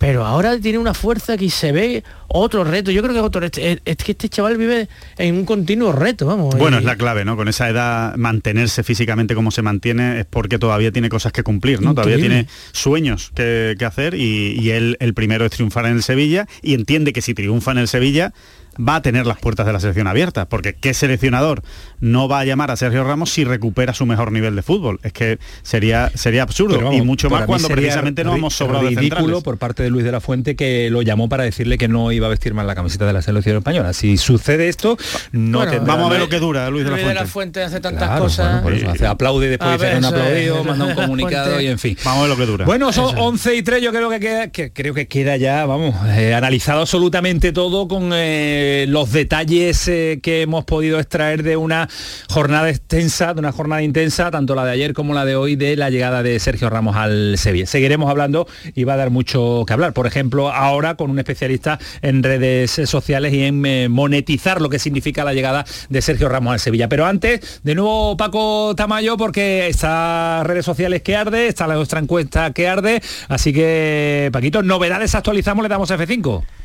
Pero 0.00 0.24
ahora 0.24 0.58
tiene 0.58 0.78
una 0.78 0.94
fuerza 0.94 1.36
que 1.36 1.50
se 1.50 1.72
ve 1.72 2.02
otro 2.28 2.64
reto. 2.64 2.90
Yo 2.90 3.02
creo 3.02 3.12
que 3.12 3.18
es 3.18 3.24
otro 3.24 3.42
reto. 3.42 3.60
Es, 3.60 3.96
que 3.98 4.12
este 4.12 4.30
chaval 4.30 4.56
vive 4.56 4.88
en 5.18 5.34
un 5.34 5.44
continuo 5.44 5.92
reto, 5.92 6.24
vamos. 6.24 6.54
Bueno, 6.56 6.78
Y- 6.78 6.80
es 6.80 6.86
la 6.86 6.96
clave, 6.96 7.26
¿no? 7.26 7.36
Con 7.36 7.48
esa 7.48 7.68
edad 7.68 8.16
mantenerse 8.16 8.82
físicamente 8.82 9.34
como 9.34 9.50
se 9.50 9.60
mantiene 9.60 10.20
es 10.20 10.24
porque 10.24 10.58
todavía 10.58 10.90
tiene 10.90 11.10
cosas 11.10 11.32
que 11.32 11.42
cumplir, 11.42 11.82
¿no? 11.82 11.94
Todavía 11.94 12.16
tiene 12.16 12.46
sueños 12.72 13.30
que, 13.34 13.76
que 13.78 13.84
hacer 13.84 14.14
y, 14.14 14.58
y 14.58 14.70
él 14.70 14.96
el 15.00 15.12
primero 15.12 15.44
es 15.44 15.50
triunfar 15.50 15.84
en 15.84 15.96
el 15.96 16.02
Sevilla 16.02 16.46
y 16.62 16.72
entiende 16.72 17.12
que 17.12 17.20
si 17.20 17.34
triunfa 17.34 17.72
en 17.72 17.78
el 17.78 17.86
Sevilla 17.86 18.32
va 18.78 18.96
a 18.96 19.02
tener 19.02 19.26
las 19.26 19.38
puertas 19.38 19.66
de 19.66 19.72
la 19.72 19.80
selección 19.80 20.06
abiertas, 20.06 20.46
porque 20.46 20.74
¿qué 20.74 20.94
seleccionador 20.94 21.62
no 22.00 22.28
va 22.28 22.40
a 22.40 22.44
llamar 22.44 22.70
a 22.70 22.76
Sergio 22.76 23.04
Ramos 23.04 23.30
si 23.30 23.44
recupera 23.44 23.92
su 23.94 24.06
mejor 24.06 24.32
nivel 24.32 24.56
de 24.56 24.62
fútbol? 24.62 25.00
Es 25.02 25.12
que 25.12 25.38
sería, 25.62 26.10
sería 26.14 26.42
absurdo 26.42 26.76
vamos, 26.78 26.94
y 26.94 27.02
mucho 27.02 27.28
más 27.30 27.46
cuando 27.46 27.68
precisamente 27.68 28.24
no 28.24 28.34
hemos 28.34 28.54
sobrado 28.54 28.84
de 28.84 28.90
ridículo 28.90 29.20
centrales. 29.20 29.42
por 29.44 29.58
parte 29.58 29.82
de 29.82 29.90
Luis 29.90 30.04
de 30.04 30.12
la 30.12 30.20
Fuente 30.20 30.56
que 30.56 30.88
lo 30.90 31.02
llamó 31.02 31.28
para 31.28 31.44
decirle 31.44 31.78
que 31.78 31.88
no 31.88 32.12
iba 32.12 32.26
a 32.26 32.30
vestir 32.30 32.54
más 32.54 32.66
la 32.66 32.74
camiseta 32.74 33.06
de 33.06 33.12
la 33.12 33.22
selección 33.22 33.56
española. 33.58 33.92
Si 33.92 34.16
sucede 34.16 34.68
esto, 34.68 34.96
no 35.32 35.58
Bueno, 35.58 35.72
tendrá 35.72 35.94
Vamos 35.94 36.08
a 36.08 36.12
ver 36.12 36.20
lo 36.20 36.28
que 36.28 36.38
dura 36.38 36.70
Luis 36.70 36.84
de 36.84 36.90
la 36.90 36.96
Luis 36.96 37.06
de 37.06 37.12
Fuente. 37.12 37.20
la 37.22 37.26
Fuente 37.26 37.62
hace 37.62 37.80
tantas 37.80 38.08
Claro, 38.08 38.22
cosas. 38.24 38.46
bueno, 38.46 38.62
por 38.62 38.72
eso 38.74 38.90
hace 38.90 39.06
aplaude 39.06 39.46
y 39.46 39.50
después 39.50 39.72
dice 39.72 39.98
eso 39.98 40.08
aplaudido, 40.08 40.64
manda 40.64 40.84
un 40.86 40.94
comunicado 40.94 41.44
Fuente. 41.50 41.64
y 41.64 41.66
en 41.68 41.78
fin. 41.78 41.96
Vamos 42.04 42.18
a 42.18 42.20
ver 42.22 42.30
lo 42.30 42.36
que 42.36 42.46
dura. 42.46 42.64
Bueno, 42.64 42.92
son 42.92 43.14
Eso. 43.14 43.22
11 43.24 43.54
y 43.56 43.62
3, 43.62 43.82
yo 43.82 43.90
creo 43.92 44.08
que 44.10 44.20
queda, 44.20 44.48
que, 44.48 44.72
creo 44.72 44.94
que 44.94 45.06
queda 45.08 45.36
ya, 45.36 45.66
vamos, 45.66 45.94
eh, 46.16 46.34
analizado 46.34 46.80
absolutamente 46.82 47.52
todo 47.52 47.88
con 47.88 48.10
eh, 48.14 48.69
los 48.88 49.12
detalles 49.12 49.86
eh, 49.88 50.20
que 50.22 50.42
hemos 50.42 50.64
podido 50.64 50.98
extraer 50.98 51.42
de 51.42 51.56
una 51.56 51.88
jornada 52.28 52.68
extensa, 52.68 53.34
de 53.34 53.40
una 53.40 53.52
jornada 53.52 53.82
intensa, 53.82 54.30
tanto 54.30 54.54
la 54.54 54.64
de 54.64 54.72
ayer 54.72 54.94
como 54.94 55.14
la 55.14 55.24
de 55.24 55.36
hoy, 55.36 55.56
de 55.56 55.76
la 55.76 55.90
llegada 55.90 56.22
de 56.22 56.38
Sergio 56.38 56.70
Ramos 56.70 56.96
al 56.96 57.38
Sevilla. 57.38 57.66
Seguiremos 57.66 58.10
hablando 58.10 58.46
y 58.74 58.84
va 58.84 58.94
a 58.94 58.96
dar 58.96 59.10
mucho 59.10 59.64
que 59.66 59.72
hablar. 59.72 59.92
Por 59.92 60.06
ejemplo, 60.06 60.50
ahora 60.52 60.96
con 60.96 61.10
un 61.10 61.18
especialista 61.18 61.78
en 62.02 62.22
redes 62.22 62.78
eh, 62.78 62.86
sociales 62.86 63.32
y 63.32 63.42
en 63.44 63.64
eh, 63.66 63.88
monetizar 63.88 64.60
lo 64.60 64.68
que 64.68 64.78
significa 64.78 65.24
la 65.24 65.34
llegada 65.34 65.64
de 65.88 66.02
Sergio 66.02 66.28
Ramos 66.28 66.52
al 66.52 66.60
Sevilla. 66.60 66.88
Pero 66.88 67.06
antes, 67.06 67.60
de 67.62 67.74
nuevo 67.74 68.16
Paco 68.16 68.74
Tamayo, 68.76 69.16
porque 69.16 69.68
está 69.68 70.42
redes 70.44 70.64
sociales 70.64 71.02
que 71.02 71.16
arde, 71.16 71.48
está 71.48 71.66
la 71.66 71.74
nuestra 71.74 72.00
encuesta 72.00 72.52
que 72.52 72.68
arde. 72.68 73.02
Así 73.28 73.52
que, 73.52 74.30
Paquito, 74.32 74.62
novedades 74.62 75.14
actualizamos, 75.14 75.62
le 75.62 75.68
damos 75.68 75.90
F5. 75.90 76.59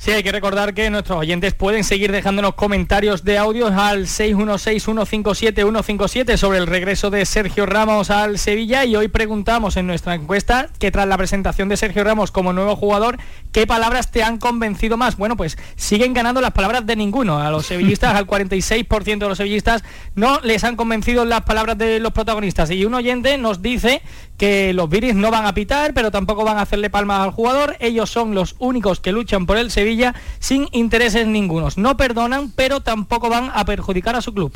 Sí, 0.00 0.10
hay 0.12 0.22
que 0.22 0.32
recordar 0.32 0.72
que 0.72 0.88
nuestros 0.88 1.18
oyentes 1.18 1.52
pueden 1.52 1.84
seguir 1.84 2.10
dejándonos 2.10 2.54
comentarios 2.54 3.22
de 3.22 3.36
audio 3.36 3.66
al 3.66 4.06
616-157-157 4.06 6.38
sobre 6.38 6.56
el 6.56 6.66
regreso 6.66 7.10
de 7.10 7.26
Sergio 7.26 7.66
Ramos 7.66 8.08
al 8.08 8.38
Sevilla 8.38 8.86
y 8.86 8.96
hoy 8.96 9.08
preguntamos 9.08 9.76
en 9.76 9.86
nuestra 9.86 10.14
encuesta 10.14 10.70
que 10.78 10.90
tras 10.90 11.06
la 11.06 11.18
presentación 11.18 11.68
de 11.68 11.76
Sergio 11.76 12.02
Ramos 12.02 12.30
como 12.30 12.54
nuevo 12.54 12.76
jugador, 12.76 13.18
¿qué 13.52 13.66
palabras 13.66 14.10
te 14.10 14.22
han 14.22 14.38
convencido 14.38 14.96
más? 14.96 15.16
Bueno, 15.16 15.36
pues 15.36 15.58
siguen 15.76 16.14
ganando 16.14 16.40
las 16.40 16.52
palabras 16.52 16.86
de 16.86 16.96
ninguno. 16.96 17.40
A 17.40 17.50
los 17.50 17.66
sevillistas, 17.66 18.14
al 18.16 18.26
46% 18.26 19.18
de 19.18 19.28
los 19.28 19.38
sevillistas 19.38 19.82
no 20.14 20.40
les 20.40 20.64
han 20.64 20.76
convencido 20.76 21.24
las 21.24 21.42
palabras 21.42 21.78
de 21.78 22.00
los 22.00 22.12
protagonistas. 22.12 22.70
Y 22.70 22.84
un 22.84 22.94
oyente 22.94 23.36
nos 23.38 23.62
dice 23.62 24.02
que 24.36 24.72
los 24.72 24.88
Viris 24.88 25.14
no 25.14 25.30
van 25.30 25.46
a 25.46 25.54
pitar, 25.54 25.92
pero 25.94 26.10
tampoco 26.10 26.44
van 26.44 26.58
a 26.58 26.62
hacerle 26.62 26.90
palmas 26.90 27.20
al 27.20 27.30
jugador. 27.30 27.76
Ellos 27.80 28.10
son 28.10 28.34
los 28.34 28.56
únicos 28.58 29.00
que 29.00 29.12
luchan 29.12 29.46
por 29.46 29.58
el 29.58 29.70
Sevilla 29.70 30.14
sin 30.38 30.68
intereses 30.72 31.26
ningunos. 31.26 31.76
No 31.76 31.96
perdonan, 31.96 32.50
pero 32.50 32.80
tampoco 32.80 33.28
van 33.28 33.50
a 33.54 33.64
perjudicar 33.64 34.16
a 34.16 34.22
su 34.22 34.32
club. 34.32 34.52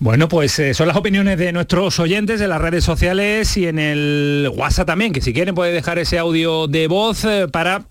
Bueno, 0.00 0.28
pues 0.28 0.58
eh, 0.58 0.74
son 0.74 0.88
las 0.88 0.96
opiniones 0.96 1.38
de 1.38 1.52
nuestros 1.52 2.00
oyentes 2.00 2.40
en 2.40 2.48
las 2.48 2.60
redes 2.60 2.82
sociales 2.82 3.56
y 3.56 3.68
en 3.68 3.78
el 3.78 4.50
WhatsApp 4.54 4.88
también, 4.88 5.12
que 5.12 5.20
si 5.20 5.32
quieren 5.32 5.54
pueden 5.54 5.74
dejar 5.74 5.98
ese 5.98 6.18
audio 6.18 6.66
de 6.66 6.88
voz 6.88 7.24
eh, 7.24 7.46
para 7.50 7.84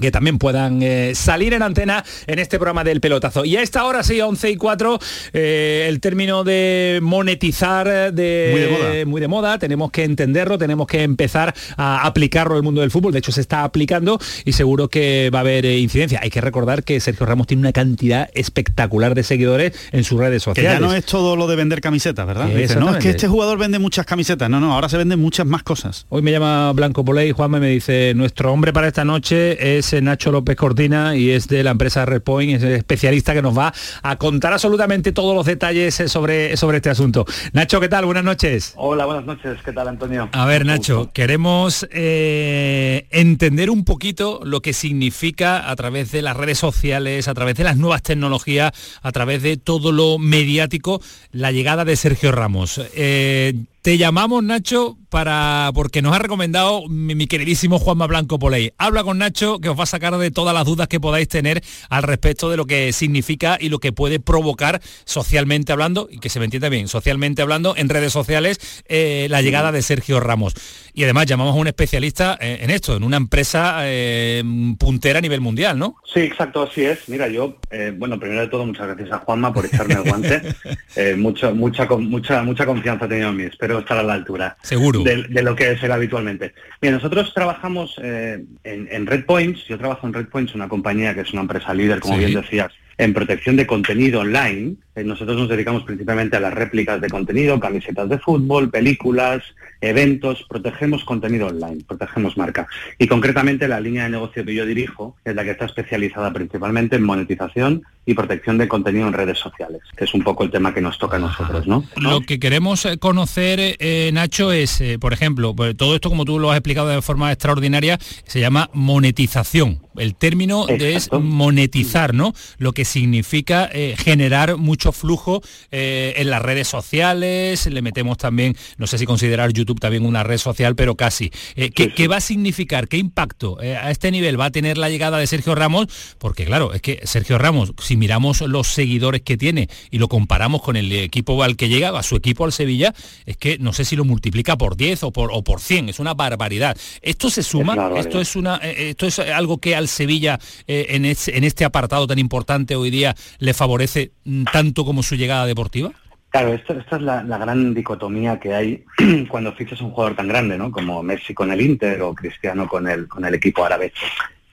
que 0.00 0.10
también 0.10 0.38
puedan 0.38 0.82
eh, 0.82 1.12
salir 1.14 1.54
en 1.54 1.62
antena 1.62 2.04
en 2.26 2.38
este 2.38 2.58
programa 2.58 2.84
del 2.84 3.00
pelotazo. 3.00 3.44
Y 3.44 3.56
a 3.56 3.62
esta 3.62 3.84
hora, 3.84 4.02
sí, 4.02 4.20
11 4.20 4.50
y 4.50 4.56
4, 4.56 4.98
eh, 5.32 5.86
el 5.88 6.00
término 6.00 6.44
de 6.44 6.98
monetizar 7.02 8.12
de, 8.12 8.48
Muy 8.52 8.60
de 8.60 8.68
moda. 8.68 9.06
muy 9.06 9.20
de 9.20 9.28
moda, 9.28 9.58
tenemos 9.58 9.90
que 9.90 10.04
entenderlo, 10.04 10.58
tenemos 10.58 10.86
que 10.86 11.02
empezar 11.02 11.54
a 11.76 12.06
aplicarlo 12.06 12.56
el 12.56 12.62
mundo 12.62 12.80
del 12.80 12.90
fútbol, 12.90 13.12
de 13.12 13.18
hecho 13.18 13.32
se 13.32 13.40
está 13.40 13.64
aplicando 13.64 14.18
y 14.44 14.52
seguro 14.52 14.88
que 14.88 15.30
va 15.32 15.38
a 15.38 15.40
haber 15.40 15.66
eh, 15.66 15.78
incidencia. 15.78 16.20
Hay 16.22 16.30
que 16.30 16.40
recordar 16.40 16.84
que 16.84 17.00
Sergio 17.00 17.26
Ramos 17.26 17.46
tiene 17.46 17.60
una 17.60 17.72
cantidad 17.72 18.28
espectacular 18.34 19.14
de 19.14 19.22
seguidores 19.22 19.72
en 19.92 20.04
sus 20.04 20.18
redes 20.18 20.42
Que 20.42 20.50
sociales. 20.50 20.72
ya 20.72 20.80
no 20.80 20.94
es 20.94 21.04
todo 21.04 21.36
lo 21.36 21.46
de 21.46 21.56
vender 21.56 21.80
camisetas, 21.80 22.26
¿verdad? 22.26 22.46
Dice, 22.48 22.76
no, 22.76 22.94
es 22.96 23.02
que 23.02 23.10
este 23.10 23.28
jugador 23.28 23.58
vende 23.58 23.78
muchas 23.78 24.06
camisetas. 24.06 24.50
No, 24.50 24.60
no, 24.60 24.74
ahora 24.74 24.88
se 24.88 24.96
venden 24.96 25.20
muchas 25.20 25.46
más 25.46 25.62
cosas. 25.62 26.06
Hoy 26.08 26.22
me 26.22 26.30
llama 26.30 26.72
Blanco 26.72 27.04
Juanma 27.04 27.58
y 27.58 27.60
me 27.60 27.68
dice, 27.68 28.12
nuestro 28.14 28.52
hombre 28.52 28.72
para 28.72 28.88
esta 28.88 29.04
noche 29.04 29.78
es 29.78 29.83
eh, 29.92 30.00
Nacho 30.00 30.32
López 30.32 30.56
Cortina 30.56 31.16
y 31.16 31.30
es 31.30 31.48
de 31.48 31.62
la 31.62 31.70
empresa 31.70 32.04
Redpoint, 32.06 32.56
es 32.56 32.62
el 32.62 32.72
especialista 32.72 33.34
que 33.34 33.42
nos 33.42 33.56
va 33.56 33.72
a 34.02 34.16
contar 34.16 34.52
absolutamente 34.52 35.12
todos 35.12 35.34
los 35.34 35.46
detalles 35.46 35.98
eh, 36.00 36.08
sobre, 36.08 36.56
sobre 36.56 36.78
este 36.78 36.90
asunto. 36.90 37.24
Nacho, 37.52 37.80
¿qué 37.80 37.88
tal? 37.88 38.04
Buenas 38.06 38.24
noches. 38.24 38.72
Hola, 38.76 39.04
buenas 39.06 39.24
noches. 39.24 39.58
¿Qué 39.64 39.72
tal, 39.72 39.88
Antonio? 39.88 40.28
A 40.32 40.46
ver, 40.46 40.64
Nacho, 40.64 41.10
queremos 41.12 41.86
eh, 41.90 43.06
entender 43.10 43.70
un 43.70 43.84
poquito 43.84 44.40
lo 44.44 44.62
que 44.62 44.72
significa 44.72 45.70
a 45.70 45.76
través 45.76 46.12
de 46.12 46.22
las 46.22 46.36
redes 46.36 46.58
sociales, 46.58 47.28
a 47.28 47.34
través 47.34 47.56
de 47.56 47.64
las 47.64 47.76
nuevas 47.76 48.02
tecnologías, 48.02 48.72
a 49.02 49.12
través 49.12 49.42
de 49.42 49.56
todo 49.56 49.92
lo 49.92 50.18
mediático, 50.18 51.00
la 51.32 51.52
llegada 51.52 51.84
de 51.84 51.96
Sergio 51.96 52.32
Ramos. 52.32 52.80
Eh, 52.94 53.54
te 53.84 53.98
llamamos, 53.98 54.42
Nacho, 54.42 54.96
para 55.10 55.70
porque 55.74 56.00
nos 56.00 56.16
ha 56.16 56.18
recomendado 56.18 56.88
mi, 56.88 57.14
mi 57.14 57.26
queridísimo 57.26 57.78
Juanma 57.78 58.06
Blanco 58.06 58.38
Poley. 58.38 58.72
Habla 58.78 59.04
con 59.04 59.18
Nacho, 59.18 59.58
que 59.58 59.68
os 59.68 59.78
va 59.78 59.82
a 59.82 59.86
sacar 59.86 60.16
de 60.16 60.30
todas 60.30 60.54
las 60.54 60.64
dudas 60.64 60.88
que 60.88 61.00
podáis 61.00 61.28
tener 61.28 61.62
al 61.90 62.02
respecto 62.02 62.48
de 62.48 62.56
lo 62.56 62.64
que 62.64 62.94
significa 62.94 63.58
y 63.60 63.68
lo 63.68 63.80
que 63.80 63.92
puede 63.92 64.20
provocar 64.20 64.80
socialmente 65.04 65.70
hablando, 65.70 66.08
y 66.10 66.18
que 66.18 66.30
se 66.30 66.38
me 66.38 66.46
entienda 66.46 66.70
bien, 66.70 66.88
socialmente 66.88 67.42
hablando, 67.42 67.76
en 67.76 67.90
redes 67.90 68.14
sociales, 68.14 68.58
eh, 68.88 69.26
la 69.28 69.42
llegada 69.42 69.70
de 69.70 69.82
Sergio 69.82 70.18
Ramos. 70.18 70.54
Y 70.96 71.02
además 71.02 71.26
llamamos 71.26 71.56
a 71.56 71.58
un 71.58 71.66
especialista 71.66 72.38
en 72.40 72.70
esto, 72.70 72.96
en 72.96 73.02
una 73.02 73.16
empresa 73.16 73.78
eh, 73.80 74.44
puntera 74.78 75.18
a 75.18 75.22
nivel 75.22 75.40
mundial, 75.40 75.76
¿no? 75.76 75.96
Sí, 76.12 76.20
exacto, 76.20 76.62
así 76.62 76.84
es. 76.84 77.08
Mira, 77.08 77.26
yo, 77.26 77.58
eh, 77.72 77.92
bueno, 77.96 78.20
primero 78.20 78.42
de 78.42 78.46
todo, 78.46 78.64
muchas 78.64 78.86
gracias 78.86 79.10
a 79.10 79.18
Juanma 79.18 79.52
por 79.52 79.66
echarme 79.66 79.94
el 79.94 80.02
guante. 80.02 80.40
Eh, 80.96 81.16
mucho, 81.16 81.52
mucha, 81.52 81.88
con- 81.88 82.08
mucha, 82.08 82.44
mucha 82.44 82.64
confianza 82.64 83.06
ha 83.06 83.08
tenido 83.08 83.30
en 83.30 83.36
mí. 83.36 83.42
Espero 83.42 83.80
estar 83.80 83.98
a 83.98 84.02
la 84.04 84.12
altura 84.12 84.56
Seguro. 84.62 85.02
de, 85.02 85.24
de 85.24 85.42
lo 85.42 85.56
que 85.56 85.76
será 85.76 85.96
habitualmente. 85.96 86.54
Bien, 86.80 86.94
nosotros 86.94 87.34
trabajamos 87.34 87.96
eh, 88.00 88.44
en, 88.62 88.88
en 88.92 89.04
Red 89.04 89.24
Points. 89.24 89.66
Yo 89.66 89.76
trabajo 89.76 90.06
en 90.06 90.12
Red 90.12 90.26
Points, 90.28 90.54
una 90.54 90.68
compañía 90.68 91.12
que 91.12 91.22
es 91.22 91.32
una 91.32 91.42
empresa 91.42 91.74
líder, 91.74 91.98
como 91.98 92.14
Sí. 92.14 92.20
bien 92.26 92.40
decías, 92.40 92.70
en 92.96 93.12
protección 93.12 93.56
de 93.56 93.66
contenido 93.66 94.20
online. 94.20 94.76
Eh, 94.94 95.04
nosotros 95.04 95.36
nos 95.36 95.48
dedicamos 95.48 95.82
principalmente 95.82 96.36
a 96.36 96.40
las 96.40 96.54
réplicas 96.54 97.00
de 97.00 97.08
contenido, 97.08 97.58
camisetas 97.58 98.08
de 98.08 98.18
fútbol, 98.18 98.70
películas, 98.70 99.42
eventos, 99.80 100.44
protegemos 100.48 101.04
contenido 101.04 101.48
online, 101.48 101.84
protegemos 101.86 102.36
marca. 102.36 102.66
Y 102.98 103.06
concretamente 103.06 103.68
la 103.68 103.80
línea 103.80 104.04
de 104.04 104.10
negocio 104.10 104.44
que 104.44 104.54
yo 104.54 104.66
dirijo 104.66 105.16
es 105.24 105.34
la 105.34 105.44
que 105.44 105.50
está 105.50 105.66
especializada 105.66 106.32
principalmente 106.32 106.96
en 106.96 107.04
monetización 107.04 107.82
y 108.06 108.14
protección 108.14 108.58
de 108.58 108.68
contenido 108.68 109.06
en 109.08 109.14
redes 109.14 109.38
sociales, 109.38 109.80
que 109.96 110.04
es 110.04 110.14
un 110.14 110.22
poco 110.22 110.44
el 110.44 110.50
tema 110.50 110.74
que 110.74 110.80
nos 110.80 110.98
toca 110.98 111.16
a 111.16 111.20
nosotros, 111.20 111.66
¿no? 111.66 111.84
Lo 111.96 112.20
que 112.20 112.38
queremos 112.38 112.84
eh, 112.84 112.98
conocer, 112.98 113.76
eh, 113.78 114.10
Nacho, 114.12 114.52
es, 114.52 114.80
eh, 114.80 114.98
por 114.98 115.12
ejemplo, 115.12 115.54
pues, 115.54 115.76
todo 115.76 115.94
esto 115.94 116.10
como 116.10 116.24
tú 116.24 116.38
lo 116.38 116.50
has 116.50 116.58
explicado 116.58 116.88
de 116.88 117.02
forma 117.02 117.32
extraordinaria, 117.32 117.98
se 118.26 118.40
llama 118.40 118.70
monetización. 118.74 119.80
El 119.96 120.14
término 120.14 120.66
de 120.66 120.96
es 120.96 121.10
monetizar, 121.12 122.14
¿no? 122.14 122.34
Lo 122.58 122.72
que 122.72 122.84
significa 122.84 123.68
eh, 123.72 123.94
generar 123.96 124.56
mucho 124.56 124.83
flujo 124.92 125.42
eh, 125.70 126.14
en 126.16 126.30
las 126.30 126.42
redes 126.42 126.68
sociales, 126.68 127.66
le 127.66 127.82
metemos 127.82 128.18
también, 128.18 128.56
no 128.78 128.86
sé 128.86 128.98
si 128.98 129.06
considerar 129.06 129.52
YouTube 129.52 129.80
también 129.80 130.04
una 130.06 130.22
red 130.22 130.38
social, 130.38 130.74
pero 130.74 130.94
casi. 130.96 131.30
Eh, 131.56 131.70
¿qué, 131.70 131.92
qué 131.92 132.08
va 132.08 132.16
a 132.16 132.20
significar? 132.20 132.88
¿Qué 132.88 132.96
impacto 132.98 133.60
eh, 133.62 133.76
a 133.76 133.90
este 133.90 134.10
nivel 134.10 134.38
va 134.40 134.46
a 134.46 134.50
tener 134.50 134.78
la 134.78 134.88
llegada 134.88 135.18
de 135.18 135.26
Sergio 135.26 135.54
Ramos? 135.54 135.86
Porque 136.18 136.44
claro, 136.44 136.72
es 136.72 136.82
que 136.82 137.00
Sergio 137.04 137.38
Ramos, 137.38 137.72
si 137.82 137.96
miramos 137.96 138.40
los 138.42 138.68
seguidores 138.68 139.22
que 139.22 139.36
tiene 139.36 139.68
y 139.90 139.98
lo 139.98 140.08
comparamos 140.08 140.62
con 140.62 140.76
el 140.76 140.90
equipo 140.92 141.42
al 141.42 141.56
que 141.56 141.68
llega, 141.68 141.90
a 141.98 142.02
su 142.02 142.16
equipo 142.16 142.44
al 142.44 142.52
Sevilla, 142.52 142.94
es 143.26 143.36
que 143.36 143.58
no 143.58 143.72
sé 143.72 143.84
si 143.84 143.96
lo 143.96 144.04
multiplica 144.04 144.56
por 144.56 144.76
10 144.76 145.04
o 145.04 145.12
por, 145.12 145.30
o 145.32 145.42
por 145.44 145.60
100, 145.60 145.88
es 145.90 145.98
una 145.98 146.14
barbaridad. 146.14 146.76
¿Esto 147.02 147.30
se 147.30 147.42
suma? 147.42 147.74
¿Esto 148.00 148.20
es, 148.20 148.36
una, 148.36 148.56
eh, 148.62 148.90
esto 148.90 149.06
es 149.06 149.18
algo 149.18 149.58
que 149.58 149.74
al 149.76 149.88
Sevilla 149.88 150.38
en, 150.66 151.04
es- 151.04 151.28
en 151.28 151.44
este 151.44 151.64
apartado 151.64 152.06
tan 152.06 152.18
importante 152.18 152.76
hoy 152.76 152.90
día 152.90 153.14
le 153.38 153.54
favorece 153.54 154.12
mm, 154.24 154.44
tanto 154.74 154.84
como 154.84 155.04
su 155.04 155.14
llegada 155.14 155.46
deportiva? 155.46 155.92
Claro, 156.30 156.52
esta 156.52 156.74
es 156.74 157.02
la, 157.02 157.22
la 157.22 157.38
gran 157.38 157.74
dicotomía 157.74 158.40
que 158.40 158.52
hay 158.52 158.84
cuando 159.28 159.52
fichas 159.52 159.80
un 159.80 159.92
jugador 159.92 160.16
tan 160.16 160.26
grande, 160.26 160.58
¿no? 160.58 160.72
Como 160.72 161.00
Messi 161.04 161.32
con 161.32 161.52
el 161.52 161.60
Inter 161.60 162.02
o 162.02 162.12
Cristiano 162.12 162.66
con 162.66 162.88
el, 162.88 163.06
con 163.06 163.24
el 163.24 163.34
equipo 163.34 163.64
árabe. 163.64 163.92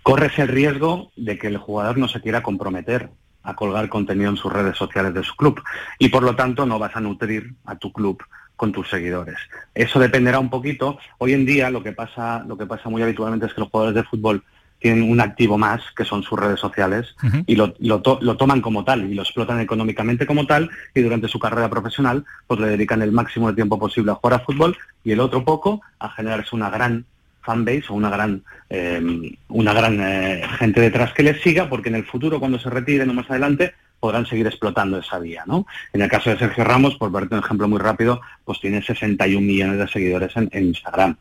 Corres 0.03 0.37
el 0.37 0.47
riesgo 0.47 1.11
de 1.15 1.39
que 1.39 1.47
el 1.47 1.57
jugador 1.57 1.97
no 1.97 2.07
se 2.07 2.21
quiera 2.21 2.43
comprometer 2.43 3.09
a 3.41 3.55
colgar 3.55 3.89
contenido 3.89 4.29
en 4.29 4.37
sus 4.37 4.53
redes 4.53 4.77
sociales 4.77 5.15
de 5.15 5.23
su 5.23 5.35
club 5.35 5.59
y 5.97 6.09
por 6.09 6.21
lo 6.21 6.35
tanto 6.35 6.67
no 6.67 6.77
vas 6.77 6.95
a 6.95 7.01
nutrir 7.01 7.55
a 7.65 7.75
tu 7.75 7.91
club 7.91 8.23
con 8.55 8.71
tus 8.71 8.87
seguidores. 8.87 9.37
Eso 9.73 9.99
dependerá 9.99 10.37
un 10.37 10.51
poquito. 10.51 10.99
Hoy 11.17 11.33
en 11.33 11.47
día 11.47 11.71
lo 11.71 11.81
que 11.81 11.93
pasa, 11.93 12.43
lo 12.47 12.59
que 12.59 12.67
pasa 12.67 12.89
muy 12.89 13.01
habitualmente 13.01 13.47
es 13.47 13.55
que 13.55 13.61
los 13.61 13.71
jugadores 13.71 13.95
de 13.95 14.07
fútbol 14.07 14.43
tienen 14.81 15.09
un 15.09 15.21
activo 15.21 15.57
más, 15.57 15.81
que 15.95 16.03
son 16.03 16.23
sus 16.23 16.37
redes 16.37 16.59
sociales, 16.59 17.15
y 17.45 17.55
lo, 17.55 17.73
lo 17.79 18.01
to- 18.01 18.19
lo 18.21 18.35
toman 18.35 18.59
como 18.61 18.83
tal 18.83 19.09
y 19.09 19.13
lo 19.13 19.21
explotan 19.21 19.59
económicamente 19.61 20.25
como 20.25 20.45
tal 20.47 20.69
y 20.93 21.01
durante 21.01 21.27
su 21.29 21.39
carrera 21.39 21.69
profesional 21.69 22.25
pues 22.47 22.59
le 22.59 22.67
dedican 22.67 23.01
el 23.01 23.11
máximo 23.11 23.47
de 23.49 23.55
tiempo 23.55 23.77
posible 23.79 24.11
a 24.11 24.15
jugar 24.15 24.41
a 24.41 24.43
fútbol 24.43 24.75
y 25.03 25.11
el 25.11 25.19
otro 25.19 25.45
poco 25.45 25.81
a 25.99 26.09
generarse 26.09 26.55
una 26.55 26.69
gran 26.69 27.05
fanbase 27.43 27.85
o 27.89 27.93
una 27.93 28.09
gran 28.09 28.43
eh, 28.69 29.35
una 29.49 29.73
gran 29.73 29.99
eh, 30.01 30.43
gente 30.59 30.81
detrás 30.81 31.13
que 31.13 31.23
les 31.23 31.41
siga 31.41 31.69
porque 31.69 31.89
en 31.89 31.95
el 31.95 32.05
futuro 32.05 32.39
cuando 32.39 32.59
se 32.59 32.69
retiren 32.69 33.09
o 33.09 33.13
más 33.13 33.29
adelante 33.29 33.73
podrán 33.99 34.25
seguir 34.25 34.47
explotando 34.47 34.97
esa 34.97 35.19
vía, 35.19 35.43
¿no? 35.45 35.67
En 35.93 36.01
el 36.01 36.09
caso 36.09 36.31
de 36.31 36.37
Sergio 36.39 36.63
Ramos, 36.63 36.95
por 36.95 37.11
verte 37.11 37.35
un 37.35 37.43
ejemplo 37.43 37.67
muy 37.67 37.77
rápido, 37.77 38.19
pues 38.45 38.59
tiene 38.59 38.81
61 38.81 39.45
millones 39.45 39.77
de 39.77 39.87
seguidores 39.87 40.35
en, 40.35 40.49
en 40.53 40.65
Instagram. 40.65 41.15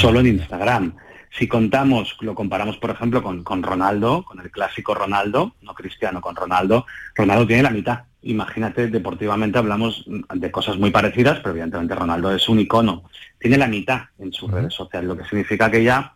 Solo 0.00 0.18
en 0.20 0.26
Instagram. 0.28 0.92
Si 1.30 1.48
contamos, 1.48 2.16
lo 2.20 2.34
comparamos, 2.34 2.78
por 2.78 2.90
ejemplo, 2.90 3.22
con, 3.22 3.44
con 3.44 3.62
Ronaldo, 3.62 4.24
con 4.24 4.40
el 4.40 4.50
clásico 4.50 4.94
Ronaldo, 4.94 5.54
no 5.62 5.74
Cristiano, 5.74 6.20
con 6.20 6.36
Ronaldo, 6.36 6.86
Ronaldo 7.14 7.46
tiene 7.46 7.62
la 7.62 7.70
mitad. 7.70 8.04
Imagínate, 8.22 8.88
deportivamente 8.88 9.58
hablamos 9.58 10.04
de 10.06 10.50
cosas 10.50 10.78
muy 10.78 10.90
parecidas, 10.90 11.38
pero 11.38 11.50
evidentemente 11.50 11.94
Ronaldo 11.94 12.32
es 12.32 12.48
un 12.48 12.58
icono. 12.58 13.04
Tiene 13.38 13.58
la 13.58 13.68
mitad 13.68 14.02
en 14.18 14.32
sus 14.32 14.50
redes 14.50 14.74
sociales, 14.74 15.08
lo 15.08 15.16
que 15.16 15.24
significa 15.24 15.70
que 15.70 15.84
ya 15.84 16.12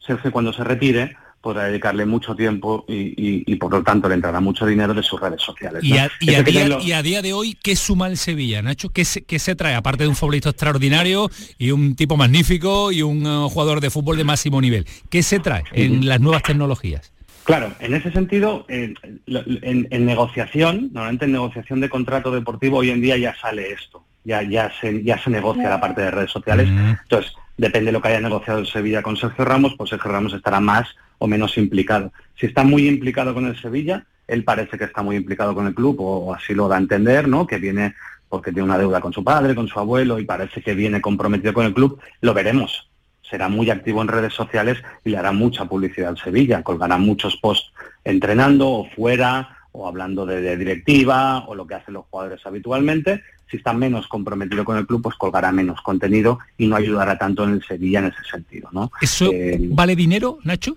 Sergio 0.00 0.32
cuando 0.32 0.52
se 0.52 0.64
retire 0.64 1.16
podrá 1.40 1.64
dedicarle 1.64 2.04
mucho 2.04 2.34
tiempo 2.34 2.84
y, 2.86 2.94
y- 3.16 3.44
y, 3.46 3.56
por 3.56 3.72
lo 3.72 3.82
tanto 3.82 4.08
le 4.08 4.14
entrará 4.16 4.40
mucho 4.40 4.66
dinero 4.66 4.92
de 4.92 5.02
sus 5.02 5.18
redes 5.20 5.40
sociales. 5.42 5.82
Y 5.82 5.96
a, 5.96 6.10
y 6.20 6.26
día, 6.26 6.44
tenerlo- 6.44 6.82
y 6.82 6.92
a 6.92 7.02
día 7.02 7.22
de 7.22 7.32
hoy, 7.32 7.56
¿qué 7.62 7.76
suma 7.76 8.08
el 8.08 8.16
Sevilla, 8.18 8.60
Nacho? 8.62 8.90
¿Qué 8.90 9.04
se, 9.04 9.22
qué 9.24 9.38
se 9.38 9.54
trae? 9.54 9.74
Aparte 9.74 10.02
de 10.04 10.08
un 10.08 10.16
futbolista 10.16 10.50
extraordinario 10.50 11.30
y 11.58 11.70
un 11.70 11.96
tipo 11.96 12.16
magnífico 12.16 12.92
y 12.92 13.02
un 13.02 13.24
eh, 13.26 13.46
jugador 13.50 13.80
de 13.80 13.90
fútbol 13.90 14.16
de 14.18 14.24
máximo 14.24 14.60
nivel. 14.60 14.86
¿Qué 15.08 15.22
se 15.22 15.40
trae 15.40 15.64
en 15.72 16.06
las 16.06 16.20
nuevas 16.20 16.42
tecnologías? 16.42 17.12
Claro, 17.44 17.72
en 17.80 17.94
ese 17.94 18.12
sentido, 18.12 18.66
eh, 18.68 18.92
lo- 19.26 19.42
en, 19.62 19.88
en 19.90 20.04
negociación, 20.04 20.90
normalmente 20.92 21.24
en 21.24 21.32
negociación 21.32 21.80
de 21.80 21.88
contrato 21.88 22.30
deportivo 22.30 22.78
hoy 22.78 22.90
en 22.90 23.00
día 23.00 23.16
ya 23.16 23.34
sale 23.40 23.72
esto, 23.72 24.04
ya, 24.24 24.42
ya, 24.42 24.70
se, 24.78 25.02
ya 25.02 25.18
se 25.22 25.30
negocia 25.30 25.70
la 25.70 25.80
parte 25.80 26.02
de 26.02 26.10
redes 26.10 26.30
sociales. 26.30 26.68
Entonces, 26.68 27.32
depende 27.60 27.86
de 27.88 27.92
lo 27.92 28.00
que 28.00 28.08
haya 28.08 28.20
negociado 28.20 28.58
el 28.58 28.66
Sevilla 28.66 29.02
con 29.02 29.18
Sergio 29.18 29.44
Ramos, 29.44 29.74
pues 29.76 29.90
Sergio 29.90 30.10
Ramos 30.10 30.32
estará 30.32 30.60
más 30.60 30.88
o 31.18 31.26
menos 31.26 31.58
implicado. 31.58 32.10
Si 32.34 32.46
está 32.46 32.64
muy 32.64 32.88
implicado 32.88 33.34
con 33.34 33.46
el 33.46 33.60
Sevilla, 33.60 34.06
él 34.26 34.44
parece 34.44 34.78
que 34.78 34.84
está 34.84 35.02
muy 35.02 35.16
implicado 35.16 35.54
con 35.54 35.66
el 35.66 35.74
club, 35.74 35.96
o, 36.00 36.34
así 36.34 36.54
lo 36.54 36.68
da 36.68 36.76
a 36.76 36.80
entender, 36.80 37.28
¿no? 37.28 37.46
Que 37.46 37.58
viene 37.58 37.94
porque 38.30 38.50
tiene 38.50 38.64
una 38.64 38.78
deuda 38.78 39.00
con 39.02 39.12
su 39.12 39.22
padre, 39.22 39.54
con 39.54 39.68
su 39.68 39.78
abuelo, 39.78 40.18
y 40.18 40.24
parece 40.24 40.62
que 40.62 40.72
viene 40.72 41.02
comprometido 41.02 41.52
con 41.52 41.66
el 41.66 41.74
club, 41.74 42.00
lo 42.22 42.32
veremos 42.32 42.86
será 43.28 43.48
muy 43.48 43.70
activo 43.70 44.02
en 44.02 44.08
redes 44.08 44.34
sociales 44.34 44.82
y 45.04 45.10
le 45.10 45.18
hará 45.18 45.30
mucha 45.30 45.64
publicidad 45.66 46.08
al 46.08 46.18
Sevilla, 46.18 46.64
colgará 46.64 46.96
muchos 46.96 47.36
posts 47.36 47.72
entrenando 48.02 48.68
o 48.68 48.90
fuera 48.90 49.56
o 49.70 49.86
hablando 49.86 50.26
de, 50.26 50.40
de 50.40 50.56
directiva 50.56 51.44
o 51.46 51.54
lo 51.54 51.64
que 51.64 51.76
hacen 51.76 51.94
los 51.94 52.06
jugadores 52.10 52.44
habitualmente. 52.44 53.22
Si 53.50 53.56
está 53.56 53.72
menos 53.72 54.06
comprometido 54.06 54.64
con 54.64 54.76
el 54.76 54.86
club, 54.86 55.02
pues 55.02 55.16
colgará 55.16 55.50
menos 55.50 55.80
contenido 55.82 56.38
y 56.56 56.66
no 56.66 56.76
ayudará 56.76 57.18
tanto 57.18 57.44
en 57.44 57.50
el 57.54 57.64
Sevilla 57.64 57.98
en 57.98 58.06
ese 58.06 58.22
sentido, 58.30 58.68
¿no? 58.72 58.92
¿Eso 59.00 59.30
Eh, 59.32 59.58
vale 59.70 59.96
dinero, 59.96 60.38
Nacho? 60.44 60.76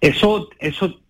eso, 0.00 0.48
eso 0.58 1.00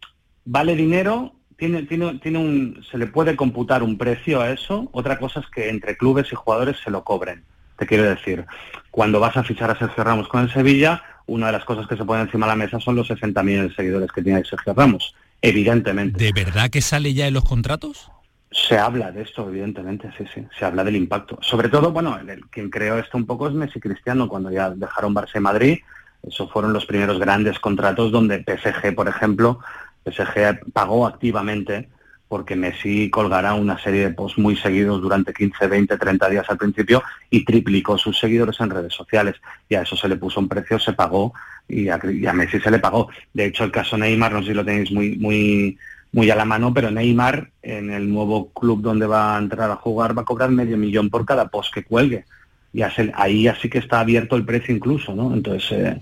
vale 0.45 0.77
dinero, 0.77 1.33
tiene, 1.57 1.83
tiene, 1.85 2.19
tiene 2.19 2.39
un, 2.39 2.85
se 2.91 2.99
le 2.99 3.07
puede 3.07 3.37
computar 3.37 3.83
un 3.83 3.97
precio 3.99 4.41
a 4.41 4.51
eso. 4.51 4.89
Otra 4.93 5.19
cosa 5.19 5.41
es 5.41 5.47
que 5.55 5.69
entre 5.69 5.97
clubes 5.97 6.33
y 6.33 6.37
jugadores 6.37 6.77
se 6.83 6.91
lo 6.91 7.05
cobren. 7.05 7.45
Te 7.79 7.87
quiero 7.87 8.05
decir, 8.05 8.45
cuando 8.91 9.19
vas 9.19 9.37
a 9.37 9.43
fichar 9.45 9.71
a 9.71 9.79
Sergio 9.79 10.05
Ramos 10.05 10.29
con 10.29 10.43
el 10.43 10.53
Sevilla, 10.53 11.03
una 11.27 11.47
de 11.47 11.53
las 11.53 11.65
cosas 11.65 11.87
que 11.89 11.97
se 11.97 12.05
pone 12.05 12.23
encima 12.23 12.47
de 12.47 12.53
la 12.53 12.57
mesa 12.57 12.79
son 12.79 12.95
los 12.97 13.09
60 13.09 13.43
millones 13.43 13.71
de 13.71 13.77
seguidores 13.77 14.13
que 14.13 14.23
tiene 14.23 14.45
Sergio 14.45 14.75
Ramos, 14.75 15.15
evidentemente. 15.43 16.23
¿De 16.23 16.33
verdad 16.33 16.71
que 16.71 16.81
sale 16.81 17.15
ya 17.15 17.27
en 17.27 17.35
los 17.35 17.45
contratos? 17.45 18.11
Se 18.55 18.79
habla 18.79 19.11
de 19.11 19.23
esto, 19.23 19.49
evidentemente, 19.49 20.11
sí, 20.17 20.25
sí, 20.33 20.47
se 20.57 20.65
habla 20.65 20.85
del 20.85 20.95
impacto. 20.95 21.39
Sobre 21.43 21.69
todo, 21.69 21.91
bueno, 21.91 22.17
el, 22.17 22.47
quien 22.47 22.71
creó 22.71 22.99
esto 22.99 23.19
un 23.19 23.27
poco 23.27 23.49
es 23.49 23.55
Messi 23.55 23.81
Cristiano, 23.81 24.29
cuando 24.29 24.51
ya 24.51 24.71
dejaron 24.71 25.15
Barça 25.15 25.37
y 25.37 25.41
Madrid, 25.41 25.79
esos 26.23 26.51
fueron 26.53 26.73
los 26.73 26.87
primeros 26.87 27.19
grandes 27.19 27.59
contratos 27.59 28.13
donde 28.13 28.45
PSG, 28.45 28.95
por 28.95 29.09
ejemplo, 29.09 29.59
PSG 30.05 30.73
pagó 30.73 31.07
activamente 31.07 31.89
porque 32.29 32.57
Messi 32.57 33.11
colgará 33.11 33.55
una 33.55 33.79
serie 33.79 34.09
de 34.09 34.15
posts 34.15 34.39
muy 34.39 34.57
seguidos 34.57 35.03
durante 35.03 35.33
15, 35.33 35.67
20, 35.67 35.97
30 35.97 36.29
días 36.31 36.47
al 36.49 36.59
principio 36.59 37.03
y 37.31 37.45
triplicó 37.45 37.99
sus 37.99 38.19
seguidores 38.19 38.59
en 38.61 38.71
redes 38.71 38.95
sociales. 38.95 39.37
Y 39.69 39.75
a 39.75 39.83
eso 39.83 39.97
se 39.97 40.09
le 40.09 40.17
puso 40.17 40.41
un 40.41 40.49
precio, 40.49 40.79
se 40.79 40.95
pagó 40.95 41.33
y 41.69 41.85
y 41.85 42.27
a 42.27 42.33
Messi 42.33 42.61
se 42.61 42.71
le 42.71 42.79
pagó. 42.79 43.09
De 43.33 43.47
hecho, 43.47 43.65
el 43.65 43.71
caso 43.71 43.97
Neymar, 43.97 44.33
no 44.33 44.41
sé 44.41 44.49
si 44.49 44.55
lo 44.55 44.65
tenéis 44.65 44.91
muy, 44.91 45.17
muy, 45.17 45.79
muy 46.15 46.31
a 46.31 46.37
la 46.37 46.45
mano, 46.45 46.73
pero 46.73 46.91
Neymar 46.91 47.51
en 47.61 47.91
el 47.91 48.09
nuevo 48.11 48.51
club 48.53 48.81
donde 48.81 49.07
va 49.07 49.35
a 49.37 49.39
entrar 49.39 49.71
a 49.71 49.77
jugar 49.77 50.17
va 50.17 50.23
a 50.23 50.25
cobrar 50.25 50.51
medio 50.51 50.77
millón 50.79 51.11
por 51.11 51.27
cada 51.27 51.49
post 51.49 51.75
que 51.75 51.83
cuelgue. 51.83 52.25
Y 52.73 52.83
ahí 52.83 53.47
así 53.49 53.69
que 53.69 53.79
está 53.79 54.01
abierto 54.01 54.37
el 54.37 54.45
precio 54.45 54.75
incluso, 54.75 55.15
¿no? 55.15 55.35
Entonces, 55.35 55.71
eh, 55.73 56.01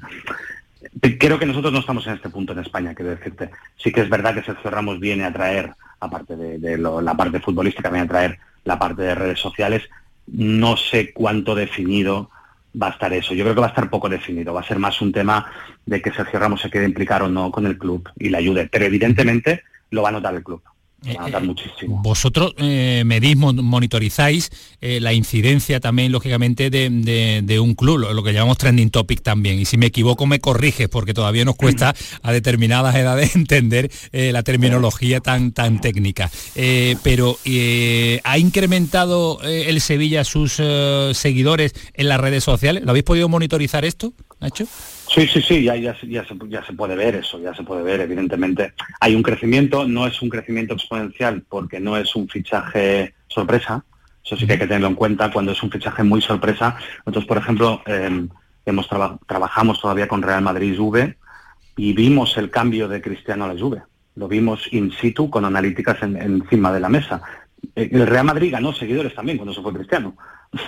creo 1.19 1.39
que 1.39 1.47
nosotros 1.47 1.73
no 1.73 1.81
estamos 1.81 2.07
en 2.07 2.15
este 2.15 2.29
punto 2.31 2.53
en 2.53 2.61
España, 2.61 2.95
quiero 2.95 3.11
decirte. 3.11 3.51
Sí 3.77 3.91
que 3.93 4.03
es 4.03 4.09
verdad 4.09 4.35
que 4.35 4.43
Sergio 4.43 4.71
Ramos 4.71 5.01
viene 5.01 5.25
a 5.25 5.33
traer, 5.33 5.73
aparte 6.01 6.37
de, 6.37 6.59
de 6.59 6.79
lo- 6.79 7.01
la 7.01 7.15
parte 7.15 7.41
futbolística, 7.41 7.91
viene 7.91 8.05
a 8.05 8.09
traer 8.09 8.39
la 8.65 8.79
parte 8.79 9.03
de 9.03 9.15
redes 9.15 9.39
sociales. 9.41 9.83
No 10.27 10.77
sé 10.77 11.13
cuánto 11.13 11.55
definido 11.55 12.31
va 12.81 12.89
a 12.89 12.91
estar 12.91 13.13
eso. 13.13 13.35
Yo 13.35 13.45
creo 13.45 13.55
que 13.55 13.61
va 13.61 13.67
a 13.67 13.71
estar 13.71 13.91
poco 13.91 14.09
definido. 14.09 14.55
Va 14.55 14.61
a 14.61 14.67
ser 14.67 14.79
más 14.79 15.01
un 15.03 15.13
tema 15.13 15.51
de 15.85 16.01
que 16.01 16.13
Sergio 16.13 16.39
Ramos 16.39 16.61
se 16.63 16.71
quede 16.71 16.85
implicar 16.85 17.23
o 17.23 17.29
no 17.29 17.51
con 17.51 17.67
el 17.67 17.77
club 17.77 18.09
y 18.19 18.31
le 18.31 18.39
ayude. 18.39 18.69
Pero 18.71 18.85
evidentemente 18.87 19.63
lo 19.93 20.03
va 20.03 20.09
a 20.09 20.13
notar 20.13 20.35
el 20.35 20.43
club. 20.43 20.61
Lo 21.05 21.15
va 21.15 21.23
a 21.23 21.27
notar 21.27 21.43
muchísimo. 21.43 22.01
Vosotros 22.01 22.55
eh, 22.59 23.03
medís, 23.05 23.37
mon- 23.37 23.65
monitorizáis 23.65 24.51
eh, 24.81 25.01
la 25.01 25.13
incidencia 25.13 25.81
también, 25.81 26.13
lógicamente, 26.13 26.71
de, 26.71 26.89
de- 26.91 27.41
de 27.43 27.59
un 27.59 27.75
club, 27.75 27.99
lo, 27.99 28.15
lo 28.15 28.23
que 28.23 28.33
llamamos 28.33 28.57
trending 28.59 28.91
topic 28.91 29.21
también. 29.21 29.59
Y 29.59 29.65
si 29.65 29.77
me 29.77 29.87
equivoco, 29.87 30.27
me 30.27 30.39
corriges, 30.39 30.89
porque 30.89 31.13
todavía 31.13 31.45
nos 31.45 31.57
cuesta 31.57 31.93
a 32.23 32.33
determinadas 32.33 32.95
edades 32.95 33.35
entender 33.37 33.91
eh, 34.13 34.31
la 34.33 34.45
terminología 34.45 35.19
tan, 35.21 35.51
tan 35.51 35.81
técnica. 35.81 36.31
Eh, 36.55 36.95
pero, 37.03 37.37
eh, 37.45 38.21
¿ha 38.23 38.39
incrementado 38.39 39.41
eh, 39.43 39.65
el 39.71 39.81
Sevilla 39.81 40.23
sus 40.23 40.55
eh, 40.61 41.11
seguidores 41.15 41.75
en 41.95 42.09
las 42.09 42.21
redes 42.21 42.45
sociales? 42.45 42.85
¿Lo 42.85 42.91
habéis 42.91 43.05
podido 43.05 43.29
monitorizar 43.29 43.85
esto, 43.85 44.13
Sí, 45.09 45.27
sí, 45.27 45.43
sí, 45.43 45.63
ya, 45.65 45.77
ya, 45.77 45.95
ya, 46.03 46.25
se, 46.27 46.37
ya 46.49 46.65
se 46.65 46.73
puede 46.73 46.97
ver 46.97 47.17
eso, 47.17 47.39
ya 47.41 47.55
se 47.55 47.63
puede 47.63 47.83
ver, 47.83 48.01
evidentemente. 48.01 48.73
Hay 49.01 49.15
un 49.15 49.23
crecimiento, 49.23 49.87
no 49.87 50.07
es 50.07 50.21
un 50.23 50.31
crecimiento 50.31 50.75
exponencial 50.75 51.43
porque 51.49 51.81
no 51.81 51.97
es 51.97 52.15
un 52.17 52.29
fichaje 52.29 53.15
sorpresa, 53.29 53.85
eso 54.25 54.37
sí 54.37 54.47
que 54.47 54.53
hay 54.55 54.59
que 54.59 54.67
tenerlo 54.67 54.87
en 54.89 54.95
cuenta, 54.95 55.31
cuando 55.31 55.53
es 55.53 55.63
un 55.63 55.71
fichaje 55.71 56.03
muy 56.03 56.23
sorpresa. 56.23 56.77
Nosotros, 57.05 57.27
por 57.27 57.37
ejemplo, 57.39 57.83
eh, 57.87 58.27
hemos 58.65 58.89
traba- 58.89 59.19
trabajamos 59.27 59.81
todavía 59.81 60.09
con 60.09 60.23
Real 60.23 60.43
Madrid 60.43 60.77
Juve 60.79 61.19
y 61.77 61.93
vimos 61.93 62.37
el 62.39 62.49
cambio 62.51 62.89
de 62.89 63.03
Cristiano 63.03 63.45
a 63.45 63.53
la 63.53 63.61
Juve. 63.61 63.83
Lo 64.15 64.29
vimos 64.29 64.67
in 64.73 64.93
situ 64.93 65.29
con 65.29 65.45
analíticas 65.45 66.03
en- 66.03 66.17
encima 66.17 66.73
de 66.73 66.81
la 66.81 66.89
mesa. 66.89 67.21
Eh, 67.75 67.89
El 67.93 68.07
Real 68.07 68.25
Madrid 68.25 68.53
ganó 68.53 68.73
seguidores 68.73 69.15
también 69.15 69.37
cuando 69.39 69.53
se 69.55 69.61
fue 69.63 69.73
Cristiano. 69.75 70.17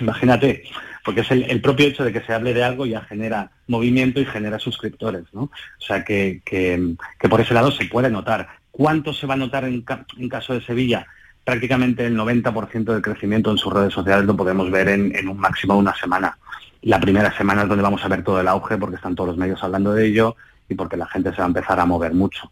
Imagínate, 0.01 0.63
porque 1.03 1.21
es 1.21 1.31
el, 1.31 1.61
propio 1.61 1.87
hecho 1.87 2.03
de 2.03 2.11
que 2.11 2.21
se 2.21 2.33
hable 2.33 2.53
de 2.53 2.63
algo 2.63 2.85
ya 2.85 3.01
genera 3.01 3.51
movimiento 3.67 4.19
y 4.19 4.25
genera 4.25 4.57
suscriptores, 4.57 5.23
¿no? 5.33 5.43
O 5.43 5.51
sea 5.79 6.03
que, 6.03 6.41
que- 6.43 6.95
por 7.29 7.41
ese 7.41 7.53
lado 7.53 7.71
se 7.71 7.85
puede 7.85 8.09
notar. 8.09 8.47
¿Cuánto 8.71 9.13
se 9.13 9.27
va 9.27 9.35
a 9.35 9.37
notar 9.37 9.63
en, 9.65 9.81
ca- 9.81 10.05
caso 10.29 10.53
de 10.53 10.61
Sevilla? 10.61 11.05
Prácticamente 11.43 12.05
el 12.05 12.17
90% 12.17 12.83
del 12.93 13.01
crecimiento 13.01 13.51
en 13.51 13.57
sus 13.57 13.71
redes 13.71 13.93
sociales 13.93 14.25
lo 14.25 14.35
podemos 14.35 14.71
ver 14.71 14.89
en, 14.89 15.15
en 15.15 15.27
un 15.29 15.37
máximo 15.37 15.75
de 15.75 15.79
una 15.81 15.95
semana. 15.95 16.37
La 16.81 16.99
primera 16.99 17.35
semana 17.37 17.63
es 17.63 17.69
donde 17.69 17.83
vamos 17.83 18.03
a 18.03 18.07
ver 18.07 18.23
todo 18.23 18.41
el 18.41 18.47
auge 18.47 18.77
porque 18.77 18.95
están 18.95 19.15
todos 19.15 19.29
los 19.29 19.37
medios 19.37 19.63
hablando 19.63 19.93
de 19.93 20.07
ello 20.07 20.35
y 20.67 20.73
porque 20.73 20.97
la 20.97 21.07
gente 21.07 21.29
se 21.31 21.37
va 21.37 21.43
a 21.43 21.47
empezar 21.47 21.79
a 21.79 21.85
mover 21.85 22.13
mucho. 22.13 22.51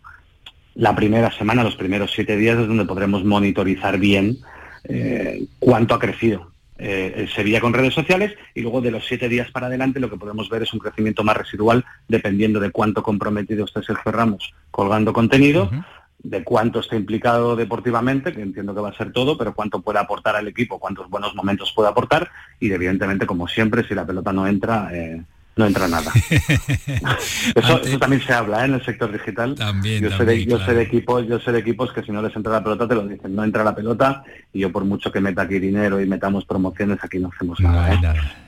La 0.76 0.96
primera 0.96 1.32
semana, 1.32 1.64
los 1.64 1.76
primeros 1.76 2.12
siete 2.14 2.36
días 2.38 2.58
es 2.60 2.68
donde 2.68 2.86
podremos 2.86 3.24
monitorizar 3.24 3.98
bien 3.98 4.38
eh, 4.84 5.46
cuánto 5.60 5.96
ha 5.96 6.00
crecido 6.00 6.53
eh, 6.84 7.14
el 7.16 7.30
Sevilla 7.30 7.62
con 7.62 7.74
redes 7.74 7.94
sociales 7.94 8.36
y 8.54 8.62
luego 8.62 8.82
de 8.82 8.92
los 8.92 9.06
siete 9.06 9.30
días 9.30 9.50
para 9.52 9.68
adelante 9.68 10.02
lo 10.02 10.10
que 10.10 10.18
podemos 10.18 10.50
ver 10.50 10.64
es 10.64 10.74
un 10.74 10.80
crecimiento 10.80 11.24
más 11.24 11.38
residual 11.38 11.86
dependiendo 12.10 12.60
de 12.60 12.72
cuánto 12.72 13.02
comprometido 13.02 13.64
esté 13.64 13.82
Sergio 13.84 14.12
Ramos 14.12 14.54
colgando 14.70 15.14
contenido, 15.14 15.72
de 16.20 16.44
cuánto 16.44 16.82
está 16.82 16.98
implicado 16.98 17.56
deportivamente, 17.56 18.34
que 18.34 18.42
entiendo 18.42 18.76
que 18.76 18.82
va 18.82 18.90
a 18.90 18.98
ser 18.98 19.14
todo, 19.14 19.38
pero 19.38 19.54
cuánto 19.54 19.82
puede 19.82 20.00
aportar 20.00 20.36
al 20.36 20.50
equipo, 20.50 20.78
cuántos 20.78 21.10
buenos 21.10 21.34
momentos 21.36 21.72
puede 21.74 21.88
aportar 21.88 22.30
y 22.60 22.70
evidentemente 22.72 23.26
como 23.26 23.48
siempre 23.48 23.88
si 23.88 23.96
la 23.96 24.06
pelota 24.06 24.34
no 24.34 24.46
entra... 24.46 24.90
eh, 24.94 25.24
no 25.56 25.66
entra 25.68 25.88
nada. 25.88 26.12
Eso, 27.56 27.82
eso 27.84 28.00
también 28.00 28.22
se 28.26 28.34
habla 28.34 28.62
¿eh? 28.62 28.66
en 28.66 28.74
el 28.76 28.86
sector 28.86 29.12
digital. 29.12 29.56
También, 29.56 30.04
yo 30.04 30.10
sé, 30.12 30.18
también, 30.18 30.40
de, 30.40 30.46
yo 30.46 30.66
sé 30.66 30.74
de 30.74 30.82
equipos, 30.84 31.28
yo 31.28 31.40
sé 31.40 31.52
de 31.52 31.60
equipos 31.60 31.92
que 31.94 32.02
si 32.04 32.12
no 32.12 32.22
les 32.22 32.36
entra 32.36 32.54
la 32.54 32.64
pelota 32.64 32.88
te 32.88 32.96
lo 32.96 33.08
dicen, 33.08 33.36
no 33.36 33.44
entra 33.44 33.64
la 33.64 33.76
pelota 33.76 34.24
y 34.54 34.60
yo 34.60 34.72
por 34.72 34.86
mucho 34.86 35.12
que 35.12 35.20
meta 35.22 35.44
aquí 35.44 35.60
dinero 35.60 36.02
y 36.02 36.08
metamos 36.08 36.46
promociones 36.46 36.98
aquí 37.04 37.20
no 37.20 37.30
hacemos 37.34 37.60
nada, 37.60 37.94
¿eh? 37.94 38.00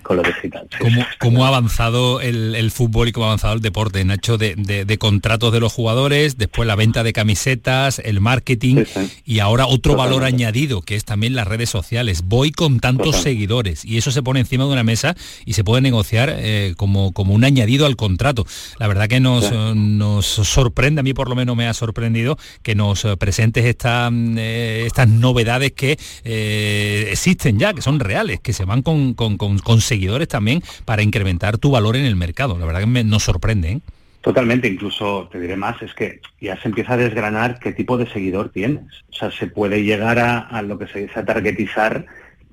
con 0.02 0.18
lo 0.18 0.24
digital. 0.24 0.68
sí. 0.72 0.78
¿Cómo, 0.80 1.06
cómo 1.20 1.46
ha 1.46 1.50
avanzado 1.50 2.22
el, 2.22 2.56
el 2.56 2.72
fútbol 2.72 3.08
y 3.08 3.12
cómo 3.12 3.26
ha 3.26 3.30
avanzado 3.30 3.54
el 3.56 3.62
deporte, 3.62 4.04
Nacho, 4.06 4.38
de, 4.38 4.56
de- 4.56 4.86
de 4.86 4.98
contratos 4.98 5.52
de 5.54 5.60
los 5.60 5.74
jugadores, 5.74 6.38
después 6.38 6.68
la 6.68 6.76
venta 6.76 7.04
de 7.04 7.14
camisetas, 7.14 8.00
el 8.00 8.20
marketing 8.22 8.84
y 9.26 9.40
ahora 9.40 9.66
otro 9.68 9.96
valor 9.96 10.24
añadido, 10.24 10.82
que 10.82 10.96
es 10.96 11.06
también 11.06 11.36
las 11.36 11.48
redes 11.48 11.70
sociales. 11.70 12.24
Voy 12.26 12.52
con 12.52 12.80
tantos 12.80 13.18
seguidores 13.18 13.84
y 13.86 13.98
eso 13.98 14.12
se 14.12 14.22
pone 14.24 14.40
encima 14.40 14.66
de 14.66 14.72
una 14.72 14.84
mesa 14.84 15.16
y 15.46 15.54
se 15.54 15.64
puede 15.64 15.82
negociar 15.82 16.34
eh, 16.38 16.74
como, 16.78 16.95
como 17.14 17.34
un 17.34 17.44
añadido 17.44 17.86
al 17.86 17.96
contrato. 17.96 18.46
La 18.80 18.88
verdad 18.88 19.08
que 19.08 19.20
nos, 19.20 19.52
nos 19.76 20.26
sorprende, 20.26 21.00
a 21.00 21.04
mí 21.04 21.14
por 21.14 21.30
lo 21.30 21.36
menos 21.36 21.56
me 21.56 21.68
ha 21.68 21.74
sorprendido 21.74 22.38
que 22.64 22.76
nos 22.76 23.06
eh, 23.06 23.16
presentes 23.18 23.66
esta, 23.66 24.10
mm, 24.10 24.38
eh, 24.38 24.84
estas 24.86 25.08
novedades 25.08 25.72
que 25.74 25.98
eh, 26.24 27.08
existen 27.12 27.60
ya, 27.60 27.74
que 27.74 27.82
son 27.82 28.00
reales, 28.00 28.40
que 28.40 28.54
se 28.54 28.66
van 28.66 28.82
con, 28.82 29.14
con- 29.14 29.38
con- 29.38 29.60
con 29.60 29.82
seguidores 29.82 30.28
también 30.28 30.62
para 30.86 31.02
incrementar 31.04 31.58
tu 31.58 31.72
valor 31.72 31.96
en 31.96 32.06
el 32.06 32.16
mercado. 32.16 32.58
La 32.58 32.66
verdad 32.66 32.82
que 32.82 32.86
me- 32.88 33.04
nos 33.04 33.24
sorprende. 33.24 33.72
¿eh? 33.72 33.80
Totalmente, 34.22 34.68
incluso 34.68 35.30
te 35.32 35.40
diré 35.40 35.56
más, 35.56 35.80
es 35.82 35.94
que 35.94 36.20
ya 36.42 36.60
se 36.60 36.68
empieza 36.68 36.94
a 36.94 36.98
desgranar 36.98 37.60
qué 37.60 37.72
tipo 37.74 37.98
de 37.98 38.10
seguidor 38.12 38.50
tienes. 38.50 38.84
O 39.10 39.14
sea, 39.14 39.32
se 39.32 39.48
puede 39.48 39.84
llegar 39.84 40.18
a, 40.20 40.40
a 40.40 40.62
lo 40.64 40.80
que 40.80 40.88
se 40.88 41.00
dice 41.02 41.20
a 41.20 41.26
targetizar 41.26 42.06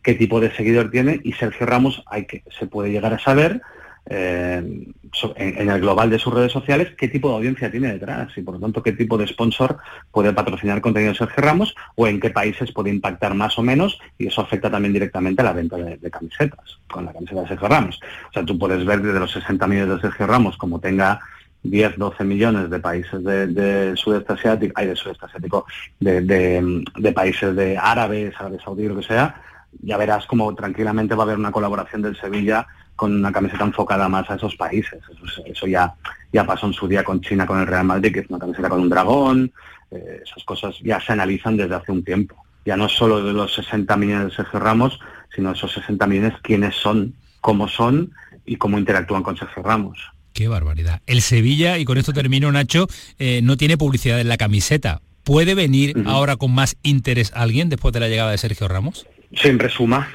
qué 0.02 0.14
tipo 0.14 0.40
de 0.40 0.54
seguidor 0.54 0.90
tiene 0.90 1.20
y 1.24 1.32
Sergio 1.32 1.64
Ramos 1.64 2.02
hay 2.06 2.26
que, 2.26 2.42
se 2.58 2.66
puede 2.66 2.90
llegar 2.90 3.14
a 3.14 3.18
saber 3.20 3.62
eh, 4.06 4.92
en, 5.36 5.70
el 5.70 5.80
global 5.80 6.10
de 6.10 6.18
sus 6.18 6.34
redes 6.34 6.50
sociales 6.50 6.92
qué 6.98 7.06
tipo 7.06 7.28
de 7.28 7.36
audiencia 7.36 7.70
tiene 7.70 7.92
detrás 7.92 8.36
y 8.36 8.42
por 8.42 8.54
lo 8.54 8.60
tanto 8.60 8.82
qué 8.82 8.92
tipo 8.92 9.16
de 9.16 9.28
sponsor 9.28 9.78
puede 10.10 10.32
patrocinar 10.32 10.80
contenido 10.80 11.14
Sergio 11.14 11.42
Ramos 11.42 11.74
o 11.94 12.08
en 12.08 12.18
qué 12.18 12.30
países 12.30 12.72
puede 12.72 12.90
impactar 12.90 13.34
más 13.34 13.58
o 13.58 13.62
menos 13.62 13.98
y 14.18 14.26
eso 14.26 14.40
afecta 14.40 14.70
también 14.70 14.92
directamente 14.92 15.42
a 15.42 15.44
la 15.44 15.52
venta 15.52 15.76
de, 15.76 16.10
camisetas 16.10 16.78
con 16.90 17.04
la 17.04 17.12
camiseta 17.12 17.42
de 17.42 17.48
Sergio 17.48 17.68
Ramos. 17.68 18.00
O 18.30 18.32
sea, 18.32 18.44
tú 18.44 18.58
puedes 18.58 18.84
ver 18.84 19.02
desde 19.02 19.20
los 19.20 19.30
60 19.30 19.66
millones 19.66 19.96
de 19.96 20.00
Sergio 20.00 20.26
Ramos 20.26 20.56
como 20.56 20.80
tenga 20.80 21.20
10, 21.62 21.96
12 21.96 22.24
millones 22.24 22.70
de 22.70 22.80
países 22.80 23.22
de, 23.22 23.46
de 23.46 23.96
sudeste 23.96 24.32
asiático, 24.32 24.72
hay 24.76 24.88
de 24.88 24.96
sudeste 24.96 25.26
asiático, 25.26 25.66
de, 26.00 27.12
países 27.14 27.54
de 27.54 27.78
árabes, 27.78 28.34
Arabia 28.38 28.60
Saudí, 28.64 28.88
lo 28.88 28.96
que 28.96 29.06
sea, 29.06 29.40
ya 29.80 29.96
verás 29.96 30.26
como 30.26 30.54
tranquilamente 30.54 31.14
va 31.14 31.22
a 31.22 31.26
haber 31.26 31.38
una 31.38 31.52
colaboración 31.52 32.02
del 32.02 32.16
Sevilla 32.16 32.66
con 33.02 33.16
una 33.16 33.32
camiseta 33.32 33.64
enfocada 33.64 34.08
más 34.08 34.30
a 34.30 34.36
esos 34.36 34.54
países. 34.54 35.00
Eso, 35.10 35.42
eso 35.44 35.66
ya, 35.66 35.92
ya 36.32 36.46
pasó 36.46 36.68
en 36.68 36.72
su 36.72 36.86
día 36.86 37.02
con 37.02 37.20
China, 37.20 37.44
con 37.44 37.58
el 37.58 37.66
Real 37.66 37.84
Madrid, 37.84 38.12
que 38.12 38.20
es 38.20 38.30
una 38.30 38.38
camiseta 38.38 38.68
con 38.68 38.80
un 38.80 38.88
dragón. 38.88 39.52
eh, 39.90 40.22
esas 40.24 40.44
cosas 40.44 40.76
ya 40.84 41.00
se 41.00 41.12
analizan 41.12 41.56
desde 41.56 41.74
hace 41.74 41.90
un 41.90 42.04
tiempo. 42.04 42.36
Ya 42.64 42.76
no 42.76 42.88
solo 42.88 43.24
de 43.24 43.32
los 43.32 43.52
60 43.56 43.96
millones 43.96 44.28
de 44.28 44.36
Sergio 44.36 44.60
Ramos, 44.60 45.00
sino 45.34 45.50
esos 45.50 45.72
60 45.72 46.06
millones 46.06 46.34
quiénes 46.42 46.76
son, 46.76 47.14
cómo 47.40 47.66
son 47.66 48.12
y 48.46 48.54
cómo 48.54 48.78
interactúan 48.78 49.24
con 49.24 49.36
Sergio 49.36 49.64
Ramos. 49.64 49.98
Qué 50.32 50.46
barbaridad. 50.46 51.02
El 51.08 51.22
Sevilla, 51.22 51.78
y 51.78 51.84
con 51.84 51.98
esto 51.98 52.12
termino 52.12 52.52
Nacho, 52.52 52.86
eh, 53.18 53.40
no 53.42 53.56
tiene 53.56 53.76
publicidad 53.76 54.20
en 54.20 54.28
la 54.28 54.36
camiseta. 54.36 55.02
¿Puede 55.24 55.56
venir 55.56 56.04
ahora 56.06 56.36
con 56.36 56.54
más 56.54 56.76
interés 56.84 57.32
alguien 57.34 57.68
después 57.68 57.92
de 57.92 57.98
la 57.98 58.08
llegada 58.08 58.30
de 58.30 58.38
Sergio 58.38 58.68
Ramos? 58.68 59.08
Siempre 59.34 59.70
suma, 59.70 60.08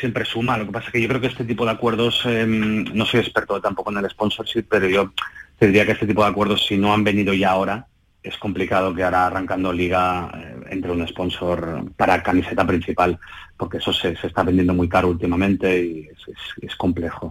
siempre 0.00 0.24
suma. 0.24 0.56
Lo 0.58 0.66
que 0.66 0.72
pasa 0.72 0.86
es 0.86 0.92
que 0.92 1.02
yo 1.02 1.08
creo 1.08 1.20
que 1.20 1.28
este 1.28 1.44
tipo 1.44 1.64
de 1.64 1.72
acuerdos, 1.72 2.22
eh, 2.26 2.46
no 2.46 3.04
soy 3.06 3.20
experto 3.20 3.60
tampoco 3.60 3.90
en 3.90 3.98
el 3.98 4.10
sponsorship, 4.10 4.64
pero 4.68 4.88
yo 4.88 5.12
te 5.58 5.66
diría 5.66 5.86
que 5.86 5.92
este 5.92 6.06
tipo 6.06 6.22
de 6.24 6.30
acuerdos, 6.30 6.66
si 6.66 6.76
no 6.76 6.92
han 6.92 7.04
venido 7.04 7.32
ya 7.34 7.50
ahora, 7.50 7.86
es 8.22 8.36
complicado 8.38 8.94
que 8.94 9.02
ahora 9.04 9.26
arrancando 9.26 9.70
liga 9.72 10.30
eh, 10.34 10.56
entre 10.70 10.90
un 10.92 11.06
sponsor 11.06 11.90
para 11.96 12.22
camiseta 12.22 12.66
principal, 12.66 13.18
porque 13.56 13.76
eso 13.78 13.92
se, 13.92 14.16
se 14.16 14.26
está 14.28 14.42
vendiendo 14.42 14.72
muy 14.72 14.88
caro 14.88 15.08
últimamente 15.08 15.84
y 15.84 16.08
es, 16.08 16.36
es- 16.62 16.74
complejo. 16.76 17.30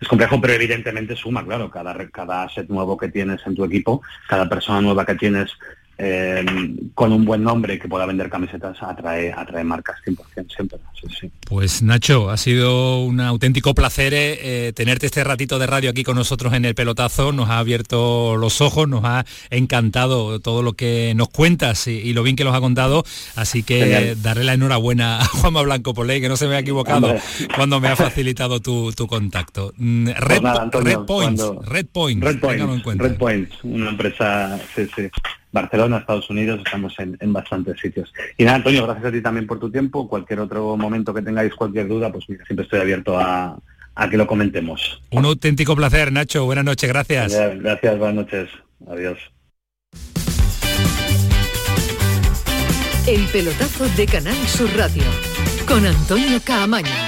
Es 0.00 0.08
complejo, 0.08 0.40
pero 0.40 0.54
evidentemente 0.54 1.14
suma, 1.16 1.44
claro, 1.44 1.70
cada, 1.70 1.94
cada 2.10 2.48
set 2.48 2.68
nuevo 2.68 2.96
que 2.96 3.08
tienes 3.08 3.44
en 3.46 3.54
tu 3.56 3.64
equipo, 3.64 4.00
cada 4.28 4.48
persona 4.48 4.80
nueva 4.80 5.04
que 5.04 5.14
tienes 5.16 5.52
eh, 5.98 6.44
con 6.94 7.12
un 7.12 7.24
buen 7.24 7.42
nombre 7.42 7.78
que 7.78 7.88
pueda 7.88 8.06
vender 8.06 8.30
camisetas 8.30 8.76
atrae, 8.82 9.32
atrae 9.32 9.64
marcas 9.64 9.96
100% 10.06 10.54
siempre. 10.54 10.78
Sí, 11.00 11.06
sí. 11.20 11.30
Pues 11.46 11.82
Nacho, 11.82 12.30
ha 12.30 12.36
sido 12.36 13.02
un 13.02 13.20
auténtico 13.20 13.74
placer 13.74 14.14
eh, 14.14 14.38
eh, 14.68 14.72
tenerte 14.74 15.06
este 15.06 15.24
ratito 15.24 15.58
de 15.58 15.66
radio 15.66 15.90
aquí 15.90 16.04
con 16.04 16.16
nosotros 16.16 16.52
en 16.54 16.64
el 16.64 16.74
pelotazo. 16.74 17.32
Nos 17.32 17.48
ha 17.50 17.58
abierto 17.58 18.36
los 18.36 18.60
ojos, 18.60 18.88
nos 18.88 19.04
ha 19.04 19.24
encantado 19.50 20.40
todo 20.40 20.62
lo 20.62 20.72
que 20.74 21.12
nos 21.16 21.28
cuentas 21.28 21.86
y, 21.88 21.92
y 21.92 22.12
lo 22.12 22.22
bien 22.22 22.36
que 22.36 22.44
nos 22.44 22.54
ha 22.54 22.60
contado. 22.60 23.04
Así 23.36 23.62
que 23.62 23.78
Genial. 23.80 24.22
darle 24.22 24.44
la 24.44 24.54
enhorabuena 24.54 25.20
a 25.20 25.24
Juanma 25.26 25.62
Blanco 25.62 25.94
Poley, 25.94 26.20
que 26.20 26.28
no 26.28 26.36
se 26.36 26.46
me 26.48 26.54
ha 26.56 26.60
equivocado 26.60 27.08
Hombre. 27.08 27.22
cuando 27.56 27.80
me 27.80 27.88
ha 27.88 27.96
facilitado 27.96 28.60
tu, 28.60 28.92
tu 28.92 29.06
contacto. 29.06 29.72
Mm, 29.76 30.04
nada, 30.42 30.62
Antonio, 30.62 30.98
Red 30.98 31.06
Points, 31.06 31.42
cuando- 31.42 31.62
Red 31.62 31.86
Points, 31.86 32.24
Red 32.24 32.34
en 32.34 32.40
Points, 32.40 32.82
cuenta. 32.84 33.04
Red 33.04 33.16
Points, 33.16 33.58
una 33.64 33.90
empresa, 33.90 34.58
sí, 34.74 34.86
sí. 34.94 35.02
Barcelona, 35.62 35.98
Estados 35.98 36.30
Unidos, 36.30 36.60
estamos 36.64 36.98
en, 36.98 37.16
en 37.20 37.32
bastantes 37.32 37.80
sitios. 37.80 38.12
Y 38.36 38.44
nada, 38.44 38.56
Antonio, 38.56 38.84
gracias 38.84 39.06
a 39.06 39.12
ti 39.12 39.20
también 39.20 39.46
por 39.46 39.58
tu 39.58 39.70
tiempo. 39.70 40.08
Cualquier 40.08 40.40
otro 40.40 40.76
momento 40.76 41.12
que 41.12 41.22
tengáis 41.22 41.54
cualquier 41.54 41.88
duda, 41.88 42.12
pues 42.12 42.28
mira, 42.28 42.44
siempre 42.44 42.64
estoy 42.64 42.80
abierto 42.80 43.18
a, 43.18 43.58
a 43.94 44.10
que 44.10 44.16
lo 44.16 44.26
comentemos. 44.26 45.02
Un 45.10 45.24
auténtico 45.24 45.74
placer, 45.74 46.12
Nacho. 46.12 46.44
Buenas 46.44 46.64
noches, 46.64 46.88
gracias. 46.88 47.32
Gracias, 47.60 47.98
buenas 47.98 48.14
noches. 48.14 48.48
Adiós. 48.86 49.18
El 53.06 53.24
pelotazo 53.32 53.88
de 53.96 54.06
Canal 54.06 54.36
Sur 54.46 54.70
Radio 54.76 55.04
con 55.66 55.86
Antonio 55.86 56.40
Caamaño. 56.44 57.07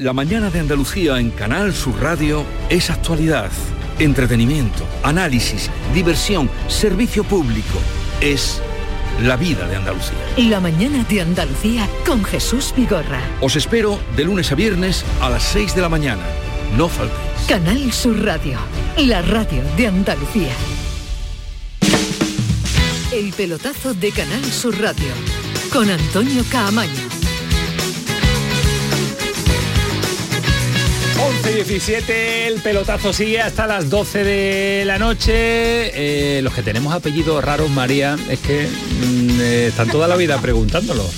La 0.00 0.12
mañana 0.12 0.48
de 0.48 0.60
Andalucía 0.60 1.18
en 1.18 1.32
Canal 1.32 1.74
Sur 1.74 2.00
Radio 2.00 2.44
es 2.68 2.88
actualidad, 2.88 3.50
entretenimiento, 3.98 4.86
análisis, 5.02 5.68
diversión, 5.92 6.48
servicio 6.68 7.24
público. 7.24 7.80
Es 8.20 8.62
la 9.20 9.34
vida 9.34 9.66
de 9.66 9.74
Andalucía. 9.74 10.16
La 10.36 10.60
mañana 10.60 11.02
de 11.02 11.22
Andalucía 11.22 11.88
con 12.06 12.22
Jesús 12.22 12.72
Vigorra. 12.76 13.20
Os 13.40 13.56
espero 13.56 13.98
de 14.14 14.22
lunes 14.22 14.52
a 14.52 14.54
viernes 14.54 15.04
a 15.20 15.30
las 15.30 15.42
6 15.42 15.74
de 15.74 15.82
la 15.82 15.88
mañana. 15.88 16.22
No 16.76 16.88
faltéis. 16.88 17.48
Canal 17.48 17.92
Sur 17.92 18.24
Radio, 18.24 18.56
la 18.98 19.20
radio 19.22 19.64
de 19.76 19.88
Andalucía. 19.88 20.52
El 23.12 23.32
pelotazo 23.32 23.94
de 23.94 24.12
Canal 24.12 24.44
Sur 24.44 24.80
Radio 24.80 25.10
con 25.72 25.90
Antonio 25.90 26.44
Caamaño. 26.52 27.17
11 31.48 31.50
y 31.50 31.54
17, 31.54 32.46
el 32.48 32.60
pelotazo 32.60 33.12
sigue 33.12 33.40
hasta 33.40 33.66
las 33.66 33.88
12 33.88 34.22
de 34.22 34.84
la 34.84 34.98
noche. 34.98 35.32
Eh, 35.34 36.42
los 36.42 36.52
que 36.52 36.62
tenemos 36.62 36.92
apellidos 36.92 37.42
raros, 37.42 37.70
María, 37.70 38.18
es 38.28 38.38
que 38.40 38.66
mm, 38.66 39.40
eh, 39.40 39.66
están 39.68 39.88
toda 39.88 40.08
la 40.08 40.16
vida 40.16 40.40
preguntándolo. 40.40 41.08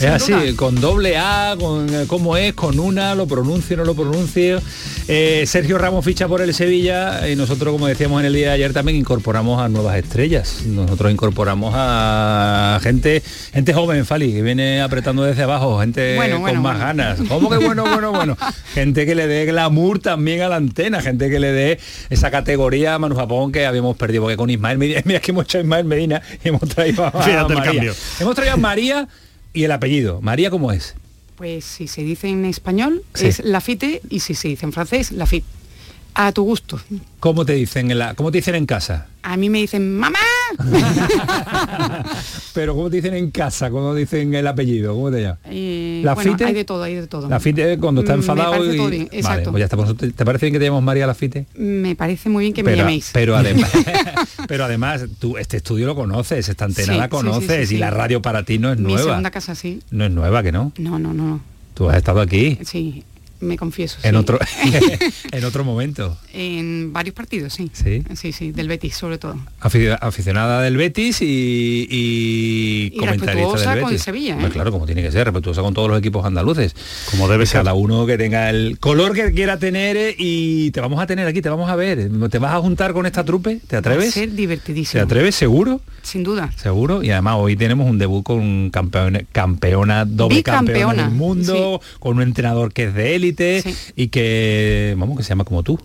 Es 0.00 0.04
así, 0.06 0.54
con 0.54 0.76
doble 0.80 1.16
A, 1.16 1.56
con 1.58 1.92
eh, 1.92 2.04
cómo 2.06 2.36
es, 2.36 2.52
con 2.54 2.78
una, 2.78 3.14
lo 3.16 3.26
pronuncio, 3.26 3.76
no 3.76 3.84
lo 3.84 3.94
pronuncio. 3.94 4.60
Eh, 5.08 5.44
Sergio 5.46 5.76
Ramos 5.76 6.04
ficha 6.04 6.28
por 6.28 6.40
el 6.40 6.54
Sevilla 6.54 7.28
y 7.28 7.34
nosotros, 7.34 7.72
como 7.72 7.86
decíamos 7.88 8.20
en 8.20 8.26
el 8.26 8.32
día 8.34 8.48
de 8.48 8.52
ayer, 8.52 8.72
también 8.72 8.96
incorporamos 8.96 9.60
a 9.60 9.68
nuevas 9.68 9.96
estrellas. 9.96 10.62
Nosotros 10.66 11.10
incorporamos 11.10 11.74
a 11.76 12.78
gente, 12.82 13.22
gente 13.52 13.74
joven, 13.74 14.06
Fali, 14.06 14.32
que 14.32 14.42
viene 14.42 14.80
apretando 14.80 15.24
desde 15.24 15.42
abajo, 15.42 15.80
gente 15.80 16.14
Bueno, 16.14 16.34
con 16.36 16.42
bueno, 16.42 16.60
más 16.62 16.74
bueno. 16.74 16.86
ganas. 16.86 17.18
¿Cómo 17.28 17.50
que 17.50 17.56
bueno, 17.56 17.82
bueno, 17.84 18.12
bueno? 18.12 18.36
Gente 18.74 19.04
que 19.06 19.14
le 19.16 19.26
dé 19.26 19.44
glamour 19.46 19.98
también 19.98 20.42
a 20.42 20.48
la 20.48 20.56
antena, 20.56 21.00
gente 21.00 21.28
que 21.30 21.40
le 21.40 21.50
dé 21.52 21.80
esa 22.10 22.30
categoría 22.30 22.96
Manu 22.98 23.16
Japón 23.16 23.50
que 23.50 23.66
habíamos 23.66 23.96
perdido, 23.96 24.22
porque 24.22 24.36
con 24.36 24.48
Ismael 24.50 24.78
Medina, 24.78 25.00
mira 25.04 25.18
que 25.20 25.32
hemos 25.32 25.44
hecho 25.44 25.58
a 25.58 25.62
Ismael 25.62 25.84
Medina 25.84 26.22
y 26.44 26.48
hemos 26.48 26.60
traído 26.68 27.04
a, 27.04 27.08
a 27.08 27.22
Fíjate 27.22 27.52
el 27.52 27.58
María. 27.58 27.72
cambio. 27.72 27.94
Hemos 28.20 28.34
traído 28.36 28.54
a 28.54 28.56
María 28.58 29.08
y 29.52 29.64
el 29.64 29.72
apellido. 29.72 30.20
María, 30.20 30.50
¿cómo 30.50 30.72
es? 30.72 30.94
Pues 31.36 31.64
si 31.64 31.86
se 31.88 32.02
dice 32.02 32.28
en 32.28 32.44
español 32.44 33.02
Sí. 33.14 33.26
es 33.26 33.44
Lafite 33.44 34.02
y 34.10 34.20
si 34.20 34.34
se 34.34 34.48
dice 34.48 34.66
en 34.66 34.72
francés, 34.72 35.12
Lafitte. 35.12 35.46
A 36.14 36.32
tu 36.32 36.42
gusto. 36.42 36.80
¿Cómo 37.20 37.44
te 37.44 37.52
dicen 37.52 37.90
en 37.92 37.98
la, 37.98 38.14
cómo 38.14 38.32
te 38.32 38.38
dicen 38.38 38.56
en 38.56 38.66
casa? 38.66 39.06
A 39.22 39.36
mí 39.36 39.48
me 39.50 39.58
dicen 39.58 39.96
mamá. 39.96 40.18
Pero 42.54 42.74
¿cómo 42.74 42.90
te 42.90 42.96
dicen 42.96 43.14
en 43.14 43.30
casa? 43.30 43.70
¿Cómo 43.70 43.94
dicen 43.94 44.34
el 44.34 44.46
apellido? 44.46 44.94
¿Cómo 44.94 45.10
te 45.10 45.22
llamas? 45.22 45.38
Eh, 45.44 46.00
Lafite. 46.04 46.30
bueno, 46.30 46.46
hay 46.48 46.54
de 46.54 46.64
todo, 46.64 46.82
hay 46.82 46.94
de 46.94 47.06
todo. 47.06 47.28
Lafite 47.28 47.78
cuando 47.78 48.00
está 48.00 48.14
Mm, 48.14 48.16
me 48.18 48.22
enfadado 48.22 48.50
parece 48.52 48.74
y... 48.74 48.76
todo 48.76 48.88
bien, 48.90 49.04
Vale, 49.06 49.18
exacto. 49.18 49.50
pues 49.50 49.60
ya 49.60 49.64
está. 49.66 49.76
Pues, 49.76 49.96
¿Te, 50.14 50.24
parece 50.24 50.46
bien 50.46 50.52
que 50.54 50.58
te 50.58 50.64
llamamos 50.64 50.84
María 50.84 51.06
Lafite? 51.06 51.46
Me 51.56 51.94
parece 51.94 52.28
muy 52.28 52.44
bien 52.44 52.54
que 52.54 52.62
me 52.62 52.76
llaméis. 52.76 53.10
pero 53.12 53.36
además, 53.36 53.70
pero 54.48 54.64
además, 54.64 55.04
tú 55.18 55.36
este 55.38 55.58
estudio 55.58 55.86
lo 55.86 55.94
conoces, 55.94 56.48
esta 56.48 56.64
antena 56.64 56.92
Sí, 56.94 56.98
la 56.98 57.08
conoces 57.08 57.60
sí, 57.62 57.66
sí, 57.66 57.74
y 57.76 57.78
la 57.78 57.90
radio 57.90 58.20
para 58.22 58.42
ti 58.42 58.58
no 58.58 58.72
es 58.72 58.78
Mi 58.78 58.92
nueva. 58.94 59.02
segunda 59.10 59.30
casa 59.30 59.54
sí. 59.54 59.80
No 59.90 60.04
es 60.04 60.10
nueva, 60.10 60.42
que 60.42 60.52
no. 60.52 60.72
No, 60.78 60.98
no, 60.98 61.12
no. 61.14 61.40
Tú 61.74 61.88
has 61.88 61.96
estado 61.98 62.20
aquí. 62.20 62.58
Sí. 62.64 63.04
Me 63.40 63.56
confieso. 63.56 63.98
En 64.02 64.12
sí. 64.12 64.16
otro 64.16 64.38
en 65.32 65.44
otro 65.44 65.64
momento. 65.64 66.16
En 66.32 66.92
varios 66.92 67.14
partidos, 67.14 67.52
sí. 67.54 67.70
Sí. 67.72 68.02
Sí, 68.14 68.32
sí, 68.32 68.52
del 68.52 68.68
Betis 68.68 68.94
sobre 68.96 69.18
todo. 69.18 69.36
Afi- 69.60 69.96
Aficionada 70.00 70.62
del 70.62 70.76
Betis 70.76 71.22
y, 71.22 71.86
y, 71.88 72.90
Y 72.92 72.96
comentarista 72.98 73.70
del 73.72 73.80
con 73.80 73.90
Betis. 73.90 74.02
Sevilla, 74.02 74.38
¿eh? 74.40 74.48
Claro, 74.50 74.70
como 74.72 74.86
tiene 74.86 75.02
que 75.02 75.10
ser, 75.12 75.24
respetuosa 75.26 75.62
con 75.62 75.74
todos 75.74 75.88
los 75.88 75.98
equipos 75.98 76.24
andaluces. 76.24 76.74
Como 77.10 77.28
debe 77.28 77.46
ser. 77.46 77.58
Cada 77.60 77.74
uno 77.74 78.06
que 78.06 78.16
tenga 78.18 78.50
el 78.50 78.78
color 78.78 79.14
que 79.14 79.32
quiera 79.32 79.58
tener 79.58 79.96
eh, 79.96 80.14
y 80.18 80.70
te 80.70 80.80
vamos 80.80 81.00
a 81.00 81.06
tener 81.06 81.26
aquí, 81.26 81.42
te 81.42 81.48
vamos 81.48 81.68
a 81.70 81.76
ver. 81.76 82.08
¿Te 82.30 82.38
vas 82.38 82.54
a 82.54 82.58
juntar 82.60 82.92
con 82.92 83.06
esta 83.06 83.24
trupe? 83.24 83.60
¿Te 83.66 83.76
Va 83.76 83.78
a 83.78 83.80
atreves? 83.80 84.14
ser 84.14 84.30
¿Te 84.30 84.36
divertidísimo. 84.36 85.02
atreves 85.02 85.34
seguro? 85.34 85.80
Sin 86.02 86.22
duda. 86.24 86.50
Seguro. 86.56 87.02
Y 87.02 87.10
además 87.10 87.36
hoy 87.38 87.56
tenemos 87.56 87.88
un 87.90 87.98
debut 87.98 88.22
con 88.22 88.70
campeona, 88.70 89.20
campeona 89.32 90.04
doble 90.04 90.42
campeona 90.42 90.72
Bicampeona, 90.72 91.02
del 91.08 91.14
mundo, 91.14 91.80
con 91.98 92.16
un 92.16 92.22
entrenador 92.22 92.72
que 92.72 92.84
es 92.84 92.94
de 92.94 93.14
élite 93.16 93.27
y 93.96 94.08
que, 94.08 94.94
vamos, 94.98 95.16
que 95.16 95.22
se 95.22 95.30
llama 95.30 95.44
como 95.44 95.62
tú. 95.62 95.78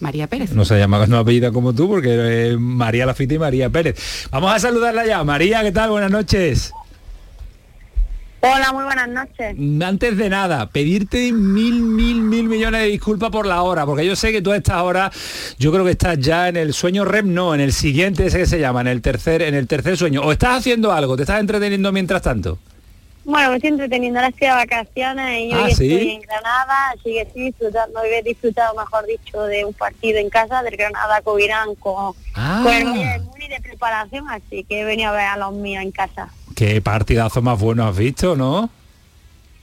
María 0.00 0.26
Pérez. 0.26 0.52
No 0.52 0.64
se 0.64 0.78
llama 0.78 1.06
no 1.06 1.18
apellida 1.18 1.52
como 1.52 1.72
tú 1.72 1.88
porque 1.88 2.50
es 2.50 2.58
María 2.58 3.06
Lafita 3.06 3.34
y 3.34 3.38
María 3.38 3.70
Pérez. 3.70 4.28
Vamos 4.30 4.52
a 4.52 4.58
saludarla 4.58 5.06
ya. 5.06 5.22
María, 5.22 5.62
¿qué 5.62 5.70
tal? 5.70 5.90
Buenas 5.90 6.10
noches. 6.10 6.72
Hola, 8.44 8.72
muy 8.72 8.82
buenas 8.82 9.08
noches. 9.08 9.56
Antes 9.86 10.16
de 10.16 10.28
nada, 10.28 10.68
pedirte 10.68 11.30
mil, 11.32 11.80
mil, 11.80 12.20
mil 12.20 12.48
millones 12.48 12.80
de 12.80 12.86
disculpas 12.88 13.30
por 13.30 13.46
la 13.46 13.62
hora, 13.62 13.86
porque 13.86 14.04
yo 14.04 14.16
sé 14.16 14.32
que 14.32 14.42
tú 14.42 14.50
a 14.50 14.56
esta 14.56 14.82
hora, 14.82 15.12
yo 15.60 15.70
creo 15.70 15.84
que 15.84 15.92
estás 15.92 16.18
ya 16.18 16.48
en 16.48 16.56
el 16.56 16.74
sueño 16.74 17.04
REM, 17.04 17.32
no, 17.32 17.54
en 17.54 17.60
el 17.60 17.72
siguiente, 17.72 18.26
ese 18.26 18.38
que 18.38 18.46
se 18.46 18.58
llama, 18.58 18.80
en 18.80 18.88
el 18.88 19.00
tercer, 19.00 19.42
en 19.42 19.54
el 19.54 19.68
tercer 19.68 19.96
sueño. 19.96 20.22
O 20.22 20.32
estás 20.32 20.58
haciendo 20.58 20.90
algo, 20.90 21.14
te 21.14 21.22
estás 21.22 21.38
entreteniendo 21.38 21.92
mientras 21.92 22.22
tanto. 22.22 22.58
Bueno, 23.24 23.50
me 23.50 23.56
estoy 23.56 23.70
entreteniendo, 23.70 24.18
ahora 24.18 24.28
estoy 24.30 24.48
de 24.48 24.54
vacaciones 24.54 25.40
y 25.40 25.52
Ah, 25.52 25.62
hoy 25.64 25.74
¿sí? 25.74 25.92
estoy 25.94 26.10
en 26.10 26.20
Granada, 26.22 26.90
así 26.90 27.02
que 27.04 27.20
estoy 27.20 27.42
disfrutando, 27.44 28.00
hoy 28.00 28.08
he 28.10 28.22
disfrutado, 28.22 28.74
mejor 28.74 29.06
dicho, 29.06 29.42
de 29.44 29.64
un 29.64 29.72
partido 29.74 30.18
en 30.18 30.28
casa 30.28 30.62
del 30.62 30.76
Granada 30.76 31.22
Covirán 31.22 31.74
con, 31.76 32.14
Ah. 32.34 32.60
con 32.64 32.72
el 32.72 32.84
Bayern 32.84 33.24
Múnich 33.26 33.50
de 33.50 33.60
preparación, 33.60 34.28
así 34.28 34.64
que 34.64 34.80
he 34.80 34.84
venido 34.84 35.10
a 35.10 35.12
ver 35.12 35.26
a 35.26 35.36
los 35.36 35.52
míos 35.52 35.82
en 35.84 35.92
casa. 35.92 36.30
Qué 36.56 36.80
partidazo 36.82 37.40
más 37.42 37.60
bueno 37.60 37.86
has 37.86 37.96
visto, 37.96 38.34
¿no? 38.34 38.68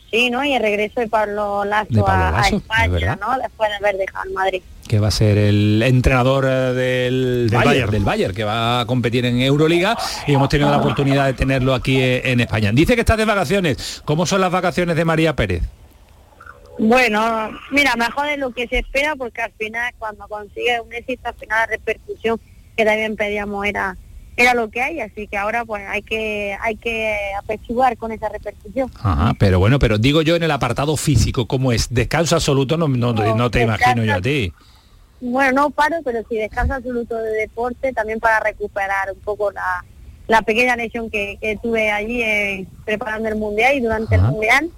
Sí, 0.09 0.29
¿no? 0.31 0.43
Y 0.43 0.53
el 0.53 0.61
regreso 0.61 1.01
de 1.01 1.07
Pablo 1.07 1.63
Lasso, 1.65 1.87
De 1.93 2.01
Pablo 2.01 2.23
a- 2.23 2.27
a, 2.29 2.31
Lasso, 2.31 2.55
es 2.55 2.61
España. 2.63 3.15
¿no? 3.21 3.37
Después 3.37 3.69
de 3.69 3.75
haber 3.75 3.97
dejado 3.97 4.31
Madrid. 4.33 4.63
Que 4.89 4.99
va 4.99 5.09
a 5.09 5.11
ser 5.11 5.37
el 5.37 5.83
entrenador 5.83 6.45
eh, 6.45 6.49
del, 6.73 7.47
Del 7.47 7.49
Bayern, 7.51 7.69
Bayern. 7.69 7.91
del 7.91 8.03
Bayern, 8.03 8.33
que 8.33 8.43
va 8.43 8.81
a 8.81 8.85
competir 8.87 9.23
en 9.23 9.39
Euroliga 9.39 9.95
y 10.25 10.33
hemos 10.33 10.49
tenido 10.49 10.71
la 10.71 10.77
oportunidad 10.77 11.27
de 11.27 11.33
tenerlo 11.33 11.75
aquí 11.75 12.01
eh, 12.01 12.31
en 12.31 12.39
España. 12.39 12.71
Dice 12.73 12.95
que 12.95 13.01
estás 13.01 13.17
de 13.17 13.25
vacaciones. 13.25 14.01
¿Cómo 14.03 14.25
son 14.25 14.41
las 14.41 14.51
vacaciones 14.51 14.95
de 14.95 15.05
María 15.05 15.35
Pérez? 15.35 15.61
Bueno, 16.79 17.51
mira, 17.69 17.95
mejor 17.97 18.25
de 18.25 18.37
lo 18.37 18.49
que 18.51 18.67
se 18.67 18.79
espera 18.79 19.15
porque 19.15 19.43
al 19.43 19.51
final 19.51 19.93
cuando 19.99 20.27
consigue 20.27 20.81
un 20.81 20.91
éxito, 20.91 21.27
al 21.29 21.35
final 21.35 21.59
la 21.59 21.65
repercusión 21.67 22.39
que 22.75 22.83
también 22.83 23.15
pedíamos 23.15 23.65
era 23.67 23.95
era 24.37 24.53
lo 24.53 24.69
que 24.69 24.81
hay, 24.81 25.01
así 25.01 25.27
que 25.27 25.37
ahora 25.37 25.65
pues 25.65 25.83
hay 25.87 26.01
que 26.01 26.57
hay 26.61 26.77
que 26.77 27.15
apechugar 27.37 27.97
con 27.97 28.11
esa 28.13 28.29
repercusión. 28.29 28.89
Ajá, 29.03 29.33
pero 29.37 29.59
bueno, 29.59 29.77
pero 29.77 29.97
digo 29.97 30.21
yo 30.21 30.35
en 30.37 30.43
el 30.43 30.51
apartado 30.51 30.95
físico, 30.95 31.45
¿cómo 31.45 31.73
es? 31.73 31.93
Descanso 31.93 32.37
absoluto, 32.37 32.77
no, 32.77 32.87
no, 32.87 33.13
no 33.13 33.51
te 33.51 33.61
imagino 33.61 34.03
yo 34.05 34.15
a 34.15 34.21
ti. 34.21 34.53
Bueno, 35.21 35.63
no 35.63 35.69
paro, 35.69 35.97
pero 36.03 36.19
sí 36.29 36.37
descanso 36.37 36.73
absoluto 36.73 37.17
de 37.17 37.31
deporte 37.31 37.93
también 37.93 38.19
para 38.19 38.39
recuperar 38.39 39.11
un 39.13 39.19
poco 39.19 39.51
la, 39.51 39.83
la 40.27 40.41
pequeña 40.41 40.75
lesión 40.75 41.09
que, 41.09 41.37
que 41.41 41.57
tuve 41.57 41.91
allí 41.91 42.21
eh, 42.21 42.67
preparando 42.85 43.29
el 43.29 43.35
mundial 43.35 43.75
y 43.75 43.81
durante 43.81 44.15
el 44.15 44.21
mundial 44.21 44.69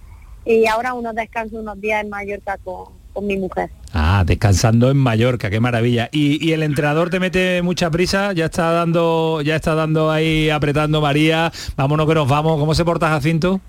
y 0.45 0.65
ahora 0.65 0.93
unos 0.93 1.13
descansos 1.13 1.59
unos 1.59 1.79
días 1.79 2.03
en 2.03 2.09
Mallorca 2.09 2.57
con, 2.63 2.85
con 3.13 3.27
mi 3.27 3.37
mujer. 3.37 3.69
Ah, 3.93 4.23
descansando 4.25 4.89
en 4.89 4.97
Mallorca, 4.97 5.49
qué 5.49 5.59
maravilla. 5.59 6.09
¿Y, 6.11 6.43
y 6.43 6.53
el 6.53 6.63
entrenador 6.63 7.09
te 7.09 7.19
mete 7.19 7.61
mucha 7.61 7.91
prisa, 7.91 8.31
ya 8.33 8.45
está 8.45 8.71
dando, 8.71 9.41
ya 9.41 9.57
está 9.57 9.75
dando 9.75 10.09
ahí, 10.09 10.49
apretando 10.49 11.01
María, 11.01 11.51
vámonos 11.75 12.07
que 12.07 12.15
nos 12.15 12.27
vamos, 12.27 12.57
¿cómo 12.57 12.73
se 12.73 12.85
porta 12.85 13.09
Jacinto? 13.09 13.59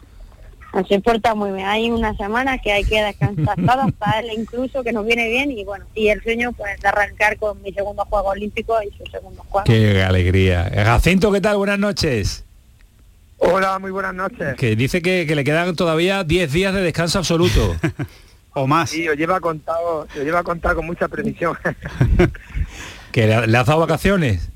Se 0.89 1.01
porta 1.01 1.35
muy 1.35 1.53
bien. 1.53 1.67
Hay 1.67 1.91
una 1.91 2.17
semana 2.17 2.59
que 2.59 2.73
hay 2.73 2.85
que 2.85 3.03
descansar 3.03 3.57
todos 3.67 3.93
para 3.99 4.21
él 4.21 4.31
incluso, 4.37 4.83
que 4.83 4.93
nos 4.93 5.05
viene 5.05 5.29
bien 5.29 5.51
y 5.51 5.65
bueno, 5.65 5.85
y 5.95 6.09
el 6.09 6.23
sueño 6.23 6.53
pues 6.53 6.81
de 6.81 6.89
arrancar 6.89 7.37
con 7.37 7.61
mi 7.63 7.73
segundo 7.73 8.05
juego 8.07 8.29
olímpico 8.29 8.77
y 8.83 8.91
su 8.97 9.11
segundo 9.11 9.45
juego. 9.49 9.65
Qué 9.65 10.03
alegría. 10.03 10.71
Jacinto, 10.75 11.31
¿qué 11.31 11.41
tal? 11.41 11.59
Buenas 11.59 11.79
noches. 11.79 12.45
Hola, 13.37 13.79
muy 13.79 13.91
buenas 13.91 14.15
noches. 14.15 14.55
Que 14.57 14.75
dice 14.77 15.03
que, 15.03 15.27
que 15.27 15.35
le 15.35 15.45
quedan 15.45 15.77
todavía 15.77 16.25
10 16.25 16.53
días 16.53 16.73
de 16.75 16.81
descanso 16.81 17.19
absoluto. 17.19 17.77
o 18.55 18.67
más. 18.67 18.91
Sí, 18.91 19.07
os 19.09 19.17
lleva 19.17 19.41
contado, 19.41 20.01
os 20.01 20.15
lleva 20.25 20.43
contado 20.43 20.77
con 20.77 20.87
mucha 20.87 21.09
precisión. 21.09 21.57
¿Que 23.13 23.27
le, 23.27 23.47
le 23.47 23.59
has 23.59 23.67
dado 23.67 23.81
vacaciones? 23.81 24.49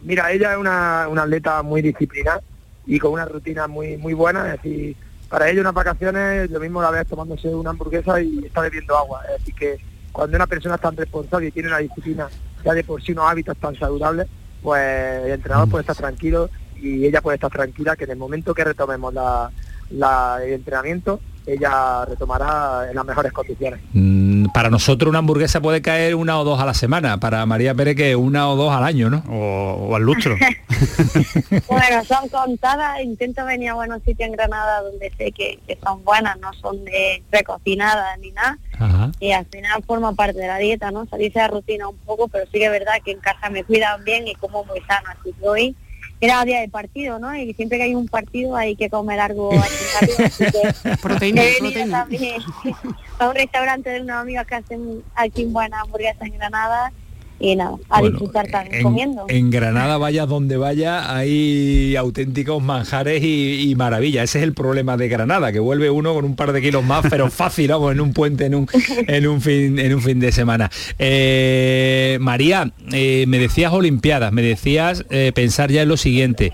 Mira, 0.00 0.32
ella 0.32 0.52
es 0.52 0.58
una, 0.58 1.06
una 1.08 1.22
atleta 1.24 1.62
muy 1.62 1.82
disciplinada 1.82 2.40
y 2.86 2.98
con 2.98 3.12
una 3.12 3.24
rutina 3.24 3.66
muy 3.68 3.96
muy 3.96 4.14
buena, 4.14 4.46
es 4.54 4.62
decir, 4.62 4.96
para 5.28 5.48
ella 5.48 5.60
unas 5.62 5.74
vacaciones 5.74 6.50
lo 6.50 6.60
mismo 6.60 6.82
la 6.82 6.90
vez 6.90 7.06
tomándose 7.06 7.48
una 7.48 7.70
hamburguesa 7.70 8.20
y 8.20 8.44
está 8.46 8.60
bebiendo 8.60 8.96
agua, 8.96 9.22
decir 9.38 9.54
que 9.54 9.76
cuando 10.12 10.36
una 10.36 10.46
persona 10.46 10.74
es 10.74 10.80
tan 10.80 10.96
responsable 10.96 11.46
y 11.48 11.50
tiene 11.52 11.68
una 11.68 11.78
disciplina 11.78 12.28
ya 12.64 12.74
de 12.74 12.84
por 12.84 13.02
sí 13.02 13.12
unos 13.12 13.30
hábitos 13.30 13.56
tan 13.56 13.74
saludables, 13.76 14.26
pues 14.62 15.24
el 15.24 15.30
entrenador 15.32 15.68
puede 15.70 15.82
estar 15.82 15.96
tranquilo 15.96 16.50
y 16.76 17.06
ella 17.06 17.20
puede 17.22 17.36
estar 17.36 17.50
tranquila 17.50 17.96
que 17.96 18.04
en 18.04 18.10
el 18.10 18.16
momento 18.18 18.52
que 18.54 18.64
retomemos 18.64 19.14
la, 19.14 19.50
la- 19.90 20.38
el 20.44 20.52
entrenamiento, 20.52 21.20
ella 21.46 22.04
retomará 22.04 22.88
en 22.88 22.94
las 22.94 23.04
mejores 23.04 23.32
condiciones. 23.32 23.80
Mm, 23.92 24.46
para 24.52 24.70
nosotros 24.70 25.08
una 25.08 25.18
hamburguesa 25.18 25.60
puede 25.60 25.82
caer 25.82 26.14
una 26.14 26.38
o 26.38 26.44
dos 26.44 26.60
a 26.60 26.66
la 26.66 26.74
semana, 26.74 27.18
para 27.18 27.44
María 27.46 27.74
Pérez 27.74 27.96
que 27.96 28.16
una 28.16 28.48
o 28.48 28.56
dos 28.56 28.72
al 28.72 28.84
año, 28.84 29.10
¿no? 29.10 29.22
O, 29.28 29.94
al 29.96 30.02
lustro. 30.02 30.36
Bueno, 31.68 32.04
son 32.04 32.28
contadas, 32.28 33.00
intento 33.02 33.44
venir 33.44 33.70
a 33.70 33.74
buenos 33.74 34.02
sitios 34.02 34.28
en 34.28 34.32
Granada 34.32 34.82
donde 34.82 35.10
sé 35.16 35.32
que, 35.32 35.58
que 35.66 35.78
son 35.82 36.02
buenas, 36.04 36.38
no 36.38 36.52
son 36.54 36.84
de 36.84 37.22
precocinadas 37.30 38.18
ni 38.18 38.30
nada. 38.32 38.58
Ajá. 38.78 39.12
Y 39.20 39.32
al 39.32 39.46
final 39.46 39.82
forma 39.84 40.12
parte 40.14 40.38
de 40.38 40.46
la 40.46 40.58
dieta, 40.58 40.90
¿no? 40.90 41.06
Salirse 41.06 41.38
de 41.38 41.46
la 41.46 41.52
rutina 41.52 41.88
un 41.88 41.96
poco, 41.98 42.28
pero 42.28 42.44
sí 42.46 42.58
que 42.58 42.66
es 42.66 42.70
verdad 42.70 42.94
que 43.04 43.12
en 43.12 43.20
casa 43.20 43.48
me 43.50 43.64
cuidan 43.64 44.04
bien 44.04 44.26
y 44.26 44.34
como 44.34 44.64
muy 44.64 44.80
sano. 44.80 45.08
Así 45.10 45.32
que 45.32 45.48
hoy 45.48 45.76
era 46.22 46.44
día 46.44 46.60
de 46.60 46.68
partido, 46.68 47.18
¿no? 47.18 47.36
Y 47.36 47.52
siempre 47.54 47.78
que 47.78 47.84
hay 47.84 47.94
un 47.96 48.06
partido 48.06 48.54
hay 48.54 48.76
que 48.76 48.88
comer 48.88 49.18
algo 49.18 49.50
hay 49.50 49.58
que 49.58 50.06
comer 50.06 50.10
algo, 50.10 50.24
así 50.24 50.44
que 50.44 50.96
Proteína, 51.02 51.42
he 51.42 51.46
venido 51.46 51.72
proteína. 51.72 51.98
también 51.98 52.42
a 53.18 53.28
un 53.28 53.34
restaurante 53.34 53.90
de 53.90 54.00
unos 54.02 54.16
amigos 54.16 54.46
que 54.46 54.54
hacen 54.54 55.02
aquí 55.16 55.44
buenas 55.46 55.82
hamburguesas 55.82 56.22
en 56.22 56.34
Granada 56.34 56.92
y 57.40 57.56
nada, 57.56 57.76
a 57.88 58.00
Bueno, 58.00 58.18
disfrutar 58.18 58.46
también 58.48 58.76
En, 58.76 58.82
comiendo. 58.82 59.24
en 59.28 59.50
Granada, 59.50 59.98
vaya 59.98 60.26
donde 60.26 60.56
vaya, 60.56 61.16
hay 61.16 61.96
auténticos 61.96 62.62
manjares 62.62 63.22
y, 63.22 63.70
y 63.70 63.74
maravillas. 63.74 64.24
Ese 64.24 64.38
es 64.38 64.44
el 64.44 64.54
problema 64.54 64.96
de 64.96 65.08
Granada, 65.08 65.50
que 65.52 65.58
vuelve 65.58 65.90
uno 65.90 66.14
con 66.14 66.24
un 66.24 66.36
par 66.36 66.52
de 66.52 66.62
kilos 66.62 66.84
más, 66.84 67.04
pero 67.10 67.30
fácil, 67.32 67.68
vamos, 67.68 67.92
en 67.92 68.00
un 68.00 68.12
puente, 68.12 68.46
en 68.46 68.54
un, 68.54 68.68
en 69.08 69.26
un, 69.26 69.40
fin, 69.40 69.78
en 69.78 69.94
un 69.94 70.00
fin 70.00 70.20
de 70.20 70.30
semana. 70.30 70.70
Eh, 70.98 72.18
María, 72.20 72.72
eh, 72.92 73.24
me 73.26 73.38
decías 73.38 73.72
Olimpiadas, 73.72 74.32
me 74.32 74.42
decías 74.42 75.04
eh, 75.10 75.32
pensar 75.34 75.70
ya 75.70 75.82
en 75.82 75.88
lo 75.88 75.96
siguiente. 75.96 76.52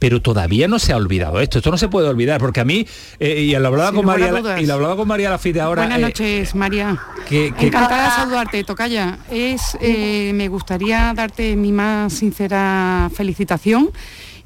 Pero 0.00 0.20
todavía 0.20 0.66
no 0.66 0.78
se 0.80 0.92
ha 0.92 0.96
olvidado 0.96 1.40
esto, 1.40 1.58
esto 1.58 1.70
no 1.70 1.76
se 1.78 1.86
puede 1.88 2.08
olvidar, 2.08 2.40
porque 2.40 2.58
a 2.60 2.64
mí, 2.64 2.86
eh, 3.20 3.42
y 3.42 3.52
lo 3.56 3.68
hablaba 3.68 3.92
con 3.92 4.04
María, 4.06 4.32
y 4.58 4.64
lo 4.66 4.74
hablaba 4.74 4.96
con 4.96 5.06
María 5.06 5.30
Lafite 5.30 5.60
ahora. 5.60 5.82
Buenas 5.82 5.98
eh, 5.98 6.02
noches, 6.02 6.54
María. 6.54 6.98
que- 7.28 7.52
que- 7.56 7.66
Encantada 7.66 8.04
de 8.06 8.10
saludarte, 8.10 8.64
Tocaya. 8.64 9.18
Es, 9.30 9.76
eh, 9.80 10.32
me 10.34 10.48
gustaría 10.48 11.12
darte 11.14 11.54
mi 11.54 11.70
más 11.70 12.14
sincera 12.14 13.10
felicitación 13.14 13.90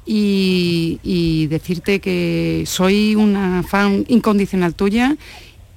y, 0.05 0.99
y 1.03 1.47
decirte 1.47 1.99
que 2.01 2.63
soy 2.67 3.15
una 3.15 3.63
fan 3.63 4.03
incondicional 4.09 4.75
tuya 4.75 5.15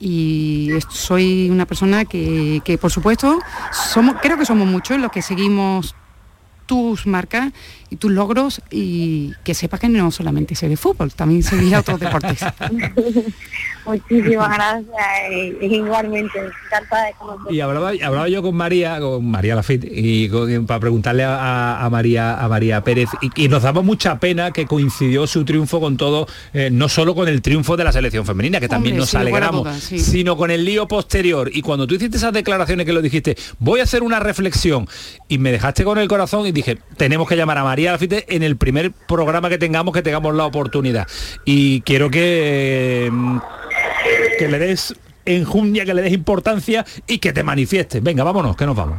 y 0.00 0.70
soy 0.90 1.50
una 1.50 1.66
persona 1.66 2.04
que, 2.04 2.60
que, 2.64 2.78
por 2.78 2.90
supuesto, 2.90 3.38
somos, 3.92 4.16
creo 4.20 4.36
que 4.36 4.44
somos 4.44 4.66
muchos 4.66 4.98
los 4.98 5.10
que 5.12 5.22
seguimos 5.22 5.94
tus 6.66 7.06
marcas 7.06 7.50
y 7.90 7.96
tus 7.96 8.10
logros 8.10 8.60
y 8.70 9.32
que 9.44 9.54
sepas 9.54 9.80
que 9.80 9.88
no 9.88 10.10
solamente 10.10 10.54
se 10.54 10.68
ve 10.68 10.76
fútbol, 10.76 11.12
también 11.12 11.42
se 11.42 11.56
ve 11.56 11.76
otros 11.76 11.98
deportes. 12.00 12.40
Muchísimas 13.86 14.54
gracias 14.54 14.86
y, 15.30 15.64
y 15.66 15.74
igualmente 15.76 16.38
encantada 16.38 17.06
de 17.06 17.12
conocer. 17.18 17.52
Y 17.54 17.60
hablaba, 17.60 17.90
hablaba 17.90 18.28
yo 18.28 18.42
con 18.42 18.54
María, 18.54 19.00
con 19.00 19.24
María 19.30 19.54
Lafitte, 19.54 19.88
y 19.90 20.28
con- 20.28 20.66
para 20.66 20.80
preguntarle 20.80 21.24
a, 21.24 21.82
a 21.82 21.88
María 21.88 22.38
a 22.38 22.48
María 22.48 22.82
Pérez, 22.84 23.08
y, 23.22 23.44
y 23.44 23.48
nos 23.48 23.62
daba 23.62 23.80
mucha 23.80 24.18
pena 24.18 24.50
que 24.50 24.66
coincidió 24.66 25.26
su 25.26 25.44
triunfo 25.46 25.80
con 25.80 25.96
todo, 25.96 26.26
eh, 26.52 26.68
no 26.70 26.88
solo 26.90 27.14
con 27.14 27.28
el 27.28 27.40
triunfo 27.40 27.78
de 27.78 27.84
la 27.84 27.92
selección 27.92 28.26
femenina, 28.26 28.60
que 28.60 28.68
también 28.68 28.92
Hombre, 28.94 29.00
nos 29.00 29.14
alegramos, 29.14 29.68
sí. 29.78 29.98
sino 29.98 30.36
con 30.36 30.50
el 30.50 30.64
lío 30.66 30.86
posterior. 30.86 31.50
Y 31.52 31.62
cuando 31.62 31.86
tú 31.86 31.94
hiciste 31.94 32.18
esas 32.18 32.34
declaraciones 32.34 32.84
que 32.84 32.92
lo 32.92 33.00
dijiste, 33.00 33.36
voy 33.58 33.80
a 33.80 33.84
hacer 33.84 34.02
una 34.02 34.20
reflexión, 34.20 34.86
y 35.28 35.38
me 35.38 35.50
dejaste 35.50 35.84
con 35.84 35.96
el 35.98 36.08
corazón 36.08 36.46
y 36.46 36.52
dije, 36.52 36.78
tenemos 36.98 37.26
que 37.26 37.36
llamar 37.36 37.56
a 37.56 37.64
María 37.64 37.77
Lafitte 37.84 38.24
en 38.28 38.42
el 38.42 38.56
primer 38.56 38.92
programa 38.92 39.48
que 39.48 39.58
tengamos, 39.58 39.94
que 39.94 40.02
tengamos 40.02 40.34
la 40.34 40.46
oportunidad. 40.46 41.06
Y 41.44 41.80
quiero 41.82 42.10
que, 42.10 43.08
mm, 43.10 43.38
que 44.38 44.48
le 44.48 44.58
des 44.58 44.94
enjundia, 45.24 45.84
que 45.84 45.94
le 45.94 46.02
des 46.02 46.12
importancia 46.12 46.84
y 47.06 47.18
que 47.18 47.32
te 47.32 47.42
manifiestes. 47.42 48.02
Venga, 48.02 48.24
vámonos, 48.24 48.56
que 48.56 48.66
nos 48.66 48.76
vamos. 48.76 48.98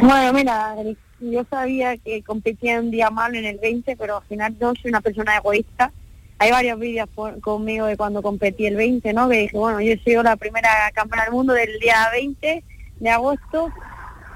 Bueno, 0.00 0.32
mira, 0.32 0.74
yo 1.20 1.44
sabía 1.48 1.96
que 1.96 2.22
competía 2.22 2.80
un 2.80 2.90
día 2.90 3.10
malo 3.10 3.38
en 3.38 3.44
el 3.44 3.58
20, 3.58 3.96
pero 3.96 4.18
al 4.18 4.24
final 4.24 4.56
no 4.60 4.74
soy 4.74 4.90
una 4.90 5.00
persona 5.00 5.36
egoísta. 5.36 5.92
Hay 6.38 6.50
varios 6.50 6.78
vídeos 6.78 7.08
conmigo 7.40 7.86
de 7.86 7.96
cuando 7.96 8.20
competí 8.20 8.66
el 8.66 8.76
20, 8.76 9.12
¿no? 9.14 9.28
Que 9.28 9.38
dije, 9.38 9.56
bueno, 9.56 9.80
yo 9.80 9.94
soy 10.04 10.22
la 10.22 10.36
primera 10.36 10.68
campeona 10.92 11.24
del 11.24 11.32
mundo 11.32 11.54
del 11.54 11.78
día 11.78 12.08
20 12.12 12.62
de 13.00 13.10
agosto. 13.10 13.70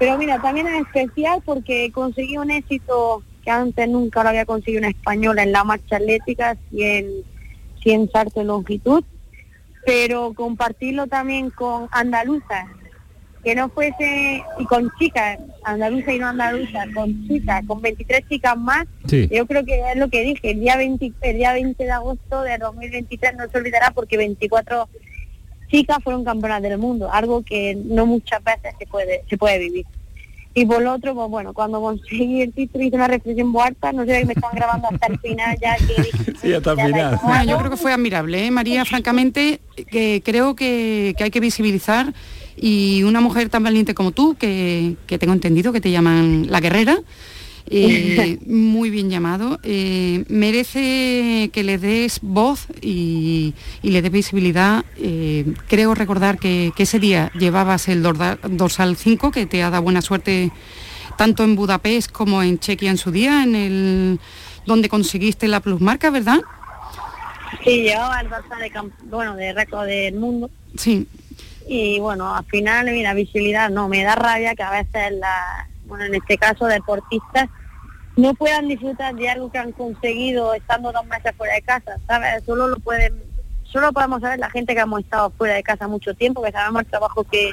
Pero 0.01 0.17
mira, 0.17 0.41
también 0.41 0.67
es 0.67 0.81
especial 0.81 1.43
porque 1.45 1.91
conseguí 1.91 2.35
un 2.35 2.49
éxito 2.49 3.21
que 3.43 3.51
antes 3.51 3.87
nunca 3.87 4.23
lo 4.23 4.29
había 4.29 4.45
conseguido 4.45 4.79
una 4.79 4.89
española 4.89 5.43
en 5.43 5.51
la 5.51 5.63
marcha 5.63 5.97
atlética, 5.97 6.57
100, 6.71 7.05
100 7.83 8.09
saltos 8.11 8.33
de 8.33 8.45
longitud. 8.45 9.03
Pero 9.85 10.33
compartirlo 10.33 11.05
también 11.05 11.51
con 11.51 11.87
andaluzas, 11.91 12.65
que 13.43 13.53
no 13.53 13.69
fuese, 13.69 14.41
y 14.57 14.65
con 14.65 14.91
chicas, 14.97 15.37
andaluza 15.63 16.11
y 16.11 16.17
no 16.17 16.29
andaluza, 16.29 16.83
con 16.95 17.27
chicas, 17.27 17.63
con 17.67 17.79
23 17.79 18.27
chicas 18.27 18.57
más, 18.57 18.87
Sí. 19.05 19.29
yo 19.31 19.45
creo 19.45 19.63
que 19.63 19.81
es 19.91 19.97
lo 19.97 20.09
que 20.09 20.23
dije, 20.23 20.49
el 20.49 20.61
día 20.61 20.77
20, 20.77 21.13
el 21.21 21.37
día 21.37 21.53
20 21.53 21.83
de 21.83 21.91
agosto 21.91 22.41
de 22.41 22.57
2023 22.57 23.35
no 23.37 23.47
se 23.47 23.55
olvidará 23.55 23.91
porque 23.91 24.17
24 24.17 24.89
chicas 25.71 25.97
fueron 26.03 26.23
campeonas 26.23 26.61
del 26.61 26.77
mundo, 26.77 27.09
algo 27.11 27.43
que 27.43 27.75
no 27.85 28.05
muchas 28.05 28.43
veces 28.43 28.75
se 28.77 28.85
puede, 28.85 29.23
se 29.29 29.37
puede 29.37 29.57
vivir. 29.57 29.85
Y 30.53 30.65
por 30.65 30.81
lo 30.81 30.93
otro, 30.93 31.15
pues 31.15 31.29
bueno, 31.29 31.53
cuando 31.53 31.79
conseguí 31.79 32.41
el 32.41 32.51
título 32.51 32.83
hice 32.83 32.97
una 32.97 33.07
reflexión 33.07 33.47
muy 33.47 33.61
alta, 33.61 33.93
no 33.93 34.05
sé 34.05 34.19
si 34.19 34.25
me 34.25 34.33
están 34.33 34.51
grabando 34.53 34.89
hasta 34.91 35.07
el 35.07 35.17
final 35.19 35.57
ya 35.61 35.77
que 35.77 36.35
Sí, 36.41 36.53
hasta 36.53 36.73
el 36.73 36.79
final. 36.87 37.19
Bueno, 37.23 37.43
yo 37.45 37.57
creo 37.57 37.71
que 37.71 37.77
fue 37.77 37.93
admirable, 37.93 38.45
¿eh, 38.45 38.51
María, 38.51 38.83
francamente, 38.83 39.61
que 39.89 40.21
creo 40.25 40.53
que, 40.55 41.15
que 41.17 41.23
hay 41.23 41.31
que 41.31 41.39
visibilizar 41.39 42.13
y 42.57 43.03
una 43.03 43.21
mujer 43.21 43.47
tan 43.47 43.63
valiente 43.63 43.93
como 43.93 44.11
tú, 44.11 44.35
que, 44.35 44.97
que 45.07 45.17
tengo 45.17 45.31
entendido 45.31 45.71
que 45.71 45.79
te 45.79 45.89
llaman 45.89 46.47
la 46.49 46.59
guerrera, 46.59 46.97
eh, 47.73 48.37
muy 48.47 48.89
bien 48.89 49.09
llamado, 49.09 49.57
eh, 49.63 50.25
merece 50.27 51.49
que 51.53 51.63
le 51.63 51.77
des 51.77 52.19
voz 52.21 52.67
y, 52.81 53.53
y 53.81 53.91
le 53.91 54.01
des 54.01 54.11
visibilidad. 54.11 54.83
Eh, 54.97 55.53
creo 55.67 55.95
recordar 55.95 56.37
que, 56.37 56.73
que 56.75 56.83
ese 56.83 56.99
día 56.99 57.31
llevabas 57.33 57.87
el 57.87 58.03
dorsal 58.03 58.97
5, 58.97 59.31
que 59.31 59.45
te 59.45 59.63
ha 59.63 59.69
dado 59.69 59.83
buena 59.83 60.01
suerte 60.01 60.51
tanto 61.17 61.45
en 61.45 61.55
Budapest 61.55 62.11
como 62.11 62.43
en 62.43 62.59
Chequia 62.59 62.91
en 62.91 62.97
su 62.97 63.09
día, 63.09 63.43
en 63.43 63.55
el 63.55 64.19
donde 64.65 64.89
conseguiste 64.89 65.47
la 65.47 65.61
plusmarca, 65.61 66.09
¿verdad? 66.09 66.41
Sí, 67.63 67.83
llevaba 67.83 68.19
el 68.19 68.29
Barça 68.29 68.57
de, 68.59 68.71
bueno, 69.05 69.35
de 69.37 69.53
récord 69.53 69.85
del 69.85 70.15
mundo. 70.15 70.49
Sí. 70.77 71.07
Y 71.67 71.99
bueno, 71.99 72.35
al 72.35 72.43
final, 72.45 72.91
mira, 72.91 73.13
visibilidad, 73.13 73.69
no, 73.69 73.87
me 73.87 74.03
da 74.03 74.15
rabia 74.15 74.55
que 74.55 74.63
a 74.63 74.71
veces, 74.71 75.13
la, 75.13 75.69
bueno, 75.85 76.03
en 76.03 76.15
este 76.15 76.37
caso, 76.37 76.65
deportistas 76.65 77.49
no 78.17 78.33
puedan 78.33 78.67
disfrutar 78.67 79.15
de 79.15 79.29
algo 79.29 79.51
que 79.51 79.57
han 79.57 79.71
conseguido 79.71 80.53
estando 80.53 80.91
dos 80.91 81.05
meses 81.05 81.33
fuera 81.37 81.53
de 81.55 81.61
casa, 81.61 81.97
¿sabes? 82.07 82.43
Solo 82.45 82.67
lo 82.67 82.77
pueden, 82.79 83.21
solo 83.63 83.91
podemos 83.93 84.21
saber 84.21 84.39
la 84.39 84.49
gente 84.49 84.73
que 84.75 84.81
hemos 84.81 85.01
estado 85.01 85.29
fuera 85.31 85.55
de 85.55 85.63
casa 85.63 85.87
mucho 85.87 86.13
tiempo, 86.13 86.41
que 86.43 86.51
sabemos 86.51 86.81
el 86.81 86.87
trabajo 86.89 87.23
que, 87.23 87.51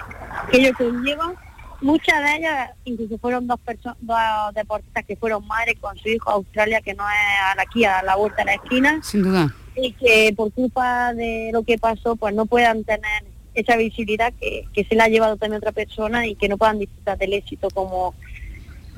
que 0.51 0.59
ellos 0.59 0.73
conllevan. 0.77 1.35
Muchas 1.81 2.21
de 2.25 2.37
ellas, 2.39 2.71
incluso 2.85 3.19
fueron 3.19 3.47
dos 3.47 3.61
personas, 3.61 3.97
dos 4.01 4.19
deportistas 4.53 5.05
que 5.05 5.15
fueron 5.15 5.47
madres 5.47 5.77
con 5.81 5.97
su 5.97 6.09
hijo 6.09 6.29
a 6.29 6.35
Australia, 6.35 6.81
que 6.81 6.93
no 6.95 7.05
es 7.09 7.59
aquí 7.65 7.85
a 7.85 8.03
la 8.03 8.17
vuelta 8.17 8.39
de 8.39 8.45
la 8.47 8.55
esquina 8.55 9.01
Sin 9.03 9.23
duda. 9.23 9.55
y 9.77 9.93
que 9.93 10.35
por 10.37 10.53
culpa 10.53 11.15
de 11.15 11.51
lo 11.53 11.63
que 11.63 11.79
pasó 11.79 12.17
pues 12.17 12.35
no 12.35 12.47
puedan 12.47 12.83
tener 12.83 13.23
esa 13.55 13.77
visibilidad 13.77 14.33
que, 14.41 14.67
que 14.73 14.85
se 14.85 14.97
la 14.97 15.05
ha 15.05 15.09
llevado 15.09 15.37
también 15.37 15.59
otra 15.59 15.71
persona 15.73 16.27
y 16.27 16.35
que 16.35 16.49
no 16.49 16.59
puedan 16.59 16.81
disfrutar 16.81 17.17
del 17.17 17.33
éxito 17.35 17.69
como 17.73 18.15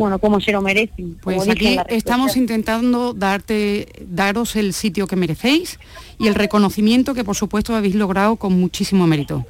bueno 0.00 0.18
como 0.18 0.40
se 0.40 0.50
lo 0.50 0.62
merecen 0.62 1.18
Pues 1.22 1.46
aquí 1.46 1.76
estamos 1.88 2.34
intentando 2.36 3.12
darte, 3.12 3.86
daros 4.08 4.56
el 4.56 4.72
sitio 4.72 5.06
que 5.06 5.14
merecéis 5.14 5.78
y 6.18 6.26
el 6.26 6.34
reconocimiento 6.34 7.12
que 7.12 7.22
por 7.22 7.36
supuesto 7.36 7.76
habéis 7.76 7.94
logrado 7.94 8.36
con 8.36 8.58
muchísimo 8.58 9.06
mérito. 9.06 9.44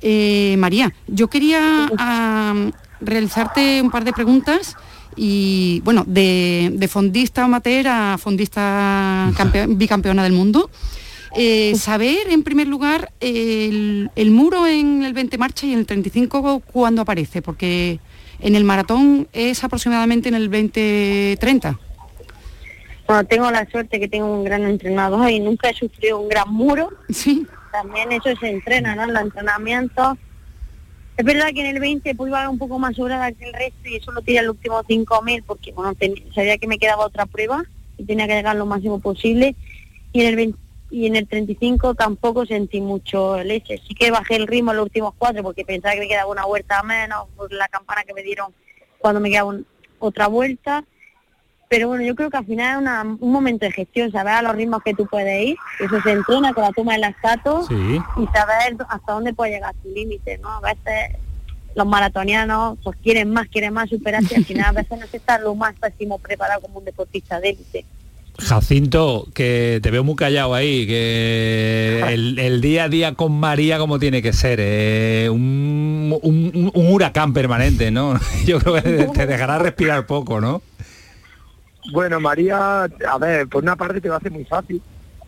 Eh, 0.00 0.56
María, 0.58 0.92
yo 1.06 1.28
quería 1.28 1.88
ah, 1.98 2.70
realizarte 3.00 3.80
un 3.82 3.90
par 3.90 4.04
de 4.04 4.12
preguntas 4.12 4.76
y 5.14 5.80
bueno, 5.84 6.04
de, 6.06 6.70
de 6.74 6.88
fondista 6.88 7.44
amateur 7.44 7.86
a 7.88 8.16
fondista 8.18 9.30
campe- 9.36 9.66
bicampeona 9.76 10.22
del 10.24 10.32
mundo. 10.32 10.70
Eh, 11.36 11.74
saber 11.76 12.28
en 12.30 12.42
primer 12.42 12.66
lugar 12.66 13.12
el, 13.20 14.10
el 14.16 14.30
muro 14.30 14.66
en 14.66 15.02
el 15.02 15.12
20 15.12 15.38
marcha 15.38 15.66
y 15.66 15.72
en 15.72 15.80
el 15.80 15.86
35 15.86 16.60
cuándo 16.60 17.02
aparece, 17.02 17.40
porque 17.42 18.00
en 18.42 18.56
el 18.56 18.64
maratón 18.64 19.28
es 19.32 19.64
aproximadamente 19.64 20.28
en 20.28 20.34
el 20.34 20.50
20-30. 20.50 21.78
bueno 23.06 23.24
tengo 23.24 23.50
la 23.50 23.68
suerte 23.70 23.98
que 23.98 24.08
tengo 24.08 24.26
un 24.26 24.44
gran 24.44 24.64
entrenador 24.64 25.30
y 25.30 25.40
nunca 25.40 25.70
he 25.70 25.74
sufrido 25.74 26.20
un 26.20 26.28
gran 26.28 26.52
muro. 26.52 26.90
Sí. 27.08 27.46
También 27.72 28.12
eso 28.12 28.34
se 28.36 28.50
entrena 28.50 28.94
no 28.94 29.04
en 29.04 29.14
los 29.14 29.22
entrenamientos 29.22 30.18
es 31.16 31.24
verdad 31.24 31.48
que 31.54 31.60
en 31.60 31.66
el 31.66 31.80
20 31.80 32.14
pues 32.14 32.28
iba 32.28 32.48
un 32.48 32.58
poco 32.58 32.78
más 32.78 32.96
sobrada 32.96 33.30
que 33.32 33.44
el 33.44 33.52
resto 33.52 33.88
y 33.88 34.00
solo 34.00 34.22
tiré 34.22 34.38
el 34.38 34.50
último 34.50 34.82
5000 34.82 35.42
porque 35.44 35.72
bueno 35.72 35.94
sabía 36.34 36.58
que 36.58 36.66
me 36.66 36.78
quedaba 36.78 37.04
otra 37.06 37.26
prueba 37.26 37.62
y 37.98 38.04
tenía 38.04 38.26
que 38.26 38.34
llegar 38.34 38.56
lo 38.56 38.66
máximo 38.66 38.98
posible. 38.98 39.54
Y 40.12 40.22
en 40.22 40.26
el 40.26 40.36
20 40.36 40.58
y 40.92 41.06
en 41.06 41.16
el 41.16 41.26
35 41.26 41.94
tampoco 41.94 42.44
sentí 42.46 42.80
mucho 42.80 43.42
leche. 43.42 43.80
Sí 43.88 43.94
que 43.94 44.10
bajé 44.10 44.36
el 44.36 44.46
ritmo 44.46 44.70
en 44.72 44.76
los 44.76 44.84
últimos 44.84 45.14
cuatro 45.16 45.42
porque 45.42 45.64
pensaba 45.64 45.94
que 45.94 46.00
me 46.00 46.08
quedaba 46.08 46.30
una 46.30 46.44
vuelta 46.44 46.82
menos 46.82 47.24
por 47.36 47.50
la 47.52 47.66
campana 47.68 48.04
que 48.04 48.12
me 48.14 48.22
dieron 48.22 48.52
cuando 48.98 49.18
me 49.20 49.30
quedaba 49.30 49.48
un- 49.48 49.66
otra 49.98 50.26
vuelta. 50.28 50.84
Pero 51.68 51.88
bueno, 51.88 52.04
yo 52.04 52.14
creo 52.14 52.28
que 52.28 52.36
al 52.36 52.44
final 52.44 52.72
es 52.76 52.82
una- 52.82 53.02
un 53.18 53.32
momento 53.32 53.64
de 53.64 53.72
gestión, 53.72 54.12
saber 54.12 54.34
a 54.34 54.42
los 54.42 54.54
ritmos 54.54 54.82
que 54.82 54.92
tú 54.92 55.06
puedes 55.06 55.42
ir, 55.48 55.56
eso 55.80 56.00
se 56.02 56.12
entrena 56.12 56.52
con 56.52 56.62
la 56.64 56.72
toma 56.72 56.92
del 56.92 57.00
lactato 57.00 57.62
Sí. 57.66 57.98
y 58.18 58.26
saber 58.26 58.76
hasta 58.90 59.12
dónde 59.12 59.32
puede 59.32 59.52
llegar 59.52 59.74
tu 59.82 59.88
límite, 59.88 60.36
¿no? 60.38 60.50
A 60.50 60.60
veces 60.60 61.16
los 61.74 61.86
maratonianos 61.86 62.76
pues 62.84 62.98
quieren 63.02 63.30
más, 63.30 63.48
quieren 63.48 63.72
más 63.72 63.88
superarse 63.88 64.34
y 64.34 64.36
al 64.36 64.44
final 64.44 64.66
a 64.66 64.72
veces 64.82 65.00
no 65.00 65.06
se 65.06 65.16
está 65.16 65.38
lo 65.38 65.54
más 65.54 65.74
pésimo 65.78 66.18
preparado 66.18 66.60
como 66.60 66.80
un 66.80 66.84
deportista 66.84 67.40
de 67.40 67.48
élite. 67.48 67.86
Jacinto, 68.42 69.26
que 69.34 69.80
te 69.82 69.90
veo 69.90 70.04
muy 70.04 70.16
callado 70.16 70.54
ahí, 70.54 70.86
que 70.86 72.02
el, 72.08 72.60
día 72.60 72.84
a 72.84 72.88
día 72.88 73.14
con 73.14 73.38
María 73.38 73.78
como 73.78 73.98
tiene 73.98 74.22
que 74.22 74.32
ser, 74.32 74.58
eh, 74.60 75.28
un, 75.30 76.70
huracán 76.74 77.32
permanente, 77.32 77.90
¿no? 77.90 78.18
Yo 78.44 78.58
creo 78.58 78.74
que 78.74 79.08
te 79.12 79.26
dejará 79.26 79.58
respirar 79.58 80.06
poco, 80.06 80.40
¿no? 80.40 80.62
Bueno, 81.92 82.20
María, 82.20 82.84
a 82.84 83.18
ver, 83.18 83.48
por 83.48 83.62
una 83.62 83.76
parte 83.76 84.00
te 84.00 84.08
lo 84.08 84.16
hace 84.16 84.30
muy 84.30 84.44
fácil, 84.44 84.80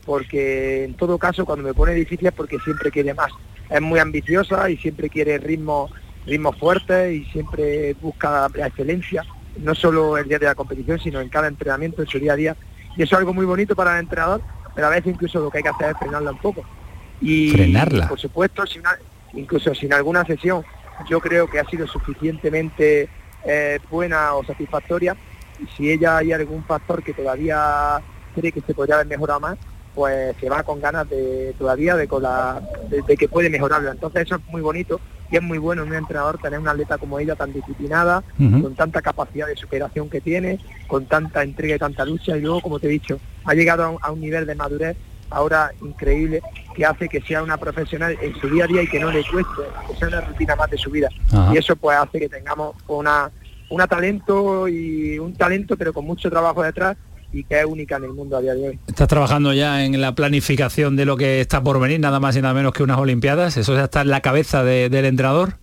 porque 0.04 0.84
en 0.84 0.94
todo 0.94 1.18
caso 1.18 1.44
cuando 1.44 1.64
me 1.64 1.74
pone 1.74 1.94
difícil 1.94 2.26
es 2.26 2.32
porque 2.32 2.58
siempre 2.60 2.90
quiere 2.90 3.14
más. 3.14 3.32
Es 3.70 3.80
muy 3.80 3.98
ambiciosa 3.98 4.68
y 4.70 4.76
siempre 4.76 5.08
quiere 5.08 5.38
ritmos 5.38 5.90
ritmos 6.26 6.56
fuertes 6.58 7.14
y 7.14 7.24
siempre 7.26 7.94
busca 8.00 8.48
la 8.54 8.66
excelencia, 8.66 9.24
no 9.58 9.74
solo 9.74 10.16
el 10.16 10.28
día 10.28 10.38
de 10.38 10.46
la 10.46 10.54
competición, 10.54 10.98
sino 10.98 11.20
en 11.20 11.28
cada 11.28 11.48
entrenamiento, 11.48 12.02
en 12.02 12.08
su 12.08 12.18
día 12.18 12.32
a 12.32 12.36
día. 12.36 12.56
Y 12.96 13.02
eso 13.02 13.14
es 13.14 13.18
algo 13.18 13.34
muy 13.34 13.44
bonito 13.44 13.74
para 13.74 13.94
el 13.94 14.04
entrenador, 14.04 14.40
pero 14.74 14.86
a 14.86 14.90
veces 14.90 15.12
incluso 15.12 15.40
lo 15.40 15.50
que 15.50 15.58
hay 15.58 15.64
que 15.64 15.70
hacer 15.70 15.90
es 15.90 15.98
frenarla 15.98 16.30
un 16.32 16.38
poco. 16.38 16.64
Y 17.20 17.50
Frenarla. 17.50 18.08
por 18.08 18.18
supuesto, 18.18 18.64
incluso 19.32 19.74
sin 19.74 19.92
alguna 19.92 20.24
sesión, 20.24 20.64
yo 21.08 21.20
creo 21.20 21.48
que 21.48 21.58
ha 21.58 21.64
sido 21.64 21.86
suficientemente 21.86 23.08
eh, 23.44 23.78
buena 23.90 24.34
o 24.34 24.44
satisfactoria. 24.44 25.16
Y 25.60 25.66
si 25.76 25.90
ella 25.90 26.18
hay 26.18 26.32
algún 26.32 26.64
factor 26.64 27.02
que 27.02 27.12
todavía 27.12 28.00
cree 28.34 28.52
que 28.52 28.60
se 28.60 28.74
podría 28.74 28.96
haber 28.96 29.06
mejorado 29.06 29.40
más, 29.40 29.58
pues 29.94 30.36
se 30.40 30.48
va 30.48 30.62
con 30.64 30.80
ganas 30.80 31.08
de 31.08 31.54
todavía 31.56 31.94
de, 31.94 32.08
con 32.08 32.22
la, 32.22 32.60
de, 32.88 33.02
de 33.02 33.16
que 33.16 33.28
puede 33.28 33.48
mejorarlo. 33.48 33.92
Entonces 33.92 34.22
eso 34.22 34.36
es 34.36 34.46
muy 34.48 34.60
bonito 34.60 35.00
y 35.30 35.36
es 35.36 35.42
muy 35.42 35.58
bueno 35.58 35.82
en 35.82 35.88
un 35.88 35.94
entrenador 35.94 36.38
tener 36.38 36.58
una 36.58 36.72
atleta 36.72 36.98
como 36.98 37.18
ella 37.18 37.34
tan 37.34 37.52
disciplinada, 37.52 38.22
con 38.36 38.74
tanta 38.74 39.02
capacidad 39.02 39.46
de 39.46 39.56
superación 39.56 40.08
que 40.08 40.20
tiene, 40.20 40.58
con 40.86 41.06
tanta 41.06 41.42
entrega 41.42 41.76
y 41.76 41.78
tanta 41.78 42.04
lucha. 42.04 42.36
Y 42.36 42.40
luego, 42.40 42.60
como 42.60 42.78
te 42.78 42.86
he 42.86 42.90
dicho, 42.90 43.18
ha 43.44 43.54
llegado 43.54 43.84
a 43.84 43.88
un, 43.90 43.98
a 44.00 44.10
un 44.12 44.20
nivel 44.20 44.46
de 44.46 44.54
madurez 44.54 44.96
ahora 45.30 45.72
increíble 45.82 46.42
que 46.74 46.84
hace 46.84 47.08
que 47.08 47.20
sea 47.20 47.42
una 47.42 47.56
profesional 47.56 48.16
en 48.20 48.34
su 48.40 48.48
día 48.48 48.64
a 48.64 48.66
día 48.66 48.82
y 48.82 48.86
que 48.86 49.00
no 49.00 49.10
le 49.10 49.24
cueste, 49.24 49.62
que 49.88 49.96
sea 49.96 50.08
una 50.08 50.20
rutina 50.20 50.56
más 50.56 50.70
de 50.70 50.78
su 50.78 50.90
vida. 50.90 51.08
Y 51.52 51.56
eso 51.56 51.76
pues 51.76 51.96
hace 51.96 52.20
que 52.20 52.28
tengamos 52.28 52.76
una, 52.86 53.30
una 53.70 53.86
talento 53.86 54.68
y 54.68 55.18
un 55.18 55.34
talento 55.34 55.76
pero 55.76 55.92
con 55.92 56.04
mucho 56.04 56.30
trabajo 56.30 56.62
detrás 56.62 56.96
y 57.34 57.44
que 57.44 57.60
es 57.60 57.64
única 57.66 57.96
en 57.96 58.04
el 58.04 58.12
mundo 58.12 58.36
a 58.36 58.40
día 58.40 58.54
de 58.54 58.68
hoy. 58.68 58.78
Estás 58.86 59.08
trabajando 59.08 59.52
ya 59.52 59.84
en 59.84 60.00
la 60.00 60.14
planificación 60.14 60.96
de 60.96 61.04
lo 61.04 61.16
que 61.16 61.40
está 61.40 61.62
por 61.62 61.80
venir, 61.80 62.00
nada 62.00 62.20
más 62.20 62.36
y 62.36 62.42
nada 62.42 62.54
menos 62.54 62.72
que 62.72 62.82
unas 62.82 62.98
Olimpiadas. 62.98 63.56
¿Eso 63.56 63.74
ya 63.74 63.84
está 63.84 64.02
en 64.02 64.08
la 64.10 64.20
cabeza 64.20 64.62
de- 64.64 64.88
del 64.88 65.04
entrenador? 65.06 65.54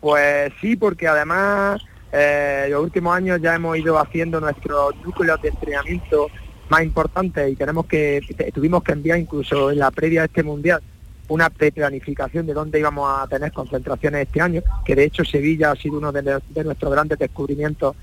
Pues 0.00 0.52
sí, 0.60 0.76
porque 0.76 1.06
además 1.08 1.80
eh, 2.12 2.66
los 2.70 2.82
últimos 2.82 3.14
años 3.16 3.40
ya 3.40 3.54
hemos 3.54 3.76
ido 3.78 3.98
haciendo 3.98 4.40
nuestros 4.40 4.94
núcleos 5.04 5.40
de 5.42 5.48
entrenamiento 5.50 6.28
más 6.68 6.82
importantes 6.82 7.52
y 7.52 7.56
tenemos 7.56 7.86
que 7.86 8.20
tuvimos 8.54 8.82
que 8.82 8.92
enviar 8.92 9.18
incluso 9.18 9.70
en 9.70 9.78
la 9.78 9.90
previa 9.90 10.22
a 10.22 10.24
este 10.24 10.42
mundial 10.42 10.80
una 11.28 11.48
planificación 11.50 12.46
de 12.46 12.52
dónde 12.54 12.78
íbamos 12.80 13.08
a 13.10 13.26
tener 13.28 13.52
concentraciones 13.52 14.26
este 14.26 14.40
año, 14.40 14.62
que 14.84 14.94
de 14.94 15.04
hecho 15.04 15.24
Sevilla 15.24 15.70
ha 15.70 15.76
sido 15.76 15.96
uno 15.98 16.12
de, 16.12 16.20
de 16.22 16.64
nuestros 16.64 16.92
grandes 16.92 17.18
descubrimientos 17.18 17.94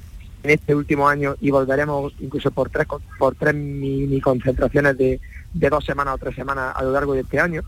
en 0.44 0.50
este 0.52 0.74
último 0.76 1.08
año 1.08 1.36
y 1.42 1.52
volveremos 1.52 2.14
incluso 2.20 2.50
por 2.52 2.70
tres, 2.70 2.88
por 3.18 3.36
tres 3.36 3.54
mini 3.56 4.22
concentraciones 4.22 4.98
de, 4.98 5.20
de 5.54 5.70
dos 5.70 5.84
semanas 5.86 6.16
o 6.16 6.18
tres 6.18 6.36
semanas 6.36 6.74
a 6.76 6.84
lo 6.84 6.92
largo 6.92 7.14
de 7.14 7.22
este 7.22 7.40
año. 7.40 7.62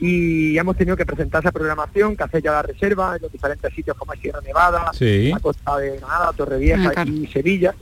Y 0.00 0.58
hemos 0.58 0.76
tenido 0.76 0.96
que 0.96 1.06
presentar 1.06 1.40
esa 1.42 1.52
programación, 1.52 2.16
que 2.16 2.24
hacer 2.24 2.42
ya 2.42 2.52
la 2.52 2.62
reserva 2.62 3.16
en 3.16 3.22
los 3.22 3.32
diferentes 3.32 3.72
sitios 3.74 3.96
como 3.96 4.12
Sierra 4.14 4.40
Nevada, 4.40 4.90
Sí. 4.92 5.30
la 5.30 5.38
Costa 5.38 5.76
de 5.78 5.96
Granada, 5.98 6.32
Torrevieja 6.32 6.88
Ah, 6.88 6.92
claro. 6.92 7.10
y 7.10 7.26
Sevilla. 7.28 7.74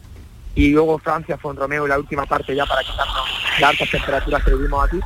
Y 0.54 0.70
luego 0.72 0.98
Francia, 0.98 1.38
Fonromeo 1.38 1.86
y 1.86 1.88
la 1.88 1.98
última 1.98 2.26
parte 2.26 2.54
ya 2.54 2.66
para 2.66 2.82
quitarnos 2.82 3.24
las 3.60 3.70
altas 3.70 3.90
temperaturas 3.90 4.44
que 4.44 4.54
vivimos 4.54 4.84
aquí. 4.86 5.00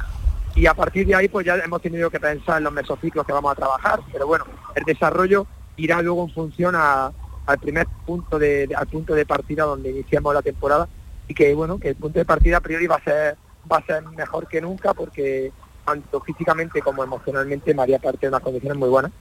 Y 0.57 0.67
a 0.67 0.75
partir 0.75 1.07
de 1.07 1.15
ahí 1.15 1.29
pues 1.29 1.47
ya 1.47 1.55
hemos 1.57 1.81
tenido 1.81 2.11
que 2.11 2.19
pensar 2.19 2.59
en 2.59 2.65
los 2.65 2.73
mesociclos 2.73 3.25
que 3.25 3.33
vamos 3.33 3.53
a 3.53 3.55
trabajar. 3.55 4.01
Pero 4.13 4.27
bueno, 4.27 4.45
el 4.75 4.83
desarrollo 4.85 5.47
irá 5.77 6.03
luego 6.03 6.25
en 6.25 6.31
función 6.35 6.75
a- 6.77 7.13
al 7.47 7.59
primer 7.59 7.87
punto 8.05 8.39
de, 8.39 8.67
de- 8.67 8.75
al 8.75 8.87
punto 8.87 9.15
de 9.15 9.25
partida 9.25 9.65
donde 9.65 9.91
iniciamos 9.91 10.35
la 10.35 10.43
temporada 10.43 10.89
y 11.29 11.35
que 11.35 11.55
bueno, 11.55 11.79
que 11.79 11.89
el 11.91 11.97
punto 11.97 12.19
de 12.19 12.25
partida 12.25 12.59
a 12.59 12.61
priori 12.61 12.87
va 12.87 12.97
a 12.97 13.05
ser 13.05 13.37
va 13.71 13.79
a 13.79 13.85
ser 13.87 14.03
mejor 14.17 14.47
que 14.49 14.61
nunca 14.61 14.95
porque 14.95 15.53
tanto 15.85 16.21
físicamente 16.21 16.81
como 16.83 17.03
emocionalmente 17.05 17.75
María 17.75 17.99
parte 17.99 18.27
de 18.27 18.29
unas 18.29 18.43
condiciones 18.43 18.79
muy 18.79 18.89
buenas. 18.89 19.13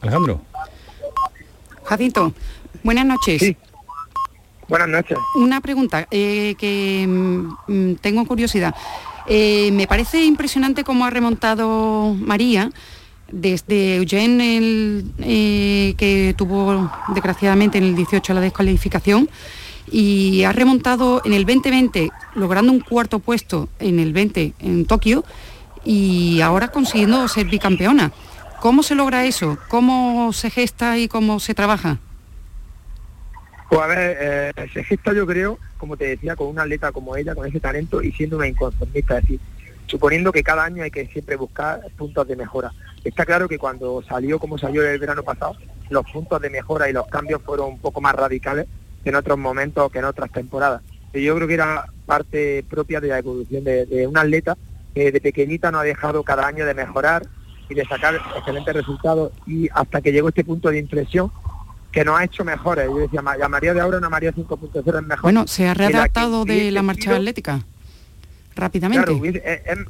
Alejandro. 0.00 0.40
Jacinto, 1.84 2.32
buenas 2.82 3.04
noches. 3.06 3.54
Buenas 4.68 4.88
noches. 4.88 5.18
Una 5.36 5.60
pregunta 5.60 6.06
eh, 6.10 6.54
que 6.58 7.04
mm, 7.06 7.48
mm, 7.66 7.94
tengo 7.96 8.24
curiosidad. 8.26 8.74
Eh, 9.26 9.70
me 9.72 9.86
parece 9.86 10.24
impresionante 10.24 10.84
cómo 10.84 11.04
ha 11.04 11.10
remontado 11.10 12.14
María 12.14 12.70
desde 13.32 13.96
Eugene, 13.96 14.58
el, 14.58 15.04
eh, 15.18 15.94
que 15.96 16.34
tuvo 16.36 16.90
desgraciadamente 17.14 17.78
en 17.78 17.84
el 17.84 17.96
18 17.96 18.34
la 18.34 18.40
descalificación, 18.40 19.28
y 19.90 20.44
ha 20.44 20.52
remontado 20.52 21.22
en 21.24 21.32
el 21.32 21.44
2020, 21.44 22.10
logrando 22.34 22.72
un 22.72 22.80
cuarto 22.80 23.18
puesto 23.18 23.68
en 23.80 23.98
el 23.98 24.12
20 24.12 24.52
en 24.60 24.84
Tokio, 24.86 25.24
y 25.84 26.40
ahora 26.40 26.68
consiguiendo 26.68 27.26
ser 27.28 27.46
bicampeona. 27.46 28.12
¿Cómo 28.60 28.84
se 28.84 28.94
logra 28.94 29.24
eso? 29.24 29.58
¿Cómo 29.68 30.32
se 30.32 30.48
gesta 30.48 30.96
y 30.96 31.08
cómo 31.08 31.40
se 31.40 31.52
trabaja? 31.52 31.98
Pues 33.68 33.80
a 33.80 33.86
ver, 33.86 34.16
eh, 34.20 34.68
se 34.72 34.84
gesta 34.84 35.12
yo 35.12 35.26
creo, 35.26 35.58
como 35.78 35.96
te 35.96 36.04
decía, 36.04 36.36
con 36.36 36.46
una 36.46 36.62
atleta 36.62 36.92
como 36.92 37.16
ella, 37.16 37.34
con 37.34 37.46
ese 37.46 37.58
talento 37.58 38.02
y 38.02 38.12
siendo 38.12 38.36
una 38.36 38.46
inconformista, 38.46 39.18
es 39.18 39.40
suponiendo 39.92 40.32
que 40.32 40.42
cada 40.42 40.64
año 40.64 40.82
hay 40.82 40.90
que 40.90 41.06
siempre 41.06 41.36
buscar 41.36 41.82
puntos 41.98 42.26
de 42.26 42.34
mejora. 42.34 42.72
Está 43.04 43.26
claro 43.26 43.46
que 43.46 43.58
cuando 43.58 44.02
salió 44.08 44.38
como 44.38 44.56
salió 44.56 44.82
el 44.82 44.98
verano 44.98 45.22
pasado, 45.22 45.54
los 45.90 46.10
puntos 46.10 46.40
de 46.40 46.48
mejora 46.48 46.88
y 46.88 46.94
los 46.94 47.06
cambios 47.08 47.42
fueron 47.42 47.68
un 47.74 47.78
poco 47.78 48.00
más 48.00 48.14
radicales 48.14 48.66
que 49.04 49.10
en 49.10 49.16
otros 49.16 49.36
momentos, 49.38 49.92
que 49.92 49.98
en 49.98 50.06
otras 50.06 50.32
temporadas. 50.32 50.80
Y 51.12 51.22
yo 51.24 51.34
creo 51.36 51.46
que 51.46 51.54
era 51.54 51.84
parte 52.06 52.64
propia 52.70 53.00
de 53.00 53.08
la 53.08 53.18
evolución 53.18 53.64
de, 53.64 53.84
de 53.84 54.06
una 54.06 54.22
atleta 54.22 54.56
que 54.94 55.12
de 55.12 55.20
pequeñita 55.20 55.70
no 55.70 55.78
ha 55.80 55.84
dejado 55.84 56.22
cada 56.22 56.46
año 56.46 56.64
de 56.64 56.72
mejorar 56.72 57.26
y 57.68 57.74
de 57.74 57.84
sacar 57.84 58.14
excelentes 58.38 58.72
resultados 58.74 59.32
y 59.46 59.68
hasta 59.74 60.00
que 60.00 60.10
llegó 60.10 60.28
este 60.30 60.42
punto 60.44 60.70
de 60.70 60.78
inflexión 60.78 61.30
que 61.90 62.02
nos 62.02 62.18
ha 62.18 62.24
hecho 62.24 62.44
mejores. 62.46 62.86
Yo 62.86 62.96
decía, 62.96 63.20
"Ma- 63.20 63.36
la 63.36 63.48
María 63.50 63.74
de 63.74 63.80
ahora, 63.82 63.98
una 63.98 64.08
María 64.08 64.32
5.0 64.32 64.98
es 65.00 65.06
mejor. 65.06 65.22
Bueno, 65.24 65.46
se 65.46 65.68
ha 65.68 65.74
readaptado 65.74 66.46
de 66.46 66.70
la 66.70 66.82
marcha 66.82 67.10
atlética 67.16 67.60
rápidamente. 68.54 69.04
Claro, 69.04 69.24
eh, 69.24 69.62
em- 69.66 69.86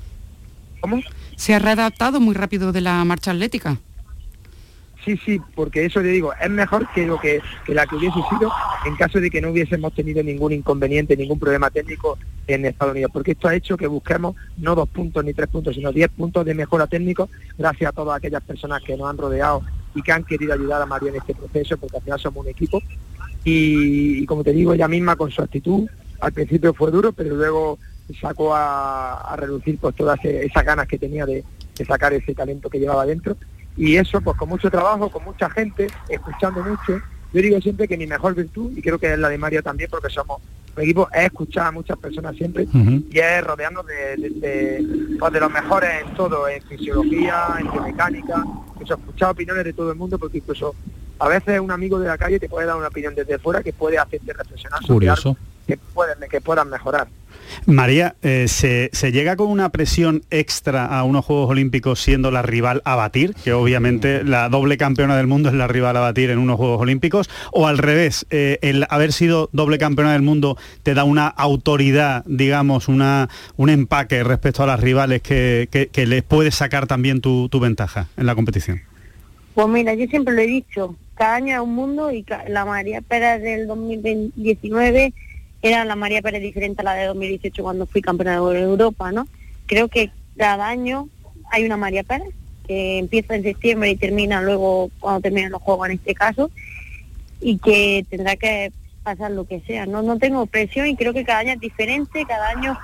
¿Cómo? 0.81 1.01
Se 1.37 1.55
ha 1.55 1.59
readaptado 1.59 2.21
muy 2.21 2.35
rápido 2.35 2.73
de 2.73 2.81
la 2.81 3.05
marcha 3.05 3.31
atlética. 3.31 3.79
Sí, 5.05 5.19
sí, 5.25 5.41
porque 5.57 5.85
eso 5.85 6.01
te 6.01 6.09
digo, 6.09 6.33
es 6.41 6.51
mejor 6.51 6.89
que 6.93 7.07
lo 7.07 7.19
que, 7.19 7.41
que 7.67 7.75
la 7.75 7.87
que 7.87 7.97
hubiese 7.97 8.21
sido 8.31 8.53
en 8.85 8.95
caso 8.95 9.21
de 9.21 9.31
que 9.31 9.41
no 9.41 9.51
hubiésemos 9.51 9.93
tenido 9.95 10.23
ningún 10.23 10.53
inconveniente, 10.53 11.17
ningún 11.17 11.41
problema 11.41 11.71
técnico 11.71 12.19
en 12.47 12.67
Estados 12.67 12.93
Unidos, 12.93 13.11
porque 13.13 13.33
esto 13.33 13.49
ha 13.49 13.55
hecho 13.55 13.77
que 13.77 13.89
busquemos 13.89 14.37
no 14.59 14.77
dos 14.77 14.89
puntos 14.89 15.25
ni 15.25 15.35
tres 15.35 15.49
puntos, 15.49 15.75
sino 15.75 15.93
diez 15.93 16.09
puntos 16.09 16.45
de 16.45 16.55
mejora 16.55 16.87
técnico, 16.87 17.29
gracias 17.59 17.89
a 17.91 17.93
todas 17.93 18.17
aquellas 18.17 18.43
personas 18.45 18.81
que 18.83 18.97
nos 18.97 19.11
han 19.11 19.19
rodeado 19.19 19.63
y 19.95 20.03
que 20.03 20.13
han 20.13 20.25
querido 20.25 20.55
ayudar 20.55 20.81
a 20.83 20.87
María 20.87 21.11
en 21.11 21.17
este 21.17 21.35
proceso, 21.35 21.77
porque 21.79 21.97
al 21.97 22.03
final 22.03 22.21
somos 22.21 22.45
un 22.45 22.51
equipo. 22.51 22.81
Y, 23.45 24.23
y 24.23 24.27
como 24.27 24.45
te 24.45 24.53
digo, 24.53 24.73
ella 24.73 24.87
misma 24.87 25.17
con 25.17 25.33
su 25.33 25.43
actitud, 25.43 25.89
al 26.21 26.33
principio 26.33 26.73
fue 26.75 26.93
duro, 26.93 27.13
pero 27.13 27.35
luego 27.35 27.79
sacó 28.21 28.55
a, 28.55 29.15
a 29.33 29.37
reducir 29.37 29.79
pues 29.79 29.95
todas 29.95 30.23
e- 30.25 30.47
esas 30.47 30.65
ganas 30.65 30.87
que 30.87 30.99
tenía 30.99 31.25
de, 31.27 31.45
de 31.77 31.85
sacar 31.85 32.13
ese 32.13 32.35
talento 32.35 32.69
que 32.69 32.79
llevaba 32.79 33.07
dentro. 33.07 33.37
Y 33.77 33.97
eso 33.97 34.21
pues 34.21 34.37
con 34.37 34.49
mucho 34.49 34.71
trabajo, 34.71 35.09
con 35.11 35.25
mucha 35.25 35.49
gente, 35.51 35.89
escuchando 36.09 36.63
mucho. 36.63 37.01
Yo 37.33 37.41
digo 37.41 37.61
siempre 37.61 37.89
que 37.89 37.97
mi 37.97 38.07
mejor 38.07 38.35
virtud, 38.35 38.73
y 38.77 38.83
creo 38.83 38.99
que 38.99 39.13
es 39.13 39.19
la 39.19 39.31
de 39.31 39.39
Mario 39.39 39.63
también, 39.63 39.89
porque 39.91 40.11
somos 40.11 40.43
un 40.77 40.83
equipo, 40.83 41.09
es 41.15 41.25
escuchar 41.25 41.67
a 41.69 41.71
muchas 41.73 41.97
personas 41.99 42.37
siempre. 42.37 42.67
Y 43.11 43.19
es 43.19 43.45
rodearnos 43.45 43.87
de, 43.87 44.17
de, 44.17 44.31
de, 44.31 45.17
pues, 45.19 45.33
de 45.33 45.41
los 45.41 45.51
mejores 45.51 45.91
en 46.03 46.15
todo, 46.15 46.47
en 46.49 46.63
fisiología, 46.63 47.57
en 47.59 47.71
biomecánica, 47.73 48.45
eso, 48.83 48.95
escuchar 48.95 49.31
opiniones 49.31 49.65
de 49.65 49.73
todo 49.73 49.91
el 49.91 49.97
mundo, 49.97 50.19
porque 50.19 50.39
incluso 50.39 50.75
a 51.19 51.29
veces 51.29 51.59
un 51.61 51.71
amigo 51.71 51.99
de 51.99 52.09
la 52.09 52.19
calle 52.19 52.39
te 52.39 52.49
puede 52.49 52.67
dar 52.67 52.77
una 52.77 52.89
opinión 52.89 53.15
desde 53.15 53.39
fuera 53.39 53.63
que 53.63 53.73
puede 53.73 53.97
hacerte 53.97 54.33
reflexionar 54.33 54.83
sobre 54.85 55.07
algo 55.09 55.37
que, 55.67 55.77
pueden, 55.79 56.17
que 56.29 56.41
puedan 56.43 56.69
mejorar. 56.69 57.07
María, 57.67 58.15
eh, 58.23 58.47
¿se, 58.49 58.91
se 58.93 59.13
llega 59.13 59.37
con 59.37 59.49
una 59.49 59.71
presión 59.71 60.23
extra 60.31 60.87
a 60.87 61.05
unos 61.05 61.25
Juegos 61.25 61.51
Olímpicos 61.51 62.01
siendo 62.01 62.31
la 62.31 62.43
rival 62.43 62.83
a 62.85 62.97
batir? 62.97 63.35
Que 63.45 63.53
obviamente 63.53 64.25
la 64.25 64.49
doble 64.49 64.77
campeona 64.77 65.17
del 65.17 65.27
mundo 65.27 65.49
es 65.49 65.55
la 65.55 65.69
rival 65.69 65.97
a 65.97 66.01
batir 66.01 66.31
en 66.31 66.39
unos 66.39 66.57
Juegos 66.57 66.81
Olímpicos. 66.81 67.31
O 67.53 67.67
al 67.67 67.79
revés, 67.79 68.27
eh, 68.31 68.59
el 68.63 68.87
haber 68.89 69.13
sido 69.13 69.49
doble 69.53 69.79
campeona 69.79 70.13
del 70.13 70.23
mundo 70.23 70.57
te 70.83 70.95
da 70.95 71.05
una 71.05 71.27
autoridad, 71.29 72.25
digamos, 72.27 72.89
una, 72.89 73.29
un 73.57 73.71
empaque 73.71 74.25
respecto 74.25 74.63
a 74.63 74.67
las 74.67 74.81
rivales 74.81 75.23
que, 75.23 75.69
que- 75.71 75.89
que 75.89 76.07
les 76.07 76.23
puedes 76.23 76.55
sacar 76.55 76.87
también 76.87 77.21
tu, 77.21 77.49
tu 77.49 77.61
ventaja 77.61 78.09
en 78.17 78.27
la 78.27 78.35
competición. 78.35 78.81
Pues 79.55 79.69
mira, 79.69 79.95
yo 79.95 80.07
siempre 80.07 80.35
lo 80.35 80.41
he 80.41 80.47
dicho, 80.47 80.97
cada 81.15 81.35
año 81.37 81.55
es 81.57 81.61
un 81.61 81.75
mundo 81.75 82.11
y 82.11 82.25
la 82.49 82.65
María 82.65 83.01
Pérez 83.03 83.43
del 83.43 83.67
2019 83.67 85.13
era 85.63 85.85
la 85.85 85.97
María 85.97 86.23
Pérez 86.23 86.43
diferente 86.43 86.83
a 86.83 86.85
la 86.85 86.95
de 86.95 87.07
2018 87.07 87.63
cuando 87.63 87.87
fui 87.87 88.03
campeona 88.03 88.41
de 88.41 88.61
Europa, 88.61 89.13
¿no? 89.13 89.27
Creo 89.67 89.89
que 89.89 90.11
cada 90.37 90.69
año 90.69 91.09
hay 91.51 91.65
una 91.65 91.77
María 91.77 92.03
Pérez 92.03 92.35
que 92.67 92.99
empieza 92.99 93.35
en 93.35 93.43
septiembre 93.43 93.91
y 93.91 93.97
termina 93.97 94.43
luego 94.43 94.91
cuando 95.01 95.21
terminan 95.21 95.53
los 95.53 95.63
juegos 95.63 95.89
en 95.89 95.95
este 95.95 96.15
caso 96.15 96.51
y 97.41 97.59
que 97.59 98.05
tendrá 98.11 98.37
que 98.37 98.73
pasar 99.03 99.31
lo 99.31 99.45
que 99.45 99.61
sea. 99.61 99.87
No, 99.87 100.03
no 100.03 100.19
tengo 100.19 100.47
presión 100.47 100.87
y 100.87 100.97
creo 100.97 101.13
que 101.13 101.25
cada 101.25 101.41
año 101.41 101.53
es 101.53 101.61
diferente, 101.61 102.25
cada 102.27 102.51
año 102.51 102.77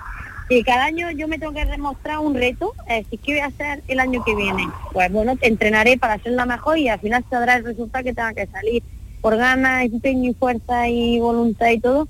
y 0.50 0.62
cada 0.62 0.86
año 0.86 1.10
yo 1.10 1.28
me 1.28 1.38
tengo 1.38 1.52
que 1.52 1.66
demostrar 1.66 2.20
un 2.20 2.34
reto, 2.34 2.72
es 2.88 3.04
decir, 3.04 3.20
¿qué 3.20 3.32
voy 3.32 3.40
a 3.40 3.46
hacer 3.46 3.82
el 3.86 4.00
año 4.00 4.24
que 4.24 4.34
viene? 4.34 4.66
Pues 4.92 5.12
bueno, 5.12 5.34
entrenaré 5.42 5.98
para 5.98 6.18
ser 6.18 6.32
la 6.32 6.46
mejor 6.46 6.78
y 6.78 6.88
al 6.88 6.98
final 7.00 7.24
saldrá 7.28 7.56
el 7.56 7.64
resultado 7.64 8.02
que 8.02 8.14
tenga 8.14 8.32
que 8.32 8.46
salir. 8.46 8.82
Por 9.20 9.36
ganas, 9.36 9.84
empeño 9.84 10.30
y 10.30 10.34
fuerza 10.34 10.88
y 10.88 11.18
voluntad 11.20 11.68
y 11.68 11.80
todo, 11.80 12.08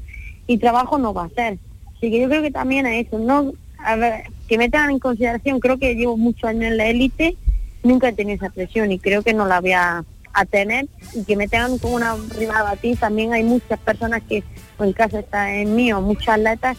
y 0.49 0.59
trabajo 0.59 0.99
no 0.99 1.15
va 1.15 1.27
a 1.27 1.29
ser. 1.29 1.59
Así 1.97 2.11
que 2.11 2.21
yo 2.21 2.29
creo 2.29 2.43
que 2.43 2.51
también 2.51 2.87
es 2.87 3.07
eso, 3.07 3.21
¿no? 3.21 3.53
A 3.79 3.95
ver, 3.95 4.25
que 4.49 4.59
me 4.59 4.69
tengan 4.69 4.91
en 4.91 4.99
consideración, 4.99 5.61
creo 5.61 5.79
que 5.79 5.95
llevo 5.95 6.17
muchos 6.17 6.45
años 6.51 6.65
en 6.65 6.77
la 6.77 6.87
élite, 6.87 7.37
nunca 7.85 8.09
he 8.09 8.13
tenido 8.13 8.37
esa 8.37 8.51
presión 8.53 8.91
y 8.91 8.99
creo 8.99 9.23
que 9.23 9.35
no 9.35 9.47
la 9.47 9.61
voy 9.61 9.73
a, 9.73 10.05
a 10.33 10.45
tener 10.47 10.89
y 11.15 11.23
que 11.25 11.37
me 11.37 11.47
tengan 11.47 11.79
como 11.79 11.95
una 11.95 12.17
rival 12.37 12.57
a 12.57 12.63
batir, 12.65 12.97
también 12.99 13.33
hay 13.33 13.45
muchas 13.45 13.79
personas 13.79 14.23
que, 14.29 14.43
o 14.79 14.85
en 14.85 14.93
caso 14.93 15.19
está 15.19 15.55
en 15.55 15.77
mío, 15.77 16.01
muchos 16.01 16.29
atletas 16.29 16.77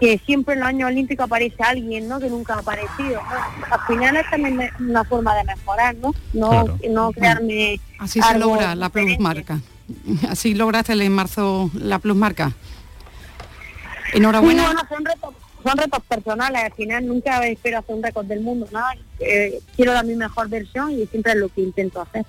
que 0.00 0.18
siempre 0.26 0.54
en 0.54 0.60
los 0.60 0.68
años 0.68 0.88
olímpicos 0.90 1.24
aparece 1.24 1.62
alguien, 1.62 2.08
¿no? 2.08 2.18
Que 2.18 2.28
nunca 2.28 2.54
ha 2.54 2.58
aparecido. 2.58 3.22
¿no? 3.22 3.74
Al 3.74 3.80
final 3.86 4.16
es 4.16 4.28
también 4.28 4.60
una 4.80 5.04
forma 5.04 5.36
de 5.36 5.44
mejorar, 5.44 5.94
¿no? 5.96 6.12
No, 6.32 6.50
Claro. 6.50 6.78
no 6.90 7.12
crearme 7.12 7.80
Así 8.00 8.20
se 8.20 8.38
logra 8.38 8.74
la 8.74 8.88
plusmarca. 8.88 9.60
Así 10.28 10.54
lograste 10.54 10.92
en 10.92 11.12
marzo 11.12 11.70
la 11.74 11.98
plusmarca. 11.98 12.52
Enhorabuena. 14.12 14.66
Bueno, 14.66 14.80
son 14.88 15.04
retos, 15.04 15.34
son 15.62 15.78
retos 15.78 16.02
personales, 16.04 16.62
al 16.62 16.72
final 16.72 17.06
nunca 17.06 17.44
espero 17.46 17.78
hacer 17.78 17.94
un 17.94 18.02
récord 18.02 18.26
del 18.26 18.40
mundo, 18.40 18.68
nada. 18.72 18.94
Eh, 19.18 19.60
quiero 19.74 19.92
dar 19.92 20.04
mi 20.04 20.14
mejor 20.14 20.48
versión 20.48 20.92
y 20.92 21.06
siempre 21.06 21.32
es 21.32 21.38
lo 21.38 21.48
que 21.48 21.62
intento 21.62 22.00
hacer. 22.00 22.24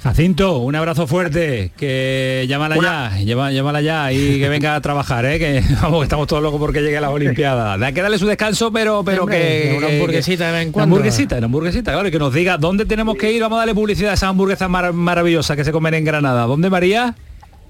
Jacinto, 0.00 0.58
un 0.58 0.76
abrazo 0.76 1.08
fuerte, 1.08 1.72
que 1.76 2.46
llámala 2.48 2.76
ya, 2.76 3.18
llama- 3.24 3.50
llámala 3.50 3.80
ya 3.80 4.12
y 4.12 4.38
que 4.38 4.48
venga 4.48 4.76
a 4.76 4.80
trabajar, 4.80 5.24
¿eh? 5.26 5.40
que 5.40 5.60
vamos, 5.82 6.04
estamos 6.04 6.28
todos 6.28 6.40
locos 6.40 6.60
porque 6.60 6.80
llegue 6.82 6.98
a 6.98 7.00
las 7.00 7.10
Olimpiadas. 7.10 7.82
Hay 7.82 7.92
que 7.92 8.00
darle 8.02 8.16
su 8.18 8.26
descanso, 8.26 8.70
pero, 8.72 9.02
pero 9.02 9.24
Hombre, 9.24 9.38
que, 9.38 9.68
que 9.70 9.76
una 9.78 9.86
hamburguesita 9.88 10.46
de 10.46 10.52
vez 10.52 10.62
en 10.62 10.68
Una 10.68 10.72
cuando. 10.72 10.94
hamburguesita, 10.94 11.36
una 11.38 11.46
hamburguesita, 11.46 11.92
claro, 11.92 12.06
y 12.06 12.10
que 12.12 12.18
nos 12.20 12.32
diga 12.32 12.56
dónde 12.58 12.84
tenemos 12.86 13.16
que 13.16 13.32
ir, 13.32 13.42
vamos 13.42 13.56
a 13.56 13.60
darle 13.60 13.74
publicidad 13.74 14.12
a 14.12 14.14
esas 14.14 14.28
hamburguesas 14.28 14.70
mar- 14.70 14.92
maravillosas 14.92 15.56
que 15.56 15.64
se 15.64 15.72
comen 15.72 15.94
en 15.94 16.04
Granada. 16.04 16.42
¿Dónde, 16.46 16.70
María? 16.70 17.16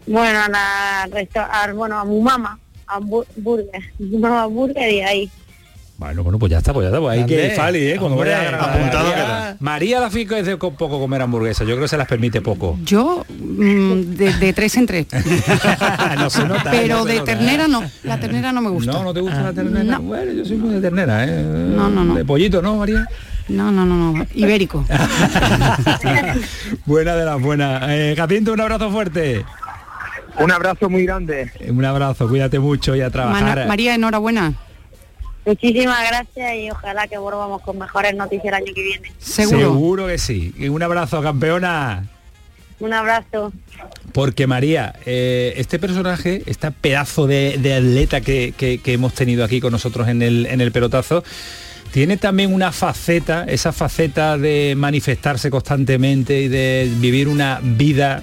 Bueno, 0.06 0.38
a 0.40 0.48
la 0.50 1.02
a- 1.04 1.72
bueno, 1.72 1.98
a 1.98 2.04
Mumama, 2.04 2.58
a 2.86 3.00
Bu- 3.00 3.26
Burger, 3.36 3.82
Burger 4.50 4.90
y 4.92 5.00
ahí. 5.00 5.30
Bueno, 5.98 6.22
bueno, 6.22 6.38
pues 6.38 6.50
ya 6.52 6.58
está, 6.58 6.72
pues 6.72 6.84
ya 6.84 6.88
está. 6.90 7.00
Pues 7.00 7.18
hay 7.18 7.26
que 7.26 7.50
Fali, 7.56 7.88
¿eh? 7.88 7.96
Cuando 7.98 8.14
Hombre, 8.16 8.30
vaya 8.30 8.42
a 8.42 8.50
Granada. 8.52 8.72
apuntado 8.74 9.04
María, 9.08 9.24
queda. 9.24 9.56
María 9.58 10.00
la 10.00 10.10
Fico 10.10 10.36
es 10.36 10.46
de 10.46 10.56
co- 10.56 10.72
poco 10.74 11.00
comer 11.00 11.22
hamburguesas. 11.22 11.66
Yo 11.66 11.74
creo 11.74 11.86
que 11.86 11.88
se 11.88 11.96
las 11.96 12.06
permite 12.06 12.40
poco. 12.40 12.78
Yo 12.84 13.24
mm, 13.28 13.92
de, 14.14 14.32
de 14.34 14.52
tres 14.52 14.76
en 14.76 14.86
tres. 14.86 15.06
no 16.18 16.30
se 16.30 16.44
nota. 16.44 16.70
Pero 16.70 16.98
no 16.98 17.02
se 17.02 17.08
de 17.14 17.18
nota, 17.18 17.24
ternera 17.32 17.66
no. 17.66 17.82
La 18.04 18.20
ternera 18.20 18.52
no 18.52 18.62
me 18.62 18.70
gusta. 18.70 18.92
No, 18.92 19.02
no 19.02 19.12
te 19.12 19.18
gusta 19.20 19.42
la 19.42 19.52
ternera. 19.52 19.82
No. 19.98 20.02
Bueno, 20.02 20.30
yo 20.32 20.44
soy 20.44 20.56
muy 20.56 20.74
de 20.74 20.80
ternera, 20.80 21.24
¿eh? 21.24 21.42
No, 21.42 21.88
no, 21.90 22.04
no. 22.04 22.14
De 22.14 22.24
pollito, 22.24 22.62
¿no, 22.62 22.76
María? 22.76 23.04
No, 23.48 23.72
no, 23.72 23.84
no, 23.84 24.12
no. 24.12 24.26
Ibérico. 24.34 24.84
Buena 26.86 27.16
de 27.16 27.24
las 27.24 27.40
buenas. 27.42 27.82
Eh, 27.88 28.14
Jacinto, 28.16 28.52
un 28.52 28.60
abrazo 28.60 28.88
fuerte. 28.92 29.44
Un 30.38 30.52
abrazo 30.52 30.88
muy 30.88 31.04
grande. 31.04 31.50
Un 31.68 31.84
abrazo, 31.84 32.28
cuídate 32.28 32.60
mucho 32.60 32.94
y 32.94 33.00
a 33.00 33.10
trabajar. 33.10 33.42
Mana- 33.42 33.66
María, 33.66 33.96
enhorabuena. 33.96 34.52
Muchísimas 35.46 36.06
gracias 36.08 36.54
y 36.56 36.70
ojalá 36.70 37.06
que 37.08 37.16
volvamos 37.18 37.62
con 37.62 37.78
mejores 37.78 38.14
noticias 38.14 38.46
el 38.46 38.54
año 38.54 38.74
que 38.74 38.82
viene. 38.82 39.12
Seguro 39.18 40.06
que 40.06 40.18
sí. 40.18 40.52
Y 40.58 40.68
un 40.68 40.82
abrazo, 40.82 41.22
campeona. 41.22 42.04
Un 42.80 42.92
abrazo. 42.92 43.52
Porque 44.12 44.46
María, 44.46 44.94
eh, 45.06 45.54
este 45.56 45.78
personaje, 45.78 46.42
este 46.46 46.70
pedazo 46.70 47.26
de, 47.26 47.58
de 47.58 47.74
atleta 47.74 48.20
que, 48.20 48.52
que- 48.56 48.78
que 48.78 48.92
hemos 48.92 49.14
tenido 49.14 49.42
aquí 49.44 49.60
con 49.60 49.72
nosotros 49.72 50.06
en 50.08 50.22
el, 50.22 50.46
en 50.46 50.60
el 50.60 50.70
pelotazo, 50.70 51.24
tiene 51.92 52.18
también 52.18 52.52
una 52.52 52.70
faceta, 52.70 53.44
esa 53.48 53.72
faceta 53.72 54.36
de 54.36 54.74
manifestarse 54.76 55.50
constantemente 55.50 56.42
y 56.42 56.48
de 56.48 56.88
vivir 57.00 57.26
una 57.28 57.58
vida 57.62 58.22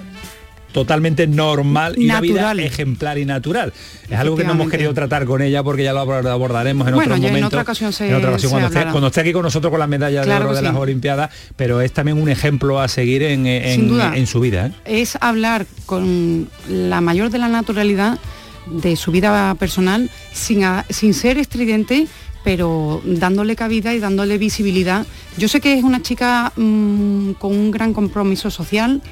totalmente 0.76 1.26
normal 1.26 1.94
y 1.96 2.04
una 2.04 2.20
Natural. 2.20 2.56
vida 2.58 2.66
ejemplar 2.66 3.16
y 3.16 3.24
natural. 3.24 3.72
Es 4.10 4.18
algo 4.18 4.36
que 4.36 4.44
no 4.44 4.52
hemos 4.52 4.68
querido 4.70 4.92
tratar 4.92 5.24
con 5.24 5.40
ella 5.40 5.62
porque 5.62 5.82
ya 5.82 5.94
lo 5.94 6.00
abor- 6.04 6.26
abordaremos 6.28 6.86
en 6.86 6.94
Bueno, 6.94 7.14
otro 7.14 7.22
ya 7.22 7.28
en 7.28 7.32
momento. 7.32 7.46
otra 7.46 7.62
ocasión 7.62 7.94
se- 7.94 8.08
en 8.10 8.14
otra 8.14 8.28
ocasión 8.28 8.50
cuando, 8.50 8.66
esté, 8.68 8.78
hablará. 8.78 8.92
cuando 8.92 9.06
esté 9.06 9.20
aquí 9.22 9.32
con 9.32 9.42
nosotros 9.42 9.70
con 9.70 9.80
la 9.80 9.86
medalla 9.86 10.22
Claro 10.22 10.44
de 10.44 10.50
oro 10.50 10.56
de 10.56 10.62
las. 10.62 10.76
Olimpiadas, 10.76 11.30
pero 11.56 11.80
es 11.80 11.92
también 11.92 12.20
un 12.20 12.28
ejemplo 12.28 12.78
a 12.78 12.88
seguir 12.88 13.22
en, 13.22 14.26
su 14.26 14.40
vida. 14.40 14.66
¿eh? 14.66 15.00
Es 15.00 15.16
hablar 15.22 15.64
con 15.86 16.50
la 16.68 17.00
mayor 17.00 17.30
de 17.30 17.38
la 17.38 17.48
naturalidad 17.48 18.18
de 18.66 18.96
su 18.96 19.10
vida 19.12 19.54
personal 19.54 20.10
sin, 20.34 20.62
a- 20.64 20.84
sin 20.90 21.14
ser 21.14 21.38
estridente 21.38 22.06
pero 22.44 23.02
dándole 23.04 23.56
cabida 23.56 23.92
y 23.92 23.98
dándole 23.98 24.38
visibilidad. 24.38 25.04
Yo 25.36 25.48
sé 25.48 25.60
que 25.60 25.74
es 25.76 25.82
una 25.82 26.00
chica 26.00 26.52
mm, 26.54 27.32
con 27.40 27.50
un 27.52 27.72
gran 27.72 27.92
compromiso 27.92 28.50
social, 28.52 29.02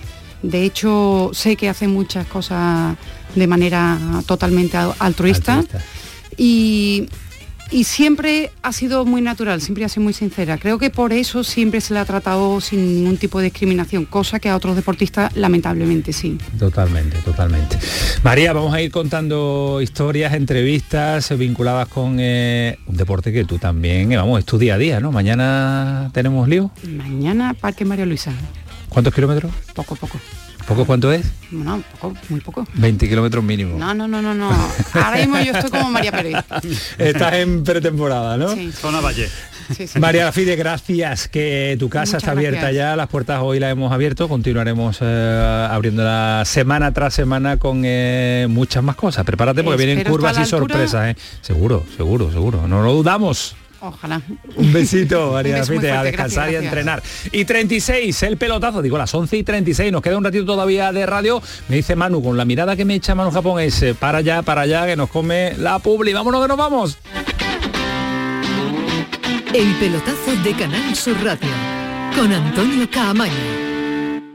de 0.51 0.65
hecho 0.65 1.31
sé 1.33 1.57
que 1.57 1.69
hace 1.69 1.89
muchas 1.89 2.27
cosas 2.27 2.97
de 3.35 3.47
manera 3.47 3.99
totalmente 4.27 4.77
al- 4.77 4.95
altruista, 4.99 5.65
y, 6.37 7.07
y 7.71 7.85
siempre 7.85 8.51
ha 8.63 8.73
sido 8.73 9.05
muy 9.05 9.21
natural, 9.23 9.61
siempre 9.61 9.85
ha 9.85 9.89
sido 9.89 10.05
muy 10.05 10.13
sincera. 10.13 10.59
Creo 10.59 10.79
que 10.79 10.91
por 10.91 11.13
eso 11.13 11.43
siempre 11.43 11.81
se 11.81 11.95
le 11.95 12.01
ha 12.01 12.05
tratado 12.05 12.61
sin 12.61 12.85
ningún 12.95 13.17
tipo 13.17 13.39
de 13.39 13.45
discriminación, 13.45 14.05
cosa 14.05 14.39
que 14.39 14.49
a 14.49 14.57
otros 14.57 14.77
deportistas 14.77 15.35
lamentablemente 15.37 16.13
sí. 16.13 16.39
Totalmente, 16.59 17.17
totalmente. 17.25 17.79
María, 18.23 18.53
vamos 18.53 18.75
a 18.75 18.81
ir 18.81 18.91
contando 18.91 19.81
historias, 19.83 20.35
entrevistas 20.35 21.37
vinculadas 21.37 21.89
con 21.89 22.17
eh, 22.21 22.79
un 22.87 22.97
deporte 22.97 23.33
que 23.33 23.45
tú 23.45 23.59
también, 23.59 24.13
eh, 24.13 24.17
vamos, 24.17 24.39
es 24.41 24.45
tu 24.45 24.59
día 24.59 24.75
a 24.75 24.79
día, 24.79 25.01
¿no? 25.01 25.11
Mañana 25.11 26.11
tenemos 26.13 26.49
lío. 26.49 26.71
Mañana 26.89 27.55
Parque 27.55 27.85
María 27.85 28.07
Luisa, 28.07 28.33
¿Cuántos 28.95 29.13
kilómetros? 29.13 29.53
poco, 29.75 29.97
poco. 29.97 30.21
¿Poco 30.69 30.87
cuánto 30.87 31.13
es? 31.13 31.27
No, 31.51 31.83
poco, 32.01 32.15
muy 32.29 32.41
poco. 32.41 32.65
20 32.75 33.09
kilómetros 33.09 33.43
mínimo. 33.43 33.77
No, 33.77 33.93
no, 33.93 34.07
no, 34.07 34.23
no, 34.23 34.35
no. 34.35 34.51
Ahora 34.95 35.17
mismo 35.17 35.39
yo 35.41 35.53
estoy 35.53 35.69
como 35.69 35.91
María 35.91 36.13
Pérez. 36.13 36.37
Estás 36.97 37.35
en 37.35 37.65
pretemporada, 37.65 38.37
¿no? 38.37 38.55
Sí. 38.55 38.71
Zona 38.73 39.01
Valle. 39.01 39.29
Sí, 39.77 39.89
sí. 39.89 39.99
María 39.99 40.27
Lafide, 40.27 40.57
gracias, 40.57 41.27
que 41.27 41.77
tu 41.79 41.89
casa 41.89 42.03
Muchas 42.03 42.23
está 42.23 42.31
abierta 42.33 42.61
gracias. 42.61 42.77
ya, 42.77 42.97
las 42.97 43.09
puertas 43.09 43.41
hoy 43.43 43.59
las 43.59 43.73
hemos 43.73 43.93
abierto, 43.93 44.29
continuaremos 44.29 44.99
eh, 45.01 45.69
abriéndola 45.71 46.45
semana 46.47 46.93
tras 46.93 47.15
semana 47.15 47.59
con 47.59 47.83
eh, 47.85 48.47
muchas 48.49 48.85
más 48.85 48.95
cosas. 48.95 49.25
Prepárate 49.25 49.65
porque 49.65 49.85
vienen 49.85 50.05
curvas 50.07 50.39
y 50.39 50.45
sorpresas, 50.45 51.09
¿eh? 51.09 51.17
Seguro, 51.41 51.85
seguro, 51.97 52.31
seguro, 52.31 52.69
no 52.69 52.83
lo 52.83 52.93
dudamos. 52.93 53.57
Ojalá. 53.87 54.23
Un 54.57 54.73
besito, 54.73 55.33
María 55.33 55.63
Un 55.63 55.87
a 55.87 56.03
descansar 56.03 56.51
y 56.51 56.57
a 56.57 56.61
gracias, 56.61 56.65
entrenar. 56.65 57.03
Y 57.33 57.45
36, 57.45 58.23
el 58.23 58.39
pelotazo, 58.39 58.81
digo 58.81 58.97
las 58.97 59.15
11 59.15 59.37
y 59.37 59.43
36, 59.43 59.93
nos 59.93 60.01
queda 60.01 60.17
un 60.17 60.25
ratito 60.25 60.47
todavía 60.47 60.91
de 60.91 61.05
radio. 61.05 61.43
Me 61.69 61.77
dice 61.77 61.95
Manu, 61.95 62.23
con 62.23 62.39
la 62.39 62.47
mirada 62.47 62.77
que 62.77 62.87
me 62.87 62.95
echa 62.95 63.15
Manu 63.15 63.31
Japón 63.31 63.61
es 63.61 63.83
eh, 63.83 63.95
para 63.95 64.19
allá, 64.19 64.43
para 64.43 64.63
allá, 64.63 64.87
que 64.87 64.97
nos 64.97 65.11
come 65.11 65.53
la 65.59 65.79
publi. 65.81 66.15
Vámonos 66.15 66.41
que 66.41 66.49
nos 66.49 66.57
vamos. 66.57 66.99
El 69.53 69.75
pelotazo 69.75 70.35
de 70.43 70.53
Canal 70.55 70.97
Sur 70.97 71.23
Radio 71.23 71.51
con 72.17 72.33
Antonio 72.33 72.89
Caamaño. 72.91 73.74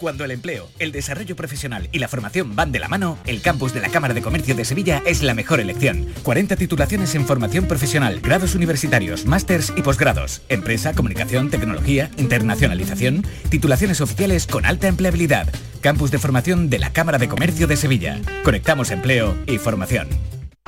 Cuando 0.00 0.24
el 0.24 0.30
empleo, 0.30 0.66
el 0.78 0.92
desarrollo 0.92 1.36
profesional 1.36 1.90
y 1.92 1.98
la 1.98 2.08
formación 2.08 2.56
van 2.56 2.72
de 2.72 2.78
la 2.78 2.88
mano, 2.88 3.18
el 3.26 3.42
campus 3.42 3.74
de 3.74 3.80
la 3.80 3.90
Cámara 3.90 4.14
de 4.14 4.22
Comercio 4.22 4.54
de 4.54 4.64
Sevilla 4.64 5.02
es 5.04 5.22
la 5.22 5.34
mejor 5.34 5.60
elección. 5.60 6.06
40 6.22 6.56
titulaciones 6.56 7.14
en 7.14 7.26
formación 7.26 7.66
profesional, 7.66 8.20
grados 8.20 8.54
universitarios, 8.54 9.26
másters 9.26 9.74
y 9.76 9.82
posgrados, 9.82 10.40
empresa, 10.48 10.94
comunicación, 10.94 11.50
tecnología, 11.50 12.10
internacionalización, 12.16 13.26
titulaciones 13.50 14.00
oficiales 14.00 14.46
con 14.46 14.64
alta 14.64 14.88
empleabilidad. 14.88 15.52
Campus 15.82 16.10
de 16.10 16.18
formación 16.18 16.70
de 16.70 16.78
la 16.78 16.94
Cámara 16.94 17.18
de 17.18 17.28
Comercio 17.28 17.66
de 17.66 17.76
Sevilla. 17.76 18.22
Conectamos 18.42 18.90
empleo 18.92 19.36
y 19.46 19.58
formación. 19.58 20.08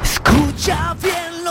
Escucha 0.03 0.95
bien 1.03 1.32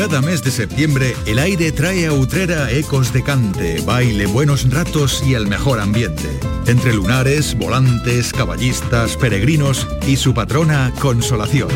Cada 0.00 0.22
mes 0.22 0.42
de 0.42 0.50
septiembre 0.50 1.14
el 1.26 1.38
aire 1.38 1.70
trae 1.72 2.06
a 2.06 2.14
Utrera 2.14 2.70
ecos 2.70 3.12
de 3.12 3.22
cante, 3.22 3.82
baile, 3.82 4.24
buenos 4.24 4.72
ratos 4.72 5.22
y 5.26 5.34
el 5.34 5.46
mejor 5.46 5.78
ambiente. 5.78 6.26
Entre 6.66 6.94
lunares, 6.94 7.54
volantes, 7.54 8.32
caballistas, 8.32 9.18
peregrinos 9.18 9.86
y 10.06 10.16
su 10.16 10.32
patrona 10.32 10.90
Consolación. 11.00 11.68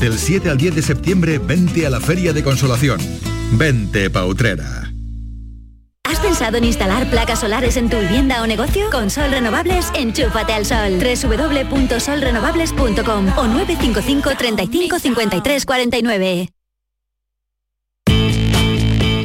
Del 0.00 0.18
7 0.18 0.50
al 0.50 0.58
10 0.58 0.74
de 0.74 0.82
septiembre 0.82 1.38
vente 1.38 1.86
a 1.86 1.90
la 1.90 2.00
Feria 2.00 2.32
de 2.32 2.42
Consolación. 2.42 2.98
Vente 3.52 4.10
pa 4.10 4.26
Utrera. 4.26 4.90
¿Has 6.02 6.18
pensado 6.18 6.56
en 6.56 6.64
instalar 6.64 7.08
placas 7.08 7.38
solares 7.38 7.76
en 7.76 7.88
tu 7.88 8.00
vivienda 8.00 8.42
o 8.42 8.48
negocio? 8.48 8.90
Con 8.90 9.10
Sol 9.10 9.30
Renovables, 9.30 9.92
enchúfate 9.94 10.54
al 10.54 10.66
sol. 10.66 10.98
www.solrenovables.com 10.98 13.38
o 13.38 13.46
955 13.46 14.30
35 14.36 14.98
53 14.98 15.64
49. 15.64 16.48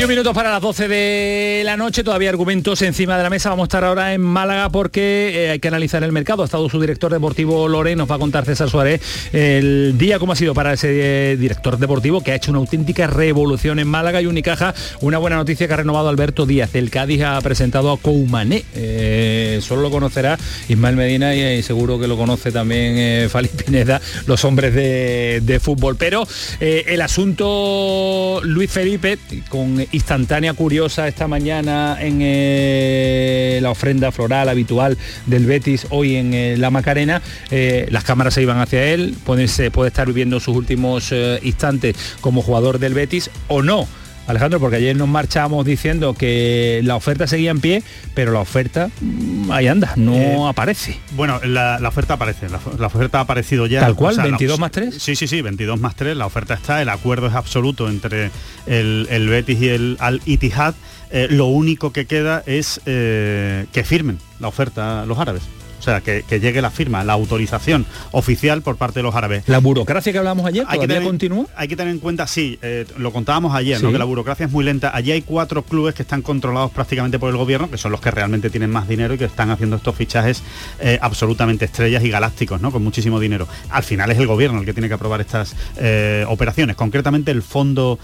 21 0.00 0.16
minutos 0.16 0.34
para 0.34 0.50
las 0.50 0.62
12 0.62 0.88
de 0.88 1.62
la 1.62 1.76
noche, 1.76 2.02
todavía 2.02 2.30
argumentos 2.30 2.80
encima 2.80 3.18
de 3.18 3.22
la 3.22 3.28
mesa. 3.28 3.50
Vamos 3.50 3.64
a 3.64 3.66
estar 3.66 3.84
ahora 3.84 4.14
en 4.14 4.22
Málaga 4.22 4.70
porque 4.70 5.30
eh, 5.34 5.50
hay 5.50 5.58
que 5.58 5.68
analizar 5.68 6.02
el 6.02 6.10
mercado. 6.10 6.40
Ha 6.40 6.46
estado 6.46 6.70
su 6.70 6.80
director 6.80 7.12
deportivo 7.12 7.68
Lore, 7.68 7.94
nos 7.96 8.10
va 8.10 8.14
a 8.14 8.18
contar 8.18 8.46
César 8.46 8.70
Suárez 8.70 9.02
el 9.34 9.98
día 9.98 10.18
cómo 10.18 10.32
ha 10.32 10.36
sido 10.36 10.54
para 10.54 10.72
ese 10.72 11.32
eh, 11.32 11.36
director 11.36 11.76
deportivo 11.76 12.22
que 12.22 12.32
ha 12.32 12.34
hecho 12.34 12.50
una 12.50 12.60
auténtica 12.60 13.08
revolución 13.08 13.78
en 13.78 13.88
Málaga 13.88 14.22
y 14.22 14.26
Unicaja. 14.26 14.72
Una 15.02 15.18
buena 15.18 15.36
noticia 15.36 15.68
que 15.68 15.74
ha 15.74 15.76
renovado 15.76 16.08
Alberto 16.08 16.46
Díaz. 16.46 16.74
El 16.74 16.88
Cádiz 16.88 17.20
ha 17.20 17.38
presentado 17.42 17.92
a 17.92 17.98
Coumané. 17.98 18.64
Eh, 18.74 19.58
solo 19.60 19.82
lo 19.82 19.90
conocerá 19.90 20.38
Ismael 20.70 20.96
Medina 20.96 21.34
y, 21.34 21.62
seguro 21.62 22.00
que 22.00 22.08
lo 22.08 22.16
conoce 22.16 22.52
también 22.52 22.94
eh, 22.96 23.28
Fali 23.30 23.48
Pineda, 23.48 24.00
los 24.24 24.46
hombres 24.46 24.74
de 24.74 25.60
fútbol. 25.62 25.96
Pero 25.96 26.26
el 26.58 27.02
asunto 27.02 28.40
Luis 28.44 28.70
Felipe 28.70 29.18
con 29.50 29.90
instantánea 30.00 30.54
curiosa 30.54 31.06
esta 31.06 31.28
mañana 31.28 31.98
en 32.00 32.20
eh, 32.22 33.58
la 33.60 33.70
ofrenda 33.70 34.10
floral 34.10 34.48
habitual 34.48 34.96
del 35.26 35.44
Betis 35.44 35.86
hoy 35.90 36.16
en 36.16 36.32
eh, 36.32 36.56
la 36.56 36.70
Macarena. 36.70 37.20
Eh, 37.50 37.86
las 37.90 38.02
cámaras 38.02 38.32
se 38.32 38.40
iban 38.40 38.58
hacia 38.58 38.82
él, 38.82 39.14
puede, 39.24 39.70
puede 39.70 39.88
estar 39.88 40.06
viviendo 40.06 40.40
sus 40.40 40.56
últimos 40.56 41.12
instantes 41.42 41.96
como 42.22 42.40
jugador 42.40 42.78
del 42.78 42.94
Betis 42.94 43.30
o 43.48 43.62
no 43.62 43.86
Alejandro, 44.30 44.60
porque 44.60 44.76
ayer 44.76 44.96
nos 44.96 45.08
marchamos 45.08 45.64
diciendo 45.64 46.14
que 46.14 46.80
la 46.84 46.96
oferta 46.96 47.26
seguía 47.26 47.50
en 47.50 47.60
pie, 47.60 47.82
pero 48.14 48.32
la 48.32 48.40
oferta 48.40 48.90
mm, 49.00 49.50
ahí 49.50 49.68
anda, 49.68 49.92
no 49.96 50.14
eh, 50.14 50.48
aparece. 50.48 50.98
Bueno, 51.12 51.40
la, 51.44 51.78
oferta 51.86 52.14
aparece, 52.14 52.48
la, 52.48 52.86
oferta 52.86 53.18
ha 53.18 53.22
aparecido 53.22 53.66
ya. 53.66 53.80
Tal 53.80 53.94
cual, 53.94 54.16
22 54.20 54.58
más 54.58 54.70
3. 54.70 54.94
Sí, 54.94 55.16
sí, 55.16 55.26
sí, 55.26 55.42
22 55.42 55.80
más 55.80 55.94
3, 55.96 56.16
la 56.16 56.26
oferta 56.26 56.54
está, 56.54 56.80
el 56.82 56.88
acuerdo 56.88 57.26
es 57.26 57.34
absoluto 57.34 57.88
entre 57.88 58.30
el, 58.66 59.28
Betis 59.28 59.60
y 59.60 59.68
el 59.68 59.96
Al 60.00 60.20
Ittihad. 60.24 60.74
Eh, 61.12 61.26
lo 61.28 61.46
único 61.46 61.92
que 61.92 62.06
queda 62.06 62.42
es 62.46 62.80
eh, 62.86 63.66
que 63.72 63.82
firmen 63.82 64.18
la 64.38 64.48
oferta 64.48 65.04
los 65.06 65.18
árabes. 65.18 65.42
O 65.80 65.82
sea, 65.82 66.02
que, 66.02 66.22
llegue 66.28 66.60
la 66.60 66.70
firma, 66.70 67.02
la 67.04 67.14
autorización 67.14 67.86
oficial 68.12 68.60
por 68.60 68.76
parte 68.76 68.98
de 68.98 69.02
los 69.02 69.14
árabes. 69.14 69.44
La 69.46 69.58
burocracia 69.58 70.12
que 70.12 70.18
hablamos 70.18 70.44
ayer, 70.44 70.64
¿todavía 70.64 70.96
hay 70.96 71.02
que 71.02 71.06
continúa? 71.06 71.46
Hay 71.56 71.68
que 71.68 71.76
tener 71.76 71.94
en 71.94 72.00
cuenta, 72.00 72.26
sí, 72.26 72.58
eh, 72.60 72.84
lo 72.98 73.12
contábamos 73.12 73.54
ayer, 73.54 73.80
que 73.80 73.98
la 73.98 74.04
burocracia 74.04 74.44
es 74.44 74.52
muy 74.52 74.62
lenta. 74.62 74.94
Allí 74.94 75.12
hay 75.12 75.22
cuatro 75.22 75.62
clubes 75.62 75.94
que 75.94 76.02
están 76.02 76.20
controlados 76.20 76.70
prácticamente 76.70 77.18
por 77.18 77.30
el 77.30 77.38
gobierno, 77.38 77.70
que 77.70 77.78
son 77.78 77.92
los 77.92 78.00
que 78.02 78.10
realmente 78.10 78.50
tienen 78.50 78.70
más 78.70 78.88
dinero 78.88 79.14
y 79.14 79.18
que 79.18 79.24
están 79.24 79.50
haciendo 79.50 79.76
estos 79.76 79.94
fichajes 79.94 80.42
eh, 80.80 80.98
absolutamente 81.00 81.64
estrellas 81.64 82.04
y 82.04 82.10
galácticos, 82.10 82.60
¿no? 82.60 82.70
Con 82.70 82.84
muchísimo 82.84 83.18
dinero. 83.18 83.48
Al 83.70 83.82
final 83.82 84.10
es 84.10 84.18
el 84.18 84.26
gobierno 84.26 84.60
el 84.60 84.66
que 84.66 84.74
tiene 84.74 84.88
que 84.88 84.94
aprobar 84.94 85.22
estas 85.22 85.56
eh, 85.78 86.26
operaciones, 86.28 86.76
concretamente 86.76 87.30
el 87.30 87.42
fondo 87.42 87.98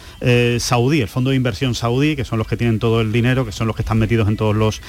saudí, 0.59 1.03
el 1.03 1.09
fondo 1.09 1.31
de 1.31 1.37
inversión 1.37 1.75
saudí, 1.75 2.17
que 2.17 2.25
son 2.25 2.39
los 2.39 2.47
que 2.47 2.57
tienen 2.57 2.79
todo 2.79 3.03
el 3.03 3.13
dinero, 3.13 3.45
que 3.45 3.53
son 3.53 3.67
los 3.67 3.77
que 3.77 3.83
están 3.83 3.99
metidos 3.99 4.29
en 4.29 4.37
todos 4.37 4.57
los 4.57 4.81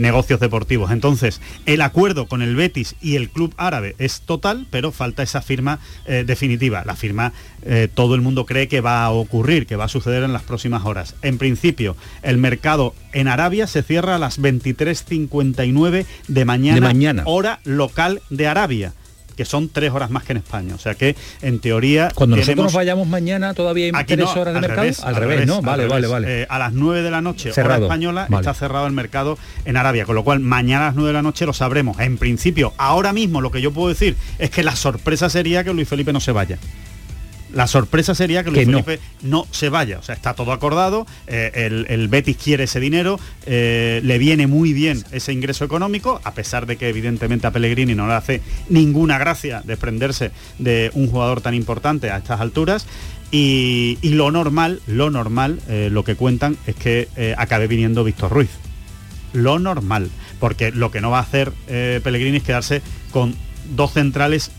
negocios 0.00 0.40
deportivos. 0.40 0.90
Entonces, 0.90 1.40
el 1.66 1.82
acuerdo 1.82 2.26
con 2.30 2.40
el 2.40 2.56
Betis 2.56 2.94
y 3.02 3.16
el 3.16 3.28
club 3.28 3.52
árabe 3.58 3.96
es 3.98 4.22
total, 4.22 4.66
pero 4.70 4.92
falta 4.92 5.22
esa 5.22 5.42
firma 5.42 5.80
eh, 6.06 6.24
definitiva. 6.26 6.84
La 6.86 6.96
firma 6.96 7.34
eh, 7.62 7.88
todo 7.92 8.14
el 8.14 8.22
mundo 8.22 8.46
cree 8.46 8.68
que 8.68 8.80
va 8.80 9.04
a 9.04 9.10
ocurrir, 9.10 9.66
que 9.66 9.76
va 9.76 9.84
a 9.84 9.88
suceder 9.88 10.22
en 10.22 10.32
las 10.32 10.44
próximas 10.44 10.86
horas. 10.86 11.16
En 11.20 11.36
principio, 11.36 11.96
el 12.22 12.38
mercado 12.38 12.94
en 13.12 13.28
Arabia 13.28 13.66
se 13.66 13.82
cierra 13.82 14.14
a 14.14 14.18
las 14.18 14.40
23.59 14.40 16.06
de 16.28 16.44
mañana, 16.44 16.74
de 16.76 16.80
mañana, 16.80 17.22
hora 17.26 17.60
local 17.64 18.22
de 18.30 18.46
Arabia 18.46 18.94
que 19.40 19.46
son 19.46 19.70
tres 19.70 19.90
horas 19.90 20.10
más 20.10 20.24
que 20.24 20.32
en 20.32 20.36
España. 20.36 20.74
O 20.74 20.78
sea 20.78 20.94
que, 20.96 21.16
en 21.40 21.60
teoría... 21.60 22.10
Cuando 22.14 22.36
nosotros 22.36 22.74
vayamos 22.74 23.08
mañana 23.08 23.54
todavía 23.54 23.90
hay 23.94 24.04
tres 24.04 24.28
horas 24.36 24.52
de 24.52 24.60
mercado. 24.60 24.90
al, 25.02 25.16
revés, 25.16 25.46
¿no? 25.46 25.62
Vale, 25.62 25.88
vale, 25.88 26.06
vale. 26.06 26.42
Eh, 26.42 26.46
a 26.46 26.58
las 26.58 26.74
9 26.74 27.00
de 27.00 27.10
la 27.10 27.22
noche, 27.22 27.50
hora 27.58 27.78
española, 27.78 28.28
está 28.30 28.52
cerrado 28.52 28.86
el 28.86 28.92
mercado 28.92 29.38
en 29.64 29.78
Arabia. 29.78 30.04
Con 30.04 30.14
lo 30.14 30.24
cual, 30.24 30.40
mañana 30.40 30.84
a 30.84 30.86
las 30.88 30.94
9 30.94 31.08
de 31.08 31.12
la 31.14 31.22
noche 31.22 31.46
lo 31.46 31.54
sabremos. 31.54 31.98
En 32.00 32.18
principio, 32.18 32.74
ahora 32.76 33.14
mismo 33.14 33.40
lo 33.40 33.50
que 33.50 33.62
yo 33.62 33.72
puedo 33.72 33.88
decir 33.88 34.14
es 34.38 34.50
que 34.50 34.62
la 34.62 34.76
sorpresa 34.76 35.30
sería 35.30 35.64
que 35.64 35.72
Luis 35.72 35.88
Felipe 35.88 36.12
no 36.12 36.20
se 36.20 36.32
vaya. 36.32 36.58
La 37.52 37.66
sorpresa 37.66 38.14
sería 38.14 38.44
que 38.44 38.50
Luis 38.50 38.66
Felipe 38.66 39.00
no. 39.22 39.46
se 39.50 39.68
vaya. 39.68 39.98
O 39.98 40.02
sea, 40.02 40.14
está 40.14 40.34
todo 40.34 40.52
acordado, 40.52 41.06
eh, 41.26 41.84
el, 41.88 42.08
Betis 42.08 42.36
quiere 42.36 42.64
ese 42.64 42.80
dinero, 42.80 43.18
eh, 43.46 44.00
le 44.04 44.18
viene 44.18 44.46
muy 44.46 44.72
bien 44.72 45.02
ese 45.10 45.32
ingreso 45.32 45.64
económico, 45.64 46.20
a 46.24 46.32
pesar 46.32 46.66
de 46.66 46.76
que 46.76 46.88
evidentemente 46.88 47.46
a 47.46 47.50
Pellegrini 47.50 47.94
no 47.94 48.06
le 48.06 48.14
hace 48.14 48.40
ninguna 48.68 49.18
gracia 49.18 49.62
desprenderse 49.64 50.30
de 50.58 50.90
un 50.94 51.08
jugador 51.08 51.40
tan 51.40 51.54
importante 51.54 52.10
a 52.10 52.18
estas 52.18 52.40
alturas. 52.40 52.86
Y, 53.32 53.98
lo 54.02 54.30
normal, 54.30 54.80
lo 54.86 55.10
normal, 55.10 55.60
eh, 55.68 55.88
lo 55.90 56.04
que 56.04 56.16
cuentan 56.16 56.56
es 56.66 56.74
que 56.74 57.08
acabe 57.36 57.68
viniendo 57.68 58.02
Víctor 58.04 58.32
Ruiz. 58.32 58.50
Lo 59.32 59.60
normal, 59.60 60.10
porque 60.40 60.72
lo 60.72 60.90
que 60.90 61.00
no 61.00 61.10
va 61.10 61.18
a 61.18 61.22
hacer 61.22 61.52
Pellegrini 61.68 62.38
es 62.38 62.42
quedarse 62.42 62.82
con 63.12 63.36
dos 63.76 63.92
centrales, 63.92 64.50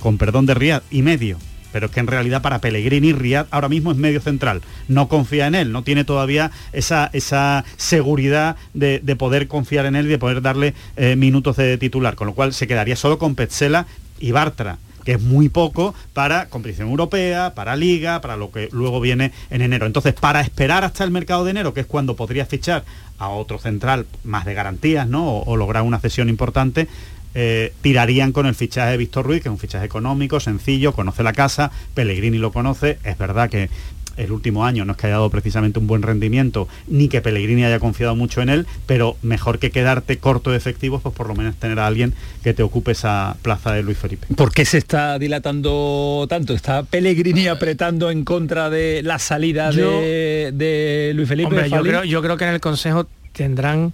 con 0.00 0.18
perdón 0.18 0.46
de 0.46 0.54
Riyad, 0.54 0.82
y 0.90 1.02
medio 1.02 1.38
pero 1.72 1.86
es 1.86 1.92
que 1.92 2.00
en 2.00 2.06
realidad 2.06 2.42
para 2.42 2.60
Pellegrini 2.60 3.12
Riyad 3.12 3.46
ahora 3.50 3.68
mismo 3.68 3.90
es 3.90 3.96
medio 3.96 4.20
central. 4.20 4.62
No 4.88 5.08
confía 5.08 5.46
en 5.46 5.54
él, 5.54 5.72
no 5.72 5.82
tiene 5.82 6.04
todavía 6.04 6.50
esa, 6.72 7.10
esa 7.12 7.64
seguridad 7.76 8.56
de, 8.74 9.00
poder 9.16 9.48
confiar 9.48 9.86
en 9.86 9.96
él 9.96 10.06
y 10.06 10.10
de 10.10 10.18
poder 10.18 10.40
darle 10.40 10.74
eh, 10.96 11.16
minutos 11.16 11.56
de 11.56 11.76
titular, 11.78 12.14
con 12.14 12.26
lo 12.26 12.34
cual 12.34 12.54
se 12.54 12.66
quedaría 12.66 12.96
solo 12.96 13.18
con 13.18 13.34
Petzela 13.34 13.86
y 14.18 14.32
Bartra 14.32 14.78
que 15.04 15.12
es 15.12 15.20
muy 15.22 15.48
poco 15.48 15.94
para 16.12 16.50
competición 16.50 16.88
europea, 16.88 17.54
para 17.54 17.74
liga, 17.74 18.20
para 18.20 18.36
lo 18.36 18.50
que 18.50 18.68
luego 18.70 19.00
viene 19.00 19.32
en 19.48 19.62
enero. 19.62 19.86
Entonces, 19.86 20.12
para 20.12 20.42
esperar 20.42 20.84
hasta 20.84 21.04
el 21.04 21.10
mercado 21.10 21.44
de 21.44 21.52
enero, 21.52 21.72
que 21.72 21.80
es 21.80 21.86
cuando 21.86 22.16
podría 22.16 22.44
fichar 22.44 22.84
a 23.18 23.28
otro 23.28 23.58
central 23.58 24.06
más 24.24 24.44
de 24.44 24.54
garantías, 24.54 25.08
¿no? 25.08 25.38
o 25.38 25.56
lograr 25.56 25.84
una 25.84 26.00
cesión 26.00 26.28
importante, 26.28 26.86
eh, 27.34 27.72
tirarían 27.82 28.32
con 28.32 28.46
el 28.46 28.54
fichaje 28.54 28.92
de 28.92 28.96
Víctor 28.96 29.26
Ruiz, 29.26 29.42
que 29.42 29.48
es 29.48 29.52
un 29.52 29.58
fichaje 29.58 29.86
económico, 29.86 30.40
sencillo, 30.40 30.92
conoce 30.92 31.22
la 31.22 31.32
casa, 31.32 31.70
Pellegrini 31.94 32.38
lo 32.38 32.52
conoce, 32.52 32.98
es 33.04 33.18
verdad 33.18 33.48
que 33.48 33.70
el 34.16 34.32
último 34.32 34.64
año 34.66 34.84
no 34.84 34.92
es 34.92 34.98
que 34.98 35.06
haya 35.06 35.16
dado 35.16 35.30
precisamente 35.30 35.78
un 35.78 35.86
buen 35.86 36.02
rendimiento, 36.02 36.68
ni 36.88 37.08
que 37.08 37.20
Pellegrini 37.20 37.64
haya 37.64 37.78
confiado 37.78 38.14
mucho 38.16 38.42
en 38.42 38.50
él, 38.50 38.66
pero 38.86 39.16
mejor 39.22 39.58
que 39.58 39.70
quedarte 39.70 40.18
corto 40.18 40.50
de 40.50 40.56
efectivos, 40.56 41.00
pues 41.02 41.14
por 41.14 41.26
lo 41.28 41.34
menos 41.34 41.56
tener 41.56 41.78
a 41.78 41.86
alguien 41.86 42.14
que 42.42 42.52
te 42.52 42.62
ocupe 42.62 42.92
esa 42.92 43.36
plaza 43.42 43.72
de 43.72 43.82
Luis 43.82 43.98
Felipe. 43.98 44.26
¿Por 44.34 44.52
qué 44.52 44.64
se 44.64 44.78
está 44.78 45.18
dilatando 45.18 46.26
tanto? 46.28 46.54
¿Está 46.54 46.82
Pellegrini 46.82 47.48
apretando 47.48 48.10
en 48.10 48.24
contra 48.24 48.68
de 48.70 49.02
la 49.02 49.18
salida 49.18 49.70
de, 49.70 51.12
Luis 51.14 51.28
Felipe? 51.28 51.68
yo, 51.70 51.82
creo, 51.82 52.04
yo 52.04 52.22
creo 52.22 52.36
que 52.36 52.44
en 52.44 52.50
el 52.50 52.60
Consejo 52.60 53.06
tendrán 53.32 53.92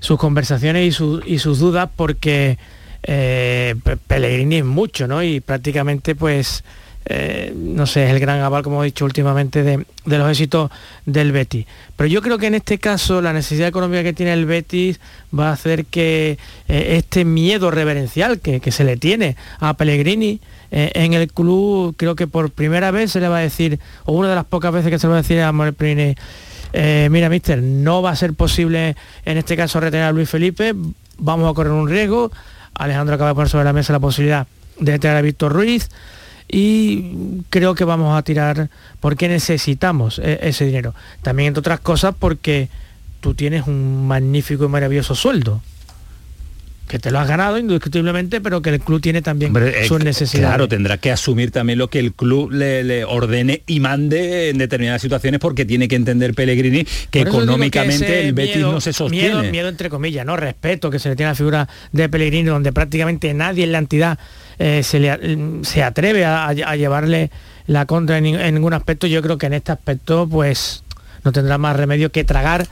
sus 0.00 0.18
conversaciones 0.18 1.00
y, 1.26 1.38
sus 1.38 1.58
dudas 1.58 1.88
porque 1.94 2.58
eh, 3.02 3.74
Pellegrini 4.06 4.56
es 4.56 4.64
mucho, 4.64 5.06
¿no? 5.06 5.22
Y 5.22 5.40
prácticamente 5.40 6.14
pues... 6.14 6.64
Eh, 7.08 7.52
no 7.54 7.86
sé, 7.86 8.04
es 8.04 8.10
el 8.10 8.18
gran 8.18 8.40
aval, 8.40 8.64
como 8.64 8.82
he 8.82 8.86
dicho 8.86 9.04
últimamente, 9.04 9.62
de, 9.62 9.86
los 10.06 10.28
éxitos 10.28 10.72
del 11.04 11.30
Betis. 11.30 11.64
Pero 11.94 12.08
yo 12.08 12.20
creo 12.20 12.36
que 12.36 12.48
en 12.48 12.56
este 12.56 12.78
caso 12.78 13.22
la 13.22 13.32
necesidad 13.32 13.68
económica 13.68 14.02
que 14.02 14.12
tiene 14.12 14.32
el 14.32 14.44
Betis 14.44 14.98
va 15.32 15.50
a 15.50 15.52
hacer 15.52 15.84
que 15.84 16.36
eh, 16.66 16.96
este 16.96 17.24
miedo 17.24 17.70
reverencial 17.70 18.40
que, 18.40 18.60
se 18.72 18.82
le 18.82 18.96
tiene 18.96 19.36
a 19.60 19.74
Pellegrini 19.74 20.40
en 20.72 21.12
el 21.12 21.32
club, 21.32 21.94
creo 21.96 22.16
que 22.16 22.26
por 22.26 22.50
primera 22.50 22.90
vez 22.90 23.12
se 23.12 23.20
le 23.20 23.28
va 23.28 23.38
a 23.38 23.40
decir, 23.40 23.78
o 24.04 24.12
una 24.12 24.28
de 24.28 24.34
las 24.34 24.44
pocas 24.44 24.72
veces 24.72 24.90
que 24.90 24.98
se 24.98 25.06
le 25.06 25.12
va 25.12 25.18
a 25.20 25.22
decir 25.22 25.40
a 25.40 25.52
Pellegrini, 25.52 26.16
eh, 26.78 27.08
mira, 27.10 27.30
mister, 27.30 27.62
no 27.62 28.02
va 28.02 28.10
a 28.10 28.16
ser 28.16 28.34
posible 28.34 28.96
en 29.24 29.38
este 29.38 29.56
caso 29.56 29.80
retener 29.80 30.04
a 30.04 30.12
Luis 30.12 30.28
Felipe, 30.28 30.74
vamos 31.16 31.50
a 31.50 31.54
correr 31.54 31.72
un 31.72 31.88
riesgo. 31.88 32.30
Alejandro 32.74 33.14
acaba 33.14 33.30
de 33.30 33.34
poner 33.34 33.48
sobre 33.48 33.64
la 33.64 33.72
mesa 33.72 33.94
la 33.94 34.00
posibilidad 34.00 34.46
de 34.78 34.92
retener 34.92 35.16
a 35.16 35.22
Víctor 35.22 35.54
Ruiz 35.54 35.88
y 36.48 37.40
creo 37.48 37.74
que 37.74 37.84
vamos 37.84 38.16
a 38.16 38.22
tirar 38.22 38.68
porque 39.00 39.26
necesitamos 39.26 40.18
e-, 40.18 40.38
ese 40.42 40.66
dinero. 40.66 40.94
También, 41.22 41.48
entre 41.48 41.60
otras 41.60 41.80
cosas, 41.80 42.14
porque 42.18 42.68
tú 43.20 43.32
tienes 43.32 43.66
un 43.66 44.06
magnífico 44.06 44.66
y 44.66 44.68
maravilloso 44.68 45.14
sueldo 45.14 45.62
que 46.86 46.98
te 46.98 47.10
lo 47.10 47.18
has 47.18 47.28
ganado 47.28 47.58
indiscutiblemente, 47.58 48.40
pero 48.40 48.62
que 48.62 48.70
el 48.70 48.80
club 48.80 49.00
tiene 49.00 49.22
también 49.22 49.52
eh, 49.56 49.84
sus 49.86 50.02
necesidades. 50.02 50.48
Claro, 50.48 50.68
tendrá 50.68 50.98
que 50.98 51.10
asumir 51.10 51.50
también 51.50 51.78
lo 51.78 51.88
que 51.88 51.98
el 51.98 52.12
club 52.12 52.52
le, 52.52 53.04
ordene 53.04 53.62
y 53.66 53.80
mande 53.80 54.50
en 54.50 54.58
determinadas 54.58 55.02
situaciones 55.02 55.40
porque 55.40 55.64
tiene 55.64 55.88
que 55.88 55.96
entender 55.96 56.34
Pellegrini 56.34 56.86
que 57.10 57.20
económicamente 57.20 58.26
el 58.26 58.32
Betis 58.32 58.62
no 58.62 58.80
se 58.80 58.92
sostiene. 58.92 59.34
Miedo, 59.34 59.50
miedo, 59.50 59.68
entre 59.68 59.90
comillas, 59.90 60.24
no 60.24 60.36
respeto 60.36 60.90
que 60.90 60.98
se 60.98 61.08
le 61.08 61.16
tiene 61.16 61.28
a 61.28 61.32
la 61.32 61.36
figura 61.36 61.68
de 61.92 62.08
Pellegrini 62.08 62.48
donde 62.48 62.72
prácticamente 62.72 63.32
nadie 63.34 63.64
en 63.64 63.72
la 63.72 63.78
entidad 63.78 64.18
eh, 64.58 64.82
se, 64.82 65.82
atreve 65.82 66.24
a, 66.24 66.52
llevarle 66.52 67.30
la 67.66 67.86
contra 67.86 68.18
en, 68.18 68.26
en 68.26 68.54
ningún 68.54 68.74
aspecto. 68.74 69.06
Yo 69.06 69.22
creo 69.22 69.38
que 69.38 69.46
en 69.46 69.54
este 69.54 69.72
aspecto 69.72 70.28
pues 70.28 70.84
no 71.24 71.32
tendrá 71.32 71.58
más 71.58 71.76
remedio 71.76 72.12
que 72.12 72.22
tragar 72.22 72.66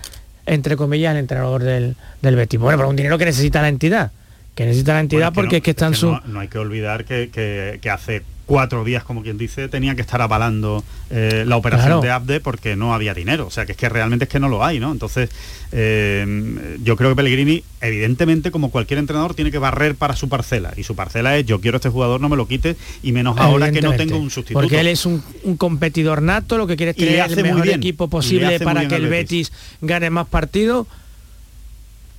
entre 0.46 0.76
comillas, 0.76 1.12
el 1.12 1.20
entrenador 1.20 1.62
del, 1.62 1.96
del 2.22 2.36
Betis. 2.36 2.60
Bueno, 2.60 2.78
pero 2.78 2.88
un 2.88 2.96
dinero 2.96 3.18
que 3.18 3.24
necesita 3.24 3.62
la 3.62 3.68
entidad 3.68 4.12
que 4.54 4.66
necesita 4.66 4.94
la 4.94 5.00
entidad 5.00 5.32
porque 5.32 5.56
es 5.56 5.62
que 5.62 5.70
están 5.70 5.94
su... 5.94 6.16
No, 6.26 6.40
hay 6.40 6.48
que 6.48 6.58
olvidar 6.58 7.04
que, 7.04 7.80
hace 7.90 8.22
cuatro 8.46 8.84
días, 8.84 9.04
como 9.04 9.22
quien 9.22 9.38
dice, 9.38 9.68
tenía 9.68 9.94
que 9.94 10.02
estar 10.02 10.20
avalando 10.20 10.84
eh, 11.10 11.44
la 11.46 11.56
operación 11.56 11.86
Claro. 11.86 12.00
de 12.02 12.10
Abde 12.10 12.40
porque 12.40 12.76
no 12.76 12.94
había 12.94 13.14
dinero. 13.14 13.46
O 13.46 13.50
sea, 13.50 13.64
que 13.66 13.72
es 13.72 13.78
que 13.78 13.88
realmente 13.88 14.24
es 14.24 14.28
que 14.30 14.38
no 14.40 14.48
lo 14.48 14.64
hay, 14.64 14.80
¿no? 14.80 14.92
Entonces, 14.92 15.30
eh, 15.72 16.76
yo 16.82 16.96
creo 16.96 17.10
que 17.10 17.16
Pellegrini, 17.16 17.64
evidentemente, 17.80 18.50
como 18.50 18.70
cualquier 18.70 18.98
entrenador, 18.98 19.34
tiene 19.34 19.50
que 19.50 19.58
barrer 19.58 19.94
para 19.94 20.14
su 20.16 20.28
parcela. 20.28 20.72
Y 20.76 20.82
su 20.84 20.94
parcela 20.94 21.36
es, 21.36 21.46
yo 21.46 21.60
quiero 21.60 21.76
a 21.76 21.78
este 21.78 21.88
jugador, 21.88 22.20
no 22.20 22.28
me 22.28 22.36
lo 22.36 22.46
quite, 22.46 22.76
y 23.02 23.12
menos 23.12 23.38
ahora 23.38 23.70
que 23.72 23.80
no 23.80 23.92
tengo 23.94 24.18
un 24.18 24.30
sustituto. 24.30 24.60
Porque 24.60 24.80
él 24.80 24.88
es 24.88 25.06
un, 25.06 25.22
un 25.44 25.56
competidor 25.56 26.20
nato, 26.22 26.58
lo 26.58 26.66
que 26.66 26.76
quiere 26.76 26.90
es 26.92 26.96
tener 26.96 27.30
el 27.30 27.42
mejor 27.42 27.68
equipo 27.68 28.08
posible 28.08 28.60
para 28.60 28.86
que 28.88 28.96
el 28.96 29.08
Betis. 29.08 29.50
Betis 29.50 29.52
gane 29.80 30.10
más 30.10 30.26
partidos. 30.26 30.86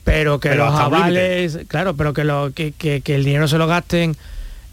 Pero 0.04 0.40
que 0.40 0.50
Pero 0.50 0.66
los 0.66 0.80
avales, 0.80 1.60
claro, 1.68 1.96
pero 1.96 2.14
que, 2.14 2.24
lo, 2.24 2.52
que, 2.54 2.72
que- 2.74 3.02
que 3.02 3.16
el 3.16 3.24
dinero 3.26 3.48
se 3.48 3.58
lo 3.58 3.66
gasten, 3.66 4.16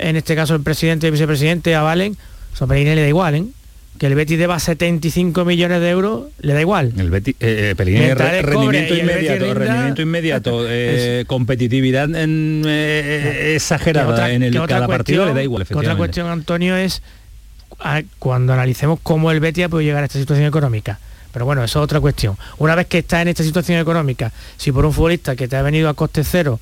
en 0.03 0.17
este 0.17 0.35
caso 0.37 0.55
el 0.55 0.63
presidente 0.63 1.07
y 1.07 1.09
el 1.09 1.13
vicepresidente, 1.13 1.75
avalen, 1.75 2.17
eso 2.55 2.65
a 2.65 2.69
Pellegrini 2.69 2.97
le 2.97 3.03
da 3.03 3.09
igual, 3.09 3.35
¿eh? 3.35 3.45
Que 3.99 4.07
el 4.07 4.15
Betis 4.17 4.37
deba 4.39 4.59
75 4.59 5.45
millones 5.45 5.81
de 5.81 5.91
euros, 5.91 6.25
le 6.41 6.55
da 6.55 6.61
igual. 6.61 6.93
El 6.99 7.11
Betis, 7.11 7.37
eh, 7.39 7.71
eh, 7.71 7.75
Pellegrini, 7.77 8.15
re- 8.15 8.43
rendimiento 8.43 8.95
inmediato, 8.97 9.45
rinda- 9.45 9.55
rendimiento 9.55 10.03
inmediato, 10.03 10.65
eh, 10.69 11.25
competitividad 11.29 12.13
en, 12.17 12.63
eh, 12.67 13.53
exagerada 13.55 14.09
otra- 14.09 14.31
en 14.33 14.43
el 14.43 14.55
cada 14.67 14.89
partido 14.89 15.25
le 15.27 15.35
da 15.35 15.43
igual, 15.43 15.65
Otra 15.75 15.95
cuestión, 15.97 16.27
Antonio, 16.27 16.75
es 16.77 17.03
a- 17.79 18.03
cuando 18.19 18.53
analicemos 18.55 18.99
cómo 19.03 19.31
el 19.31 19.41
Betis 19.41 19.65
ha 19.65 19.69
podido 19.69 19.89
llegar 19.91 20.03
a 20.03 20.07
esta 20.07 20.19
situación 20.19 20.47
económica. 20.49 20.99
Pero 21.33 21.45
bueno, 21.47 21.63
eso 21.65 21.79
es 21.81 21.85
otra 21.85 21.99
cuestión. 22.01 22.37
Una 22.59 22.75
vez 22.75 22.87
que 22.89 22.99
está 22.99 23.23
en 23.23 23.29
esta 23.29 23.43
situación 23.43 23.79
económica, 23.79 24.33
si 24.59 24.71
por 24.73 24.85
un 24.85 24.93
futbolista 24.93 25.35
que 25.37 25.49
te 25.49 25.57
ha 25.57 25.63
venido 25.63 25.89
a 25.89 25.95
coste 25.95 26.25
cero 26.25 26.61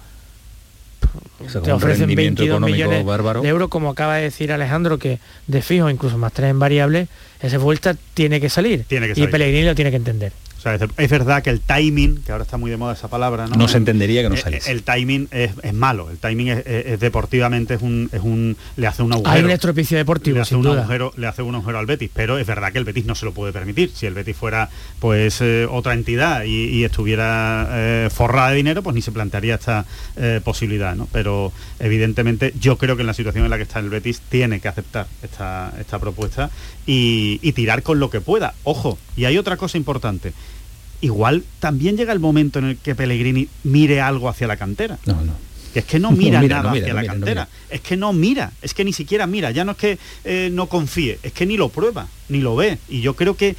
O 1.45 1.49
sea, 1.49 1.63
te 1.63 1.73
ofrecen 1.73 2.01
rendimiento 2.09 2.43
22 2.43 2.49
económico 2.49 2.77
millones 2.77 3.05
bárbaro. 3.07 3.43
de 3.43 3.49
euros, 3.49 3.69
como 3.69 3.91
acaba 3.91 4.17
de 4.17 4.23
decir 4.23 4.53
Alejandro, 4.53 4.99
que 4.99 5.19
de 5.47 5.63
fijo, 5.63 5.89
incluso 5.91 6.19
más 6.19 6.33
tres 6.33 6.51
en 6.51 6.59
variable, 6.59 7.09
ese 7.41 7.59
futbolista 7.59 7.97
tiene 8.15 8.41
que 8.41 8.49
salir. 8.49 8.85
Tiene 8.85 9.07
que 9.07 9.13
Y 9.13 9.15
salir. 9.15 9.31
Pellegrini 9.31 9.65
lo 9.67 9.75
tiene 9.75 9.91
que 9.91 9.97
entender. 9.97 10.33
O 10.61 10.63
sea, 10.63 10.75
es, 10.75 10.83
es 10.99 11.11
verdad 11.11 11.43
que 11.43 11.49
el 11.49 11.61
timing, 11.61 12.19
que 12.23 12.33
ahora 12.33 12.45
está 12.45 12.59
muy 12.59 12.71
de 12.71 12.77
moda 12.77 12.93
esa 12.93 13.09
palabra, 13.09 13.47
¿no? 13.47 13.57
No 13.57 13.67
se 13.67 13.79
entendería 13.79 14.21
que 14.21 14.29
no 14.29 14.35
Eh, 14.35 14.39
saliese. 14.39 14.71
El, 14.71 14.83
timing 14.83 15.27
es, 15.31 15.53
es 15.63 15.73
malo. 15.73 16.11
El 16.11 16.19
timing 16.19 16.49
es, 16.49 16.59
es- 16.67 16.87
es 16.87 17.01
deportivamente 17.01 17.73
es 17.75 17.81
un, 17.83 18.11
es 18.13 18.21
un 18.21 18.59
le 18.77 18.87
hace 18.87 19.03
un 19.03 19.11
agujero. 19.15 19.35
Hay 19.35 19.43
un 19.43 19.51
estropicio 19.51 19.97
deportivo, 19.97 20.35
le 20.35 20.43
hace 20.43 20.51
sin 20.51 20.59
un 20.59 20.65
duda. 20.65 20.81
agujero, 20.83 21.15
le 21.17 21.27
hace 21.29 21.41
un 21.41 21.55
agujero 21.55 21.79
al 21.79 21.87
Betis, 21.87 22.11
pero 22.13 22.37
es 22.37 22.47
verdad 22.47 22.73
que 22.73 22.79
el 22.79 22.85
Betis 22.85 23.07
no 23.07 23.15
se 23.15 23.25
lo 23.25 23.33
puede 23.33 23.55
permitir. 23.55 23.91
Si 23.95 24.05
el 24.05 24.13
Betis 24.13 24.37
fuera 24.37 24.69
pues 24.99 25.41
eh, 25.41 25.67
otra 25.71 25.95
entidad 25.95 26.45
y, 26.45 26.67
y 26.67 26.85
estuviera 26.85 27.67
eh, 27.71 28.09
forrada 28.13 28.51
de 28.51 28.57
dinero, 28.57 28.83
pues 28.83 28.95
ni 28.95 29.01
se 29.01 29.13
plantearía 29.13 29.55
esta 29.55 29.87
eh, 30.19 30.43
posibilidad, 30.45 30.95
¿no? 30.95 31.09
Pero 31.11 31.53
evidentemente 31.79 32.53
yo 32.61 32.77
creo 32.77 32.97
que 32.97 33.01
en 33.03 33.07
la 33.07 33.15
situación 33.15 33.45
en 33.45 33.51
la 33.51 33.57
que 33.57 33.63
está 33.63 33.79
el 33.79 33.89
Betis 33.89 34.21
tiene 34.29 34.61
que 34.61 34.69
aceptar 34.69 35.07
esta, 35.23 35.73
esta 35.81 35.99
propuesta 35.99 36.51
y, 36.91 37.39
y 37.41 37.53
tirar 37.53 37.85
con 37.85 38.01
lo 38.01 38.11
que 38.11 38.21
pueda. 38.21 38.53
Ojo, 38.65 38.99
y 39.17 39.25
hay 39.25 39.39
otra 39.39 39.57
cosa 39.57 39.79
importante. 39.79 40.33
Igual 41.01 41.45
también 41.61 41.97
llega 41.97 42.13
el 42.13 42.19
momento 42.19 42.59
en 42.59 42.65
el 42.65 42.77
que 42.79 42.97
Pellegrini 42.97 43.47
mire 43.63 44.01
algo 44.01 44.29
hacia 44.29 44.49
la 44.49 44.57
cantera. 44.57 44.99
No, 45.07 45.15
no. 45.23 45.33
Que 45.73 45.79
es 45.79 45.85
que 45.85 46.01
no 46.01 46.11
No 46.11 46.17
mira, 46.17 46.43
nada 46.43 46.73
mira, 46.73 46.83
hacia 46.83 46.95
la 46.95 47.01
mira, 47.03 47.13
cantera. 47.13 47.49
Es 47.71 47.81
que 47.81 47.97
no 47.97 48.13
mira, 48.13 48.51
es 48.61 48.75
que 48.75 48.85
ni 48.85 48.93
siquiera 48.93 49.29
mira. 49.29 49.53
Ya 49.53 49.65
no 49.65 49.73
es 49.73 49.79
que 49.79 49.99
eh, 50.25 50.51
no 50.53 50.67
confíe, 50.67 51.21
es 51.23 51.33
que 51.33 51.47
ni 51.47 51.57
lo 51.57 51.69
prueba, 51.69 52.09
ni 52.29 52.41
lo 52.41 52.57
ve. 52.57 52.79
Y 52.89 53.03
yo 53.03 53.15
creo 53.15 53.37
que 53.37 53.55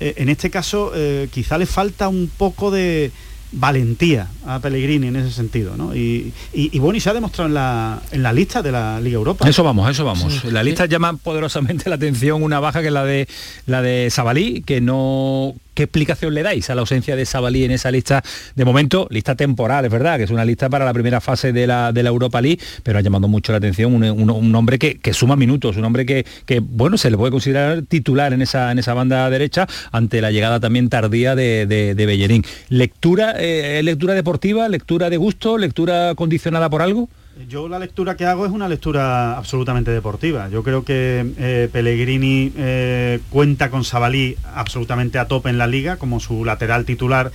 eh, 0.00 0.14
en 0.16 0.30
este 0.30 0.48
caso 0.48 0.92
eh, 0.94 1.28
quizá 1.30 1.58
le 1.58 1.66
falta 1.66 2.08
un 2.08 2.30
poco 2.34 2.70
de 2.70 3.12
valentía 3.52 4.28
a 4.46 4.60
Pellegrini 4.60 5.08
en 5.08 5.16
ese 5.16 5.30
sentido, 5.32 5.76
¿no? 5.76 5.94
Y, 5.94 6.32
y- 6.52 6.70
y 6.72 6.78
bueno, 6.78 6.96
y 6.96 7.00
se 7.00 7.10
ha 7.10 7.14
demostrado 7.14 7.48
en 7.48 7.54
la, 7.54 8.00
en 8.12 8.22
la 8.22 8.32
lista 8.32 8.62
de 8.62 8.72
la 8.72 9.00
Liga 9.00 9.16
Europa. 9.16 9.48
Eso 9.48 9.64
vamos, 9.64 9.90
eso 9.90 10.04
vamos. 10.04 10.32
Sí, 10.42 10.50
la 10.50 10.62
lista 10.62 10.86
llama 10.86 11.16
poderosamente 11.16 11.88
la 11.90 11.96
atención 11.96 12.42
una 12.42 12.60
baja 12.60 12.80
que 12.80 12.86
es 12.88 12.92
la 12.92 13.04
de 13.04 13.28
la 13.66 13.82
de 13.82 14.08
Sabalí, 14.10 14.62
que 14.62 14.80
no 14.80 15.54
¿Qué 15.74 15.84
explicación 15.84 16.34
le 16.34 16.42
dais 16.42 16.68
a 16.68 16.74
la 16.74 16.80
ausencia 16.80 17.16
de 17.16 17.24
Sabalí 17.24 17.64
en 17.64 17.70
esa 17.70 17.90
lista 17.90 18.22
de 18.54 18.64
momento? 18.64 19.06
Lista 19.10 19.34
temporal, 19.34 19.84
es 19.84 19.90
verdad, 19.90 20.18
que 20.18 20.24
es 20.24 20.30
una 20.30 20.44
lista 20.44 20.68
para 20.68 20.84
la 20.84 20.92
primera 20.92 21.20
fase 21.20 21.52
de 21.52 21.66
la, 21.66 21.92
de 21.92 22.02
la 22.02 22.08
Europa 22.10 22.40
League, 22.40 22.58
pero 22.82 22.98
ha 22.98 23.02
llamado 23.02 23.28
mucho 23.28 23.52
la 23.52 23.58
atención 23.58 23.94
un, 23.94 24.04
un- 24.30 24.54
hombre 24.54 24.78
que, 24.78 24.98
que 24.98 25.12
suma 25.12 25.36
minutos, 25.36 25.76
un 25.76 25.84
hombre 25.84 26.04
que, 26.04 26.26
que, 26.44 26.60
bueno, 26.60 26.98
se 26.98 27.10
le 27.10 27.16
puede 27.16 27.30
considerar 27.30 27.82
titular 27.82 28.32
en 28.32 28.42
esa, 28.42 28.72
en 28.72 28.78
esa 28.78 28.94
banda 28.94 29.30
derecha 29.30 29.66
ante 29.92 30.20
la 30.20 30.30
llegada 30.32 30.60
también 30.60 30.88
tardía 30.88 31.34
de, 31.34 31.66
de, 31.66 31.94
de 31.94 32.06
Bellerín. 32.06 32.44
¿Lectura, 32.68 33.34
eh, 33.38 33.80
lectura 33.82 34.14
deportiva, 34.14 34.68
lectura 34.68 35.08
de 35.08 35.16
gusto, 35.16 35.56
lectura 35.56 36.14
condicionada 36.16 36.68
por 36.68 36.82
algo? 36.82 37.08
Yo 37.48 37.68
la 37.68 37.78
lectura 37.78 38.16
que 38.16 38.26
hago 38.26 38.44
es 38.44 38.52
una 38.52 38.68
lectura 38.68 39.36
absolutamente 39.36 39.92
deportiva. 39.92 40.48
Yo 40.48 40.62
creo 40.62 40.84
que 40.84 41.32
eh, 41.38 41.68
Pellegrini 41.72 42.52
eh, 42.56 43.20
cuenta 43.30 43.70
con 43.70 43.84
Sabalí 43.84 44.36
absolutamente 44.54 45.18
a 45.18 45.28
tope 45.28 45.48
en 45.48 45.56
la 45.56 45.66
liga 45.66 45.96
como 45.96 46.20
su 46.20 46.44
lateral 46.44 46.84
titular 46.84 47.30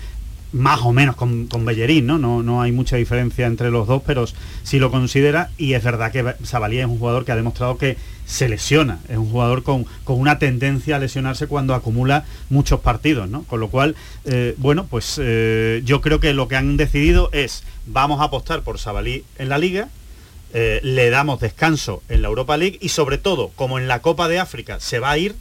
más 0.53 0.81
o 0.81 0.93
menos 0.93 1.15
con, 1.15 1.47
con 1.47 1.65
Bellerín, 1.65 2.05
¿no? 2.05 2.17
¿no? 2.17 2.43
No 2.43 2.61
hay 2.61 2.71
mucha 2.71 2.95
diferencia 2.95 3.45
entre 3.45 3.71
los 3.71 3.87
dos, 3.87 4.01
pero 4.05 4.25
sí 4.63 4.79
lo 4.79 4.91
considera 4.91 5.49
y 5.57 5.73
es 5.73 5.83
verdad 5.83 6.11
que 6.11 6.35
Sabalí 6.43 6.79
es 6.79 6.85
un 6.85 6.99
jugador 6.99 7.25
que 7.25 7.31
ha 7.31 7.35
demostrado 7.35 7.77
que 7.77 7.97
se 8.25 8.49
lesiona, 8.49 8.99
es 9.07 9.17
un 9.17 9.29
jugador 9.29 9.63
con, 9.63 9.85
con 10.03 10.19
una 10.19 10.39
tendencia 10.39 10.95
a 10.95 10.99
lesionarse 10.99 11.47
cuando 11.47 11.75
acumula 11.75 12.25
muchos 12.49 12.79
partidos, 12.79 13.29
¿no? 13.29 13.43
Con 13.43 13.59
lo 13.59 13.69
cual, 13.69 13.95
eh, 14.25 14.55
bueno, 14.57 14.87
pues 14.87 15.19
eh, 15.21 15.81
yo 15.85 16.01
creo 16.01 16.19
que 16.19 16.33
lo 16.33 16.47
que 16.47 16.55
han 16.55 16.77
decidido 16.77 17.29
es 17.33 17.63
vamos 17.85 18.21
a 18.21 18.25
apostar 18.25 18.63
por 18.63 18.79
Sabalí 18.79 19.23
en 19.37 19.49
la 19.49 19.57
liga, 19.57 19.89
eh, 20.53 20.79
le 20.83 21.09
damos 21.09 21.39
descanso 21.39 22.01
en 22.09 22.21
la 22.21 22.29
Europa 22.29 22.57
League 22.57 22.77
y 22.81 22.89
sobre 22.89 23.17
todo, 23.17 23.51
como 23.55 23.77
en 23.77 23.87
la 23.87 24.01
Copa 24.01 24.27
de 24.27 24.39
África 24.39 24.79
se 24.79 24.99
va 24.99 25.11
a 25.11 25.17
ir, 25.17 25.35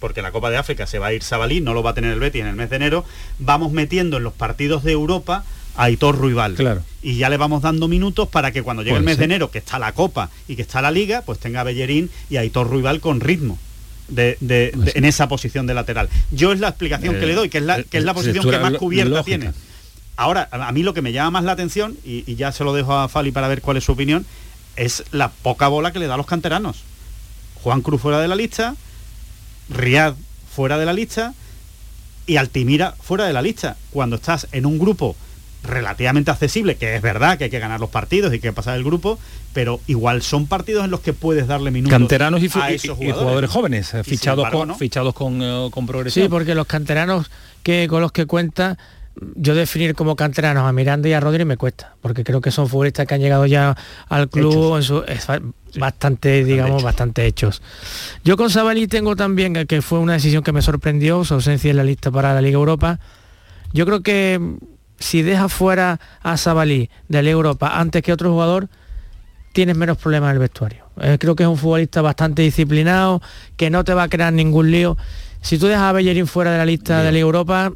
porque 0.00 0.22
la 0.22 0.32
Copa 0.32 0.50
de 0.50 0.56
África 0.56 0.86
se 0.86 0.98
va 0.98 1.06
a 1.08 1.12
ir 1.12 1.22
Sabalí, 1.22 1.60
no 1.60 1.74
lo 1.74 1.82
va 1.82 1.90
a 1.90 1.94
tener 1.94 2.12
el 2.12 2.20
Betis 2.20 2.42
en 2.42 2.48
el 2.48 2.56
mes 2.56 2.70
de 2.70 2.76
enero, 2.76 3.04
vamos 3.38 3.72
metiendo 3.72 4.16
en 4.18 4.24
los 4.24 4.32
partidos 4.32 4.82
de 4.84 4.92
Europa 4.92 5.44
a 5.76 5.84
Aitor 5.84 6.16
Ruibal. 6.18 6.54
Claro. 6.54 6.82
Y 7.02 7.16
ya 7.16 7.28
le 7.30 7.36
vamos 7.36 7.62
dando 7.62 7.88
minutos 7.88 8.28
para 8.28 8.52
que 8.52 8.62
cuando 8.62 8.82
llegue 8.82 8.96
el 8.96 9.02
mes 9.02 9.18
de 9.18 9.24
enero, 9.24 9.50
que 9.50 9.58
está 9.58 9.78
la 9.78 9.92
Copa 9.92 10.30
y 10.48 10.56
que 10.56 10.62
está 10.62 10.80
la 10.82 10.90
Liga, 10.90 11.22
pues 11.24 11.38
tenga 11.38 11.60
a 11.60 11.64
Bellerín 11.64 12.10
y 12.30 12.36
a 12.36 12.40
Aitor 12.40 12.68
Ruibal 12.68 13.00
con 13.00 13.20
ritmo. 13.20 13.58
De, 14.06 14.36
de- 14.40 14.70
de- 14.76 14.92
en 14.96 15.06
esa 15.06 15.28
posición 15.28 15.66
de 15.66 15.72
lateral. 15.72 16.10
Yo 16.30 16.52
es 16.52 16.60
la 16.60 16.68
explicación 16.68 17.16
Eh, 17.16 17.20
que 17.20 17.26
le 17.26 17.34
doy, 17.34 17.48
que 17.48 17.56
es 17.56 17.64
la, 17.64 17.82
que 17.82 17.96
es 17.96 18.04
la 18.04 18.10
eh, 18.12 18.14
posición 18.14 18.44
que 18.50 18.58
más 18.58 18.74
cubierta 18.74 19.08
lógica. 19.16 19.24
tiene. 19.38 19.54
Ahora, 20.16 20.46
a 20.52 20.68
a 20.68 20.72
mí 20.72 20.82
lo 20.82 20.92
que 20.92 21.00
me 21.00 21.10
llama 21.10 21.30
más 21.30 21.44
la 21.44 21.52
atención, 21.52 21.96
y, 22.04 22.22
y 22.30 22.34
ya 22.36 22.52
se 22.52 22.64
lo 22.64 22.74
dejo 22.74 22.92
a 22.94 23.08
Fali 23.08 23.32
para 23.32 23.48
ver 23.48 23.62
cuál 23.62 23.78
es 23.78 23.84
su 23.84 23.92
opinión, 23.92 24.26
es 24.76 25.04
la 25.10 25.30
poca 25.30 25.68
bola 25.68 25.90
que 25.90 25.98
le 26.00 26.06
da 26.06 26.14
a 26.14 26.16
los 26.18 26.26
canteranos. 26.26 26.82
Juan 27.62 27.80
Cruz 27.80 28.02
fuera 28.02 28.20
de 28.20 28.28
la 28.28 28.36
lista, 28.36 28.76
Riad 29.68 30.14
fuera 30.54 30.78
de 30.78 30.86
la 30.86 30.92
lista 30.92 31.34
y 32.26 32.36
Altimira 32.36 32.94
fuera 33.00 33.26
de 33.26 33.32
la 33.32 33.42
lista. 33.42 33.76
Cuando 33.90 34.16
estás 34.16 34.46
en 34.52 34.66
un 34.66 34.78
grupo 34.78 35.16
relativamente 35.62 36.30
accesible, 36.30 36.76
que 36.76 36.94
es 36.94 37.00
verdad 37.02 37.38
que 37.38 37.44
hay 37.44 37.50
que 37.50 37.58
ganar 37.58 37.80
los 37.80 37.88
partidos 37.90 38.34
y 38.34 38.38
que 38.38 38.52
pasar 38.52 38.76
el 38.76 38.84
grupo, 38.84 39.18
pero 39.54 39.80
igual 39.86 40.20
son 40.22 40.46
partidos 40.46 40.84
en 40.84 40.90
los 40.90 41.00
que 41.00 41.14
puedes 41.14 41.46
darle 41.46 41.70
minutos 41.70 41.98
Canteranos 41.98 42.42
y, 42.42 42.50
a 42.58 42.70
y- 42.72 42.74
esos 42.74 42.98
y 43.00 43.10
jugadores 43.10 43.48
jóvenes, 43.50 43.94
eh, 43.94 44.04
fichados, 44.04 44.40
embargo, 44.40 44.58
con, 44.58 44.68
no. 44.68 44.74
fichados 44.74 45.14
con, 45.14 45.40
eh, 45.42 45.68
con 45.70 45.86
progresión. 45.86 46.26
Sí, 46.26 46.28
porque 46.28 46.54
los 46.54 46.66
canteranos 46.66 47.30
que 47.62 47.88
con 47.88 48.02
los 48.02 48.12
que 48.12 48.26
cuenta, 48.26 48.76
yo 49.36 49.54
definir 49.54 49.94
como 49.94 50.16
canteranos 50.16 50.68
a 50.68 50.72
Miranda 50.72 51.08
y 51.08 51.14
a 51.14 51.20
Rodri 51.20 51.46
me 51.46 51.56
cuesta, 51.56 51.94
porque 52.02 52.24
creo 52.24 52.42
que 52.42 52.50
son 52.50 52.68
futbolistas 52.68 53.06
que 53.06 53.14
han 53.14 53.20
llegado 53.22 53.46
ya 53.46 53.74
al 54.08 54.28
club 54.28 54.76
en 54.76 54.82
su, 54.82 55.02
es 55.04 55.26
bastante, 55.78 56.44
digamos, 56.44 56.82
bastante 56.82 57.26
hechos. 57.26 57.62
Yo 58.24 58.36
con 58.36 58.50
Sabalí 58.50 58.86
tengo 58.86 59.16
también, 59.16 59.54
que- 59.54 59.66
que 59.66 59.82
fue 59.82 59.98
una 59.98 60.14
decisión 60.14 60.42
que 60.42 60.52
me 60.52 60.62
sorprendió, 60.62 61.24
su 61.24 61.34
ausencia 61.34 61.70
en 61.70 61.76
la 61.76 61.84
lista 61.84 62.10
para 62.10 62.34
la 62.34 62.40
Liga 62.40 62.56
Europa. 62.56 62.98
Yo 63.72 63.86
creo 63.86 64.02
que 64.02 64.38
mm, 64.40 64.56
si 64.98 65.22
dejas 65.22 65.52
fuera 65.52 66.00
a 66.22 66.36
Sabalí 66.36 66.90
de 67.08 67.22
la 67.22 67.30
Europa 67.30 67.72
antes 67.78 68.02
que 68.02 68.12
otro 68.12 68.30
jugador, 68.30 68.68
tienes 69.52 69.76
menos 69.76 69.96
problemas 69.98 70.30
en 70.30 70.34
el 70.34 70.38
vestuario. 70.40 70.84
Eh, 71.00 71.16
creo 71.20 71.34
que 71.36 71.42
es 71.44 71.48
un 71.48 71.56
futbolista 71.58 72.02
bastante 72.02 72.42
disciplinado, 72.42 73.20
que 73.56 73.70
no 73.70 73.84
te 73.84 73.94
va 73.94 74.04
a 74.04 74.08
crear 74.08 74.32
ningún 74.32 74.70
lío. 74.70 74.96
Si 75.42 75.58
tú 75.58 75.66
dejas 75.66 75.82
a 75.84 75.92
Bellerín 75.92 76.26
fuera 76.26 76.52
de 76.52 76.58
la 76.58 76.66
lista 76.66 77.02
de 77.02 77.12
la 77.12 77.18
Europa, 77.18 77.72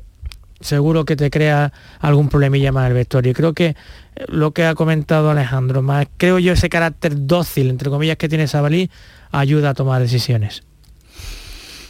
seguro 0.60 1.04
que 1.04 1.16
te 1.16 1.30
crea 1.30 1.72
algún 2.00 2.28
problemilla 2.28 2.72
más 2.72 2.88
el 2.88 2.94
vestuario. 2.94 3.32
Y 3.32 3.34
creo 3.34 3.52
que 3.52 3.66
eh, 3.66 3.76
lo 4.28 4.52
que 4.52 4.64
ha 4.64 4.74
comentado 4.74 5.30
Alejandro, 5.30 5.82
más 5.82 6.06
creo 6.16 6.38
yo 6.38 6.52
ese 6.52 6.68
carácter 6.68 7.26
dócil, 7.26 7.70
entre 7.70 7.90
comillas, 7.90 8.16
que 8.16 8.28
tiene 8.28 8.46
Sabalí, 8.46 8.90
ayuda 9.30 9.70
a 9.70 9.74
tomar 9.74 10.00
decisiones. 10.00 10.62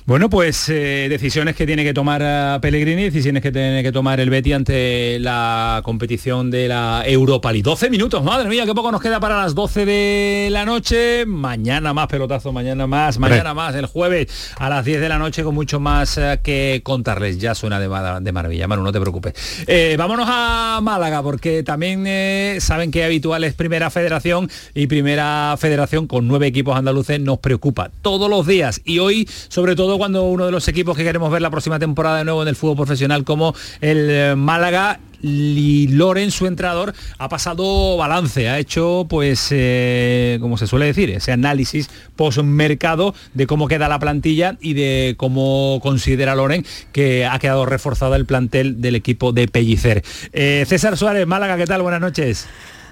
Bueno, 0.08 0.30
pues 0.30 0.70
eh, 0.70 1.06
decisiones 1.10 1.54
que 1.54 1.66
tiene 1.66 1.84
que 1.84 1.92
tomar 1.92 2.22
eh, 2.24 2.58
Pellegrini, 2.62 3.02
decisiones 3.02 3.42
que 3.42 3.52
tiene 3.52 3.82
que 3.82 3.92
tomar 3.92 4.18
el 4.20 4.30
Betty 4.30 4.54
ante 4.54 5.18
la 5.18 5.82
competición 5.84 6.50
de 6.50 6.66
la 6.66 7.02
Europa 7.04 7.52
League. 7.52 7.62
12 7.62 7.90
minutos, 7.90 8.24
madre 8.24 8.48
mía, 8.48 8.64
qué 8.64 8.74
poco 8.74 8.90
nos 8.90 9.02
queda 9.02 9.20
para 9.20 9.36
las 9.36 9.54
12 9.54 9.84
de 9.84 10.48
la 10.50 10.64
noche. 10.64 11.26
Mañana 11.26 11.92
más 11.92 12.06
pelotazo, 12.06 12.54
mañana 12.54 12.86
más, 12.86 13.18
mañana 13.18 13.52
más, 13.52 13.74
el 13.74 13.84
jueves 13.84 14.54
a 14.56 14.70
las 14.70 14.82
10 14.82 15.02
de 15.02 15.10
la 15.10 15.18
noche 15.18 15.44
con 15.44 15.54
mucho 15.54 15.78
más 15.78 16.16
eh, 16.16 16.40
que 16.42 16.80
contarles. 16.82 17.36
Ya 17.36 17.54
suena 17.54 17.78
de, 17.78 17.90
de 18.22 18.32
maravilla, 18.32 18.66
Manu, 18.66 18.84
no 18.84 18.92
te 18.92 19.00
preocupes. 19.00 19.34
Eh, 19.66 19.96
vámonos 19.98 20.26
a 20.26 20.80
Málaga, 20.82 21.22
porque 21.22 21.62
también 21.62 22.58
saben 22.62 22.90
que 22.90 23.04
habitual 23.04 23.44
es 23.44 23.52
Primera 23.52 23.90
Federación 23.90 24.50
y 24.74 24.86
Primera 24.86 25.54
Federación 25.58 26.06
con 26.06 26.26
nueve 26.28 26.46
equipos 26.46 26.78
andaluces 26.78 27.20
nos 27.20 27.40
preocupa 27.40 27.90
todos 28.00 28.30
los 28.30 28.46
días 28.46 28.80
y 28.86 29.00
hoy, 29.00 29.28
sobre 29.48 29.76
todo 29.76 29.97
cuando 29.98 30.24
uno 30.24 30.46
de 30.46 30.52
los 30.52 30.68
equipos 30.68 30.96
que 30.96 31.04
queremos 31.04 31.30
ver 31.30 31.42
la 31.42 31.50
próxima 31.50 31.78
temporada 31.78 32.18
de 32.18 32.24
nuevo 32.24 32.42
en 32.42 32.48
el 32.48 32.56
fútbol 32.56 32.76
profesional 32.76 33.24
como 33.24 33.54
el 33.80 34.08
eh, 34.10 34.34
Málaga 34.36 35.00
y 35.20 35.88
Loren, 35.88 36.30
su 36.30 36.46
entrenador, 36.46 36.94
ha 37.18 37.28
pasado 37.28 37.96
balance, 37.96 38.48
ha 38.48 38.58
hecho, 38.58 39.06
pues, 39.08 39.48
eh, 39.50 40.38
como 40.40 40.56
se 40.56 40.66
suele 40.66 40.86
decir, 40.86 41.10
ese 41.10 41.32
análisis 41.32 41.90
post-mercado 42.14 43.14
de 43.34 43.46
cómo 43.46 43.66
queda 43.68 43.88
la 43.88 43.98
plantilla 43.98 44.56
y 44.60 44.74
de 44.74 45.14
cómo 45.16 45.80
considera 45.82 46.34
Loren 46.36 46.64
que 46.92 47.26
ha 47.26 47.38
quedado 47.38 47.66
reforzada 47.66 48.16
el 48.16 48.26
plantel 48.26 48.80
del 48.80 48.94
equipo 48.94 49.32
de 49.32 49.48
Pellicer. 49.48 50.04
Eh, 50.32 50.64
César 50.68 50.96
Suárez, 50.96 51.26
Málaga, 51.26 51.56
¿qué 51.56 51.66
tal? 51.66 51.82
Buenas 51.82 52.00
noches. 52.00 52.46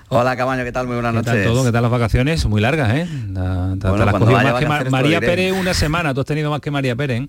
Hola 0.08 0.36
Camaño, 0.36 0.62
¿qué 0.64 0.70
tal? 0.70 0.86
Muy 0.86 0.94
buenas 0.94 1.14
¿Qué 1.14 1.22
tal 1.22 1.34
noches. 1.36 1.52
todo? 1.52 1.64
¿Qué 1.64 1.72
tal 1.72 1.82
las 1.82 1.90
vacaciones? 1.90 2.46
Muy 2.46 2.60
largas, 2.60 2.94
¿eh? 2.94 3.06
Te 3.06 3.88
Bueno, 3.88 4.04
las 4.04 4.14
cogido 4.14 4.38
más 4.38 4.54
que 4.54 4.84
te 4.84 4.90
María. 4.90 5.20
Pérez 5.20 5.52
una 5.52 5.74
semana, 5.74 6.14
tú 6.14 6.20
has 6.20 6.26
tenido 6.26 6.50
más 6.50 6.60
que 6.60 6.70
María 6.70 6.94
Pérez. 6.94 7.22
¿eh? 7.22 7.28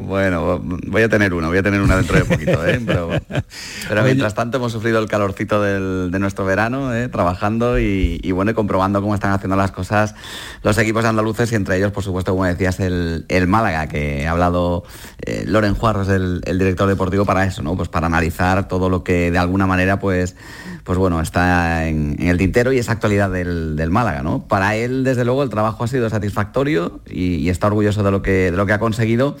Bueno, 0.00 0.60
voy 0.62 1.02
a 1.02 1.08
tener 1.08 1.34
una, 1.34 1.48
voy 1.48 1.58
a 1.58 1.62
tener 1.62 1.80
una 1.80 1.96
dentro 1.96 2.16
de 2.16 2.24
poquito, 2.24 2.66
¿eh? 2.66 2.80
pero, 2.84 3.10
mientras 4.04 4.34
tanto 4.34 4.56
hemos 4.56 4.72
sufrido 4.72 4.98
el 4.98 5.08
calorcito 5.08 5.60
del- 5.62 6.10
de 6.10 6.18
nuestro 6.18 6.44
verano, 6.44 6.94
¿eh? 6.94 7.08
trabajando 7.08 7.78
y, 7.78 8.20
y 8.22 8.32
bueno, 8.32 8.50
y 8.52 8.54
comprobando 8.54 9.00
cómo 9.02 9.14
están 9.14 9.32
haciendo 9.32 9.56
las 9.56 9.72
cosas 9.72 10.14
los 10.62 10.78
equipos 10.78 11.04
andaluces 11.04 11.52
y 11.52 11.54
entre 11.54 11.76
ellos, 11.76 11.92
por 11.92 12.02
supuesto, 12.02 12.32
como 12.32 12.44
decías, 12.44 12.80
el, 12.80 13.26
el 13.28 13.46
Málaga, 13.46 13.86
que 13.88 14.26
ha 14.26 14.30
hablado 14.30 14.84
eh, 15.26 15.44
Loren 15.46 15.74
Juarros, 15.74 16.08
el, 16.08 16.40
el 16.46 16.58
director 16.58 16.88
deportivo, 16.88 17.24
para 17.24 17.44
eso, 17.44 17.62
¿no? 17.62 17.76
Pues 17.76 17.88
para 17.88 18.06
analizar 18.06 18.68
todo 18.68 18.88
lo 18.88 19.04
que 19.04 19.30
de 19.30 19.38
alguna 19.38 19.66
manera, 19.66 19.98
pues, 19.98 20.36
pues 20.84 20.98
bueno, 20.98 21.20
está 21.20 21.86
en, 21.88 22.16
en 22.18 22.28
el 22.28 22.38
tintero 22.38 22.72
y 22.72 22.78
esa 22.78 22.92
actualidad 22.92 23.30
del, 23.30 23.76
del 23.76 23.90
Málaga, 23.90 24.22
¿no? 24.22 24.46
Para 24.46 24.76
él, 24.76 25.04
desde 25.04 25.24
luego, 25.24 25.42
el 25.42 25.50
trabajo 25.50 25.84
ha 25.84 25.88
sido 25.88 26.08
satisfactorio 26.10 27.00
y, 27.06 27.36
y 27.36 27.50
está 27.50 27.66
orgulloso 27.66 28.02
de 28.02 28.10
lo 28.10 28.22
que, 28.22 28.50
de 28.50 28.56
lo 28.56 28.66
que 28.66 28.72
ha 28.72 28.78
conseguido. 28.78 29.36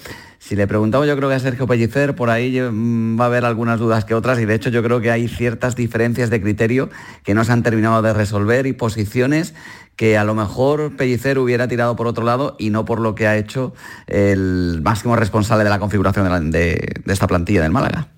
Si 0.46 0.56
le 0.56 0.66
preguntamos, 0.66 1.06
yo 1.06 1.16
creo 1.16 1.30
que 1.30 1.36
a 1.36 1.38
Sergio 1.38 1.66
Pellicer, 1.66 2.14
por 2.14 2.28
ahí 2.28 2.60
mm, 2.60 3.18
va 3.18 3.24
a 3.24 3.26
haber 3.28 3.46
algunas 3.46 3.80
dudas 3.80 4.04
que 4.04 4.14
otras 4.14 4.38
y 4.38 4.44
de 4.44 4.54
hecho 4.54 4.68
yo 4.68 4.82
creo 4.82 5.00
que 5.00 5.10
hay 5.10 5.26
ciertas 5.26 5.74
diferencias 5.74 6.28
de 6.28 6.42
criterio 6.42 6.90
que 7.22 7.32
no 7.32 7.44
se 7.44 7.52
han 7.52 7.62
terminado 7.62 8.02
de 8.02 8.12
resolver 8.12 8.66
y 8.66 8.74
posiciones 8.74 9.54
que 9.96 10.18
a 10.18 10.24
lo 10.24 10.34
mejor 10.34 10.98
Pellicer 10.98 11.38
hubiera 11.38 11.66
tirado 11.66 11.96
por 11.96 12.06
otro 12.06 12.26
lado 12.26 12.56
y 12.58 12.68
no 12.68 12.84
por 12.84 13.00
lo 13.00 13.14
que 13.14 13.26
ha 13.26 13.38
hecho 13.38 13.72
el 14.06 14.82
máximo 14.82 15.16
responsable 15.16 15.64
de 15.64 15.70
la 15.70 15.78
configuración 15.78 16.50
de, 16.50 16.92
de 17.02 17.12
esta 17.14 17.26
plantilla 17.26 17.62
del 17.62 17.72
Málaga. 17.72 18.13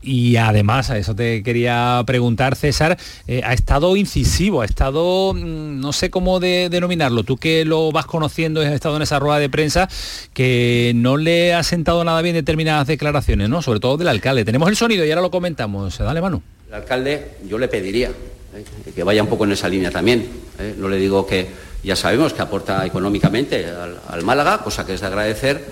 Y 0.00 0.36
además, 0.36 0.90
a 0.90 0.98
eso 0.98 1.14
te 1.14 1.42
quería 1.42 2.02
preguntar, 2.06 2.54
César, 2.54 2.96
eh, 3.26 3.40
ha 3.44 3.52
estado 3.52 3.96
incisivo, 3.96 4.62
ha 4.62 4.64
estado, 4.64 5.34
mm, 5.34 5.80
no 5.80 5.92
sé 5.92 6.08
cómo 6.08 6.38
de- 6.38 6.68
denominarlo, 6.70 7.24
tú 7.24 7.36
que 7.36 7.64
lo 7.64 7.90
vas 7.90 8.06
conociendo 8.06 8.62
y 8.62 8.66
has 8.66 8.72
estado 8.72 8.94
en 8.96 9.02
esa 9.02 9.18
rueda 9.18 9.38
de 9.40 9.50
prensa, 9.50 9.88
que 10.32 10.92
no 10.94 11.16
le 11.16 11.52
ha 11.52 11.62
sentado 11.64 12.04
nada 12.04 12.22
bien 12.22 12.34
determinadas 12.36 12.86
declaraciones, 12.86 13.48
¿no? 13.48 13.60
Sobre 13.60 13.80
todo 13.80 13.96
del 13.96 14.08
alcalde. 14.08 14.44
Tenemos 14.44 14.68
el 14.68 14.76
sonido 14.76 15.04
y 15.04 15.10
ahora 15.10 15.22
lo 15.22 15.30
comentamos. 15.32 15.98
Dale, 15.98 16.20
Manu. 16.20 16.42
El 16.68 16.74
alcalde, 16.74 17.32
yo 17.48 17.58
le 17.58 17.66
pediría 17.66 18.08
¿eh? 18.08 18.64
que 18.94 19.02
vaya 19.02 19.22
un 19.22 19.28
poco 19.28 19.44
en 19.44 19.52
esa 19.52 19.68
línea 19.68 19.90
también. 19.90 20.28
¿eh? 20.60 20.74
No 20.78 20.88
le 20.88 20.96
digo 20.98 21.26
que 21.26 21.48
ya 21.82 21.96
sabemos 21.96 22.32
que 22.34 22.42
aporta 22.42 22.86
económicamente 22.86 23.66
al, 23.66 23.98
al 24.08 24.22
Málaga, 24.22 24.58
cosa 24.58 24.86
que 24.86 24.94
es 24.94 25.00
de 25.00 25.06
agradecer, 25.06 25.64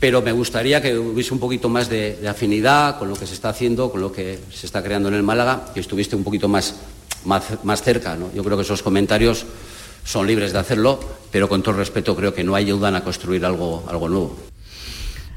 pero 0.00 0.22
me 0.22 0.32
gustaría 0.32 0.80
que 0.80 0.98
hubiese 0.98 1.34
un 1.34 1.38
poquito 1.38 1.68
más 1.68 1.90
de, 1.90 2.18
afinidad 2.26 2.98
con 2.98 3.10
lo 3.10 3.16
que 3.16 3.26
se 3.26 3.34
está 3.34 3.50
haciendo, 3.50 3.92
con 3.92 4.00
lo 4.00 4.10
que 4.10 4.38
se 4.50 4.64
está 4.64 4.82
creando 4.82 5.10
en 5.10 5.14
el 5.14 5.22
Málaga, 5.22 5.66
que 5.74 5.80
estuviese 5.80 6.16
un 6.16 6.24
poquito 6.24 6.48
más, 6.48 6.76
más, 7.26 7.62
más 7.64 7.82
cerca. 7.82 8.16
¿no? 8.16 8.32
Yo 8.34 8.42
creo 8.42 8.56
que 8.56 8.62
esos 8.62 8.82
comentarios 8.82 9.44
son 10.02 10.26
libres 10.26 10.54
de 10.54 10.58
hacerlo, 10.58 10.98
pero 11.30 11.50
con 11.50 11.62
todo 11.62 11.76
respeto 11.76 12.16
creo 12.16 12.32
que 12.32 12.42
no 12.42 12.54
ayudan 12.54 12.96
a 12.96 13.04
construir 13.04 13.44
algo, 13.44 13.84
algo 13.88 14.08
nuevo. 14.08 14.36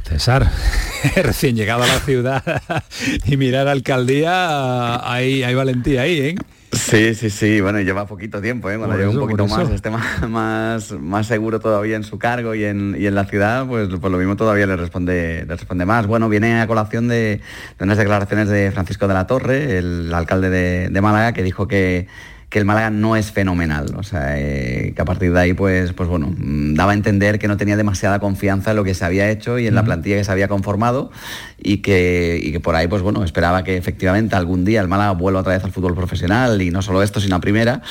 César, 0.07 0.49
recién 1.15 1.57
llegado 1.57 1.84
a 1.84 1.88
la 1.88 1.99
ciudad 1.99 2.64
y 3.26 3.35
mirar 3.35 3.68
alcaldía, 3.68 5.11
hay, 5.11 5.44
hay 5.44 5.53
valentía 5.53 6.03
ahí, 6.03 6.19
¿eh? 6.19 6.35
Sí, 6.74 7.16
sí, 7.16 7.30
sí, 7.30 7.62
bueno, 7.62 7.80
y 7.80 7.86
lleva 7.86 8.06
poquito 8.06 8.41
tiempo, 8.41 8.70
¿eh? 8.70 8.78
cuando 8.78 8.98
lleva 8.98 9.12
un 9.12 9.20
poquito 9.20 9.48
más, 9.48 9.70
esté 9.70 9.90
más, 9.90 10.28
más, 10.30 10.91
más 10.91 11.28
seguro 11.28 11.60
todavía 11.60 11.95
en 11.95 12.04
su 12.04 12.18
cargo 12.18 12.56
y 12.56 12.64
en, 12.64 12.95
y 13.00 13.06
en 13.06 13.16
la 13.16 13.26
ciudad, 13.26 13.66
pues, 13.68 13.90
pues 13.90 14.12
lo 14.12 14.18
mismo 14.18 14.36
todavía 14.36 14.66
le 14.66 14.76
responde, 14.76 15.45
le 15.48 15.56
responde 15.56 15.86
más. 15.86 16.08
Bueno, 16.08 16.30
viene 16.30 16.60
a 16.60 16.68
colación 16.68 17.08
de, 17.08 17.41
de 17.78 17.84
unas 17.84 17.98
declaraciones 17.98 18.50
de 18.50 18.72
Francisco 18.72 19.08
de 19.08 19.14
la 19.14 19.28
Torre, 19.28 19.78
el 19.78 20.14
alcalde 20.14 20.50
de, 20.50 20.90
de 20.90 21.02
Málaga, 21.02 21.34
que 21.34 21.44
dijo 21.44 21.68
que, 21.68 22.08
que 22.54 22.60
el 22.60 22.66
Málaga 22.66 22.92
no 22.92 23.16
es 23.16 23.32
fenomenal, 23.32 23.96
o 23.98 24.04
sea, 24.04 24.40
eh, 24.40 24.94
que 24.96 25.02
a 25.02 25.06
partir 25.06 25.34
de 25.34 25.40
ahí, 25.40 25.54
pues, 25.56 25.92
pues 25.94 26.08
bueno, 26.08 26.32
mm, 26.38 26.76
daba 26.76 26.92
a 26.92 26.94
entender 26.94 27.40
que 27.40 27.48
no 27.48 27.58
tenía 27.58 27.76
demasiada 27.76 28.20
confianza 28.20 28.70
en 28.70 28.78
lo 28.78 28.84
que 28.84 28.94
se 28.94 29.04
había 29.04 29.28
hecho 29.32 29.58
y 29.58 29.66
en 29.66 29.74
la 29.74 29.84
plantilla 29.84 30.18
que 30.18 30.24
se 30.24 30.32
había 30.32 30.48
conformado 30.48 31.10
y 31.58 31.78
que, 31.78 32.40
y 32.44 32.52
que 32.52 32.60
por 32.60 32.76
ahí, 32.76 32.88
pues 32.88 33.02
bueno, 33.02 33.24
esperaba 33.24 33.64
que 33.64 33.76
efectivamente 33.76 34.36
algún 34.36 34.66
día 34.66 34.82
el 34.82 34.88
Málaga 34.88 35.14
vuelva 35.14 35.40
otra 35.40 35.54
vez 35.54 35.64
al 35.64 35.72
fútbol 35.72 35.96
profesional 35.96 36.62
y 36.62 36.70
no 36.70 36.84
solo 36.84 37.02
esto, 37.02 37.20
sino 37.20 37.38
a 37.38 37.40
primera, 37.40 37.82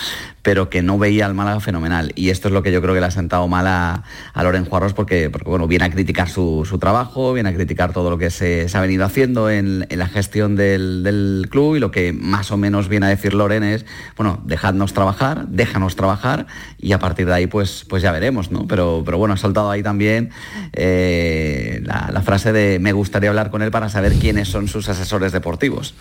pero 0.43 0.71
que 0.71 0.81
no 0.81 0.97
veía 0.97 1.27
al 1.27 1.35
Málaga 1.35 1.59
fenomenal. 1.59 2.13
Y 2.15 2.31
esto 2.31 2.47
es 2.47 2.55
lo 2.55 2.63
que 2.63 2.71
yo 2.71 2.81
creo 2.81 2.95
que 2.95 3.01
le 3.01 3.07
ha 3.07 3.11
sentado 3.11 3.49
mal 3.49 3.67
a, 3.67 4.05
a 4.33 4.43
Loren 4.45 4.65
Juarros 4.65 4.93
porque, 4.93 5.29
porque 5.29 5.51
bueno, 5.51 5.67
viene 5.67 5.87
a 5.87 5.91
criticar 5.91 6.29
su, 6.29 6.65
su 6.69 6.79
trabajo, 6.79 7.33
viene 7.33 7.49
a 7.49 7.55
criticar 7.55 7.93
todo 7.93 8.11
lo 8.11 8.19
que 8.19 8.31
se, 8.31 8.69
se 8.69 8.79
ha 8.79 8.81
venido 8.81 9.05
haciendo 9.05 9.51
en, 9.51 9.87
en 9.89 9.99
la 9.99 10.07
gestión 10.07 10.55
del, 10.55 11.03
del 11.03 11.49
club 11.51 11.75
y 11.75 11.81
lo 11.81 11.91
que 11.91 12.13
más 12.13 12.53
o 12.53 12.57
menos 12.57 12.89
viene 12.89 13.07
a 13.07 13.09
decir 13.09 13.35
Loren 13.35 13.65
es, 13.65 13.87
bueno, 14.17 14.41
dejadnos 14.53 14.93
trabajar, 14.93 15.47
déjanos 15.49 15.97
trabajar 15.97 16.47
y 16.79 16.93
a 16.93 16.99
partir 16.99 17.27
de 17.27 17.33
ahí 17.35 17.47
pues, 17.47 17.85
pues 17.89 18.03
ya 18.03 18.13
veremos, 18.13 18.51
¿no? 18.53 18.67
Pero, 18.69 19.03
pero 19.05 19.17
bueno, 19.19 19.35
ha 19.35 19.37
soltado 19.39 19.71
ahí 19.71 19.83
también 19.83 20.31
eh, 20.75 21.81
la, 21.85 22.11
la 22.13 22.23
frase 22.23 22.53
de 22.53 22.79
me 22.79 22.93
gustaría 22.93 23.31
hablar 23.31 23.51
con 23.51 23.63
él 23.63 23.71
para 23.71 23.89
saber 23.89 24.13
quiénes 24.15 24.49
son 24.49 24.69
sus 24.69 24.89
asesores 24.89 25.33
deportivos. 25.33 25.95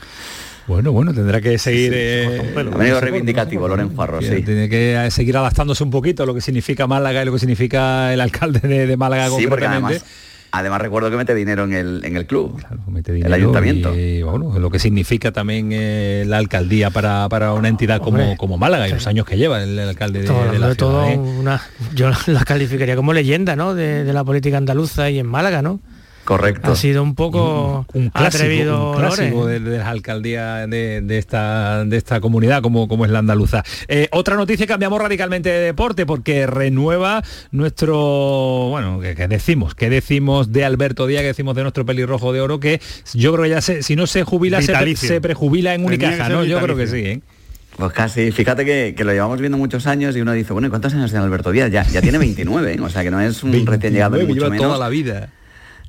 Bueno, 0.67 0.91
bueno, 0.91 1.13
tendrá 1.13 1.41
que 1.41 1.57
seguir... 1.57 1.91
eh, 1.95 2.53
Ha 2.55 2.77
venido 2.77 2.99
reivindicativo 3.01 3.67
Loren 3.67 3.95
Juarros, 3.95 4.23
que 4.23 4.37
sí. 4.37 4.43
Tiene 4.43 4.69
que 4.69 4.93
eh, 5.05 5.09
seguir 5.11 5.35
adaptándose 5.37 5.83
un 5.83 5.89
poquito 5.89 6.23
a 6.23 6.25
lo 6.25 6.35
que 6.35 6.41
significa 6.41 6.85
Málaga 6.87 7.23
y 7.23 7.25
lo 7.25 7.33
que 7.33 7.39
significa 7.39 8.13
el 8.13 8.21
alcalde 8.21 8.59
de, 8.59 8.85
de 8.85 8.97
Málaga 8.97 9.25
Sí, 9.29 9.47
porque 9.47 9.65
concretamente. 9.65 9.95
además, 9.97 10.05
además 10.51 10.81
recuerdo 10.81 11.09
que 11.09 11.17
mete 11.17 11.33
dinero 11.33 11.63
en 11.63 11.73
el, 11.73 12.05
en 12.05 12.17
el 12.17 12.25
club, 12.25 12.61
el 12.93 13.03
dinero 13.03 13.33
ayuntamiento. 13.33 13.97
y, 13.97 14.21
bueno, 14.21 14.59
lo 14.59 14.69
que 14.69 14.79
significa 14.79 15.31
también 15.31 15.69
eh, 15.71 16.23
la 16.27 16.37
alcaldía 16.37 16.89
para, 16.89 17.27
para 17.29 17.53
una 17.53 17.67
entidad 17.67 17.99
como, 17.99 18.19
Hombre, 18.19 18.37
como 18.37 18.57
Málaga 18.57 18.87
y 18.87 18.91
los 18.91 19.07
años 19.07 19.25
que 19.25 19.37
lleva 19.37 19.63
el, 19.63 19.79
el 19.79 19.89
alcalde 19.89 20.21
de, 20.21 20.27
Todo, 20.27 20.51
de 20.51 20.59
la 20.59 20.75
todo 20.75 21.05
ciudad. 21.05 21.13
¿eh? 21.13 21.17
una, 21.17 21.61
yo 21.95 22.11
la 22.27 22.43
calificaría 22.43 22.95
como 22.95 23.13
leyenda, 23.13 23.55
¿no? 23.55 23.73
De, 23.73 24.03
de 24.03 24.13
la 24.13 24.23
política 24.23 24.57
andaluza 24.57 25.09
y 25.09 25.19
en 25.19 25.27
Málaga, 25.27 25.61
¿no? 25.61 25.79
Correcto. 26.25 26.71
Ha 26.71 26.75
sido 26.75 27.01
un 27.03 27.15
poco 27.15 27.85
un 27.93 28.09
clásico, 28.09 28.43
atrevido 28.43 28.91
un 28.91 28.97
clásico 28.97 29.47
de, 29.47 29.59
de 29.59 29.77
las 29.79 29.87
alcaldías 29.87 30.69
de, 30.69 31.01
de 31.01 31.17
esta, 31.17 31.83
de 31.83 31.97
esta 31.97 32.21
comunidad 32.21 32.61
como, 32.61 32.87
como 32.87 33.05
es 33.05 33.11
la 33.11 33.19
andaluza. 33.19 33.63
Eh, 33.87 34.07
otra 34.11 34.35
noticia, 34.35 34.67
cambiamos 34.67 35.01
radicalmente 35.01 35.49
de 35.49 35.59
deporte 35.59 36.05
porque 36.05 36.45
renueva 36.47 37.23
nuestro, 37.51 38.67
bueno, 38.69 38.99
¿qué, 39.01 39.15
qué 39.15 39.27
decimos? 39.27 39.75
¿Qué 39.75 39.89
decimos 39.89 40.51
de 40.51 40.63
Alberto 40.65 41.07
Díaz? 41.07 41.21
¿Qué 41.21 41.27
decimos 41.27 41.55
de 41.55 41.63
nuestro 41.63 41.85
pelirrojo 41.85 42.31
de 42.33 42.41
oro? 42.41 42.59
Que 42.59 42.79
yo 43.13 43.31
creo 43.33 43.43
que 43.45 43.49
ya 43.49 43.61
se, 43.61 43.81
si 43.83 43.95
no 43.95 44.07
se 44.07 44.23
jubila, 44.23 44.61
se, 44.61 44.73
pre- 44.73 44.95
se 44.95 45.21
prejubila 45.21 45.73
en 45.73 45.83
Unicaja, 45.85 46.29
¿no? 46.29 46.43
Yo 46.43 46.59
creo 46.61 46.75
que 46.77 46.87
sí. 46.87 46.97
¿eh? 46.99 47.21
Pues 47.77 47.93
casi, 47.93 48.31
fíjate 48.31 48.65
que, 48.65 48.93
que 48.95 49.03
lo 49.03 49.11
llevamos 49.13 49.39
viendo 49.39 49.57
muchos 49.57 49.87
años 49.87 50.15
y 50.15 50.21
uno 50.21 50.33
dice, 50.33 50.53
bueno, 50.53 50.67
¿y 50.67 50.69
cuántos 50.69 50.93
años 50.93 51.09
tiene 51.09 51.25
Alberto 51.25 51.51
Díaz? 51.51 51.71
Ya, 51.71 51.83
ya 51.83 52.01
tiene 52.01 52.17
29, 52.17 52.73
¿eh? 52.73 52.79
o 52.81 52.89
sea 52.89 53.01
que 53.03 53.09
no 53.11 53.19
es 53.21 53.41
un 53.43 53.65
recién 53.65 53.93
llegado 53.93 54.17
ni 54.17 54.25
29, 54.25 54.27
mucho 54.27 54.39
lleva 54.41 54.49
menos. 54.51 54.65
toda 54.67 54.77
la 54.77 54.89
vida. 54.89 55.29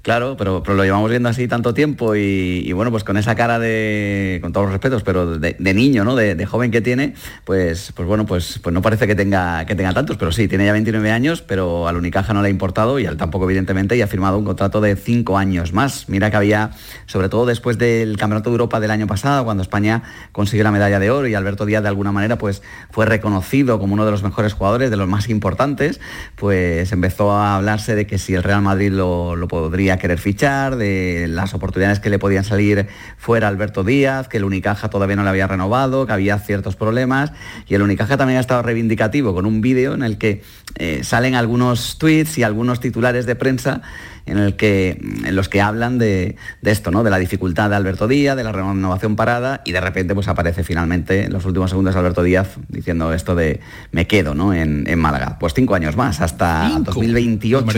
Claro, 0.02 0.36
pero, 0.36 0.64
lo 0.66 0.82
llevamos 0.82 1.08
viendo 1.10 1.28
así 1.28 1.46
tanto 1.46 1.74
tiempo 1.74 2.16
y, 2.16 2.72
bueno, 2.72 2.90
pues 2.90 3.04
con 3.04 3.16
esa 3.16 3.36
cara 3.36 3.60
de, 3.60 4.40
con 4.42 4.52
todos 4.52 4.66
los 4.66 4.72
respetos, 4.72 5.04
pero 5.04 5.38
de, 5.38 5.74
niño, 5.74 6.02
¿no? 6.04 6.16
De, 6.16 6.44
joven 6.44 6.72
que 6.72 6.80
tiene, 6.80 7.14
pues, 7.44 7.92
pues 7.94 8.08
bueno, 8.08 8.26
pues, 8.26 8.58
pues 8.60 8.74
no 8.74 8.82
parece 8.82 9.06
que 9.06 9.14
tenga, 9.14 9.64
que 9.64 9.76
tenga 9.76 9.92
tantos, 9.92 10.16
pero 10.16 10.32
sí, 10.32 10.48
tiene 10.48 10.66
ya 10.66 10.72
29 10.72 11.08
años, 11.12 11.40
pero 11.40 11.86
al 11.86 11.96
Unicaja 11.96 12.34
no 12.34 12.42
le 12.42 12.48
ha 12.48 12.50
importado 12.50 12.98
y 12.98 13.06
al 13.06 13.16
tampoco, 13.16 13.44
evidentemente, 13.44 13.96
y 13.96 14.02
ha 14.02 14.08
firmado 14.08 14.38
un 14.38 14.44
contrato 14.44 14.80
de 14.80 14.96
cinco 14.96 15.38
años 15.38 15.72
más. 15.72 16.08
Mira 16.08 16.32
que 16.32 16.36
había, 16.36 16.70
sobre 17.06 17.28
todo 17.28 17.46
después 17.46 17.78
del 17.78 18.16
Campeonato 18.16 18.50
de 18.50 18.54
Europa 18.54 18.80
del 18.80 18.90
año 18.90 19.06
pasado, 19.06 19.44
cuando 19.44 19.62
España 19.62 20.02
consiguió 20.32 20.64
la 20.64 20.72
medalla 20.72 20.98
de 20.98 21.12
oro 21.12 21.28
y 21.28 21.34
Alberto 21.34 21.64
Díaz 21.64 21.84
de 21.84 21.88
alguna 21.88 22.10
manera 22.10 22.38
pues 22.38 22.62
fue 22.90 23.06
reconocido 23.06 23.78
como 23.78 23.94
uno 23.94 24.04
de 24.04 24.10
los 24.10 24.24
mejores 24.24 24.52
jugadores, 24.52 24.90
de 24.90 24.96
los 24.96 25.06
más 25.06 25.28
importantes, 25.28 26.00
pues 26.34 26.90
empezó 26.90 27.30
a 27.30 27.54
hablarse 27.54 27.94
de 27.94 28.08
que 28.08 28.18
si 28.18 28.34
el 28.34 28.42
Real 28.42 28.62
Madrid 28.62 28.90
lo, 28.90 29.36
lo 29.36 29.46
podría 29.46 29.91
querer 29.98 30.18
fichar, 30.18 30.76
de 30.76 31.26
las 31.28 31.54
oportunidades 31.54 32.00
que 32.00 32.10
le 32.10 32.18
podían 32.18 32.44
salir 32.44 32.88
fuera 33.16 33.48
Alberto 33.48 33.84
Díaz, 33.84 34.28
que 34.28 34.38
el 34.38 34.44
Unicaja 34.44 34.90
todavía 34.90 35.16
no 35.16 35.22
le 35.22 35.30
había 35.30 35.46
renovado, 35.46 36.06
que 36.06 36.12
había 36.12 36.38
ciertos 36.38 36.76
problemas 36.76 37.32
y 37.66 37.74
el 37.74 37.82
Unicaja 37.82 38.16
también 38.16 38.38
ha 38.38 38.40
estado 38.40 38.62
reivindicativo 38.62 39.34
con 39.34 39.46
un 39.46 39.60
vídeo 39.60 39.94
en 39.94 40.02
el 40.02 40.18
que 40.18 40.42
eh, 40.76 41.04
salen 41.04 41.34
algunos 41.34 41.98
tweets 41.98 42.38
y 42.38 42.42
algunos 42.42 42.80
titulares 42.80 43.26
de 43.26 43.34
prensa 43.34 43.82
en, 44.26 44.38
el 44.38 44.56
que, 44.56 45.00
en 45.24 45.34
los 45.36 45.48
que 45.48 45.60
hablan 45.60 45.98
de, 45.98 46.36
de, 46.60 46.70
esto, 46.70 46.90
¿no? 46.90 47.02
de 47.02 47.10
la 47.10 47.18
dificultad 47.18 47.70
de 47.70 47.76
Alberto 47.76 48.08
Díaz, 48.08 48.36
de 48.36 48.44
la 48.44 48.52
renovación 48.52 49.16
parada, 49.16 49.62
y 49.64 49.72
de 49.72 49.80
repente 49.80 50.14
pues 50.14 50.28
aparece 50.28 50.64
finalmente 50.64 51.24
en 51.24 51.32
los 51.32 51.44
últimos 51.44 51.70
segundos 51.70 51.96
Alberto 51.96 52.22
Díaz 52.22 52.56
diciendo 52.68 53.12
esto 53.12 53.34
de 53.34 53.60
me 53.90 54.06
quedo 54.06 54.34
¿no? 54.34 54.54
en, 54.54 54.84
en 54.86 54.98
Málaga. 54.98 55.38
Pues 55.38 55.54
cinco 55.54 55.74
años 55.74 55.96
más, 55.96 56.20
hasta 56.20 56.68
Cinco. 56.68 56.92
2028. 56.92 57.66
Me 57.66 57.72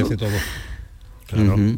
Ujú. 1.32 1.76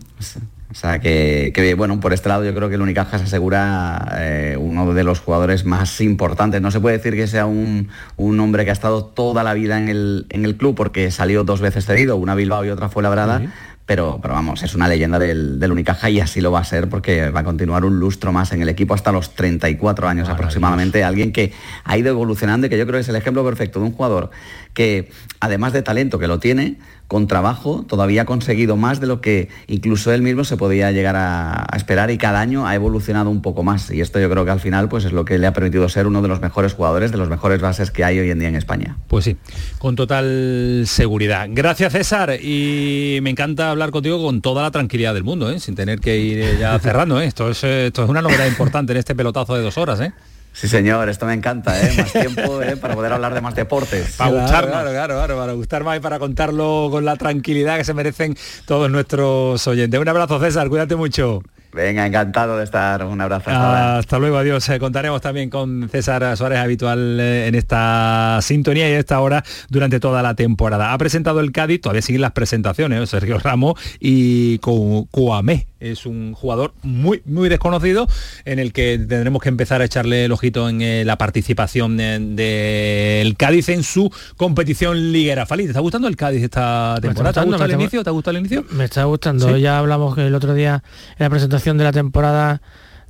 O 0.70 0.74
sea 0.74 0.98
que, 0.98 1.52
que, 1.54 1.74
bueno, 1.74 2.00
por 2.00 2.12
este 2.12 2.28
lado 2.28 2.44
yo 2.44 2.54
creo 2.54 2.68
que 2.68 2.74
el 2.74 2.82
Unicaja 2.82 3.18
se 3.18 3.24
asegura 3.24 4.14
eh, 4.18 4.56
uno 4.58 4.92
de 4.92 5.04
los 5.04 5.20
jugadores 5.20 5.64
más 5.64 6.00
importantes. 6.00 6.60
No 6.60 6.70
se 6.70 6.80
puede 6.80 6.98
decir 6.98 7.14
que 7.14 7.26
sea 7.28 7.46
un, 7.46 7.88
un 8.16 8.40
hombre 8.40 8.64
que 8.64 8.70
ha 8.70 8.72
estado 8.72 9.04
toda 9.04 9.44
la 9.44 9.54
vida 9.54 9.78
en 9.78 9.88
el, 9.88 10.26
en 10.28 10.44
el 10.44 10.56
club 10.56 10.74
porque 10.74 11.10
salió 11.10 11.44
dos 11.44 11.60
veces 11.60 11.86
cedido, 11.86 12.16
una 12.16 12.34
Bilbao 12.34 12.64
y 12.64 12.70
otra 12.70 12.88
fue 12.88 13.02
Labrada. 13.02 13.42
Pero, 13.86 14.18
pero 14.20 14.34
vamos, 14.34 14.64
es 14.64 14.74
una 14.74 14.88
leyenda 14.88 15.20
del, 15.20 15.60
del, 15.60 15.70
Unicaja 15.70 16.10
y 16.10 16.18
así 16.18 16.40
lo 16.40 16.50
va 16.50 16.58
a 16.58 16.64
ser 16.64 16.88
porque 16.88 17.30
va 17.30 17.40
a 17.40 17.44
continuar 17.44 17.84
un 17.84 18.00
lustro 18.00 18.32
más 18.32 18.50
en 18.50 18.60
el 18.60 18.68
equipo 18.68 18.94
hasta 18.94 19.12
los 19.12 19.36
34 19.36 20.08
años 20.08 20.28
aproximadamente. 20.28 21.04
Alguien 21.04 21.30
que 21.30 21.52
ha 21.84 21.96
ido 21.96 22.08
evolucionando 22.08 22.66
y 22.66 22.70
que 22.70 22.76
yo 22.76 22.84
creo 22.84 22.98
que 22.98 23.02
es 23.02 23.08
el 23.08 23.14
ejemplo 23.14 23.44
perfecto 23.44 23.78
de 23.78 23.86
un 23.86 23.92
jugador 23.92 24.30
que, 24.76 25.10
además 25.40 25.72
de 25.72 25.82
talento 25.82 26.18
que 26.18 26.28
lo 26.28 26.38
tiene, 26.38 26.76
con 27.08 27.26
trabajo 27.28 27.84
todavía 27.88 28.22
ha 28.22 28.24
conseguido 28.26 28.76
más 28.76 29.00
de 29.00 29.06
lo 29.06 29.20
que 29.20 29.48
incluso 29.68 30.12
él 30.12 30.22
mismo 30.22 30.44
se 30.44 30.56
podía 30.56 30.92
llegar 30.92 31.14
a, 31.16 31.66
esperar 31.76 32.10
y 32.10 32.18
cada 32.18 32.40
año 32.40 32.66
ha 32.66 32.74
evolucionado 32.74 33.30
un 33.30 33.42
poco 33.42 33.62
más 33.62 33.90
y 33.90 34.00
esto 34.00 34.18
yo 34.18 34.28
creo 34.28 34.44
que 34.44 34.50
al 34.50 34.60
final 34.60 34.88
pues 34.88 35.04
es 35.04 35.12
lo 35.12 35.24
que 35.24 35.38
le 35.38 35.46
ha 35.46 35.52
permitido 35.52 35.88
ser 35.88 36.06
uno 36.06 36.20
de 36.20 36.28
los 36.28 36.40
mejores 36.40 36.74
jugadores, 36.74 37.12
de 37.12 37.16
los 37.16 37.28
mejores 37.28 37.60
bases 37.60 37.90
que 37.90 38.04
hay 38.04 38.18
hoy 38.18 38.30
en 38.30 38.38
día 38.38 38.48
en 38.48 38.56
España. 38.56 38.96
Pues 39.08 39.24
sí, 39.24 39.36
con 39.78 39.96
total 39.96 40.82
seguridad. 40.86 41.48
Gracias 41.50 41.92
César 41.92 42.38
y 42.42 43.20
me 43.22 43.30
encanta 43.30 43.70
hablar 43.70 43.92
contigo 43.92 44.22
con 44.22 44.42
toda 44.42 44.62
la 44.62 44.70
tranquilidad 44.70 45.14
del 45.14 45.24
mundo, 45.24 45.50
¿eh? 45.50 45.58
sin 45.58 45.74
tener 45.74 46.00
que 46.00 46.18
ir 46.18 46.58
ya 46.58 46.78
cerrando. 46.80 47.18
¿eh? 47.20 47.26
Esto, 47.26 47.48
es, 47.50 47.64
esto 47.64 48.04
es 48.04 48.10
una 48.10 48.20
novedad 48.20 48.46
importante 48.46 48.92
en 48.92 48.98
este 48.98 49.14
pelotazo 49.14 49.54
de 49.54 49.62
dos 49.62 49.78
horas. 49.78 50.00
¿eh? 50.00 50.12
Sí, 50.56 50.68
señor, 50.68 51.10
esto 51.10 51.26
me 51.26 51.34
encanta, 51.34 51.78
¿eh? 51.78 51.92
Más 51.98 52.12
tiempo 52.12 52.62
¿eh? 52.62 52.78
para 52.78 52.94
poder 52.94 53.12
hablar 53.12 53.34
de 53.34 53.42
más 53.42 53.54
deportes. 53.54 54.16
Para 54.16 54.30
claro, 54.30 54.42
gustar 54.42 54.66
claro, 54.66 54.90
claro, 54.90 55.14
claro, 55.14 55.36
para 55.36 55.52
gustar 55.52 55.84
más 55.84 55.98
y 55.98 56.00
para 56.00 56.18
contarlo 56.18 56.88
con 56.90 57.04
la 57.04 57.16
tranquilidad 57.16 57.76
que 57.76 57.84
se 57.84 57.92
merecen 57.92 58.34
todos 58.64 58.90
nuestros 58.90 59.66
oyentes. 59.66 60.00
Un 60.00 60.08
abrazo, 60.08 60.40
César, 60.40 60.70
cuídate 60.70 60.96
mucho. 60.96 61.42
Venga, 61.76 62.06
encantado 62.06 62.56
de 62.56 62.64
estar. 62.64 63.04
Un 63.04 63.20
abrazo. 63.20 63.50
Hasta, 63.50 63.98
hasta 63.98 64.18
luego, 64.18 64.38
adiós. 64.38 64.66
Eh, 64.70 64.78
contaremos 64.78 65.20
también 65.20 65.50
con 65.50 65.90
César 65.90 66.34
Suárez, 66.34 66.58
habitual 66.58 67.20
eh, 67.20 67.48
en 67.48 67.54
esta 67.54 68.38
sintonía 68.40 68.88
y 68.88 68.94
a 68.94 68.98
esta 68.98 69.20
hora 69.20 69.44
durante 69.68 70.00
toda 70.00 70.22
la 70.22 70.34
temporada. 70.34 70.94
Ha 70.94 70.98
presentado 70.98 71.40
el 71.40 71.52
Cádiz, 71.52 71.82
todavía 71.82 72.00
siguen 72.00 72.22
las 72.22 72.32
presentaciones, 72.32 73.02
¿eh? 73.02 73.06
Sergio 73.06 73.38
Ramos 73.38 73.78
y 74.00 74.58
Cuamé. 74.58 75.66
Es 75.78 76.06
un 76.06 76.32
jugador 76.32 76.72
muy, 76.82 77.20
muy 77.26 77.50
desconocido 77.50 78.08
en 78.46 78.58
el 78.58 78.72
que 78.72 78.98
tendremos 78.98 79.42
que 79.42 79.50
empezar 79.50 79.82
a 79.82 79.84
echarle 79.84 80.24
el 80.24 80.32
ojito 80.32 80.70
en 80.70 80.80
eh, 80.80 81.04
la 81.04 81.18
participación 81.18 81.98
del 81.98 82.34
de 82.34 83.34
Cádiz 83.36 83.68
en 83.68 83.82
su 83.82 84.10
competición 84.38 85.12
liguera. 85.12 85.44
Fali, 85.44 85.64
¿te 85.64 85.70
está 85.70 85.80
gustando 85.80 86.08
el 86.08 86.16
Cádiz 86.16 86.42
esta 86.42 86.96
temporada? 87.02 87.34
¿Te 87.34 87.40
ha 87.40 87.44
gustado 87.44 87.64
el 87.66 87.72
inicio? 87.72 88.02
¿Te 88.02 88.08
ha 88.08 88.12
gustado 88.12 88.38
el 88.38 88.40
inicio? 88.40 88.64
Me 88.70 88.84
está 88.84 89.04
gustando. 89.04 89.54
¿Sí? 89.54 89.60
Ya 89.60 89.78
hablamos 89.78 90.16
el 90.16 90.34
otro 90.34 90.54
día 90.54 90.82
en 91.18 91.24
la 91.24 91.30
presentación 91.30 91.65
de 91.74 91.84
la 91.84 91.92
temporada 91.92 92.60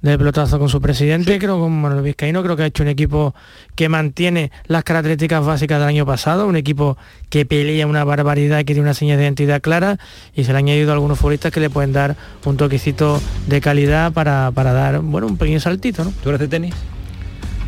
del 0.02 0.18
pelotazo 0.18 0.58
con 0.58 0.68
su 0.68 0.80
presidente, 0.80 1.34
sí. 1.34 1.38
creo 1.38 1.58
con 1.58 1.80
Manuel 1.80 2.02
Vizcaíno, 2.02 2.42
creo 2.42 2.56
que 2.56 2.62
ha 2.62 2.66
hecho 2.66 2.82
un 2.82 2.88
equipo 2.88 3.34
que 3.74 3.88
mantiene 3.88 4.50
las 4.66 4.84
características 4.84 5.44
básicas 5.44 5.80
del 5.80 5.88
año 5.88 6.06
pasado, 6.06 6.46
un 6.46 6.56
equipo 6.56 6.96
que 7.28 7.44
pelea 7.44 7.86
una 7.86 8.04
barbaridad, 8.04 8.58
que 8.58 8.66
tiene 8.66 8.82
una 8.82 8.94
señal 8.94 9.18
de 9.18 9.24
identidad 9.24 9.60
clara 9.60 9.98
y 10.34 10.44
se 10.44 10.52
le 10.52 10.58
han 10.58 10.64
añadido 10.64 10.92
algunos 10.92 11.18
futbolistas 11.18 11.52
que 11.52 11.60
le 11.60 11.70
pueden 11.70 11.92
dar 11.92 12.16
un 12.44 12.56
toquecito 12.56 13.20
de 13.46 13.60
calidad 13.60 14.12
para, 14.12 14.50
para 14.54 14.72
dar, 14.72 15.00
bueno, 15.00 15.26
un 15.26 15.36
pequeño 15.36 15.60
saltito, 15.60 16.04
¿no? 16.04 16.12
¿Tú 16.22 16.28
eres 16.28 16.40
de 16.40 16.48
tenis? 16.48 16.74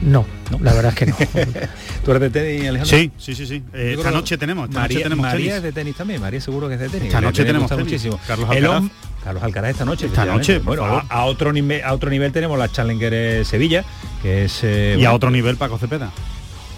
No, 0.02 0.24
no, 0.50 0.58
la 0.60 0.72
verdad 0.74 0.92
es 0.92 0.98
que 0.98 1.06
no. 1.06 1.16
¿Tú 2.04 2.10
eres 2.12 2.20
de 2.20 2.30
tenis, 2.30 2.68
Alejandro? 2.68 2.98
Sí, 2.98 3.10
sí, 3.18 3.34
sí, 3.34 3.46
sí. 3.46 3.62
Eh, 3.72 3.94
esta 3.96 4.10
noche 4.10 4.38
tenemos, 4.38 4.68
esta 4.68 4.80
María, 4.80 4.94
noche 4.98 5.04
tenemos 5.04 5.22
María 5.22 5.38
tenis. 5.38 5.54
es 5.56 5.62
de 5.62 5.72
tenis 5.72 5.96
también, 5.96 6.20
María 6.20 6.40
seguro 6.40 6.68
que 6.68 6.74
es 6.74 6.80
de 6.80 6.88
tenis. 6.88 7.06
Esta 7.08 7.20
noche 7.20 7.44
tenemos 7.44 7.68
tenis. 7.68 7.84
muchísimo. 7.84 8.20
Carlos 8.26 8.48
Alcaraz. 8.48 8.82
El, 8.82 8.90
Carlos 9.24 9.42
Alcaraz 9.42 9.70
esta 9.72 9.84
noche. 9.84 10.06
Esta 10.06 10.24
noche, 10.24 10.58
bueno, 10.60 10.84
a, 10.84 11.00
a, 11.08 11.24
otro 11.24 11.52
nivel, 11.52 11.82
a 11.82 11.92
otro 11.92 12.10
nivel 12.10 12.32
tenemos 12.32 12.58
la 12.58 12.70
Challenger 12.70 13.44
Sevilla, 13.44 13.84
que 14.22 14.44
es 14.44 14.60
eh, 14.62 14.92
y 14.92 14.96
bueno, 14.96 15.10
a 15.10 15.14
otro 15.14 15.30
nivel 15.30 15.56
Paco 15.56 15.78
Cepeda. 15.78 16.10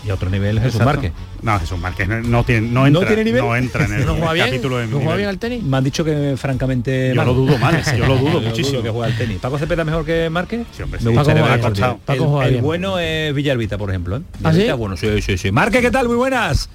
Y 0.05 0.11
a 0.11 0.15
otro 0.15 0.31
nivel 0.31 0.61
Jesús 0.61 0.81
Márquez. 0.83 1.13
No, 1.43 1.59
Jesús 1.59 1.79
Márquez 1.79 2.09
no, 2.09 2.45
tiene, 2.45 2.69
no, 2.69 2.87
entra, 2.87 3.03
¿No 3.03 3.07
tiene 3.07 3.25
nivel. 3.25 3.43
No 3.43 3.55
entra 3.55 3.85
en 3.85 3.93
el, 3.93 4.07
¿No 4.07 4.15
juega 4.15 4.33
bien? 4.33 4.47
capítulo 4.47 4.79
de 4.79 4.87
¿No 4.87 4.97
juega 4.99 5.17
bien 5.17 5.29
al 5.29 5.39
tenis? 5.39 5.63
Me 5.63 5.77
han 5.77 5.85
dicho 5.85 6.05
que 6.05 6.35
francamente. 6.37 7.11
Yo 7.11 7.17
mal. 7.17 7.27
lo 7.27 7.35
dudo 7.35 7.59
mal, 7.59 7.83
yo 7.97 8.07
lo 8.07 8.17
dudo 8.17 8.33
yo 8.41 8.49
muchísimo. 8.49 8.79
Dudo 8.79 8.83
que 8.85 8.91
juega 8.91 9.07
al 9.07 9.19
tenis. 9.19 9.39
¿Paco 9.39 9.59
Cepeda 9.59 9.85
mejor 9.85 10.05
que 10.05 10.31
Márquez? 10.31 10.67
Sí, 10.75 10.83
hombre, 10.83 11.01
Me 11.03 11.11
sí. 11.11 11.17
gustaría 11.17 11.43
Paco, 11.43 11.71
ver 11.71 11.97
Paco, 12.05 12.43
el, 12.43 12.55
el 12.55 12.63
bueno 12.63 12.99
es 12.99 13.35
Villalbita, 13.35 13.77
por 13.77 13.91
ejemplo. 13.91 14.17
¿eh? 14.17 14.23
¿Ah, 14.43 14.53
sí? 14.53 14.71
Bueno, 14.73 14.97
sí, 14.97 15.21
sí, 15.21 15.37
sí. 15.37 15.53
Márquez, 15.53 15.83
¿qué 15.83 15.91
tal? 15.91 16.09
Muy 16.09 16.17
buenas. 16.17 16.69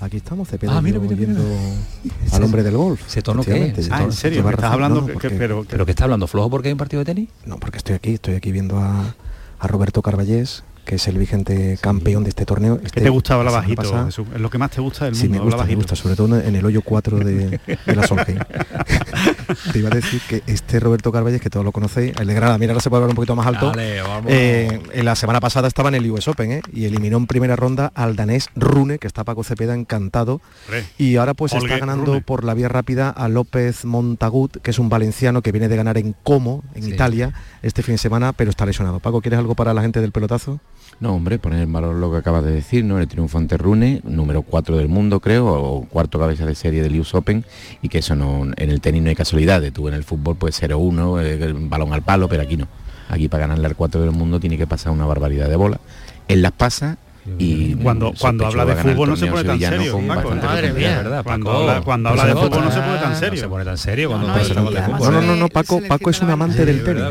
Aquí 0.00 0.18
estamos, 0.18 0.46
Cepeda, 0.48 0.76
ah, 0.76 0.82
mira, 0.82 0.98
mira, 0.98 1.16
mira. 1.16 1.32
al 2.32 2.42
hombre 2.42 2.62
del 2.62 2.76
golf. 2.76 3.00
¿Se 3.06 3.22
tono 3.22 3.42
qué? 3.42 3.72
Ah, 3.90 4.02
¿en 4.02 4.12
serio? 4.12 4.42
¿Me 4.44 4.50
estás 4.50 4.72
hablando? 4.72 5.00
No, 5.00 5.06
porque, 5.06 5.28
que, 5.28 5.34
pero, 5.36 5.64
¿Pero 5.68 5.86
que 5.86 5.92
está 5.92 6.04
hablando 6.04 6.26
flojo 6.26 6.50
porque 6.50 6.68
hay 6.68 6.72
un 6.72 6.78
partido 6.78 7.00
de 7.00 7.06
tenis? 7.06 7.28
No, 7.46 7.58
porque 7.58 7.78
estoy 7.78 7.94
aquí, 7.94 8.14
estoy 8.14 8.34
aquí 8.34 8.52
viendo 8.52 8.78
a, 8.78 9.14
a 9.58 9.66
Roberto 9.66 10.02
Carballés, 10.02 10.64
que 10.86 10.94
es 10.94 11.06
el 11.08 11.18
vigente 11.18 11.78
campeón 11.80 12.24
de 12.24 12.30
este 12.30 12.46
torneo. 12.46 12.76
Este, 12.76 12.90
¿Qué 12.92 13.00
te 13.02 13.10
gusta 13.10 13.34
hablar 13.34 13.52
bajito? 13.52 13.82
Pasada, 13.82 14.08
es 14.08 14.40
lo 14.40 14.48
que 14.48 14.56
más 14.56 14.70
te 14.70 14.80
gusta 14.80 15.04
del 15.04 15.14
mundo. 15.14 15.22
Sí, 15.22 15.28
me 15.28 15.38
gusta, 15.38 15.64
me 15.64 15.74
gusta, 15.74 15.96
sobre 15.96 16.16
todo 16.16 16.40
en 16.40 16.56
el 16.56 16.64
hoyo 16.64 16.80
4 16.82 17.18
de, 17.18 17.60
de 17.84 17.96
la 17.96 18.06
Solheim. 18.06 18.38
te 19.72 19.78
iba 19.78 19.88
a 19.88 19.94
decir 19.94 20.20
que 20.28 20.42
este 20.46 20.80
Roberto 20.80 21.12
Carballés, 21.12 21.40
que 21.40 21.50
todos 21.50 21.64
lo 21.64 21.72
conocéis, 21.72 22.16
el 22.18 22.26
de 22.26 22.34
Granada, 22.34 22.58
mira, 22.58 22.72
ahora 22.72 22.80
se 22.80 22.90
puede 22.90 23.02
hablar 23.02 23.10
un 23.10 23.16
poquito 23.16 23.36
más 23.36 23.46
alto. 23.46 23.70
Dale, 23.70 24.00
vamos. 24.00 24.30
Eh, 24.32 24.80
en 24.92 25.04
la 25.04 25.16
semana 25.16 25.40
pasada 25.40 25.68
estaba 25.68 25.88
en 25.88 25.96
el 25.96 26.10
US 26.10 26.28
Open 26.28 26.52
¿eh? 26.52 26.62
y 26.72 26.84
eliminó 26.84 27.16
en 27.16 27.26
primera 27.26 27.56
ronda 27.56 27.92
al 27.94 28.16
danés 28.16 28.48
Rune, 28.54 28.98
que 28.98 29.06
está 29.06 29.24
Paco 29.24 29.44
Cepeda 29.44 29.74
encantado. 29.74 30.40
Re. 30.68 30.84
Y 30.98 31.16
ahora 31.16 31.34
pues 31.34 31.52
Olgue, 31.52 31.66
está 31.66 31.78
ganando 31.78 32.06
Rune. 32.06 32.20
por 32.22 32.44
la 32.44 32.54
vía 32.54 32.68
rápida 32.68 33.10
a 33.10 33.28
López 33.28 33.84
Montagut, 33.84 34.58
que 34.58 34.70
es 34.70 34.78
un 34.78 34.88
valenciano 34.88 35.42
que 35.42 35.52
viene 35.52 35.68
de 35.68 35.76
ganar 35.76 35.98
en 35.98 36.14
Como, 36.22 36.62
en 36.74 36.84
sí. 36.84 36.90
Italia, 36.92 37.32
este 37.62 37.82
fin 37.82 37.94
de 37.94 37.98
semana, 37.98 38.32
pero 38.32 38.50
está 38.50 38.66
lesionado. 38.66 39.00
Paco, 39.00 39.20
¿quieres 39.20 39.38
algo 39.38 39.54
para 39.54 39.74
la 39.74 39.82
gente 39.82 40.00
del 40.00 40.12
pelotazo? 40.12 40.60
No, 40.98 41.14
hombre, 41.14 41.38
poner 41.38 41.60
en 41.60 41.72
valor 41.72 41.94
lo 41.94 42.10
que 42.10 42.16
acabas 42.16 42.42
de 42.42 42.52
decir, 42.52 42.82
¿no? 42.82 42.98
El 42.98 43.06
triunfo 43.06 43.36
ante 43.36 43.58
Rune, 43.58 44.00
número 44.04 44.40
4 44.40 44.78
del 44.78 44.88
mundo, 44.88 45.20
creo, 45.20 45.46
o 45.46 45.84
cuarto 45.84 46.18
cabeza 46.18 46.46
de 46.46 46.54
serie 46.54 46.82
del 46.82 46.98
US 46.98 47.14
Open, 47.14 47.44
y 47.82 47.90
que 47.90 47.98
eso 47.98 48.16
no, 48.16 48.44
en 48.44 48.70
el 48.70 48.80
tenis 48.80 49.02
no 49.02 49.10
hay 49.10 49.14
casualidades. 49.14 49.74
Tú 49.74 49.88
en 49.88 49.94
el 49.94 50.04
fútbol, 50.04 50.36
pues 50.36 50.60
0-1, 50.62 51.20
el 51.20 51.54
balón 51.68 51.92
al 51.92 52.02
palo, 52.02 52.28
pero 52.28 52.42
aquí 52.42 52.56
no. 52.56 52.66
Aquí 53.10 53.28
para 53.28 53.42
ganarle 53.42 53.66
al 53.66 53.76
4 53.76 54.00
del 54.00 54.12
mundo 54.12 54.40
tiene 54.40 54.56
que 54.56 54.66
pasar 54.66 54.90
una 54.90 55.04
barbaridad 55.04 55.50
de 55.50 55.56
bola. 55.56 55.80
Él 56.28 56.40
las 56.40 56.52
pasa 56.52 56.96
y 57.38 57.74
cuando 57.74 58.12
cuando 58.18 58.46
habla 58.46 58.64
de 58.64 58.76
fútbol 58.76 59.10
no 59.10 59.16
se 59.16 59.26
pone 59.26 59.44
tan 59.44 59.58
serio 59.58 60.00
Paco, 60.06 60.34
madre 60.34 60.72
mía. 60.72 60.98
verdad 60.98 61.24
cuando 61.24 61.50
habla, 61.52 61.80
cuando 61.82 62.08
habla 62.10 62.26
de 62.26 62.34
fútbol 62.34 62.64
no 62.64 62.70
se 62.72 62.80
pone 62.80 62.98
tan 62.98 63.16
serio 63.16 63.34
no 63.34 63.40
se 63.40 63.48
pone 63.48 63.64
tan 63.64 63.78
serio 63.78 64.08
cuando 64.10 64.28
no, 64.28 64.36
no, 64.36 64.98
no, 64.98 65.10
no, 65.10 65.22
no, 65.22 65.36
no 65.36 65.48
Paco 65.48 65.80
Paco 65.86 66.10
es 66.10 66.20
un 66.20 66.30
amante 66.30 66.64
del 66.64 66.84
tenis. 66.84 67.02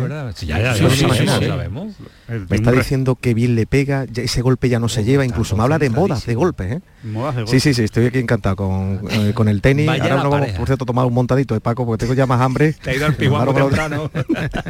me 2.50 2.56
está 2.56 2.72
diciendo 2.72 3.16
que 3.16 3.34
bien 3.34 3.56
le 3.56 3.66
pega 3.66 4.06
ese 4.16 4.42
golpe 4.42 4.70
ya 4.70 4.80
no 4.80 4.90
se 4.90 5.04
lleva 5.04 5.26
incluso 5.26 5.56
me 5.58 5.64
habla 5.64 5.80
de 5.80 5.90
modas 5.90 6.26
de 6.26 6.36
golpes 6.36 6.72
¿eh? 6.74 6.82
de 7.04 7.48
sí 7.48 7.60
sí 7.60 7.74
sí 7.74 7.84
estoy 7.84 8.08
aquí 8.08 8.20
encantado 8.20 8.56
con, 8.56 9.02
eh, 9.12 9.32
con 9.34 9.48
el 9.48 9.62
tenis. 9.62 9.86
Vaya 9.86 10.04
ahora 10.04 10.24
nos 10.24 10.32
vamos 10.32 10.50
por 10.52 10.66
cierto 10.66 10.86
tomar 10.86 11.06
un 11.06 11.14
montadito 11.14 11.54
de 11.54 11.62
Paco 11.62 11.86
porque 11.86 12.06
tengo 12.06 12.14
ya 12.14 12.26
más 12.26 12.42
hambre. 12.42 12.74
Te 12.74 12.92
ha 12.92 12.96
ido 12.96 13.06
al 13.06 13.16
temprano. 13.16 14.10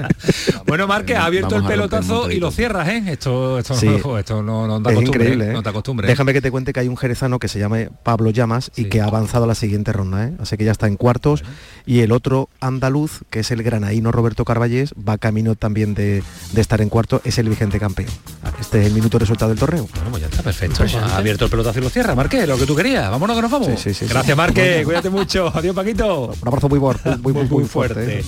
bueno 0.67 0.87
Marque 0.87 1.15
ha 1.15 1.25
abierto 1.25 1.55
el 1.55 1.63
pelotazo 1.63 2.29
y 2.29 2.39
lo 2.39 2.51
cierras 2.51 2.87
¿eh? 2.89 3.03
esto 3.07 3.59
esto, 3.59 3.75
sí. 3.75 3.87
esto 3.87 4.43
no, 4.43 4.67
no 4.67 4.79
da 4.79 4.91
es 4.91 4.95
costumbre, 4.97 5.23
increíble 5.23 5.34
imposible. 5.35 5.51
¿eh? 5.51 5.53
no 5.53 5.63
te 5.63 5.69
acostumbres. 5.69 6.07
Déjame 6.07 6.33
que 6.33 6.41
te 6.41 6.51
cuente 6.51 6.73
que 6.73 6.79
hay 6.79 6.87
un 6.87 6.97
jerezano 6.97 7.39
que 7.39 7.47
se 7.47 7.59
llama 7.59 7.77
Pablo 8.03 8.29
Llamas 8.31 8.71
y 8.75 8.85
que 8.85 9.01
ha 9.01 9.05
avanzado 9.05 9.43
a 9.45 9.47
la 9.47 9.55
siguiente 9.55 9.93
ronda. 9.93 10.25
¿eh? 10.25 10.33
Así 10.39 10.57
que 10.57 10.65
ya 10.65 10.71
está 10.71 10.87
en 10.87 10.95
cuartos. 10.97 11.43
Y 11.85 11.99
el 12.01 12.11
otro 12.11 12.49
andaluz, 12.59 13.21
que 13.29 13.39
es 13.41 13.51
el 13.51 13.63
granaíno 13.63 14.11
Roberto 14.11 14.45
Carballés, 14.45 14.93
va 14.93 15.17
camino 15.17 15.55
también 15.55 15.93
de, 15.93 16.23
de 16.53 16.61
estar 16.61 16.81
en 16.81 16.89
cuarto, 16.89 17.21
es 17.23 17.37
el 17.37 17.49
vigente 17.49 17.79
campeón. 17.79 18.09
Este 18.59 18.81
es 18.81 18.87
el 18.87 18.93
minuto 18.93 19.19
resultado 19.19 19.49
del 19.49 19.59
torneo. 19.59 19.87
Bueno, 19.93 20.09
pues 20.11 20.21
ya 20.23 20.29
está 20.29 20.41
perfecto. 20.43 20.83
Ha 20.99 21.17
abierto 21.17 21.45
el 21.45 21.51
pelotazo 21.51 21.79
y 21.79 21.81
lo 21.83 21.89
cierra, 21.89 22.15
Marqués, 22.15 22.47
lo 22.47 22.57
que 22.57 22.65
tú 22.65 22.75
querías. 22.75 23.09
Vámonos 23.09 23.35
que 23.35 23.41
nos 23.41 23.51
vamos. 23.51 23.67
Gracias, 24.09 24.37
Marqués. 24.37 24.85
Cuídate 24.85 25.09
mucho. 25.09 25.51
Adiós, 25.55 25.75
Paquito. 25.75 26.33
Un 26.41 26.47
abrazo 26.47 26.69
muy, 26.69 26.79
muy, 26.79 27.33
muy, 27.33 27.43
muy, 27.49 27.63
fuerte. 27.65 28.19
¿eh? 28.19 28.25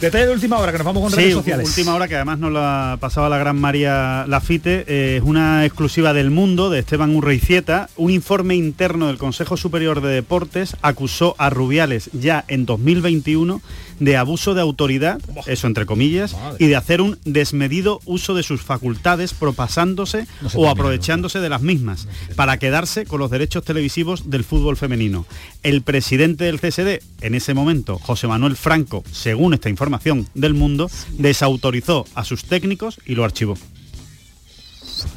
Detalle 0.00 0.26
de 0.26 0.32
última 0.32 0.58
hora, 0.58 0.72
que 0.72 0.78
nos 0.78 0.86
vamos 0.86 1.02
con 1.02 1.10
Sí, 1.10 1.16
redes 1.16 1.34
sociales. 1.34 1.68
última 1.68 1.94
hora 1.94 2.08
que 2.08 2.16
además 2.16 2.38
nos 2.38 2.52
la 2.52 2.96
pasaba 3.00 3.28
la 3.28 3.36
gran 3.38 3.60
María 3.60 4.24
Lafite, 4.26 4.84
eh, 4.88 5.16
es 5.18 5.22
una 5.22 5.64
exclusiva 5.66 6.12
del 6.14 6.30
mundo 6.30 6.49
de 6.56 6.80
Esteban 6.80 7.14
Urreizieta. 7.14 7.88
Un 7.96 8.10
informe 8.10 8.56
interno 8.56 9.06
del 9.06 9.18
Consejo 9.18 9.56
Superior 9.56 10.00
de 10.00 10.08
Deportes 10.08 10.76
acusó 10.82 11.36
a 11.38 11.48
Rubiales 11.48 12.10
ya 12.12 12.44
en 12.48 12.66
2021 12.66 13.62
de 14.00 14.16
abuso 14.16 14.54
de 14.54 14.60
autoridad, 14.60 15.20
eso 15.46 15.66
entre 15.68 15.86
comillas, 15.86 16.36
y 16.58 16.66
de 16.66 16.74
hacer 16.74 17.02
un 17.02 17.18
desmedido 17.24 18.00
uso 18.04 18.34
de 18.34 18.42
sus 18.42 18.62
facultades 18.62 19.32
propasándose 19.32 20.26
o 20.54 20.68
aprovechándose 20.68 21.38
de 21.38 21.48
las 21.48 21.62
mismas 21.62 22.08
para 22.34 22.58
quedarse 22.58 23.06
con 23.06 23.20
los 23.20 23.30
derechos 23.30 23.62
televisivos 23.62 24.28
del 24.28 24.42
fútbol 24.42 24.76
femenino. 24.76 25.26
El 25.62 25.82
presidente 25.82 26.44
del 26.44 26.58
CSD, 26.58 27.00
en 27.20 27.34
ese 27.34 27.54
momento, 27.54 27.98
José 27.98 28.26
Manuel 28.26 28.56
Franco, 28.56 29.04
según 29.12 29.54
esta 29.54 29.68
información 29.68 30.26
del 30.34 30.54
mundo, 30.54 30.90
desautorizó 31.12 32.06
a 32.14 32.24
sus 32.24 32.44
técnicos 32.44 32.98
y 33.06 33.14
lo 33.14 33.24
archivó. 33.24 33.56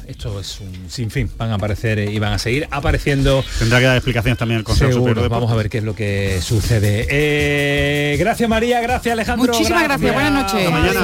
Esto 0.06 0.40
es 0.40 0.60
un 0.60 0.90
sinfín. 0.90 1.30
Van 1.36 1.50
a 1.50 1.54
aparecer 1.54 1.98
y 1.98 2.18
van 2.18 2.32
a 2.32 2.38
seguir 2.38 2.68
apareciendo. 2.70 3.44
Tendrá 3.58 3.78
que 3.78 3.86
dar 3.86 3.96
explicaciones 3.96 4.38
también 4.38 4.58
el 4.58 4.64
Consejo 4.64 4.90
Seguro. 4.92 5.10
Superior 5.10 5.22
de 5.24 5.34
Vamos 5.34 5.50
a 5.50 5.54
ver 5.54 5.68
qué 5.68 5.78
es 5.78 5.84
lo 5.84 5.94
que 5.94 6.40
sucede. 6.42 7.06
Eh, 7.10 8.16
gracias 8.18 8.48
María, 8.48 8.80
gracias 8.80 9.12
Alejandro. 9.12 9.52
Muchísimas 9.52 9.84
gracias, 9.84 10.12
buenas 10.12 10.32
noches. 10.32 10.70
Mañana. 10.70 11.00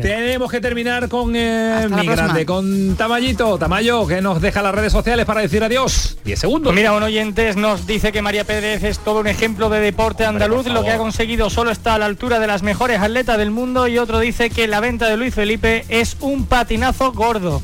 tenemos 0.00 0.50
que 0.50 0.60
terminar 0.60 1.08
con 1.08 1.34
eh, 1.34 1.88
mi 1.88 2.06
grande, 2.06 2.44
con 2.46 2.96
Tamayito. 2.96 3.58
Tamayo, 3.58 4.06
que 4.06 4.20
nos 4.20 4.40
deja 4.40 4.62
las 4.62 4.74
redes 4.74 4.92
sociales 4.92 5.26
para 5.26 5.40
decir 5.40 5.62
adiós. 5.62 6.16
10 6.24 6.38
segundos. 6.38 6.72
Pues 6.72 6.76
mira, 6.76 6.92
un 6.92 7.02
oyente 7.02 7.54
nos 7.54 7.86
dice 7.86 8.12
que 8.12 8.22
María 8.22 8.44
Pérez 8.44 8.82
es 8.84 8.98
todo 8.98 9.20
un 9.20 9.26
ejemplo 9.26 9.68
de 9.68 9.80
deporte 9.80 10.24
andaluz, 10.24 10.66
lo 10.66 10.82
que 10.82 10.90
ha 10.90 10.98
conseguido 10.98 11.50
solo 11.50 11.70
está 11.70 11.94
a 11.94 11.98
la 11.98 12.06
altura 12.06 12.38
de 12.38 12.46
las 12.46 12.62
mejores 12.62 13.00
atletas 13.00 13.38
del 13.38 13.50
mundo 13.50 13.88
y 13.88 13.98
otro 13.98 14.20
dice 14.20 14.50
que 14.50 14.66
la 14.66 14.80
venta 14.80 15.08
de 15.08 15.16
Luis 15.16 15.34
Felipe 15.34 15.84
es 15.88 16.16
un 16.20 16.46
patinazo 16.46 17.12
gordo. 17.12 17.62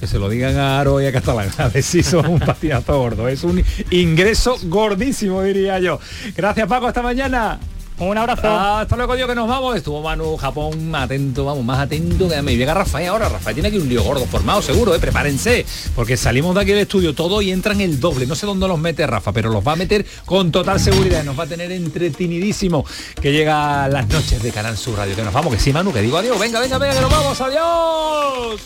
Que 0.00 0.06
se 0.06 0.18
lo 0.18 0.30
digan 0.30 0.56
a 0.56 0.80
Aro 0.80 0.98
y 1.00 1.06
a 1.06 1.12
Catalán. 1.12 1.50
A 1.58 1.68
ver 1.68 1.82
si 1.82 2.02
son 2.02 2.26
un 2.26 2.40
patinazo 2.40 2.98
gordo. 2.98 3.28
Es 3.28 3.44
un 3.44 3.62
ingreso 3.90 4.56
gordísimo, 4.64 5.42
diría 5.42 5.78
yo. 5.78 6.00
Gracias, 6.34 6.66
Paco. 6.66 6.86
Hasta 6.86 7.02
mañana. 7.02 7.60
Un 8.00 8.16
abrazo. 8.16 8.48
Hasta 8.48 8.96
luego, 8.96 9.14
yo 9.14 9.28
que 9.28 9.34
nos 9.34 9.46
vamos. 9.46 9.76
Estuvo 9.76 10.00
Manu, 10.00 10.38
Japón, 10.38 10.94
atento, 10.94 11.44
vamos, 11.44 11.62
más 11.62 11.80
atento 11.80 12.30
que 12.30 12.40
me 12.40 12.56
llega 12.56 12.72
Rafael 12.72 13.08
ahora. 13.08 13.28
Rafael 13.28 13.54
tiene 13.54 13.68
aquí 13.68 13.76
un 13.76 13.90
lío 13.90 14.02
gordo 14.02 14.24
formado, 14.24 14.62
seguro, 14.62 14.94
¿eh? 14.94 14.98
Prepárense. 14.98 15.66
Porque 15.94 16.16
salimos 16.16 16.54
de 16.54 16.62
aquí 16.62 16.70
del 16.70 16.80
estudio 16.80 17.14
todo 17.14 17.42
y 17.42 17.50
entran 17.50 17.78
el 17.82 18.00
doble. 18.00 18.26
No 18.26 18.34
sé 18.34 18.46
dónde 18.46 18.66
los 18.66 18.78
mete 18.78 19.06
Rafa, 19.06 19.32
pero 19.32 19.50
los 19.50 19.66
va 19.66 19.72
a 19.72 19.76
meter 19.76 20.06
con 20.24 20.50
total 20.50 20.80
seguridad. 20.80 21.22
Nos 21.24 21.38
va 21.38 21.44
a 21.44 21.46
tener 21.46 21.70
entretenidísimo 21.72 22.86
que 23.20 23.32
llega 23.32 23.86
las 23.88 24.08
noches 24.08 24.42
de 24.42 24.50
Canal 24.50 24.78
Sur 24.78 24.96
Radio. 24.96 25.14
Que 25.14 25.22
nos 25.22 25.34
vamos, 25.34 25.54
que 25.54 25.60
sí, 25.60 25.70
Manu, 25.70 25.92
que 25.92 26.00
digo 26.00 26.16
adiós. 26.16 26.38
Venga, 26.38 26.58
venga, 26.58 26.78
venga, 26.78 26.94
que 26.94 27.00
nos 27.02 27.10
vamos. 27.10 27.38
Adiós. 27.38 28.60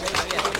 Yeah. 0.00 0.57